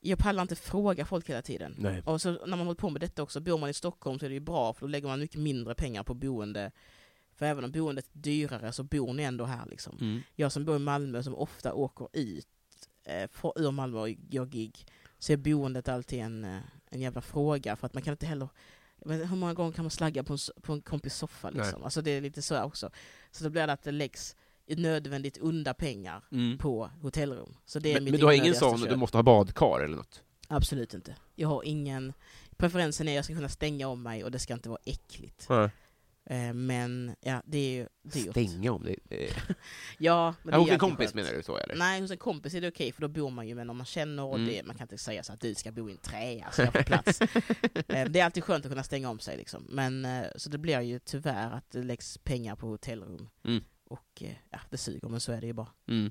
jag 0.00 0.18
pallar 0.18 0.42
inte 0.42 0.56
fråga 0.56 1.04
folk 1.04 1.30
hela 1.30 1.42
tiden. 1.42 1.74
Nej. 1.78 2.02
Och 2.04 2.22
så 2.22 2.30
när 2.32 2.56
man 2.56 2.66
håller 2.66 2.74
på 2.74 2.90
med 2.90 3.00
detta 3.00 3.22
också, 3.22 3.40
bor 3.40 3.58
man 3.58 3.70
i 3.70 3.74
Stockholm 3.74 4.18
så 4.18 4.24
är 4.24 4.28
det 4.28 4.34
ju 4.34 4.40
bra, 4.40 4.72
för 4.72 4.80
då 4.80 4.86
lägger 4.86 5.08
man 5.08 5.20
mycket 5.20 5.40
mindre 5.40 5.74
pengar 5.74 6.02
på 6.02 6.14
boende. 6.14 6.70
För 7.34 7.46
även 7.46 7.64
om 7.64 7.70
boendet 7.70 8.06
är 8.14 8.18
dyrare 8.18 8.72
så 8.72 8.82
bor 8.82 9.12
ni 9.12 9.22
ändå 9.22 9.44
här 9.44 9.66
liksom. 9.66 9.98
Mm. 10.00 10.20
Jag 10.34 10.52
som 10.52 10.64
bor 10.64 10.76
i 10.76 10.78
Malmö 10.78 11.22
som 11.22 11.34
ofta 11.34 11.74
åker 11.74 12.08
ut 12.12 12.48
eh, 13.04 13.28
för, 13.30 13.52
ur 13.60 13.70
Malmö 13.70 13.98
och 13.98 14.08
gör 14.08 14.46
gig, 14.46 14.86
så 15.18 15.32
är 15.32 15.36
boendet 15.36 15.88
alltid 15.88 16.20
en, 16.20 16.44
eh, 16.44 16.60
en 16.90 17.00
jävla 17.00 17.20
fråga, 17.20 17.76
för 17.76 17.86
att 17.86 17.94
man 17.94 18.02
kan 18.02 18.12
inte 18.12 18.26
heller 18.26 18.48
inte, 19.04 19.26
hur 19.26 19.36
många 19.36 19.54
gånger 19.54 19.72
kan 19.72 19.84
man 19.84 19.90
slagga 19.90 20.24
på 20.24 20.32
en, 20.32 20.38
på 20.62 20.72
en 20.72 20.80
kompis 20.80 21.16
soffa 21.16 21.50
liksom? 21.50 21.84
Alltså 21.84 22.02
det 22.02 22.10
är 22.10 22.20
lite 22.20 22.42
så 22.42 22.62
också. 22.62 22.90
Så 23.30 23.44
då 23.44 23.50
blir 23.50 23.66
det 23.66 23.72
att 23.72 23.82
det 23.82 23.92
läggs 23.92 24.36
nödvändigt 24.76 25.38
onda 25.42 25.74
pengar 25.74 26.24
Mm. 26.32 26.58
på 26.58 26.90
hotellrum. 27.02 27.54
Så 27.66 27.78
det 27.78 27.90
är 27.90 27.94
Men, 27.94 28.04
mitt 28.04 28.10
men 28.12 28.20
du 28.20 28.26
har 28.26 28.32
ingen 28.32 28.54
sån, 28.54 28.78
köp. 28.78 28.88
du 28.90 28.96
måste 28.96 29.16
ha 29.18 29.22
badkar 29.22 29.80
eller 29.84 29.96
något? 29.96 30.22
Absolut 30.48 30.94
inte. 30.94 31.16
Jag 31.34 31.48
har 31.48 31.62
ingen... 31.64 32.12
Preferensen 32.56 33.08
är 33.08 33.12
att 33.12 33.16
jag 33.16 33.24
ska 33.24 33.34
kunna 33.34 33.48
stänga 33.48 33.88
om 33.88 34.02
mig 34.02 34.24
och 34.24 34.30
det 34.30 34.38
ska 34.38 34.54
inte 34.54 34.68
vara 34.68 34.80
äckligt. 34.84 35.46
Ja. 35.48 35.70
Eh, 36.30 36.52
men 36.52 37.14
ja, 37.20 37.42
det 37.46 37.58
är 37.58 37.70
ju 37.70 37.88
dyrt. 38.02 38.30
Stänga 38.30 38.72
om 38.72 38.84
det. 38.84 39.24
Eh. 39.24 39.36
Ja, 39.98 40.34
men 40.42 40.52
det 40.52 40.58
hos 40.60 40.70
en 40.70 40.78
kompis 40.78 41.06
skönt. 41.06 41.14
menar 41.14 41.32
du 41.32 41.42
så 41.42 41.56
eller? 41.56 41.76
Nej, 41.76 42.00
hos 42.00 42.10
en 42.10 42.16
kompis 42.16 42.54
är 42.54 42.60
det 42.60 42.68
okej, 42.68 42.92
för 42.92 43.02
då 43.02 43.08
bor 43.08 43.30
man 43.30 43.48
ju 43.48 43.54
med 43.54 43.66
någon 43.66 43.76
man 43.76 43.86
känner 43.86 44.24
och 44.24 44.34
Mm. 44.34 44.48
det, 44.48 44.62
man 44.66 44.76
kan 44.76 44.84
inte 44.84 44.98
säga 44.98 45.22
så 45.22 45.32
att 45.32 45.40
du 45.40 45.54
ska 45.54 45.72
bo 45.72 45.88
i 45.88 45.92
en 45.92 45.98
träa 45.98 46.50
så 46.52 46.62
jag 46.62 46.72
får 46.72 46.82
plats. 46.82 47.20
Eh, 47.88 48.08
det 48.08 48.20
är 48.20 48.24
alltid 48.24 48.44
skönt 48.44 48.64
att 48.64 48.70
kunna 48.72 48.82
stänga 48.82 49.10
om 49.10 49.18
sig 49.18 49.36
liksom. 49.36 49.66
Men 49.68 50.04
eh, 50.04 50.26
så 50.36 50.50
det 50.50 50.58
blir 50.58 50.80
ju 50.80 50.98
tyvärr 50.98 51.50
att 51.52 51.70
det 51.70 51.82
läggs 51.82 52.18
pengar 52.18 52.56
på 52.56 52.66
hotellrum. 52.66 53.28
Mm. 53.44 53.64
Och 53.90 54.22
eh, 54.22 54.32
ja, 54.50 54.58
det 54.70 54.76
suger, 54.76 55.08
men 55.08 55.20
så 55.20 55.32
är 55.32 55.40
det 55.40 55.46
ju 55.46 55.52
bara. 55.52 55.68
Mm. 55.88 56.10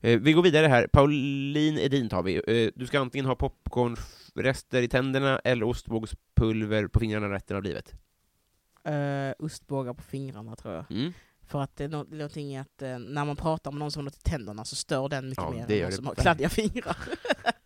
Eh, 0.00 0.20
vi 0.20 0.32
går 0.32 0.42
vidare 0.42 0.66
här. 0.66 0.86
Pauline 0.86 1.78
Edin 1.78 2.08
tar 2.08 2.22
vi. 2.22 2.36
Eh, 2.64 2.70
du 2.74 2.86
ska 2.86 3.00
antingen 3.00 3.26
ha 3.26 3.34
popcornrester 3.34 4.82
i 4.82 4.88
tänderna 4.88 5.38
eller 5.38 5.66
ostbågspulver 5.66 6.86
på 6.86 7.00
fingrarna 7.00 7.28
resten 7.34 7.56
av 7.56 7.62
livet. 7.62 7.94
Uh, 8.88 9.32
ostbågar 9.38 9.94
på 9.94 10.02
fingrarna 10.02 10.56
tror 10.56 10.74
jag. 10.74 10.90
Mm. 10.90 11.12
För 11.46 11.60
att 11.62 11.76
det 11.76 11.84
är, 11.84 11.88
nå- 11.88 12.06
någonting 12.10 12.56
att 12.56 12.82
eh, 12.82 12.98
när 12.98 13.24
man 13.24 13.36
pratar 13.36 13.70
med 13.70 13.78
någon 13.78 13.90
som 13.90 14.00
har 14.00 14.04
något 14.04 14.16
i 14.16 14.22
tänderna 14.22 14.64
så 14.64 14.76
stör 14.76 15.08
den 15.08 15.28
mycket 15.28 15.44
Ja, 15.44 15.50
mer 15.68 15.74
än 15.76 15.82
någon 15.82 15.92
som 15.92 16.06
har 16.06 16.14
kladdiga 16.14 16.48
fingrar. 16.48 16.96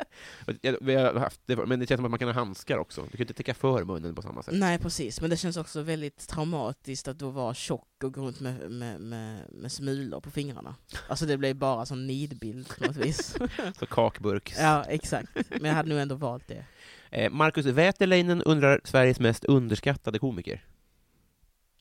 Vi 0.80 0.94
har 0.94 1.14
haft 1.14 1.40
det, 1.46 1.56
men 1.66 1.80
det 1.80 1.86
känns 1.86 1.98
som 1.98 2.04
att 2.04 2.10
man 2.10 2.18
kan 2.18 2.28
ha 2.28 2.34
handskar 2.34 2.78
också. 2.78 3.02
Du 3.02 3.16
kan 3.16 3.20
inte 3.20 3.34
täcka 3.34 3.54
för 3.54 3.84
munnen 3.84 4.14
på 4.14 4.22
samma 4.22 4.42
sätt. 4.42 4.54
Nej 4.54 4.78
precis, 4.78 5.20
men 5.20 5.30
det 5.30 5.36
känns 5.36 5.56
också 5.56 5.82
väldigt 5.82 6.28
traumatiskt 6.28 7.08
att 7.08 7.18
då 7.18 7.30
vara 7.30 7.54
tjock 7.54 8.04
och 8.04 8.14
gå 8.14 8.20
runt 8.20 8.40
med, 8.40 8.70
med, 8.70 9.00
med, 9.00 9.52
med 9.52 9.72
smulor 9.72 10.20
på 10.20 10.30
fingrarna. 10.30 10.76
Alltså 11.08 11.26
det 11.26 11.36
blir 11.36 11.54
bara 11.54 11.86
som 11.86 12.06
nidbild 12.06 12.68
på 12.78 12.86
något 12.86 12.96
vis. 12.96 13.36
Så 13.78 13.86
kakburks. 13.86 14.58
ja, 14.58 14.84
exakt. 14.84 15.30
Men 15.50 15.64
jag 15.64 15.74
hade 15.74 15.88
nog 15.88 15.98
ändå 15.98 16.14
valt 16.14 16.48
det. 16.48 16.64
Eh, 17.10 17.30
Marcus 17.30 17.66
Wäterleinen 17.66 18.42
undrar 18.42 18.80
Sveriges 18.84 19.20
mest 19.20 19.44
underskattade 19.44 20.18
komiker. 20.18 20.64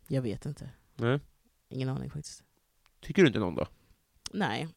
Jag 0.07 0.21
vet 0.21 0.45
inte. 0.45 0.69
Nej. 0.95 1.19
Ingen 1.69 1.89
aning 1.89 2.09
faktiskt. 2.09 2.43
Tycker 3.01 3.21
du 3.21 3.27
inte 3.27 3.39
någon 3.39 3.55
då? 3.55 3.67
Nej. 4.31 4.67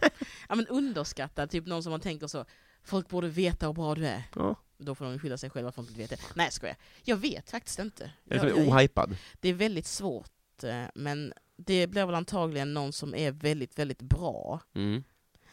ja 0.48 0.54
men 0.54 0.66
underskattad, 0.66 1.50
typ 1.50 1.66
någon 1.66 1.82
som 1.82 1.90
man 1.90 2.00
tänker 2.00 2.26
så, 2.26 2.44
folk 2.84 3.08
borde 3.08 3.28
veta 3.28 3.66
hur 3.66 3.72
bra 3.72 3.94
du 3.94 4.06
är. 4.06 4.22
Ja. 4.34 4.56
Då 4.78 4.94
får 4.94 5.04
de 5.04 5.18
skylla 5.18 5.36
sig 5.36 5.50
själva 5.50 5.72
för 5.72 5.82
att 5.82 5.88
de 5.88 5.92
inte 5.92 6.00
vet 6.14 6.20
det. 6.20 6.26
Nej 6.36 6.50
skojar. 6.50 6.76
Jag 7.02 7.16
vet 7.16 7.50
faktiskt 7.50 7.78
inte. 7.78 8.04
Som 8.28 8.36
Jag- 8.36 8.44
är 8.44 8.48
jag- 8.48 8.68
ohypad? 8.68 9.16
Det 9.40 9.48
är 9.48 9.54
väldigt 9.54 9.86
svårt, 9.86 10.64
eh, 10.64 10.84
men 10.94 11.32
det 11.56 11.86
blir 11.86 12.06
väl 12.06 12.14
antagligen 12.14 12.74
någon 12.74 12.92
som 12.92 13.14
är 13.14 13.30
väldigt, 13.32 13.78
väldigt 13.78 14.02
bra. 14.02 14.60
Mm. 14.74 15.04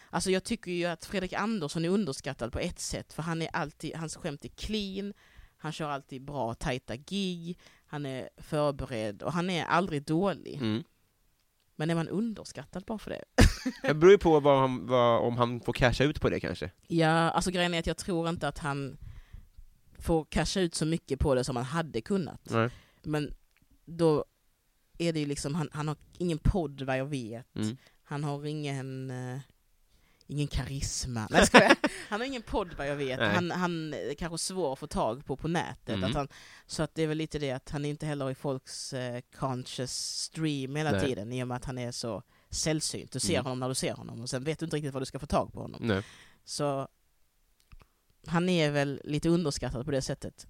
Alltså 0.09 0.32
jag 0.32 0.43
tycker 0.43 0.71
ju 0.71 0.86
att 0.86 1.05
Fredrik 1.05 1.34
Andersson 1.34 1.86
är 1.86 1.89
underskattad 1.89 2.51
på 2.51 2.59
ett 2.59 2.80
sätt, 2.80 3.13
för 3.13 3.23
han 3.23 3.41
är 3.41 3.49
alltid, 3.53 3.95
hans 3.95 4.15
skämt 4.15 4.45
är 4.45 4.49
clean, 4.49 5.13
han 5.57 5.71
kör 5.71 5.89
alltid 5.89 6.21
bra, 6.21 6.53
tajta 6.53 6.95
gig, 6.95 7.59
han 7.86 8.05
är 8.05 8.30
förberedd 8.38 9.23
och 9.23 9.34
han 9.34 9.49
är 9.49 9.65
aldrig 9.65 10.03
dålig. 10.03 10.55
Mm. 10.55 10.84
Men 11.80 11.89
är 11.89 11.95
man 11.95 12.09
underskattad 12.09 12.84
bara 12.88 12.97
för 12.97 13.09
det? 13.09 13.23
Det 13.88 13.93
beror 13.93 14.11
ju 14.11 14.17
på 14.17 14.39
vad 14.39 14.59
han, 14.59 14.88
vad, 14.88 15.21
om 15.21 15.38
han 15.38 15.61
får 15.61 15.73
casha 15.73 16.03
ut 16.03 16.21
på 16.21 16.30
det 16.30 16.39
kanske. 16.39 16.71
Ja, 16.88 17.07
alltså 17.07 17.51
grejen 17.51 17.73
är 17.73 17.80
att 17.80 17.88
jag 17.88 17.97
tror 17.97 18.30
inte 18.30 18.47
att 18.47 18.57
han 18.57 18.97
får 19.99 20.25
casha 20.25 20.59
ut 20.59 20.75
så 20.75 20.86
mycket 20.86 21.19
på 21.19 21.36
det 21.36 21.43
som 21.43 21.55
han 21.55 21.65
hade 21.65 22.01
kunnat. 22.01 22.49
Nej. 22.49 22.69
Men 23.03 23.34
då 23.86 24.25
är 24.97 25.13
det 25.13 25.19
ju 25.19 25.25
liksom, 25.25 25.55
han, 25.55 25.69
han 25.71 25.88
har 25.88 25.97
ingen 26.17 26.38
podd 26.38 26.82
vad 26.82 26.97
jag 26.97 27.05
vet. 27.05 27.55
Mm. 27.55 27.77
Han 28.03 28.23
har 28.23 28.45
ingen, 28.45 29.09
eh, 29.09 29.39
ingen 30.30 30.47
karisma. 30.47 31.27
Nej, 31.30 31.47
jag? 31.53 31.75
Han 32.09 32.19
har 32.21 32.27
ingen 32.27 32.41
podd 32.41 32.73
vad 32.77 32.88
jag 32.88 32.95
vet. 32.95 33.19
Nej. 33.19 33.30
Han, 33.36 33.51
han 33.51 33.93
är 33.93 34.13
kanske 34.13 34.38
svår 34.38 34.73
att 34.73 34.80
få 34.80 34.88
tag 34.88 35.25
på 35.25 35.36
på 35.38 35.47
nätet. 35.47 35.89
Mm. 35.95 36.03
Att 36.09 36.15
han, 36.15 36.27
så 36.65 36.84
att 36.84 36.95
det 36.95 37.03
är 37.03 37.07
väl 37.07 37.17
lite 37.17 37.39
det 37.39 37.51
att 37.51 37.69
han 37.69 37.86
inte 37.86 38.05
heller 38.05 38.32
i 38.32 38.36
folks 38.36 38.93
eh, 38.93 39.21
conscious 39.36 39.91
stream 39.91 40.75
hela 40.75 40.91
Nej. 40.91 41.05
tiden 41.05 41.34
i 41.34 41.43
och 41.43 41.47
med 41.47 41.57
att 41.57 41.65
han 41.65 41.77
är 41.77 41.91
så 41.91 42.23
sällsynt. 42.49 43.11
Du 43.11 43.19
ser 43.19 43.34
Mm. 43.34 43.43
honom 43.45 43.59
när 43.59 43.69
du 43.69 43.75
ser 43.75 43.93
honom 43.93 44.21
och 44.21 44.30
sen 44.30 44.43
vet 44.43 44.59
du 44.59 44.65
inte 44.65 44.77
riktigt 44.77 44.93
var 44.93 44.99
du 44.99 45.05
ska 45.05 45.19
få 45.19 45.25
tag 45.27 45.53
på 45.53 45.61
honom. 45.61 45.82
Nej. 45.84 46.03
Så 46.43 46.88
han 48.27 48.49
är 48.49 48.71
väl 48.71 49.01
lite 49.03 49.30
underskattad 49.30 49.86
på 49.86 49.91
det 49.91 50.01
sättet. 50.01 50.47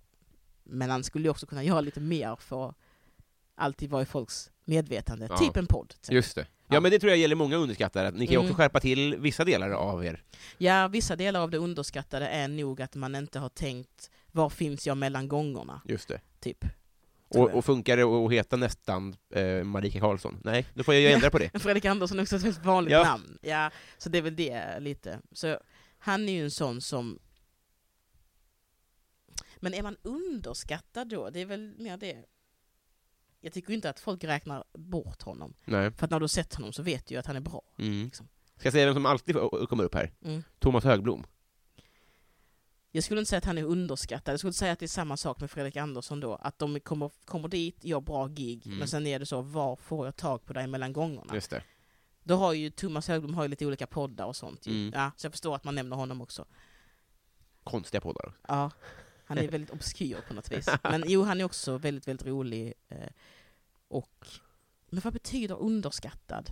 Men 0.64 0.90
han 0.90 1.04
skulle 1.04 1.24
ju 1.26 1.30
också 1.30 1.46
kunna 1.48 1.64
göra 1.64 1.82
lite 1.82 2.00
mer 2.00 2.36
för 2.36 2.70
att 2.70 2.76
alltid 3.56 3.90
vara 3.90 4.02
i 4.02 4.06
folks 4.06 4.52
medvetande. 4.66 5.28
Ja. 5.30 5.38
Typ 5.38 5.58
en 5.58 5.68
podd. 5.68 5.94
till 6.02 6.16
Just 6.16 6.36
det. 6.36 6.48
Ja, 6.70 6.80
men 6.80 6.92
det 6.92 7.00
tror 7.00 7.10
jag 7.10 7.20
gäller 7.20 7.36
många 7.36 7.56
underskattare. 7.58 8.08
att 8.08 8.14
Ni 8.16 8.28
kan 8.28 8.32
ju 8.34 8.38
också 8.38 8.46
Mm. 8.48 8.58
skärpa 8.58 8.80
till 8.80 9.16
vissa 9.18 9.46
delar 9.46 9.70
av 9.72 10.06
er. 10.06 10.24
Ja, 10.58 10.88
vissa 10.88 11.16
delar 11.16 11.40
av 11.42 11.52
det 11.52 11.58
underskattade 11.58 12.28
är 12.28 12.48
nog 12.48 12.82
att 12.82 12.96
man 12.96 13.16
inte 13.16 13.40
har 13.40 13.50
tänkt 13.50 14.12
var 14.32 14.50
finns 14.50 14.88
jag 14.88 14.98
mellan 14.98 15.28
gångerna, 15.28 15.82
Just 15.86 16.08
det. 16.08 16.22
typ. 16.40 16.66
Och, 17.28 17.50
och 17.50 17.66
funkar 17.66 17.98
det 17.98 18.04
att 18.04 18.32
heta 18.32 18.56
nästan 18.56 19.16
eh, 19.34 19.64
Marika 19.64 20.00
Karlsson? 20.00 20.42
Nej, 20.44 20.66
då 20.74 20.84
får 20.84 20.94
jag 20.94 21.02
ju 21.04 21.10
ändra 21.10 21.30
på 21.30 21.38
det. 21.40 21.60
Fredrik 21.60 21.86
Andersson 21.86 22.20
är 22.20 22.24
också 22.24 22.36
ett 22.36 22.44
väldigt 22.44 22.66
vanligt 22.66 22.92
Ja. 22.92 23.04
namn. 23.04 23.38
Ja, 23.42 23.72
så 23.98 24.10
det 24.10 24.18
är 24.18 24.22
väl 24.22 24.36
det 24.36 24.80
lite. 24.80 25.20
Så 25.32 25.60
han 25.98 26.30
är 26.30 26.34
ju 26.34 26.44
en 26.44 26.52
sån 26.52 26.82
som... 26.82 27.20
Men 29.58 29.74
är 29.74 29.84
man 29.84 29.98
underskattad 30.02 31.10
då? 31.10 31.30
Det 31.30 31.40
är 31.40 31.46
väl 31.46 31.74
mer 31.78 31.98
det. 31.98 32.26
Jag 33.42 33.54
tycker 33.54 33.74
inte 33.74 33.90
att 33.90 34.00
folk 34.00 34.24
räknar 34.24 34.64
bort 34.74 35.22
honom. 35.22 35.54
Nej. 35.66 35.92
För 35.92 36.06
att 36.06 36.12
när 36.12 36.20
du 36.20 36.24
har 36.24 36.28
sett 36.28 36.56
honom 36.56 36.74
så 36.74 36.84
vet 36.84 37.06
du 37.08 37.14
ju 37.16 37.20
att 37.20 37.26
han 37.26 37.36
är 37.36 37.40
bra. 37.40 37.62
Mm. 37.78 38.06
Liksom. 38.06 38.28
Ska 38.58 38.66
jag 38.66 38.74
säga 38.74 38.86
vem 38.86 38.94
som 38.96 39.06
alltid 39.06 39.36
kommer 39.70 39.84
upp 39.84 39.94
här? 39.96 40.12
Mm. 40.22 40.44
Thomas 40.60 40.84
Högblom. 40.84 41.26
Jag 42.92 43.04
skulle 43.04 43.20
inte 43.20 43.30
säga 43.30 43.38
att 43.38 43.46
han 43.46 43.58
är 43.58 43.64
underskattad, 43.64 44.34
jag 44.34 44.40
skulle 44.40 44.54
säga 44.54 44.72
att 44.72 44.80
det 44.80 44.86
är 44.86 44.88
samma 44.88 45.18
sak 45.18 45.42
med 45.42 45.52
Fredrik 45.52 45.76
Andersson 45.78 46.20
då. 46.20 46.36
Att 46.36 46.60
de 46.60 46.80
kommer, 46.80 47.12
kommer 47.26 47.48
dit, 47.48 47.86
gör 47.86 48.02
bra 48.02 48.28
gig, 48.28 48.66
Mm. 48.66 48.78
men 48.80 48.88
sen 48.88 49.08
är 49.08 49.20
det 49.20 49.26
så, 49.26 49.42
var 49.42 49.76
får 49.76 50.08
jag 50.08 50.16
tag 50.16 50.46
på 50.46 50.54
dig 50.54 50.68
mellan 50.68 50.94
gångerna? 50.94 51.34
Just 51.34 51.50
det. 51.50 51.64
Då 52.24 52.36
har 52.36 52.54
ju 52.54 52.70
Thomas 52.70 53.08
Högblom 53.08 53.34
har 53.34 53.44
ju 53.44 53.48
lite 53.50 53.66
olika 53.66 53.88
poddar 53.88 54.26
och 54.26 54.36
sånt 54.36 54.68
ju. 54.68 54.72
Mm. 54.72 54.92
Ja, 55.00 55.12
så 55.18 55.26
jag 55.26 55.34
förstår 55.34 55.56
att 55.56 55.64
man 55.64 55.76
nämner 55.76 55.96
honom 55.96 56.22
också. 56.22 56.46
Konstiga 57.64 58.02
poddar. 58.02 58.34
Ja, 58.48 58.72
han 59.30 59.38
är 59.38 59.48
väldigt 59.48 59.70
obskyr 59.70 60.18
på 60.28 60.34
något 60.34 60.52
vis. 60.52 60.70
Men 60.84 61.04
jo, 61.08 61.24
han 61.24 61.42
är 61.42 61.44
också 61.44 61.78
väldigt, 61.78 62.08
väldigt 62.08 62.28
rolig. 62.28 62.74
Eh, 62.90 63.10
och, 63.88 64.28
men 64.90 65.02
vad 65.02 65.14
betyder 65.14 65.62
underskattad? 65.62 66.52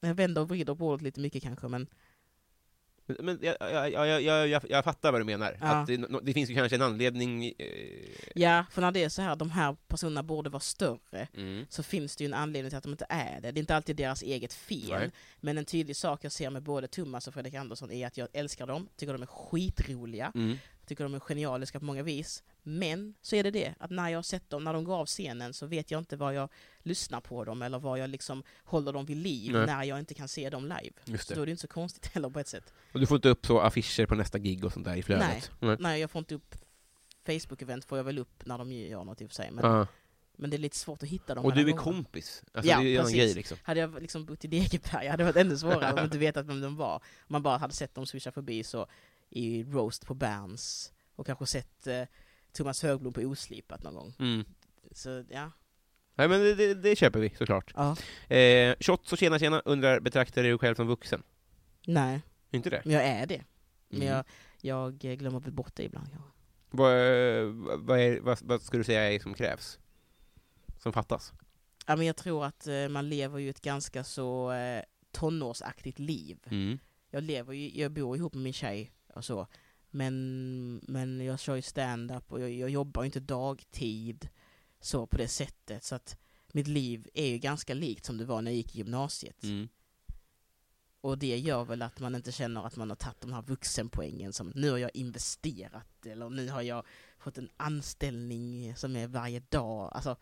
Jag 0.00 0.14
vänder 0.14 0.42
och 0.42 0.48
vrider 0.48 0.74
på 0.74 0.88
ordet 0.88 1.02
lite 1.02 1.20
mycket 1.20 1.42
kanske, 1.42 1.68
men 1.68 1.86
Men, 3.06 3.38
jag, 3.42 3.56
jag, 3.60 4.22
jag, 4.22 4.48
jag, 4.48 4.62
jag 4.68 4.84
fattar 4.84 5.12
vad 5.12 5.20
du 5.20 5.24
menar. 5.24 5.56
Ja. 5.60 5.66
Att 5.66 5.86
det, 5.86 5.96
det 6.22 6.32
finns 6.32 6.50
ju 6.50 6.54
kanske 6.54 6.76
en 6.76 6.82
anledning... 6.82 7.44
Eh, 7.44 7.52
ja, 8.34 8.64
för 8.70 8.80
när 8.80 8.92
det 8.92 9.04
är 9.04 9.08
så 9.08 9.22
här, 9.22 9.36
de 9.36 9.50
här 9.50 9.76
personerna 9.88 10.22
borde 10.22 10.50
vara 10.50 10.60
större, 10.60 11.28
mm. 11.34 11.66
så 11.68 11.82
finns 11.82 12.16
det 12.16 12.24
ju 12.24 12.28
en 12.28 12.34
anledning 12.34 12.70
till 12.70 12.76
att 12.76 12.84
de 12.84 12.92
inte 12.92 13.06
är 13.08 13.40
det. 13.40 13.52
Det 13.52 13.58
är 13.58 13.60
inte 13.60 13.76
alltid 13.76 13.96
deras 13.96 14.22
eget 14.22 14.52
fel. 14.52 14.88
Nej. 14.90 15.10
Men 15.40 15.58
en 15.58 15.64
tydlig 15.64 15.96
sak 15.96 16.24
jag 16.24 16.32
ser 16.32 16.50
med 16.50 16.62
både 16.62 16.88
Thomas 16.88 17.28
och 17.28 17.34
Fredrik 17.34 17.54
Andersson 17.54 17.90
är 17.90 18.06
att 18.06 18.16
jag 18.16 18.28
älskar 18.32 18.66
dem, 18.66 18.88
tycker 18.96 19.12
de 19.12 19.22
är 19.22 19.26
skitroliga, 19.26 20.32
Mm. 20.34 20.58
Tycker 20.86 21.04
de 21.04 21.14
är 21.14 21.20
genialiska 21.20 21.78
på 21.80 21.84
många 21.84 22.02
vis. 22.02 22.42
Men 22.62 23.14
så 23.22 23.36
är 23.36 23.42
det 23.44 23.50
det, 23.50 23.74
att 23.78 23.90
när 23.90 24.08
jag 24.08 24.18
har 24.18 24.22
sett 24.22 24.50
dem, 24.50 24.64
när 24.64 24.72
de 24.72 24.84
går 24.84 24.96
av 24.96 25.06
scenen 25.06 25.52
så 25.54 25.66
vet 25.66 25.90
jag 25.90 25.98
inte 26.00 26.16
vad 26.16 26.34
jag 26.34 26.48
lyssnar 26.82 27.20
på 27.20 27.44
dem 27.44 27.62
eller 27.62 27.78
vad 27.78 27.98
jag 27.98 28.10
liksom 28.10 28.42
håller 28.64 28.92
dem 28.92 29.06
vid 29.06 29.16
liv 29.16 29.52
Nej. 29.52 29.66
när 29.66 29.84
jag 29.84 29.98
inte 29.98 30.14
kan 30.14 30.28
se 30.28 30.50
dem 30.50 30.62
live. 30.62 30.92
Just 31.04 31.28
Så 31.28 31.34
det. 31.34 31.38
då 31.38 31.42
är 31.42 31.46
det 31.46 31.50
inte 31.50 31.60
så 31.60 31.68
konstigt 31.68 32.06
heller 32.14 32.30
på 32.30 32.40
ett 32.40 32.48
sätt. 32.48 32.72
Och 32.92 33.00
du 33.00 33.06
får 33.06 33.16
inte 33.16 33.28
upp 33.28 33.46
så 33.46 33.60
affischer 33.60 34.06
på 34.06 34.14
nästa 34.14 34.38
gig 34.38 34.64
och 34.64 34.72
sånt 34.72 34.84
där 34.84 34.96
i 34.96 35.02
flödet? 35.02 35.50
Nej. 35.60 35.76
Nej, 35.80 36.00
jag 36.00 36.10
får 36.10 36.18
inte 36.18 36.34
upp 36.34 36.54
Facebook-event 37.26 37.86
får 37.86 37.98
jag 37.98 38.04
väl 38.04 38.18
upp 38.18 38.42
när 38.46 38.58
de 38.58 38.72
gör 38.72 39.04
något 39.04 39.20
i 39.20 39.24
och 39.26 39.30
för 39.30 39.34
sig. 39.34 39.50
Men, 39.50 39.64
Ja. 39.70 39.86
men 40.36 40.50
det 40.50 40.56
är 40.56 40.58
lite 40.58 40.76
svårt 40.76 41.02
att 41.02 41.08
hitta 41.08 41.34
dem. 41.34 41.44
Och 41.44 41.52
du 41.54 41.60
är 41.60 41.64
gångerna. 41.64 41.82
kompis? 41.82 42.42
Alltså, 42.52 42.70
Ja, 42.70 42.80
det 42.80 42.96
är 42.96 43.00
precis. 43.00 43.16
grej 43.16 43.34
liksom. 43.34 43.56
Hade 43.62 43.80
jag 43.80 44.02
liksom 44.02 44.24
bott 44.24 44.44
i 44.44 44.48
Degeberga 44.48 45.10
hade 45.10 45.22
det 45.22 45.24
varit 45.24 45.36
ännu 45.36 45.58
svårare 45.58 45.90
om 45.92 45.96
jag 45.96 46.06
inte 46.06 46.18
vetat 46.26 46.46
vem 46.46 46.60
de 46.60 46.76
var. 46.76 46.94
Om 46.94 47.00
man 47.26 47.42
bara 47.42 47.58
hade 47.58 47.74
sett 47.74 47.94
dem 47.94 48.06
swisha 48.06 48.32
förbi 48.32 48.64
så 48.64 48.86
i 49.36 49.64
roast 49.64 50.06
på 50.06 50.14
Berns 50.14 50.92
och 51.14 51.26
kanske 51.26 51.46
sett 51.46 51.86
eh, 51.86 52.02
Thomas 52.52 52.82
Högblom 52.82 53.12
på 53.12 53.20
Oslipat 53.20 53.82
någon 53.82 53.94
gång. 53.94 54.14
Mm. 54.18 54.44
Så 54.92 55.24
ja. 55.30 55.50
Nej 56.14 56.28
men 56.28 56.40
det, 56.40 56.54
det, 56.54 56.74
det 56.74 56.96
köper 56.96 57.20
vi 57.20 57.30
såklart. 57.30 57.72
ja. 57.76 57.96
Eh, 58.36 58.74
Shots 58.80 59.12
och 59.12 59.18
tjena 59.18 59.38
tjena 59.38 59.60
undrar, 59.64 60.00
betraktar 60.00 60.42
du 60.42 60.48
dig 60.48 60.58
själv 60.58 60.74
som 60.74 60.86
vuxen? 60.86 61.22
Nej, 61.86 62.20
Inte 62.50 62.70
det? 62.70 62.82
men 62.84 62.94
jag 62.94 63.04
är 63.04 63.26
det. 63.26 63.44
Men 63.88 64.02
Mm. 64.02 64.14
jag, 64.14 64.24
jag 65.00 65.18
glömmer 65.18 65.40
bort 65.40 65.72
det 65.76 65.82
ibland 65.82 66.06
kanske. 66.10 66.30
Vad, 66.70 66.92
eh, 66.92 67.44
vad, 67.78 68.00
är, 68.00 68.20
vad, 68.20 68.38
vad 68.42 68.62
skulle 68.62 68.80
du 68.80 68.84
säga 68.84 69.12
är 69.12 69.18
som 69.18 69.34
krävs? 69.34 69.78
Som 70.78 70.92
fattas? 70.92 71.32
Ja, 71.86 71.96
men 71.96 72.06
jag 72.06 72.16
tror 72.16 72.44
att 72.44 72.66
eh, 72.66 72.88
man 72.88 73.08
lever 73.08 73.38
ju 73.38 73.50
ett 73.50 73.60
ganska 73.60 74.04
så 74.04 74.52
eh, 74.52 74.82
tonårsaktigt 75.12 75.98
liv. 75.98 76.38
Mm. 76.46 76.78
Jag 77.10 77.22
lever 77.22 77.52
ju, 77.52 77.80
jag 77.80 77.92
bor 77.92 78.16
ihop 78.16 78.34
med 78.34 78.42
min 78.42 78.52
tjej 78.52 78.92
och 79.16 79.24
så. 79.24 79.46
Men, 79.90 80.80
men 80.88 81.20
jag 81.20 81.40
kör 81.40 81.56
ju 81.56 81.62
stand-up 81.62 82.32
och 82.32 82.40
jag, 82.40 82.50
jag 82.50 82.70
jobbar 82.70 83.02
ju 83.02 83.06
inte 83.06 83.20
dagtid 83.20 84.28
så 84.80 85.06
på 85.06 85.16
det 85.16 85.28
sättet. 85.28 85.84
Så 85.84 85.94
att 85.94 86.18
mitt 86.52 86.66
liv 86.66 87.08
är 87.14 87.26
ju 87.26 87.38
ganska 87.38 87.74
likt 87.74 88.04
som 88.04 88.18
det 88.18 88.24
var 88.24 88.42
när 88.42 88.50
jag 88.50 88.56
gick 88.56 88.74
i 88.74 88.78
gymnasiet. 88.78 89.42
Mm. 89.42 89.68
Och 91.00 91.18
det 91.18 91.38
gör 91.38 91.64
väl 91.64 91.82
att 91.82 92.00
man 92.00 92.14
inte 92.14 92.32
känner 92.32 92.66
att 92.66 92.76
man 92.76 92.90
har 92.90 92.96
tagit 92.96 93.20
de 93.20 93.32
här 93.32 93.42
vuxenpoängen 93.42 94.32
som 94.32 94.52
nu 94.54 94.70
har 94.70 94.78
jag 94.78 94.90
investerat 94.94 96.06
eller 96.06 96.30
nu 96.30 96.48
har 96.48 96.62
jag 96.62 96.86
fått 97.18 97.38
en 97.38 97.50
anställning 97.56 98.76
som 98.76 98.96
är 98.96 99.06
varje 99.06 99.40
dag. 99.40 99.92
Alltså, 99.94 100.16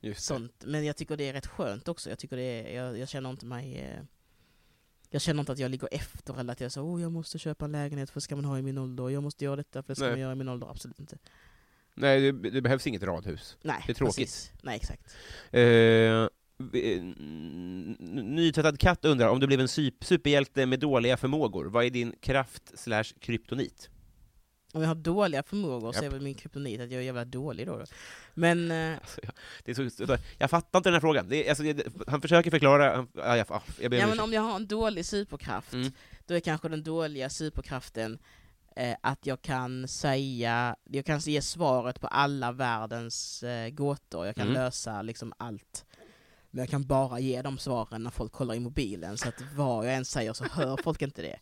Just 0.00 0.20
det. 0.20 0.24
sånt. 0.24 0.64
Men 0.66 0.84
jag 0.84 0.96
tycker 0.96 1.16
det 1.16 1.28
är 1.28 1.32
rätt 1.32 1.46
skönt 1.46 1.88
också. 1.88 2.10
Jag, 2.10 2.18
tycker 2.18 2.36
det 2.36 2.42
är, 2.42 2.76
jag, 2.76 2.98
jag 2.98 3.08
känner 3.08 3.30
inte 3.30 3.46
mig... 3.46 3.78
Eh, 3.78 4.02
jag 5.12 5.22
känner 5.22 5.40
inte 5.40 5.52
att 5.52 5.58
jag 5.58 5.70
ligger 5.70 5.88
efter 5.92 6.40
eller 6.40 6.52
att 6.52 6.60
jag 6.60 6.72
säger 6.72 6.84
oh, 6.86 7.02
jag 7.02 7.12
måste 7.12 7.38
köpa 7.38 7.64
en 7.64 7.72
lägenhet 7.72 8.10
för 8.10 8.14
det 8.14 8.20
ska 8.20 8.36
man 8.36 8.44
ha 8.44 8.58
i 8.58 8.62
min 8.62 8.78
ålder, 8.78 9.10
jag 9.10 9.22
måste 9.22 9.44
göra 9.44 9.56
detta 9.56 9.82
för 9.82 9.88
det 9.88 9.94
ska 9.94 10.04
Nej. 10.04 10.12
man 10.12 10.20
göra 10.20 10.32
i 10.32 10.36
min 10.36 10.48
ålder. 10.48 10.70
Absolut 10.70 11.00
inte. 11.00 11.18
Nej, 11.94 12.20
det, 12.32 12.50
det 12.50 12.60
behövs 12.62 12.86
inget 12.86 13.02
radhus. 13.02 13.56
Nej, 13.62 13.82
Det 13.86 13.92
är 13.92 13.94
tråkigt. 13.94 14.16
precis. 14.16 14.52
Nej, 14.62 14.76
exakt. 14.76 15.14
Eh, 15.50 16.28
Nytvättad 18.22 18.78
katt 18.80 19.04
undrar, 19.04 19.28
om 19.28 19.40
du 19.40 19.46
blev 19.46 19.60
en 19.60 19.68
superhjälte 19.68 20.66
med 20.66 20.80
dåliga 20.80 21.16
förmågor, 21.16 21.64
vad 21.64 21.84
är 21.84 21.90
din 21.90 22.14
kraft 22.20 22.78
slash 22.78 23.04
kryptonit? 23.20 23.90
Om 24.72 24.80
jag 24.82 24.88
har 24.88 24.94
dåliga 24.94 25.42
förmågor 25.42 25.92
så 25.92 26.04
är 26.04 26.10
väl 26.10 26.20
min 26.20 26.34
kryptonit 26.34 26.80
att 26.80 26.90
jag 26.90 27.00
är 27.00 27.04
jävla 27.04 27.24
dålig 27.24 27.66
då. 27.66 27.78
då. 27.78 27.84
Men 28.34 28.70
eh, 28.70 28.92
Alltså, 29.00 29.20
jag, 29.22 29.32
det 29.64 29.70
är 29.70 30.06
så, 30.06 30.16
jag 30.38 30.50
fattar 30.50 30.78
inte 30.78 30.88
den 30.88 30.94
här 30.94 31.00
frågan. 31.00 31.28
Det 31.28 31.48
alltså, 31.48 31.62
det, 31.64 31.86
han 32.06 32.20
försöker 32.20 32.50
förklara... 32.50 32.96
Han, 32.96 33.08
ja, 33.14 33.36
jag, 33.36 33.46
ja, 33.50 33.62
jag 33.80 33.90
ber 33.90 33.98
Ja 33.98 34.06
men 34.06 34.20
om 34.20 34.32
jag 34.32 34.42
har 34.42 34.56
en 34.56 34.66
dålig 34.66 35.06
superkraft, 35.06 35.72
Mm. 35.72 35.92
då 36.26 36.34
är 36.34 36.40
kanske 36.40 36.68
den 36.68 36.82
dåliga 36.82 37.30
superkraften 37.30 38.18
eh, 38.76 38.96
att 39.00 39.26
jag 39.26 39.42
kan 39.42 39.88
säga, 39.88 40.76
jag 40.84 41.06
kan 41.06 41.18
ge 41.18 41.42
svaret 41.42 42.00
på 42.00 42.06
alla 42.06 42.52
världens 42.52 43.42
eh, 43.42 43.68
gåtor, 43.70 44.26
jag 44.26 44.34
kan 44.34 44.48
Mm. 44.48 44.54
lösa 44.62 45.02
liksom 45.02 45.32
allt. 45.36 45.84
Men 46.50 46.58
jag 46.62 46.68
kan 46.68 46.86
bara 46.86 47.20
ge 47.20 47.42
de 47.42 47.58
svaren 47.58 48.02
när 48.02 48.10
folk 48.10 48.32
kollar 48.32 48.54
i 48.54 48.60
mobilen, 48.60 49.18
så 49.18 49.28
att 49.28 49.42
vad 49.56 49.86
jag 49.86 49.94
än 49.94 50.04
säger 50.04 50.32
så 50.32 50.44
hör 50.44 50.76
folk 50.82 51.02
inte 51.02 51.22
det. 51.22 51.38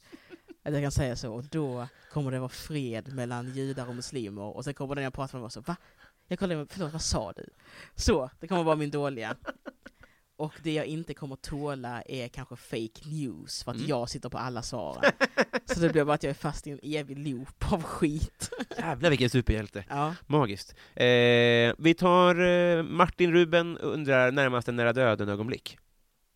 Att 0.63 0.73
jag 0.73 0.83
kan 0.83 0.93
säga 0.93 1.17
så, 1.17 1.33
och 1.35 1.45
då 1.45 1.89
kommer 2.13 2.31
det 2.31 2.39
vara 2.39 2.49
fred 2.49 3.15
mellan 3.15 3.55
judar 3.55 3.89
och 3.89 3.95
muslimer, 3.95 4.43
och 4.43 4.65
sen 4.65 4.75
kommer 4.75 4.95
den 4.95 5.05
jag 5.05 5.13
pratar 5.15 5.35
med 5.39 5.41
vara 5.41 5.51
så, 5.51 5.61
va? 5.61 5.77
Jag 6.29 6.39
kollar, 6.39 6.67
förlåt 6.71 6.93
vad 6.93 7.03
sa 7.03 7.33
du? 7.33 7.49
Så, 7.95 8.31
det 8.41 8.49
kommer 8.49 8.63
vara 8.63 8.77
min 8.77 8.91
dåliga. 8.91 9.37
Och 10.37 10.53
det 10.63 10.73
jag 10.73 10.87
inte 10.87 11.15
kommer 11.15 11.37
tåla 11.37 12.03
är 12.03 12.29
kanske 12.29 12.57
fake 12.57 13.01
news, 13.09 13.65
för 13.65 13.71
att 13.71 13.77
Mm. 13.77 13.89
jag 13.89 14.09
sitter 14.11 14.29
på 14.29 14.39
alla 14.39 14.63
svaren. 14.63 15.13
Så 15.65 15.81
det 15.81 15.89
blir 15.89 16.05
bara 16.05 16.15
att 16.15 16.23
jag 16.23 16.31
är 16.31 16.35
fast 16.35 16.67
i 16.67 16.71
en 16.71 16.81
evig 16.83 17.19
loop 17.19 17.73
av 17.73 17.83
skit. 17.83 18.51
Jävlar 18.79 19.11
vilken 19.11 19.31
superhjälte. 19.31 19.85
Ja. 19.89 20.15
Magiskt. 20.27 20.75
Eh, 20.95 21.75
vi 21.79 21.95
tar 21.99 22.41
eh, 22.41 22.83
Martin 22.83 23.33
Ruben 23.33 23.79
undrar 23.79 24.33
närmast 24.33 24.69
en 24.69 24.77
nära 24.77 24.93
döden-ögonblick. 24.93 25.79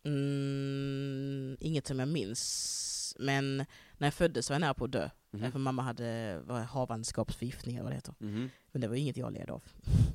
Mm, 0.05 1.57
inget 1.59 1.87
som 1.87 1.99
jag 1.99 2.07
minns, 2.07 3.15
men 3.19 3.65
när 3.97 4.07
jag 4.07 4.13
föddes 4.13 4.49
var 4.49 4.53
jag 4.53 4.61
nära 4.61 4.73
på 4.73 4.85
att 4.85 4.91
dö. 4.91 5.09
Mhm. 5.31 5.51
För 5.51 5.59
mamma 5.59 5.81
hade 5.81 6.39
var 6.45 6.59
havandeskapsförgiftning 6.61 7.75
eller 7.75 7.83
vad 7.83 7.91
det 7.91 7.95
heter. 7.95 8.15
Mhm. 8.19 8.49
Men 8.71 8.81
det 8.81 8.87
var 8.87 8.95
inget 8.95 9.17
jag 9.17 9.33
led 9.33 9.49
av. 9.49 9.63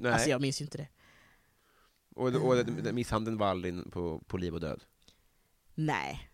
Nej. 0.01 0.13
Alltså 0.13 0.31
jag 0.31 0.41
minns 0.41 0.61
ju 0.61 0.65
inte 0.65 0.79
det. 0.79 0.89
Och, 2.17 2.29
och 2.29 2.95
misshandeln 2.95 3.39
var 3.39 3.47
aldrig 3.47 3.93
på, 3.93 4.19
på 4.27 4.37
liv 4.37 4.55
och 4.55 4.61
död? 4.61 4.85
Nej. 5.75 6.30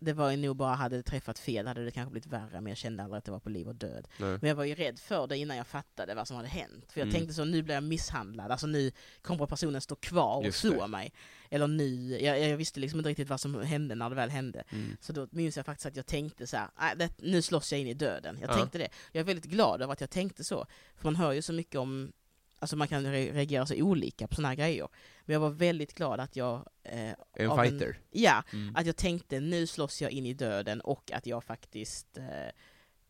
Det 0.00 0.12
var 0.12 0.30
ju 0.30 0.36
nog 0.36 0.56
bara, 0.56 0.74
hade 0.74 0.96
det 0.96 1.02
träffat 1.02 1.38
fel 1.38 1.66
hade 1.66 1.84
det 1.84 1.90
kanske 1.90 2.10
blivit 2.10 2.26
värre, 2.26 2.60
men 2.60 2.66
jag 2.66 2.76
kände 2.76 3.02
aldrig 3.02 3.18
att 3.18 3.24
det 3.24 3.30
var 3.30 3.40
på 3.40 3.50
liv 3.50 3.68
och 3.68 3.74
död. 3.74 4.08
Nej. 4.18 4.38
Men 4.40 4.48
jag 4.48 4.54
var 4.56 4.64
ju 4.64 4.74
rädd 4.74 4.98
för 4.98 5.26
det 5.26 5.36
innan 5.36 5.56
jag 5.56 5.66
fattade 5.66 6.14
vad 6.14 6.28
som 6.28 6.36
hade 6.36 6.48
hänt. 6.48 6.92
För 6.92 7.00
jag 7.00 7.06
Mm. 7.08 7.14
tänkte 7.14 7.34
så, 7.34 7.44
nu 7.44 7.62
blir 7.62 7.74
jag 7.74 7.84
misshandlad, 7.84 8.50
alltså 8.50 8.66
nu 8.66 8.90
kommer 9.22 9.46
personen 9.46 9.80
stå 9.80 9.94
kvar 9.96 10.36
och 10.36 10.44
Just 10.44 10.58
slå 10.58 10.80
det. 10.80 10.86
mig. 10.86 11.12
Eller 11.50 11.66
nu, 11.66 12.18
jag, 12.20 12.40
jag 12.40 12.56
visste 12.56 12.80
liksom 12.80 13.00
inte 13.00 13.10
riktigt 13.10 13.28
vad 13.28 13.40
som 13.40 13.62
hände 13.62 13.94
när 13.94 14.08
det 14.10 14.16
väl 14.16 14.30
hände. 14.30 14.64
Mm. 14.70 14.96
Så 15.00 15.12
då 15.12 15.28
minns 15.30 15.56
jag 15.56 15.66
faktiskt 15.66 15.86
att 15.86 15.96
jag 15.96 16.06
tänkte 16.06 16.46
så 16.46 16.56
här, 16.56 16.68
"Nej, 16.80 16.94
det, 16.96 17.10
nu 17.18 17.42
slåss 17.42 17.72
jag 17.72 17.80
in 17.80 17.86
i 17.86 17.94
döden. 17.94 18.38
Jag 18.40 18.50
Ja. 18.50 18.54
tänkte 18.54 18.78
det. 18.78 18.88
Jag 19.12 19.20
är 19.20 19.24
väldigt 19.24 19.44
glad 19.50 19.82
över 19.82 19.92
att 19.92 20.00
jag 20.00 20.10
tänkte 20.10 20.44
så. 20.44 20.66
För 20.96 21.04
man 21.04 21.16
hör 21.16 21.32
ju 21.32 21.42
så 21.42 21.52
mycket 21.52 21.76
om, 21.76 22.12
alltså 22.58 22.76
man 22.76 22.88
kan 22.88 23.06
re- 23.06 23.32
reagera 23.32 23.66
så 23.66 23.74
olika 23.74 24.28
på 24.28 24.34
sådana 24.34 24.48
här 24.48 24.56
grejer. 24.56 24.88
Men 25.24 25.32
jag 25.34 25.40
var 25.40 25.50
väldigt 25.50 25.94
glad 25.94 26.20
att 26.20 26.36
jag... 26.36 26.68
Eh, 26.84 27.10
En 27.34 27.56
fighter? 27.56 27.98
ja, 28.10 28.42
Mm. 28.52 28.76
att 28.76 28.86
jag 28.86 28.96
tänkte 28.96 29.40
nu 29.40 29.66
slåss 29.66 30.02
jag 30.02 30.10
in 30.10 30.26
i 30.26 30.34
döden 30.34 30.80
och 30.80 31.12
att 31.12 31.26
jag 31.26 31.44
faktiskt 31.44 32.18
eh, 32.18 32.46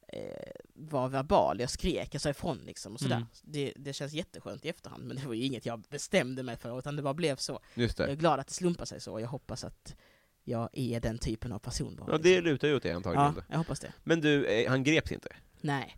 eh, 0.09 0.51
var 0.75 1.09
verbal, 1.09 1.61
jag 1.61 1.71
skrek, 1.71 2.15
jag 2.15 2.21
sa 2.21 2.31
ifrån 2.31 2.59
liksom 2.67 2.93
och 2.95 3.01
sådär. 3.01 3.17
Mm. 3.17 3.29
Det, 3.43 3.73
det 3.77 3.93
känns 3.93 4.13
jätteskönt 4.13 4.65
i 4.65 4.69
efterhand, 4.69 5.05
men 5.05 5.17
det 5.17 5.27
var 5.27 5.35
ju 5.35 5.45
inget 5.45 5.67
jag 5.67 5.81
bestämde 5.81 6.43
mig 6.43 6.57
för, 6.57 6.79
utan 6.79 6.97
det 6.97 7.03
bara 7.03 7.15
blev 7.15 7.37
så. 7.37 7.61
Just 7.75 7.99
Jag 7.99 8.07
är 8.07 8.11
det. 8.11 8.17
glad 8.17 8.41
att 8.41 8.47
det 8.47 8.55
slumpar 8.55 8.85
sig 8.85 9.01
så, 9.01 9.13
och 9.13 9.21
jag 9.21 9.29
hoppas 9.29 9.65
att 9.65 9.97
jag 10.45 10.69
är 10.73 11.01
den 11.01 11.19
typen 11.19 11.53
av 11.53 11.59
person 11.59 11.97
bara. 11.97 12.13
Ja, 12.13 12.19
det 12.19 12.29
liksom. 12.29 12.45
lutar 12.45 12.69
ju 12.69 12.75
åt 12.77 12.83
det 12.83 12.93
antagligen. 12.93 13.35
ja, 13.37 13.43
jag 13.49 13.59
hoppas 13.59 13.81
det. 13.81 13.93
Men 14.05 14.21
du, 14.21 14.47
eh, 14.47 14.71
han 14.71 14.83
greps 14.85 15.13
inte? 15.13 15.29
Nej. 15.61 15.97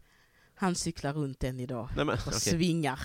Han 0.61 0.75
cyklar 0.75 1.13
runt 1.13 1.45
än 1.45 1.61
idag 1.61 1.89
Nej, 1.97 2.05
men, 2.05 2.15
och 2.15 2.27
okej. 2.27 2.41
svingar. 2.41 3.01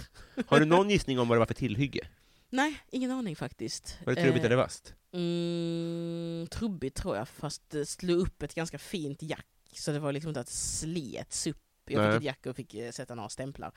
Har 0.47 0.59
du 0.59 0.65
någon 0.65 0.89
gissning 0.95 1.19
om 1.19 1.27
vad 1.27 1.35
det 1.35 1.39
var 1.39 1.45
för 1.45 1.53
tillhygge? 1.53 2.07
Nej, 2.49 2.79
ingen 2.91 3.11
aning 3.11 3.35
faktiskt. 3.35 3.97
Var 4.05 4.13
det 4.15 4.21
trubbigt 4.21 4.39
Eh, 4.43 4.45
eller 4.45 4.55
vasst? 4.55 4.93
Mm, 5.11 6.47
trubbigt 6.51 6.97
tror 6.97 7.15
jag, 7.17 7.27
fast 7.27 7.69
det 7.69 7.85
slog 7.85 8.19
upp 8.19 8.43
ett 8.43 8.55
ganska 8.55 8.77
fint 8.79 9.21
jack, 9.21 9.45
så 9.73 9.91
det 9.91 9.99
var 9.99 10.11
liksom 10.11 10.29
inte 10.29 10.39
att 10.39 10.45
det 10.47 10.53
slets 10.53 11.47
upp. 11.47 11.57
Jag 11.85 12.01
Nej. 12.01 12.11
fick 12.11 12.17
ett 12.17 12.23
jack 12.25 12.45
och 12.45 12.55
fick 12.55 12.73
eh, 12.73 12.91
sätta 12.91 13.15
några 13.15 13.29
stämplar. 13.29 13.71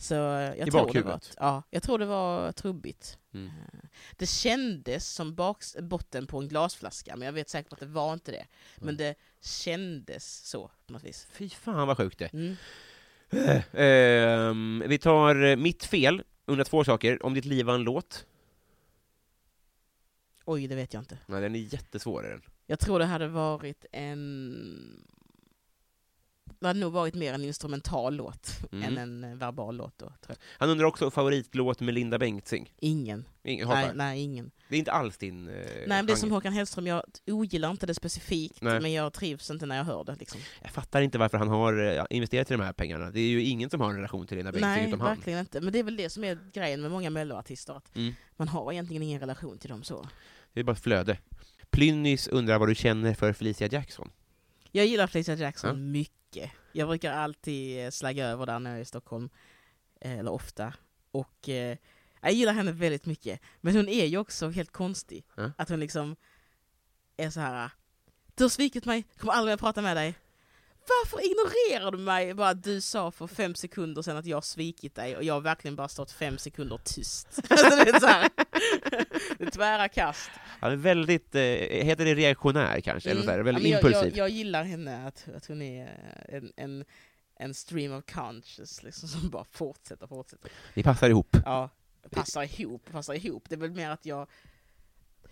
Så 0.00 0.14
jag 0.14 0.54
I 0.56 0.56
tror 0.58 0.64
det 0.64 0.70
bakhuvudet? 0.72 1.06
var, 1.06 1.14
ett- 1.16 1.34
ja, 1.36 1.62
jag 1.70 1.82
tror 1.82 1.98
det 1.98 2.06
var 2.06 2.52
trubbigt. 2.52 3.18
Mm. 3.34 3.46
Eh, 3.46 3.52
Det 4.16 4.26
kändes 4.26 5.08
som 5.10 5.34
baks, 5.34 5.76
botten 5.80 6.26
på 6.26 6.38
en 6.38 6.48
glasflaska, 6.48 7.16
men 7.16 7.26
jag 7.26 7.32
vet 7.32 7.48
säkert 7.48 7.72
att 7.72 7.80
det 7.80 7.86
var 7.86 8.12
inte 8.12 8.30
det. 8.32 8.46
Men 8.76 8.84
Mm. 8.88 8.96
det 8.96 9.14
kändes 9.40 10.48
så 10.48 10.70
på 10.86 10.92
något 10.92 11.04
vis. 11.04 11.26
Fy 11.32 11.48
fan 11.50 11.86
vad 11.88 11.96
sjukt 11.96 12.18
det 12.18 12.32
Mm. 12.32 12.56
Ehm, 13.72 14.82
Vi 14.88 14.98
tar 14.98 15.44
eh, 15.44 15.56
mitt 15.56 15.84
fel, 15.84 16.22
undrar 16.46 16.64
två 16.64 16.84
saker. 16.84 17.26
Om 17.26 17.34
ditt 17.34 17.44
liv 17.44 17.66
var 17.66 17.74
en 17.74 17.82
låt? 17.82 18.26
Oj, 20.44 20.66
det 20.66 20.74
vet 20.74 20.94
jag 20.94 21.00
inte. 21.00 21.18
Nej, 21.26 21.40
den 21.40 21.54
är 21.54 21.58
jättesvår. 21.74 22.26
Är 22.26 22.30
den. 22.30 22.42
Jag 22.66 22.78
tror 22.78 22.98
det 22.98 23.04
hade 23.04 23.28
varit 23.28 23.84
en... 23.92 25.04
Det 26.60 26.66
hade 26.66 26.80
nog 26.80 26.92
varit 26.92 27.14
mer 27.14 27.34
en 27.34 27.44
instrumental 27.44 28.14
låt 28.16 28.50
Mm. 28.72 28.84
än 28.84 28.98
en 28.98 29.32
eh, 29.32 29.36
verbal 29.38 29.76
låt 29.76 29.98
då, 29.98 30.06
tror 30.06 30.16
jag. 30.28 30.36
Han 30.58 30.70
undrar 30.70 30.86
också 30.86 31.10
favoritlåt 31.10 31.80
med 31.80 31.94
Linda 31.94 32.18
Bengtzing. 32.18 32.72
Ingen. 32.78 33.24
Ingen, 33.44 33.68
Nej, 33.68 33.90
nej, 33.94 34.20
ingen. 34.20 34.50
Det 34.68 34.74
är 34.74 34.78
inte 34.78 34.92
alls 34.92 35.16
din 35.18 35.48
eh, 35.48 35.54
Nej, 35.54 35.84
men 35.86 36.06
det 36.06 36.12
är 36.12 36.16
som. 36.16 36.30
Håkan 36.30 36.52
Hellström, 36.52 36.86
jag 36.86 37.02
ogillar 37.26 37.70
inte 37.70 37.86
det 37.86 37.94
specifikt, 37.94 38.62
Nej. 38.62 38.80
men 38.80 38.92
jag 38.92 39.12
trivs 39.12 39.50
inte 39.50 39.66
när 39.66 39.76
jag 39.76 39.84
hör 39.84 40.04
det. 40.04 40.14
Liksom. 40.18 40.40
Jag 40.62 40.70
fattar 40.70 41.00
inte 41.00 41.18
varför 41.18 41.38
han 41.38 41.48
har 41.48 41.96
eh, 41.98 42.04
investerat 42.10 42.50
i 42.50 42.54
de 42.54 42.60
här 42.62 42.72
pengarna. 42.72 43.10
Det 43.10 43.20
är 43.20 43.28
ju 43.28 43.42
ingen 43.42 43.70
som 43.70 43.80
har 43.80 43.90
en 43.90 43.96
relation 43.96 44.26
till 44.26 44.36
Linda 44.36 44.52
Bengtzing 44.52 44.70
Nej, 44.70 44.88
utom 44.88 45.00
han. 45.00 45.16
verkligen 45.16 45.38
inte. 45.38 45.60
Men 45.60 45.72
det 45.72 45.78
är 45.78 45.82
väl 45.84 45.96
det 45.96 46.10
som 46.10 46.24
är 46.24 46.38
grejen 46.52 46.80
med 46.80 46.90
många 46.90 47.10
melloartister, 47.10 47.72
att 47.74 47.96
Mm. 47.96 48.14
man 48.36 48.48
har 48.48 48.72
egentligen 48.72 49.02
ingen 49.02 49.20
relation 49.20 49.58
till 49.58 49.70
dem 49.70 49.82
så. 49.82 50.08
Det 50.52 50.60
är 50.60 50.64
bara 50.64 50.72
ett 50.72 50.82
flöde. 50.82 51.18
Plynnis 51.70 52.28
undrar 52.28 52.58
vad 52.58 52.68
du 52.68 52.74
känner 52.74 53.14
för 53.14 53.32
Felicia 53.32 53.66
Jackson. 53.68 54.10
Jag 54.70 54.86
gillar 54.86 55.06
Felicia 55.06 55.34
Jackson 55.34 55.70
Ja. 55.70 55.76
mycket. 55.76 56.50
Jag 56.72 56.88
brukar 56.88 57.12
alltid 57.12 57.84
eh, 57.84 57.90
slagga 57.90 58.26
över 58.26 58.46
där 58.46 58.58
när 58.58 58.70
jag 58.70 58.78
är 58.78 58.82
i 58.82 58.84
Stockholm, 58.84 59.30
eh, 60.00 60.18
eller 60.18 60.30
ofta. 60.30 60.74
Och 61.10 61.48
eh, 61.48 61.76
jag 62.20 62.32
gillar 62.32 62.52
henne 62.52 62.72
väldigt 62.72 63.06
mycket. 63.06 63.40
Men 63.60 63.76
hon 63.76 63.88
är 63.88 64.06
ju 64.06 64.18
också 64.18 64.48
helt 64.50 64.72
konstig. 64.72 65.24
Ja. 65.36 65.52
Att 65.58 65.68
hon 65.68 65.80
liksom 65.80 66.16
är 67.16 67.30
så 67.30 67.40
här. 67.40 67.70
Du 68.34 68.44
har 68.44 68.48
svikit 68.48 68.84
mig, 68.84 69.04
kommer 69.18 69.32
aldrig 69.32 69.52
mer 69.52 69.56
prata 69.56 69.82
med 69.82 69.96
dig. 69.96 70.14
Varför 70.88 71.26
ignorerar 71.26 71.90
du 71.90 71.98
mig? 71.98 72.34
Bara 72.34 72.54
du 72.54 72.80
sa 72.80 73.10
för 73.10 73.26
fem 73.26 73.54
sekunder 73.54 74.02
sedan 74.02 74.16
att 74.16 74.26
jag 74.26 74.44
svikit 74.44 74.94
dig 74.94 75.16
och 75.16 75.24
jag 75.24 75.34
har 75.34 75.40
verkligen 75.40 75.76
bara 75.76 75.88
stått 75.88 76.10
fem 76.10 76.38
sekunder 76.38 76.80
tyst. 76.84 77.40
Alltså, 77.50 77.76
det, 77.84 77.90
är 77.90 78.00
så 78.00 78.06
här. 78.06 78.30
det 79.38 79.44
är 79.44 79.50
tvära 79.50 79.88
kast. 79.88 80.30
Han 80.60 80.72
är 80.72 80.76
väldigt, 80.76 81.34
eh, 81.34 81.42
heter 81.42 82.04
det 82.04 82.14
reaktionär 82.14 82.80
kanske? 82.80 83.10
Eller 83.10 83.22
så 83.22 83.30
här, 83.30 83.38
väldigt 83.38 83.64
Mm. 83.64 83.72
Ja, 83.72 83.78
men 83.82 83.90
jag, 83.90 84.00
impulsiv. 84.00 84.18
jag, 84.18 84.28
jag 84.28 84.36
gillar 84.36 84.64
henne, 84.64 85.06
att, 85.06 85.28
att 85.36 85.46
hon 85.46 85.62
är 85.62 86.00
en, 86.28 86.52
en, 86.56 86.84
en 87.36 87.54
stream 87.54 87.92
of 87.92 88.04
conscious 88.04 88.82
liksom, 88.82 89.08
som 89.08 89.30
bara 89.30 89.44
fortsätter, 89.44 90.06
fortsätter. 90.06 90.50
Ni 90.74 90.82
passar 90.82 91.10
ihop. 91.10 91.36
Ja, 91.44 91.70
passar 92.10 92.60
ihop, 92.60 92.92
passar 92.92 93.14
ihop. 93.14 93.44
Det 93.48 93.54
är 93.54 93.58
väl 93.58 93.70
mer 93.70 93.90
att 93.90 94.06
jag... 94.06 94.28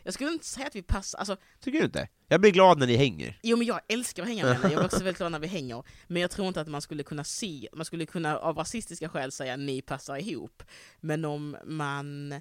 Jag 0.07 0.15
skulle 0.15 0.31
inte 0.33 0.47
säga 0.47 0.67
att 0.67 0.77
vi 0.77 0.83
passar, 0.83 1.19
alltså, 1.19 1.37
Tycker 1.61 1.79
du 1.79 1.85
inte? 1.85 2.09
Jag 2.29 2.41
blir 2.41 2.51
glad 2.51 2.79
när 2.79 2.87
ni 2.87 2.97
hänger. 2.97 3.39
jo 3.43 3.57
men 3.57 3.67
jag 3.67 3.81
älskar 3.89 4.23
att 4.23 4.29
hänga 4.29 4.45
med 4.45 4.53
henne, 4.57 4.69
jag 4.75 4.79
blir 4.79 4.85
också 4.85 4.99
väldigt 4.99 5.17
glad 5.19 5.33
när 5.33 5.39
vi 5.39 5.47
hänger, 5.47 5.83
men 6.07 6.23
jag 6.23 6.31
tror 6.31 6.49
inte 6.49 6.61
att 6.61 6.69
man 6.69 6.83
skulle 6.83 7.03
kunna 7.03 7.25
se, 7.25 7.69
man 7.73 7.85
skulle 7.85 8.07
kunna 8.07 8.39
av 8.39 8.57
rasistiska 8.57 9.09
skäl 9.09 9.33
säga 9.33 9.57
ni 9.57 9.83
passar 9.83 10.17
ihop, 10.17 10.63
men 11.01 11.25
om 11.25 11.57
man 11.65 12.41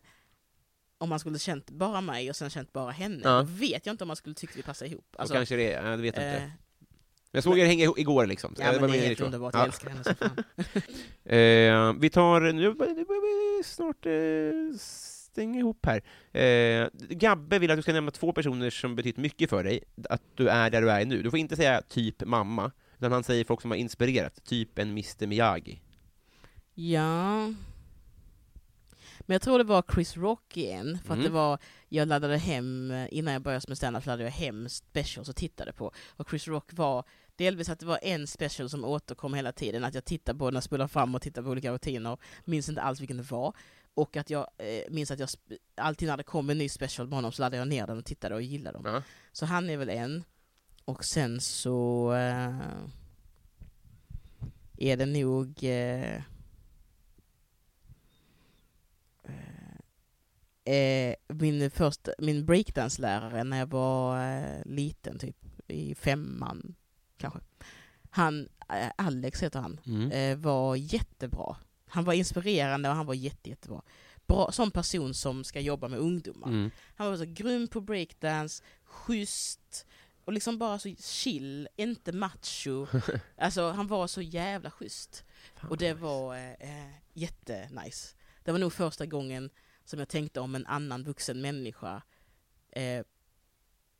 om 0.97 1.09
man 1.09 1.19
skulle 1.19 1.39
känt 1.39 1.69
bara 1.69 2.01
mig 2.01 2.29
och 2.29 2.35
sen 2.35 2.49
känt 2.49 2.73
bara 2.73 2.91
henne, 2.91 3.19
Ja. 3.23 3.45
vet 3.49 3.85
jag 3.85 3.93
inte 3.93 4.03
om 4.03 4.07
man 4.07 4.15
skulle 4.15 4.35
tycka 4.35 4.53
vi 4.55 4.63
passar 4.63 4.85
ihop. 4.85 5.15
Alltså, 5.17 5.33
kanske 5.35 5.55
det 5.55 5.69
jag 5.71 5.97
vet 5.97 6.15
inte. 6.15 6.25
eh, 6.27 6.49
jag 7.31 7.43
såg 7.43 7.59
er 7.59 7.65
hänga 7.65 7.93
igår 7.97 8.25
liksom. 8.25 8.55
ja, 8.57 8.71
men 8.81 8.91
det 8.91 8.97
är 8.97 9.07
helt 9.07 9.21
underbart, 9.21 9.53
Ja. 9.53 9.59
jag 9.59 9.67
älskar 9.67 9.89
henne 9.89 10.03
så 10.03 10.13
fan. 10.15 10.43
Eh, 11.25 11.93
vi 11.99 12.09
tar, 12.09 12.41
nu 12.53 12.73
börjar 12.73 13.57
vi 13.57 13.63
snart 13.63 14.05
eh, 14.05 14.77
stänga 15.35 15.59
ihop 15.59 15.85
här. 15.85 16.01
Eh, 16.41 16.87
Gabbe 17.09 17.59
vill 17.59 17.71
att 17.71 17.77
du 17.77 17.81
ska 17.81 17.93
nämna 17.93 18.11
två 18.11 18.33
personer 18.33 18.69
som 18.69 18.95
betytt 18.95 19.17
mycket 19.17 19.49
för 19.49 19.63
dig, 19.63 19.83
att 20.09 20.21
du 20.35 20.49
är 20.49 20.69
där 20.69 20.81
du 20.81 20.91
är 20.91 21.05
nu. 21.05 21.23
Du 21.23 21.29
får 21.29 21.39
inte 21.39 21.55
säga 21.55 21.81
typ 21.81 22.25
mamma, 22.25 22.71
utan 22.97 23.11
han 23.11 23.23
säger 23.23 23.45
folk 23.45 23.61
som 23.61 23.71
har 23.71 23.77
inspirerat, 23.77 24.45
typ 24.45 24.79
en 24.79 24.89
Mr 24.89 25.27
Miyagi. 25.27 25.81
Ja. 26.73 27.53
Men 29.19 29.35
jag 29.35 29.41
tror 29.41 29.57
det 29.57 29.63
var 29.63 29.83
Chris 29.93 30.17
Rock 30.17 30.57
igen, 30.57 30.97
för 31.05 31.13
att 31.13 31.19
Mm. 31.19 31.23
det 31.23 31.33
var, 31.33 31.59
jag 31.89 32.07
laddade 32.07 32.37
hem, 32.37 32.93
innan 33.11 33.33
jag 33.33 33.41
började 33.41 33.65
med 33.67 33.77
standup 33.77 34.05
laddade 34.05 34.23
jag 34.23 34.31
hem 34.31 34.69
specials 34.69 35.29
och 35.29 35.35
tittade 35.35 35.73
på. 35.73 35.91
Och 36.09 36.29
Chris 36.29 36.47
Rock 36.47 36.73
var, 36.73 37.03
delvis 37.35 37.69
att 37.69 37.79
det 37.79 37.85
var 37.85 37.99
en 38.01 38.27
special 38.27 38.69
som 38.69 38.85
återkom 38.85 39.33
hela 39.33 39.51
tiden, 39.51 39.83
att 39.83 39.93
jag 39.93 40.05
tittade 40.05 40.39
på 40.39 40.51
den, 40.51 40.61
spolar 40.61 40.87
fram 40.87 41.15
och 41.15 41.21
tittade 41.21 41.45
på 41.45 41.51
olika 41.51 41.71
rutiner, 41.71 42.17
minns 42.45 42.69
inte 42.69 42.81
alls 42.81 42.99
vilken 43.01 43.17
det 43.17 43.31
var. 43.31 43.53
Och 43.95 44.17
att 44.17 44.29
jag 44.29 44.47
eh, 44.57 44.83
minns 44.91 45.11
att 45.11 45.19
jag 45.19 45.29
alltid 45.75 46.07
när 46.07 46.17
det 46.17 46.23
kom 46.23 46.49
en 46.49 46.57
ny 46.57 46.69
special 46.69 47.07
med 47.07 47.17
honom 47.17 47.31
så 47.31 47.41
laddade 47.41 47.57
jag 47.57 47.67
ner 47.67 47.87
den 47.87 47.97
och 47.97 48.05
tittade 48.05 48.35
och 48.35 48.41
gillade 48.41 48.77
dem. 48.77 48.85
Ja. 48.93 49.01
Så 49.31 49.45
han 49.45 49.69
är 49.69 49.77
väl 49.77 49.89
en. 49.89 50.23
Och 50.85 51.05
sen 51.05 51.41
så 51.41 52.13
eh, 52.13 52.59
är 54.77 54.97
det 54.97 55.05
nog 55.05 55.63
eh, 55.63 56.21
eh, 60.63 61.15
min, 61.27 61.71
första, 61.71 62.11
min 62.19 62.45
breakdance-lärare 62.45 63.43
när 63.43 63.57
jag 63.59 63.67
var 63.67 64.31
eh, 64.37 64.61
liten, 64.65 65.19
typ 65.19 65.37
i 65.67 65.95
femman 65.95 66.75
kanske. 67.17 67.39
Han, 68.09 68.49
eh, 68.69 68.89
Alex 68.97 69.43
heter 69.43 69.59
han, 69.59 69.79
Mm. 69.85 70.11
eh, 70.11 70.37
var 70.37 70.75
jättebra. 70.75 71.55
Han 71.87 72.03
var 72.03 72.13
inspirerande 72.13 72.89
och 72.89 72.95
han 72.95 73.05
var 73.05 73.13
jätte, 73.13 73.49
jättebra. 73.49 73.81
Bra, 74.27 74.51
sån 74.51 74.71
person 74.71 75.13
som 75.13 75.43
ska 75.43 75.59
jobba 75.59 75.87
med 75.87 75.99
ungdomar. 75.99 76.47
Mm. 76.47 76.71
Han 76.95 77.07
var 77.07 77.17
så 77.17 77.25
grym 77.25 77.67
på 77.67 77.81
breakdance, 77.81 78.63
schysst 78.83 79.85
och 80.25 80.33
liksom 80.33 80.57
bara 80.57 80.79
så 80.79 80.95
chill, 80.95 81.67
inte 81.75 82.11
macho. 82.11 82.87
Alltså 83.37 83.71
han 83.71 83.87
var 83.87 84.07
så 84.07 84.21
jävla 84.21 84.71
schysst. 84.71 85.23
Och 85.69 85.77
det 85.77 85.93
var 85.93 86.35
eh, 86.35 86.51
eh, 86.51 86.91
jättenice. 87.13 88.15
Det 88.43 88.51
var 88.51 88.59
nog 88.59 88.73
första 88.73 89.05
gången 89.05 89.49
som 89.85 89.99
jag 89.99 90.09
tänkte 90.09 90.39
om 90.39 90.55
en 90.55 90.65
annan 90.65 91.03
vuxen 91.03 91.41
människa 91.41 92.01
eh, 92.71 93.05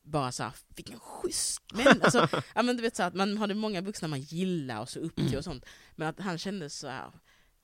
bara 0.04 0.32
såhär, 0.32 0.54
vilken 0.76 1.00
schysst 1.00 1.74
människa. 1.74 2.00
Alltså, 2.04 2.42
ja, 2.56 2.62
men 2.62 2.78
du 2.78 2.82
vet 2.82 2.96
så 2.96 3.04
att 3.04 3.14
man 3.14 3.38
hade 3.38 3.54
många 3.54 3.82
vuxna 3.82 4.08
man 4.08 4.22
gillar 4.22 4.82
och 4.82 4.90
så 4.90 5.00
upp 5.00 5.16
till 5.16 5.38
och 5.38 5.44
sånt. 5.44 5.66
Men 5.96 6.08
att 6.08 6.20
han 6.20 6.38
kändes 6.38 6.78
så 6.78 6.88
här, 6.88 7.12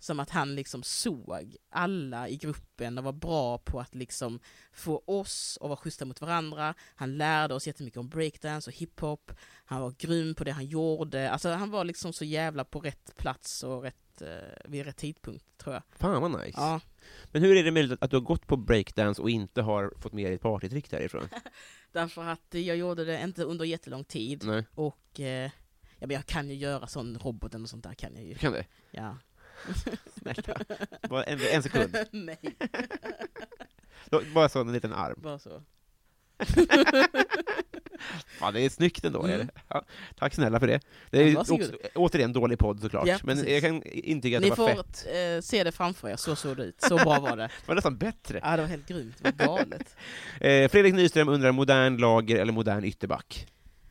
som 0.01 0.19
att 0.19 0.29
han 0.29 0.55
liksom 0.55 0.83
såg 0.83 1.55
alla 1.69 2.29
i 2.29 2.37
gruppen 2.37 2.97
och 2.97 3.03
var 3.03 3.11
bra 3.13 3.57
på 3.57 3.79
att 3.79 3.95
liksom 3.95 4.39
få 4.71 5.03
oss 5.05 5.57
att 5.61 5.67
vara 5.67 5.77
schyssta 5.77 6.05
mot 6.05 6.21
varandra. 6.21 6.73
Han 6.95 7.17
lärde 7.17 7.53
oss 7.53 7.67
jättemycket 7.67 7.99
om 7.99 8.09
breakdance 8.09 8.69
och 8.69 8.75
hiphop. 8.75 9.31
Han 9.65 9.81
var 9.81 9.93
grym 9.97 10.35
på 10.35 10.43
det 10.43 10.51
han 10.51 10.65
gjorde. 10.65 11.31
Alltså 11.31 11.49
han 11.49 11.71
var 11.71 11.83
liksom 11.83 12.13
så 12.13 12.25
jävla 12.25 12.65
på 12.65 12.79
rätt 12.79 13.13
plats 13.17 13.63
och 13.63 13.83
rätt, 13.83 14.21
eh, 14.21 14.27
vid 14.65 14.85
rätt 14.85 14.97
tidpunkt 14.97 15.45
tror 15.57 15.73
jag. 15.73 15.83
Fan 15.91 16.21
vad 16.21 16.31
nice. 16.31 16.61
Ja. 16.61 16.79
Men 17.31 17.41
hur 17.41 17.57
är 17.57 17.63
det 17.63 17.71
möjligt 17.71 18.03
att 18.03 18.09
du 18.11 18.15
har 18.17 18.21
gått 18.21 18.47
på 18.47 18.57
breakdance 18.57 19.21
och 19.21 19.29
inte 19.29 19.61
har 19.61 19.93
fått 19.97 20.13
med 20.13 20.25
dig 20.25 20.33
ett 20.33 20.41
partytrick 20.41 20.89
därifrån? 20.89 21.27
Därför 21.91 22.23
att 22.23 22.47
jag 22.49 22.77
gjorde 22.77 23.05
det 23.05 23.21
inte 23.23 23.43
under 23.43 23.65
jättelång 23.65 24.03
tid 24.03 24.43
Nej, 24.45 24.65
och 24.75 25.19
eh, 25.19 25.51
ja, 25.99 26.07
men 26.07 26.11
jag 26.11 26.25
kan 26.25 26.49
ju 26.49 26.55
göra 26.55 26.87
sån 26.87 27.17
roboten 27.17 27.63
och 27.63 27.69
sånt 27.69 27.83
där 27.83 27.93
kan 27.93 28.15
jag 28.15 28.23
ju. 28.23 28.33
du 28.33 28.39
kan 28.39 28.53
det? 28.53 28.65
Ja. 28.91 29.17
Snälla. 30.21 30.59
Bara 31.09 31.23
en, 31.23 31.39
en 31.51 31.63
sekund. 31.63 31.97
Nej, 32.11 32.37
Bara 34.33 34.49
så 34.49 34.61
en 34.61 34.73
liten 34.73 34.93
arm. 34.93 35.19
bara 35.21 35.39
så. 35.39 35.61
Ja, 38.39 38.51
det 38.51 38.61
är 38.65 38.69
snyggt 38.69 39.05
ändå. 39.05 39.23
Mm. 39.23 39.49
Ja, 39.67 39.85
tack 40.15 40.33
snälla 40.33 40.59
för 40.59 40.67
det. 40.67 40.79
Det 41.09 41.19
är 41.21 41.37
också, 41.39 41.57
återigen 41.95 42.33
dålig 42.33 42.59
podd 42.59 42.81
såklart, 42.81 43.07
Ja, 43.07 43.17
men 43.23 43.47
jag 43.47 43.61
kan 43.61 43.83
intyga 43.83 44.37
att 44.37 44.43
Ni 44.43 44.49
det 44.49 44.55
var 44.55 44.69
får 44.75 44.83
fett. 44.83 45.05
eh, 45.37 45.41
se 45.41 45.63
det 45.63 45.71
framför 45.71 46.09
er, 46.09 46.15
så 46.15 46.35
såg 46.35 46.57
det 46.57 46.63
ut. 46.63 46.81
Så 46.81 46.95
bra 46.97 47.19
var 47.19 47.37
det. 47.37 47.43
Det 47.43 47.67
var 47.67 47.75
nästan 47.75 47.97
bättre. 47.97 48.39
Ja, 48.43 48.55
det 48.55 48.61
var 48.61 48.69
helt 48.69 48.87
grymt. 48.87 49.15
Det 49.21 49.23
var 49.45 49.47
galet. 49.57 49.95
Eh, 50.39 50.69
Fredrik 50.71 50.93
Nyström 50.93 51.29
undrar 51.29 51.51
modern 51.51 51.97
lager 51.97 52.39
eller 52.39 52.53
modern 52.53 52.83
ytterback? 52.83 53.47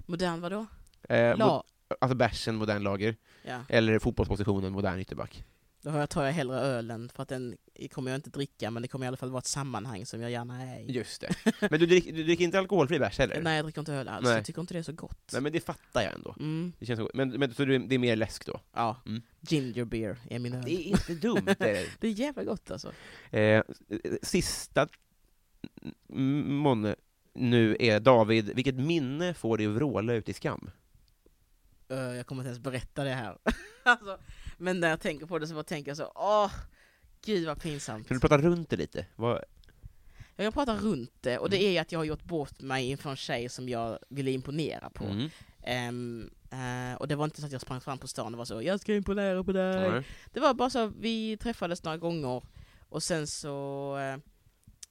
Modern 0.06 0.40
vadå? 0.40 0.66
Eh, 1.08 1.36
La. 1.36 1.46
mo- 1.46 1.62
alltså 2.00 2.14
bärsen 2.16 2.54
modern 2.54 2.82
lager, 2.82 3.16
Ja. 3.42 3.58
eller 3.68 3.98
fotbollspositionen 3.98 4.72
modern 4.72 4.98
ytterback. 4.98 5.44
Då 5.82 6.06
tar 6.06 6.24
jag 6.24 6.32
hellre 6.32 6.56
ölen, 6.56 7.08
för 7.14 7.22
att 7.22 7.28
den 7.28 7.56
kommer 7.92 8.10
jag 8.10 8.18
inte 8.18 8.30
dricka, 8.30 8.70
men 8.70 8.82
det 8.82 8.88
kommer 8.88 9.06
i 9.06 9.08
alla 9.08 9.16
fall 9.16 9.30
vara 9.30 9.38
ett 9.38 9.46
sammanhang 9.46 10.06
som 10.06 10.20
jag 10.20 10.30
gärna 10.30 10.62
är 10.62 10.80
i. 10.80 10.92
Just 10.92 11.20
det. 11.20 11.34
Men 11.70 11.80
du, 11.80 11.86
drick, 11.86 12.04
du 12.04 12.24
dricker 12.24 12.44
inte 12.44 12.58
alkoholfri 12.58 12.98
bärs 12.98 13.18
heller? 13.18 13.40
Nej, 13.42 13.56
jag 13.56 13.64
dricker 13.64 13.80
inte 13.80 13.92
öl 13.92 14.08
alls. 14.08 14.24
Nej. 14.24 14.34
Jag 14.34 14.44
tycker 14.44 14.60
inte 14.60 14.74
det 14.74 14.78
är 14.78 14.82
så 14.82 14.92
gott. 14.92 15.30
Nej, 15.32 15.42
men 15.42 15.52
det 15.52 15.60
fattar 15.60 16.02
jag 16.02 16.14
ändå. 16.14 16.34
Mm, 16.38 16.72
Det 16.78 16.86
känns 16.86 17.00
så, 17.00 17.10
men, 17.14 17.28
men 17.30 17.54
så 17.54 17.64
det 17.64 17.94
är 17.94 17.98
mer 17.98 18.16
läsk 18.16 18.46
då? 18.46 18.60
ja. 18.74 19.02
Mm. 19.06 19.22
Ginger 19.40 19.84
beer 19.84 20.18
är 20.30 20.38
min 20.38 20.54
öl. 20.54 20.62
Det 20.64 20.70
är 20.70 20.82
inte 20.88 21.14
dumt. 21.14 21.44
Det 21.44 21.60
är 21.60 21.86
det. 22.00 22.00
Är 22.06 22.10
jävla 22.10 22.44
gott 22.44 22.70
alltså. 22.70 22.92
Eh, 23.30 23.62
sista 24.22 24.88
månne 26.08 26.96
nu 27.34 27.76
är 27.80 28.00
David, 28.00 28.50
vilket 28.54 28.74
minne 28.74 29.34
får 29.34 29.58
dig 29.58 29.66
att 29.66 29.72
vråla 29.72 30.12
ut 30.12 30.28
i 30.28 30.32
skam? 30.32 30.70
Eh, 31.88 31.98
jag 31.98 32.26
kommer 32.26 32.42
inte 32.42 32.48
ens 32.48 32.58
berätta 32.58 33.04
det 33.04 33.10
här. 33.14 33.38
alltså, 33.82 34.18
men 34.60 34.80
när 34.80 34.88
jag 34.88 35.00
tänker 35.00 35.26
på 35.26 35.38
det 35.38 35.46
så 35.46 35.54
bara 35.54 35.62
tänker 35.64 35.90
jag 35.90 35.96
så, 35.96 36.12
åh, 36.14 36.52
gud 37.24 37.46
vad 37.46 37.62
pinsamt. 37.62 38.08
Kan 38.08 38.16
du 38.16 38.20
prata 38.20 38.38
runt 38.38 38.70
det 38.70 38.76
lite? 38.76 39.06
Vad, 39.16 39.42
Jag 40.36 40.44
kan 40.44 40.52
prata 40.52 40.76
runt 40.76 41.12
det, 41.20 41.38
och 41.38 41.46
Mm. 41.46 41.58
det 41.58 41.64
är 41.66 41.70
ju 41.72 41.78
att 41.78 41.92
jag 41.92 41.98
har 41.98 42.04
gjort 42.04 42.24
bort 42.24 42.60
mig 42.60 42.90
inför 42.90 43.10
en 43.10 43.16
tjej 43.16 43.48
som 43.48 43.68
jag 43.68 43.98
ville 44.08 44.30
imponera 44.30 44.90
på. 44.90 45.04
mm. 45.04 45.30
Ehm, 45.62 46.30
eh, 46.50 46.94
och 46.98 47.08
det 47.08 47.16
var 47.16 47.24
inte 47.24 47.40
så 47.40 47.46
att 47.46 47.52
jag 47.52 47.60
sprang 47.60 47.80
fram 47.80 47.98
på 47.98 48.08
stan 48.08 48.34
och 48.34 48.38
var 48.38 48.44
så, 48.44 48.62
jag 48.62 48.80
ska 48.80 48.94
imponera 48.94 49.44
på 49.44 49.52
dig. 49.52 49.90
Nej. 49.90 50.04
Det 50.32 50.40
var 50.40 50.54
bara 50.54 50.70
så, 50.70 50.86
vi 50.86 51.36
träffades 51.36 51.84
några 51.84 51.96
gånger, 51.98 52.42
och 52.88 53.02
sen 53.02 53.26
så, 53.26 53.96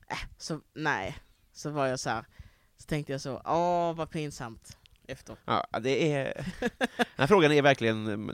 äh, 0.09 0.17
så 0.37 0.61
nej, 0.73 1.17
så 1.53 1.69
var 1.69 1.87
jag 1.87 1.99
så 1.99 2.09
här, 2.09 2.25
så 2.77 2.85
tänkte 2.85 3.11
jag 3.11 3.21
så, 3.21 3.41
åh 3.45 3.93
vad 3.95 4.09
pinsamt. 4.11 4.77
Efter. 5.11 5.35
Ja, 5.45 5.67
det 5.81 6.11
är... 6.13 6.45
Den 6.59 6.69
här 7.17 7.27
frågan 7.27 7.51
är 7.51 7.61
verkligen... 7.61 8.31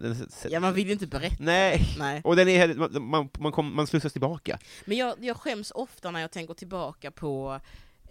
Ja 0.49 0.59
man 0.59 0.73
vill 0.73 0.85
ju 0.87 0.93
inte 0.93 1.07
berätta. 1.07 1.35
Nej, 1.39 1.95
Nej. 1.97 2.21
och 2.23 2.35
den 2.35 2.47
är, 2.47 2.73
man, 2.73 3.03
man, 3.09 3.29
man, 3.39 3.51
kom, 3.51 3.75
man 3.75 3.87
slussas 3.87 4.11
tillbaka. 4.11 4.59
Men 4.85 4.97
jag, 4.97 5.15
jag 5.25 5.37
skäms 5.37 5.71
ofta 5.71 6.11
när 6.11 6.19
jag 6.19 6.31
tänker 6.31 6.53
tillbaka 6.53 7.11
på 7.11 7.59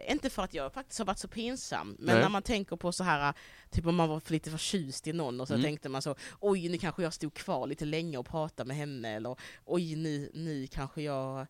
inte 0.09 0.31
för 0.31 0.43
att 0.43 0.55
jag 0.55 0.73
faktiskt 0.73 0.99
har 0.99 1.07
varit 1.07 1.19
så 1.19 1.29
pinsam, 1.29 1.97
men 1.99 2.15
Nej. 2.15 2.23
när 2.23 2.29
man 2.31 2.43
tänker 2.43 2.77
på 2.77 2.93
så 2.93 3.05
här, 3.05 3.35
typ 3.71 3.87
om 3.87 3.95
man 3.97 4.09
var 4.09 4.21
för 4.21 4.33
lite 4.33 4.51
förtjust 4.51 5.07
i 5.07 5.13
någon 5.13 5.41
och 5.41 5.49
så 5.49 5.55
Mm. 5.55 5.65
tänkte 5.65 5.89
man 5.89 6.03
så, 6.03 6.15
oj 6.41 6.69
nu 6.69 6.79
kanske 6.79 7.03
jag 7.03 7.13
stod 7.13 7.35
kvar 7.35 7.67
lite 7.67 7.85
länge 7.85 8.19
och 8.19 8.27
pratade 8.27 8.69
med 8.69 8.77
henne, 8.77 9.09
eller 9.17 9.37
oj 9.65 9.97
nu, 9.97 10.31
nu 10.35 10.67
kanske 10.67 11.03
jag 11.03 11.41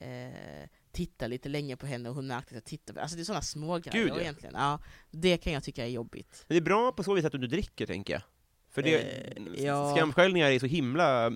eh, 0.00 0.68
tittar 0.92 1.28
lite 1.28 1.48
länge 1.48 1.76
på 1.76 1.86
henne 1.86 2.08
och 2.08 2.14
hon 2.14 2.26
märkte 2.26 2.48
att 2.48 2.54
jag 2.54 2.64
tittade 2.64 2.92
på 2.96 3.00
Alltså 3.00 3.16
det 3.16 3.22
är 3.22 3.24
sådana 3.24 3.42
små 3.42 3.78
grejer 3.78 4.04
Gud, 4.04 4.12
ja. 4.16 4.20
egentligen. 4.20 4.54
Ja, 4.58 4.78
det 5.10 5.36
kan 5.36 5.52
jag 5.52 5.62
tycka 5.64 5.84
är 5.84 5.90
jobbigt. 5.90 6.44
Men 6.48 6.54
det 6.54 6.58
är 6.58 6.64
bra 6.64 6.92
på 6.92 7.02
så 7.02 7.14
vis 7.14 7.24
att 7.24 7.32
du 7.32 7.38
inte 7.38 7.56
dricker, 7.56 7.86
tänker 7.86 8.12
jag. 8.12 8.22
För 8.70 8.82
det, 8.82 8.94
Eh, 8.98 9.64
ja. 9.64 9.94
skamsköljningar 9.96 10.50
är 10.50 10.58
så 10.58 10.66
himla 10.66 11.26
eh, 11.26 11.32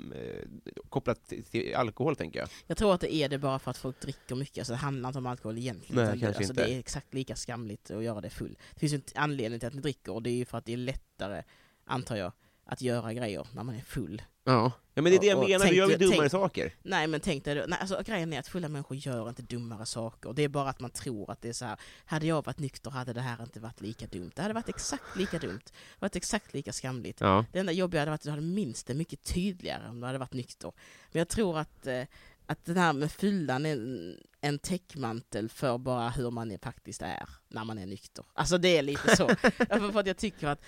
kopplat 0.89 1.29
till, 1.29 1.45
till 1.45 1.75
alkohol, 1.75 2.17
tänker 2.17 2.39
jag. 2.39 2.49
Jag 2.67 2.77
tror 2.77 2.95
att 2.95 3.01
det 3.01 3.15
är 3.15 3.29
det 3.29 3.39
bara 3.39 3.59
för 3.59 3.71
att 3.71 3.77
folk 3.77 4.01
dricker 4.01 4.35
mycket, 4.35 4.59
alltså 4.59 4.73
det 4.73 4.77
handlar 4.77 5.09
inte 5.09 5.19
om 5.19 5.27
alkohol 5.27 5.59
egentligen. 5.59 6.05
Nej, 6.05 6.21
kanske 6.21 6.27
alltså 6.27 6.53
inte. 6.53 6.65
det 6.65 6.75
är 6.75 6.79
exakt 6.79 7.15
lika 7.15 7.37
skamligt 7.37 7.91
att 7.91 8.05
göra 8.05 8.21
det 8.21 8.31
full. 8.31 8.57
Det 8.75 8.81
finns 8.81 8.93
ju 8.93 8.97
en 8.97 9.03
anledning 9.15 9.61
till 9.61 9.67
att 9.67 9.75
ni 9.75 9.81
dricker, 9.81 10.13
och 10.13 10.23
det 10.23 10.31
är 10.31 10.35
ju 10.35 10.45
för 10.45 10.59
att 10.59 10.65
det 10.65 10.73
är 10.73 10.77
lättare, 10.77 11.43
antar 11.85 12.17
jag, 12.17 12.33
att 12.65 12.83
göra 12.83 13.13
grejer 13.13 13.47
när 13.55 13.63
man 13.65 13.75
är 13.75 13.81
full. 13.81 14.23
Ja, 14.45 14.73
ja 14.95 15.03
men 15.03 15.13
det 15.13 15.17
är 15.17 15.21
det 15.21 15.27
jag 15.27 15.39
Och- 15.39 15.45
och 15.45 15.51
menar, 15.51 15.61
tänk 15.65 15.73
vi 15.73 15.77
gör 15.79 15.89
ju 15.91 15.97
du- 15.97 16.05
dummare 16.05 16.19
tänk- 16.21 16.31
saker. 16.31 16.75
Nej 16.83 17.07
men 17.07 17.21
tänk 17.21 17.45
dig, 17.45 17.65
nej, 17.69 17.79
alltså, 17.81 18.03
grejen 18.07 18.33
är 18.33 18.39
att 18.39 18.49
fulla 18.49 18.69
människor 18.69 18.97
gör 18.97 19.29
inte 19.29 19.43
dummare 19.43 19.87
saker. 19.87 20.33
Det 20.33 20.43
är 20.43 20.49
bara 20.49 20.69
att 20.71 20.81
man 20.81 20.91
tror 20.91 21.31
att 21.31 21.43
det 21.43 21.49
är 21.49 21.53
så 21.53 21.65
här. 21.65 21.77
hade 22.05 22.27
jag 22.27 22.45
varit 22.47 22.59
nykter 22.59 22.91
hade 22.91 23.13
det 23.13 23.21
här 23.21 23.43
inte 23.43 23.61
varit 23.61 23.81
lika 23.81 24.07
dumt. 24.07 24.31
Det 24.35 24.43
hade 24.43 24.55
varit 24.55 24.69
exakt 24.69 25.17
lika 25.17 25.39
dumt. 25.39 25.61
Det 25.65 25.73
varit 26.01 26.17
exakt 26.17 26.55
lika 26.55 26.73
skamligt. 26.73 27.21
Ja. 27.21 27.45
Det 27.53 27.59
enda 27.59 27.73
jobbiga 27.73 28.01
hade 28.01 28.11
varit 28.11 28.21
att 28.21 28.25
du 28.25 28.31
hade 28.31 28.43
minst 28.43 28.87
det 28.87 28.95
mycket 28.95 29.23
tydligare 29.25 29.89
om 29.89 30.01
du 30.01 30.07
hade 30.07 30.19
varit 30.19 30.33
nykter. 30.33 30.73
Men 31.13 31.19
jag 31.19 31.29
tror 31.29 31.59
att, 31.59 31.87
eh, 31.87 32.03
att 32.47 32.65
det 32.65 32.81
här 32.81 32.93
med 32.93 33.13
fyllan 33.13 33.67
är 33.67 33.73
en, 33.73 34.17
en 34.41 34.59
täckmantel 34.59 35.49
för 35.49 35.79
bara 35.79 36.09
hur 36.11 36.31
man 36.31 36.51
är, 36.51 36.59
faktiskt 36.59 37.03
är 37.03 37.29
när 37.49 37.65
man 37.65 37.79
är 37.79 37.87
nykter. 37.87 38.25
Alltså 38.33 38.59
det 38.59 38.77
är 38.79 38.83
lite 38.83 39.17
så. 39.17 39.29
För 39.93 40.01
att 40.01 40.07
jag 40.07 40.17
tycker 40.17 40.47
att 40.49 40.61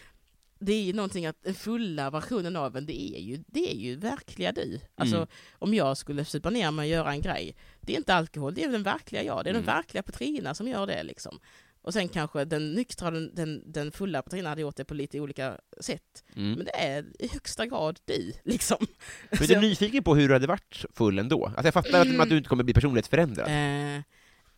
det 0.64 0.72
är 0.72 0.82
ju 0.82 0.92
någonting 0.92 1.26
att 1.26 1.42
den 1.42 1.54
fulla 1.54 2.10
versionen 2.10 2.56
av 2.56 2.76
en, 2.76 2.86
det 2.86 3.00
är 3.16 3.20
ju, 3.20 3.44
det 3.46 3.70
är 3.72 3.76
ju 3.76 3.96
verkliga 3.96 4.52
du. 4.52 4.80
Alltså 4.94 5.16
Mm. 5.16 5.28
om 5.52 5.74
jag 5.74 5.96
skulle 5.96 6.24
supa 6.24 6.50
ner 6.50 6.70
mig 6.70 6.84
och 6.84 6.90
göra 6.90 7.12
en 7.12 7.20
grej, 7.20 7.56
det 7.80 7.92
är 7.92 7.96
inte 7.96 8.14
alkohol, 8.14 8.54
det 8.54 8.64
är 8.64 8.68
den 8.72 8.82
verkliga 8.82 9.22
jag. 9.22 9.44
Det 9.44 9.50
är 9.50 9.54
Mm. 9.54 9.64
den 9.66 9.74
verkliga 9.74 10.02
Petrina 10.02 10.54
som 10.54 10.68
gör 10.68 10.86
det 10.86 11.02
liksom. 11.02 11.40
Och 11.82 11.92
sen 11.92 12.08
kanske 12.08 12.44
den 12.44 12.72
nyktra, 12.72 13.10
den, 13.10 13.34
den, 13.34 13.72
den 13.72 13.92
fulla 13.92 14.22
Petrina 14.22 14.48
hade 14.48 14.60
gjort 14.60 14.76
det 14.76 14.84
på 14.84 14.94
lite 14.94 15.20
olika 15.20 15.58
sätt. 15.80 16.24
Mm. 16.36 16.52
Men 16.52 16.64
det 16.64 16.76
är 16.76 17.04
i 17.18 17.28
högsta 17.28 17.66
grad 17.66 18.00
du, 18.04 18.32
liksom. 18.44 18.86
Men 19.30 19.38
du 19.38 19.44
är 19.44 19.52
jag- 19.52 19.62
nyfiken 19.62 20.04
på 20.04 20.14
hur 20.14 20.28
du 20.28 20.34
hade 20.34 20.46
varit 20.46 20.84
full 20.94 21.18
ändå? 21.18 21.46
Alltså 21.46 21.64
jag 21.64 21.74
fattar 21.74 22.00
att, 22.00 22.06
Mm. 22.06 22.20
att 22.20 22.28
du 22.28 22.36
inte 22.36 22.48
kommer 22.48 22.64
bli 22.64 22.74
personlighetsförändrad. 22.74 23.46
Eh, 23.48 24.02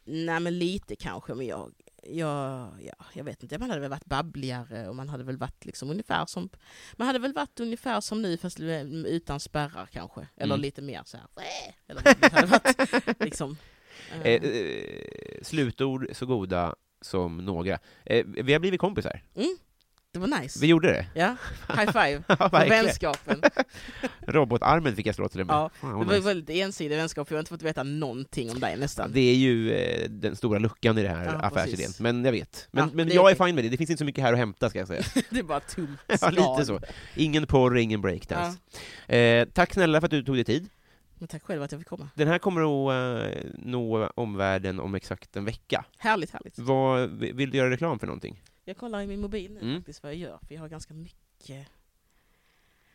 nej 0.05 0.41
men 0.41 0.59
lite 0.59 0.97
kanske, 0.97 1.35
men 1.35 1.47
jag, 1.47 1.73
ja, 2.11 2.73
ja, 2.81 2.95
jag 3.15 3.25
vet 3.25 3.43
inte, 3.43 3.59
man 3.59 3.71
hade 3.71 3.81
väl 3.81 3.91
varit 3.91 4.05
babbligare 4.05 4.89
och 4.89 4.97
man 4.97 5.09
hade 5.09 5.25
väl 5.25 5.37
varit 5.37 5.65
liksom 5.65 5.91
ungefär 5.91 6.27
som 6.27 6.49
Man 6.97 7.07
hade 7.07 7.19
väl 7.19 7.33
varit 7.33 7.61
ungefär 7.61 8.01
som 8.01 8.23
nu 8.23 8.37
fast 8.37 8.61
utan 9.07 9.41
spärrar 9.41 9.87
kanske, 9.93 10.27
eller 10.37 10.55
Mm. 10.55 10.63
lite 10.63 10.83
mer 10.83 11.03
så 11.05 11.17
här. 11.17 11.27
Eller 11.89 12.03
vad 12.21 12.33
hade 12.33 12.47
varit, 12.47 13.21
liksom. 13.25 13.57
Eh, 14.23 14.27
Eh, 14.27 14.43
eh, 14.45 15.43
slutord 15.43 16.09
så 16.13 16.27
goda 16.27 16.75
som 17.01 17.37
några. 17.37 17.79
Eh, 18.05 18.25
vi 18.27 18.53
har 18.53 18.61
blivit 18.61 18.81
kompisar. 18.81 19.23
Det 20.21 20.27
var 20.27 20.41
nice. 20.41 20.59
Vi 20.61 20.67
gjorde 20.67 20.89
det. 20.89 21.07
Ja, 21.15 21.37
high 21.69 21.87
five 21.93 22.23
Ja, 22.29 22.49
vänskapen. 22.69 23.43
Robotarmen 24.27 24.97
fick 24.97 25.07
jag 25.07 25.15
slå 25.15 25.29
till 25.29 25.41
och 25.41 25.47
med. 25.47 25.55
Ja, 25.57 25.71
Det 25.83 25.87
var 26.05 26.21
väldigt 26.21 26.57
ensidig 26.57 26.97
vänskap, 26.97 27.29
för 27.29 27.35
jag 27.35 27.37
har 27.37 27.41
inte 27.41 27.49
fått 27.49 27.63
veta 27.63 27.83
någonting 27.83 28.51
om 28.51 28.61
dig 28.61 28.77
nästan. 28.77 29.13
Det 29.13 29.21
är 29.21 29.35
ju 29.35 29.73
eh, 29.73 30.09
den 30.11 30.37
stora 30.37 30.59
luckan 30.59 30.99
i 30.99 31.03
den 31.03 31.17
här 31.17 31.25
Ja, 31.25 31.33
affärsidén, 31.33 31.77
precis. 31.77 32.01
men 32.01 32.25
jag 32.25 32.33
vet. 32.33 32.69
Men, 32.71 32.85
Ja, 32.85 32.91
men 32.95 33.09
jag 33.09 33.31
är 33.31 33.35
okej. 33.35 33.47
fine 33.47 33.55
med 33.55 33.65
det, 33.65 33.69
det 33.69 33.77
finns 33.77 33.91
inte 33.91 33.99
så 33.99 34.05
mycket 34.05 34.25
här 34.25 34.33
att 34.33 34.39
hämta 34.39 34.71
ska 34.71 34.79
jag 34.79 34.89
säga. 34.89 35.03
Det 35.31 35.39
är 35.39 35.43
bara 35.43 35.61
tomt 35.61 35.99
ja, 36.21 36.31
lite 36.31 36.67
så. 36.67 36.81
Ingen 37.15 37.47
porr, 37.47 37.77
ingen 37.79 38.01
breakdance. 38.01 38.59
Eh, 39.09 39.49
tack 39.53 39.73
snälla 39.75 40.01
för 40.01 40.07
att 40.07 40.11
du 40.11 40.23
tog 40.23 40.35
dig 40.35 40.45
tid. 40.45 40.69
Men 41.19 41.29
tack 41.29 41.43
själv 41.43 41.63
att 41.63 41.73
jag 41.73 41.81
fick 41.81 41.89
komma. 41.89 42.09
Den 42.15 42.29
här 42.29 42.39
kommer 42.39 42.61
att 42.61 43.25
eh, 43.35 43.39
nå 43.59 44.11
omvärlden 44.15 44.81
om 44.81 44.95
exakt 44.95 45.37
en 45.37 45.45
vecka. 45.45 45.85
Härligt, 45.99 46.31
härligt. 46.31 46.59
Vad, 46.59 47.11
vill 47.11 47.51
du 47.51 47.59
göra 47.59 47.71
reklam 47.71 47.99
för 47.99 48.07
någonting? 48.07 48.43
Jag 48.69 48.77
kollar 48.77 49.03
i 49.03 49.07
min 49.07 49.21
mobil 49.21 49.53
nu 49.53 49.61
Mm. 49.61 49.77
faktiskt 49.77 50.03
vad 50.03 50.13
jag 50.13 50.19
gör, 50.21 50.39
för 50.47 50.55
jag 50.55 50.61
har 50.63 50.69
ganska 50.69 50.95
mycket... 50.95 51.67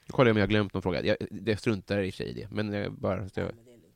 Nu 0.05 0.11
kollar 0.11 0.27
jag 0.29 0.33
om 0.33 0.37
jag 0.37 0.43
har 0.43 0.49
glömt 0.49 0.73
någon 0.73 0.81
fråga. 0.81 1.05
Jag, 1.05 1.17
jag 1.45 1.59
struntar 1.59 1.99
i 2.01 2.09
och 2.09 2.13
för 2.13 2.17
sig 2.17 2.27
i 2.29 2.33
det, 2.33 2.51
men 2.51 2.73
jag 2.73 2.93
bara... 2.93 3.21
Ja, 3.23 3.29
Jag, 3.33 3.55
men 3.55 3.65
det 3.65 3.71
är 3.73 3.77
lugnt. 3.77 3.95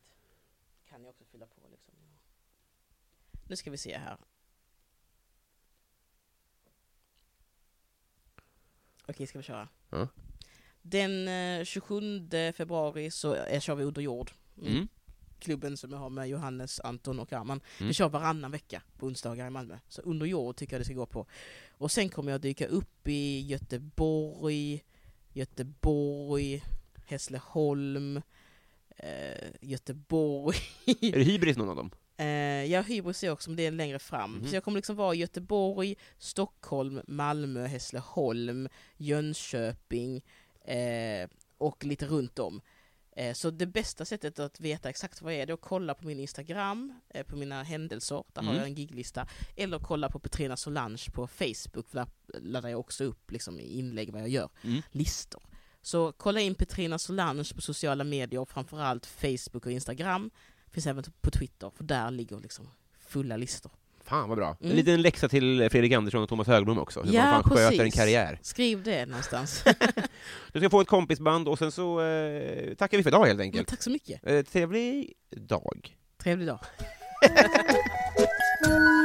Kan 0.89 1.01
jag 1.03 1.09
också 1.09 1.23
fylla 1.31 1.45
på 1.45 1.61
liksom. 1.71 1.93
Nu 3.47 3.55
ska 3.55 3.71
vi 3.71 3.77
se 3.77 3.97
här. 3.97 4.17
Okej, 9.07 9.27
ska 9.27 9.39
vi 9.39 9.43
köra? 9.43 9.67
Ja. 9.89 10.07
Den 10.81 11.27
eh, 11.27 11.63
27 11.65 12.29
februari 12.53 13.11
så 13.11 13.35
eh, 13.35 13.59
kör 13.59 13.75
vi 13.75 13.83
Under 13.83 14.01
jord. 14.01 14.31
Mm. 14.61 14.87
Mm. 15.35 15.39
Klubben 15.39 15.77
som 15.77 15.91
jag 15.91 15.97
har 15.97 16.09
med 16.09 16.29
Johannes, 16.29 16.79
Anton 16.79 17.19
och 17.19 17.33
Arman. 17.33 17.61
Mm. 17.77 17.87
Vi 17.87 17.93
kör 17.93 18.09
varannan 18.09 18.51
vecka 18.51 18.81
på 18.97 19.05
onsdagar 19.05 19.47
i 19.47 19.49
Malmö. 19.49 19.77
Så 19.87 20.01
Under 20.01 20.25
jord 20.25 20.55
tycker 20.55 20.73
jag 20.73 20.81
det 20.81 20.85
ska 20.85 20.93
gå 20.93 21.05
på. 21.05 21.25
Och 21.71 21.91
sen 21.91 22.09
kommer 22.09 22.31
jag 22.31 22.41
dyka 22.41 22.67
upp 22.67 23.07
i 23.07 23.39
Göteborg, 23.39 24.83
Göteborg, 25.33 26.63
Hässleholm, 27.05 28.21
eh, 28.97 29.47
Göteborg. 29.61 30.57
Är 30.85 31.11
det 31.11 31.23
hybris 31.23 31.57
någon 31.57 31.69
av 31.69 31.75
dem? 31.75 31.91
eh, 32.17 32.65
jag 32.71 32.83
hybris 32.83 33.23
är 33.23 33.31
också, 33.31 33.49
men 33.49 33.57
det 33.57 33.65
är 33.65 33.71
längre 33.71 33.99
fram. 33.99 34.31
Mhm. 34.31 34.47
Så 34.47 34.55
jag 34.55 34.63
kommer 34.63 34.75
liksom 34.75 34.95
vara 34.95 35.15
i 35.15 35.17
Göteborg, 35.17 35.95
Stockholm, 36.17 37.01
Malmö, 37.07 37.67
Hässleholm, 37.67 38.69
Jönköping 38.97 40.23
eh, 40.65 41.29
och 41.57 41.85
lite 41.85 42.05
runt 42.05 42.39
om. 42.39 42.61
Eh, 43.17 43.33
Så 43.33 43.51
det 43.51 43.65
bästa 43.65 44.05
sättet 44.05 44.39
att 44.39 44.59
veta 44.59 44.89
exakt 44.89 45.21
vad 45.21 45.33
det 45.33 45.37
är, 45.41 45.45
det 45.45 45.51
är 45.51 45.53
att 45.53 45.61
kolla 45.61 45.93
på 45.95 46.07
min 46.07 46.19
Instagram, 46.19 46.93
eh, 47.09 47.23
på 47.25 47.35
mina 47.35 47.63
händelser, 47.63 48.23
där 48.33 48.41
har 48.41 48.49
Mm. 48.49 48.55
jag 48.55 48.65
en 48.67 48.75
giglista, 48.75 49.27
eller 49.55 49.79
kolla 49.79 50.09
på 50.09 50.19
Petrina 50.19 50.57
Solange 50.57 51.05
på 51.13 51.27
Facebook, 51.27 51.89
för 51.89 51.97
där 51.97 52.07
laddar 52.41 52.69
jag 52.69 52.79
också 52.79 53.03
upp 53.03 53.31
liksom, 53.31 53.59
inlägg 53.59 54.11
vad 54.11 54.21
jag 54.21 54.29
gör, 54.29 54.49
Mm. 54.63 54.81
listor. 54.91 55.43
Så 55.81 56.11
kolla 56.11 56.39
in 56.39 56.55
Petrina 56.55 56.99
Solange 56.99 57.51
på 57.55 57.61
sociala 57.61 58.03
medier, 58.03 58.45
framförallt 58.45 59.05
Facebook 59.05 59.65
och 59.65 59.71
Instagram. 59.71 60.31
Finns 60.71 60.87
även 60.87 61.03
på 61.21 61.31
Twitter, 61.31 61.69
för 61.69 61.83
där 61.83 62.11
ligger 62.11 62.39
liksom 62.39 62.69
fulla 62.99 63.37
listor. 63.37 63.71
Fan 64.05 64.29
vad 64.29 64.37
bra. 64.37 64.57
En 64.59 64.65
Mm. 64.65 64.75
liten 64.77 65.01
läxa 65.01 65.29
till 65.29 65.69
Fredrik 65.71 65.91
Andersson 65.93 66.23
och 66.23 66.29
Thomas 66.29 66.47
Högblom 66.47 66.79
också, 66.79 67.01
hur 67.01 67.13
Ja, 67.13 67.23
man 67.25 67.43
fan 67.43 67.43
sköter 67.51 67.71
en 67.71 67.77
precis. 67.77 67.95
karriär. 67.95 68.39
Skriv 68.41 68.83
det 68.83 69.05
någonstans. 69.05 69.63
Du 70.53 70.59
ska 70.59 70.69
få 70.69 70.81
ett 70.81 70.87
kompisband 70.87 71.47
och 71.47 71.57
sen 71.59 71.71
så 71.71 72.01
eh, 72.01 72.73
tackar 72.73 72.97
vi 72.97 73.03
för 73.03 73.09
idag 73.09 73.25
helt 73.25 73.37
Men 73.37 73.45
enkelt. 73.45 73.67
tack 73.67 73.83
så 73.83 73.89
mycket. 73.89 74.27
Eh, 74.27 74.41
trevlig 74.41 75.13
dag. 75.31 75.95
Trevlig 76.23 76.47
dag. 76.47 76.59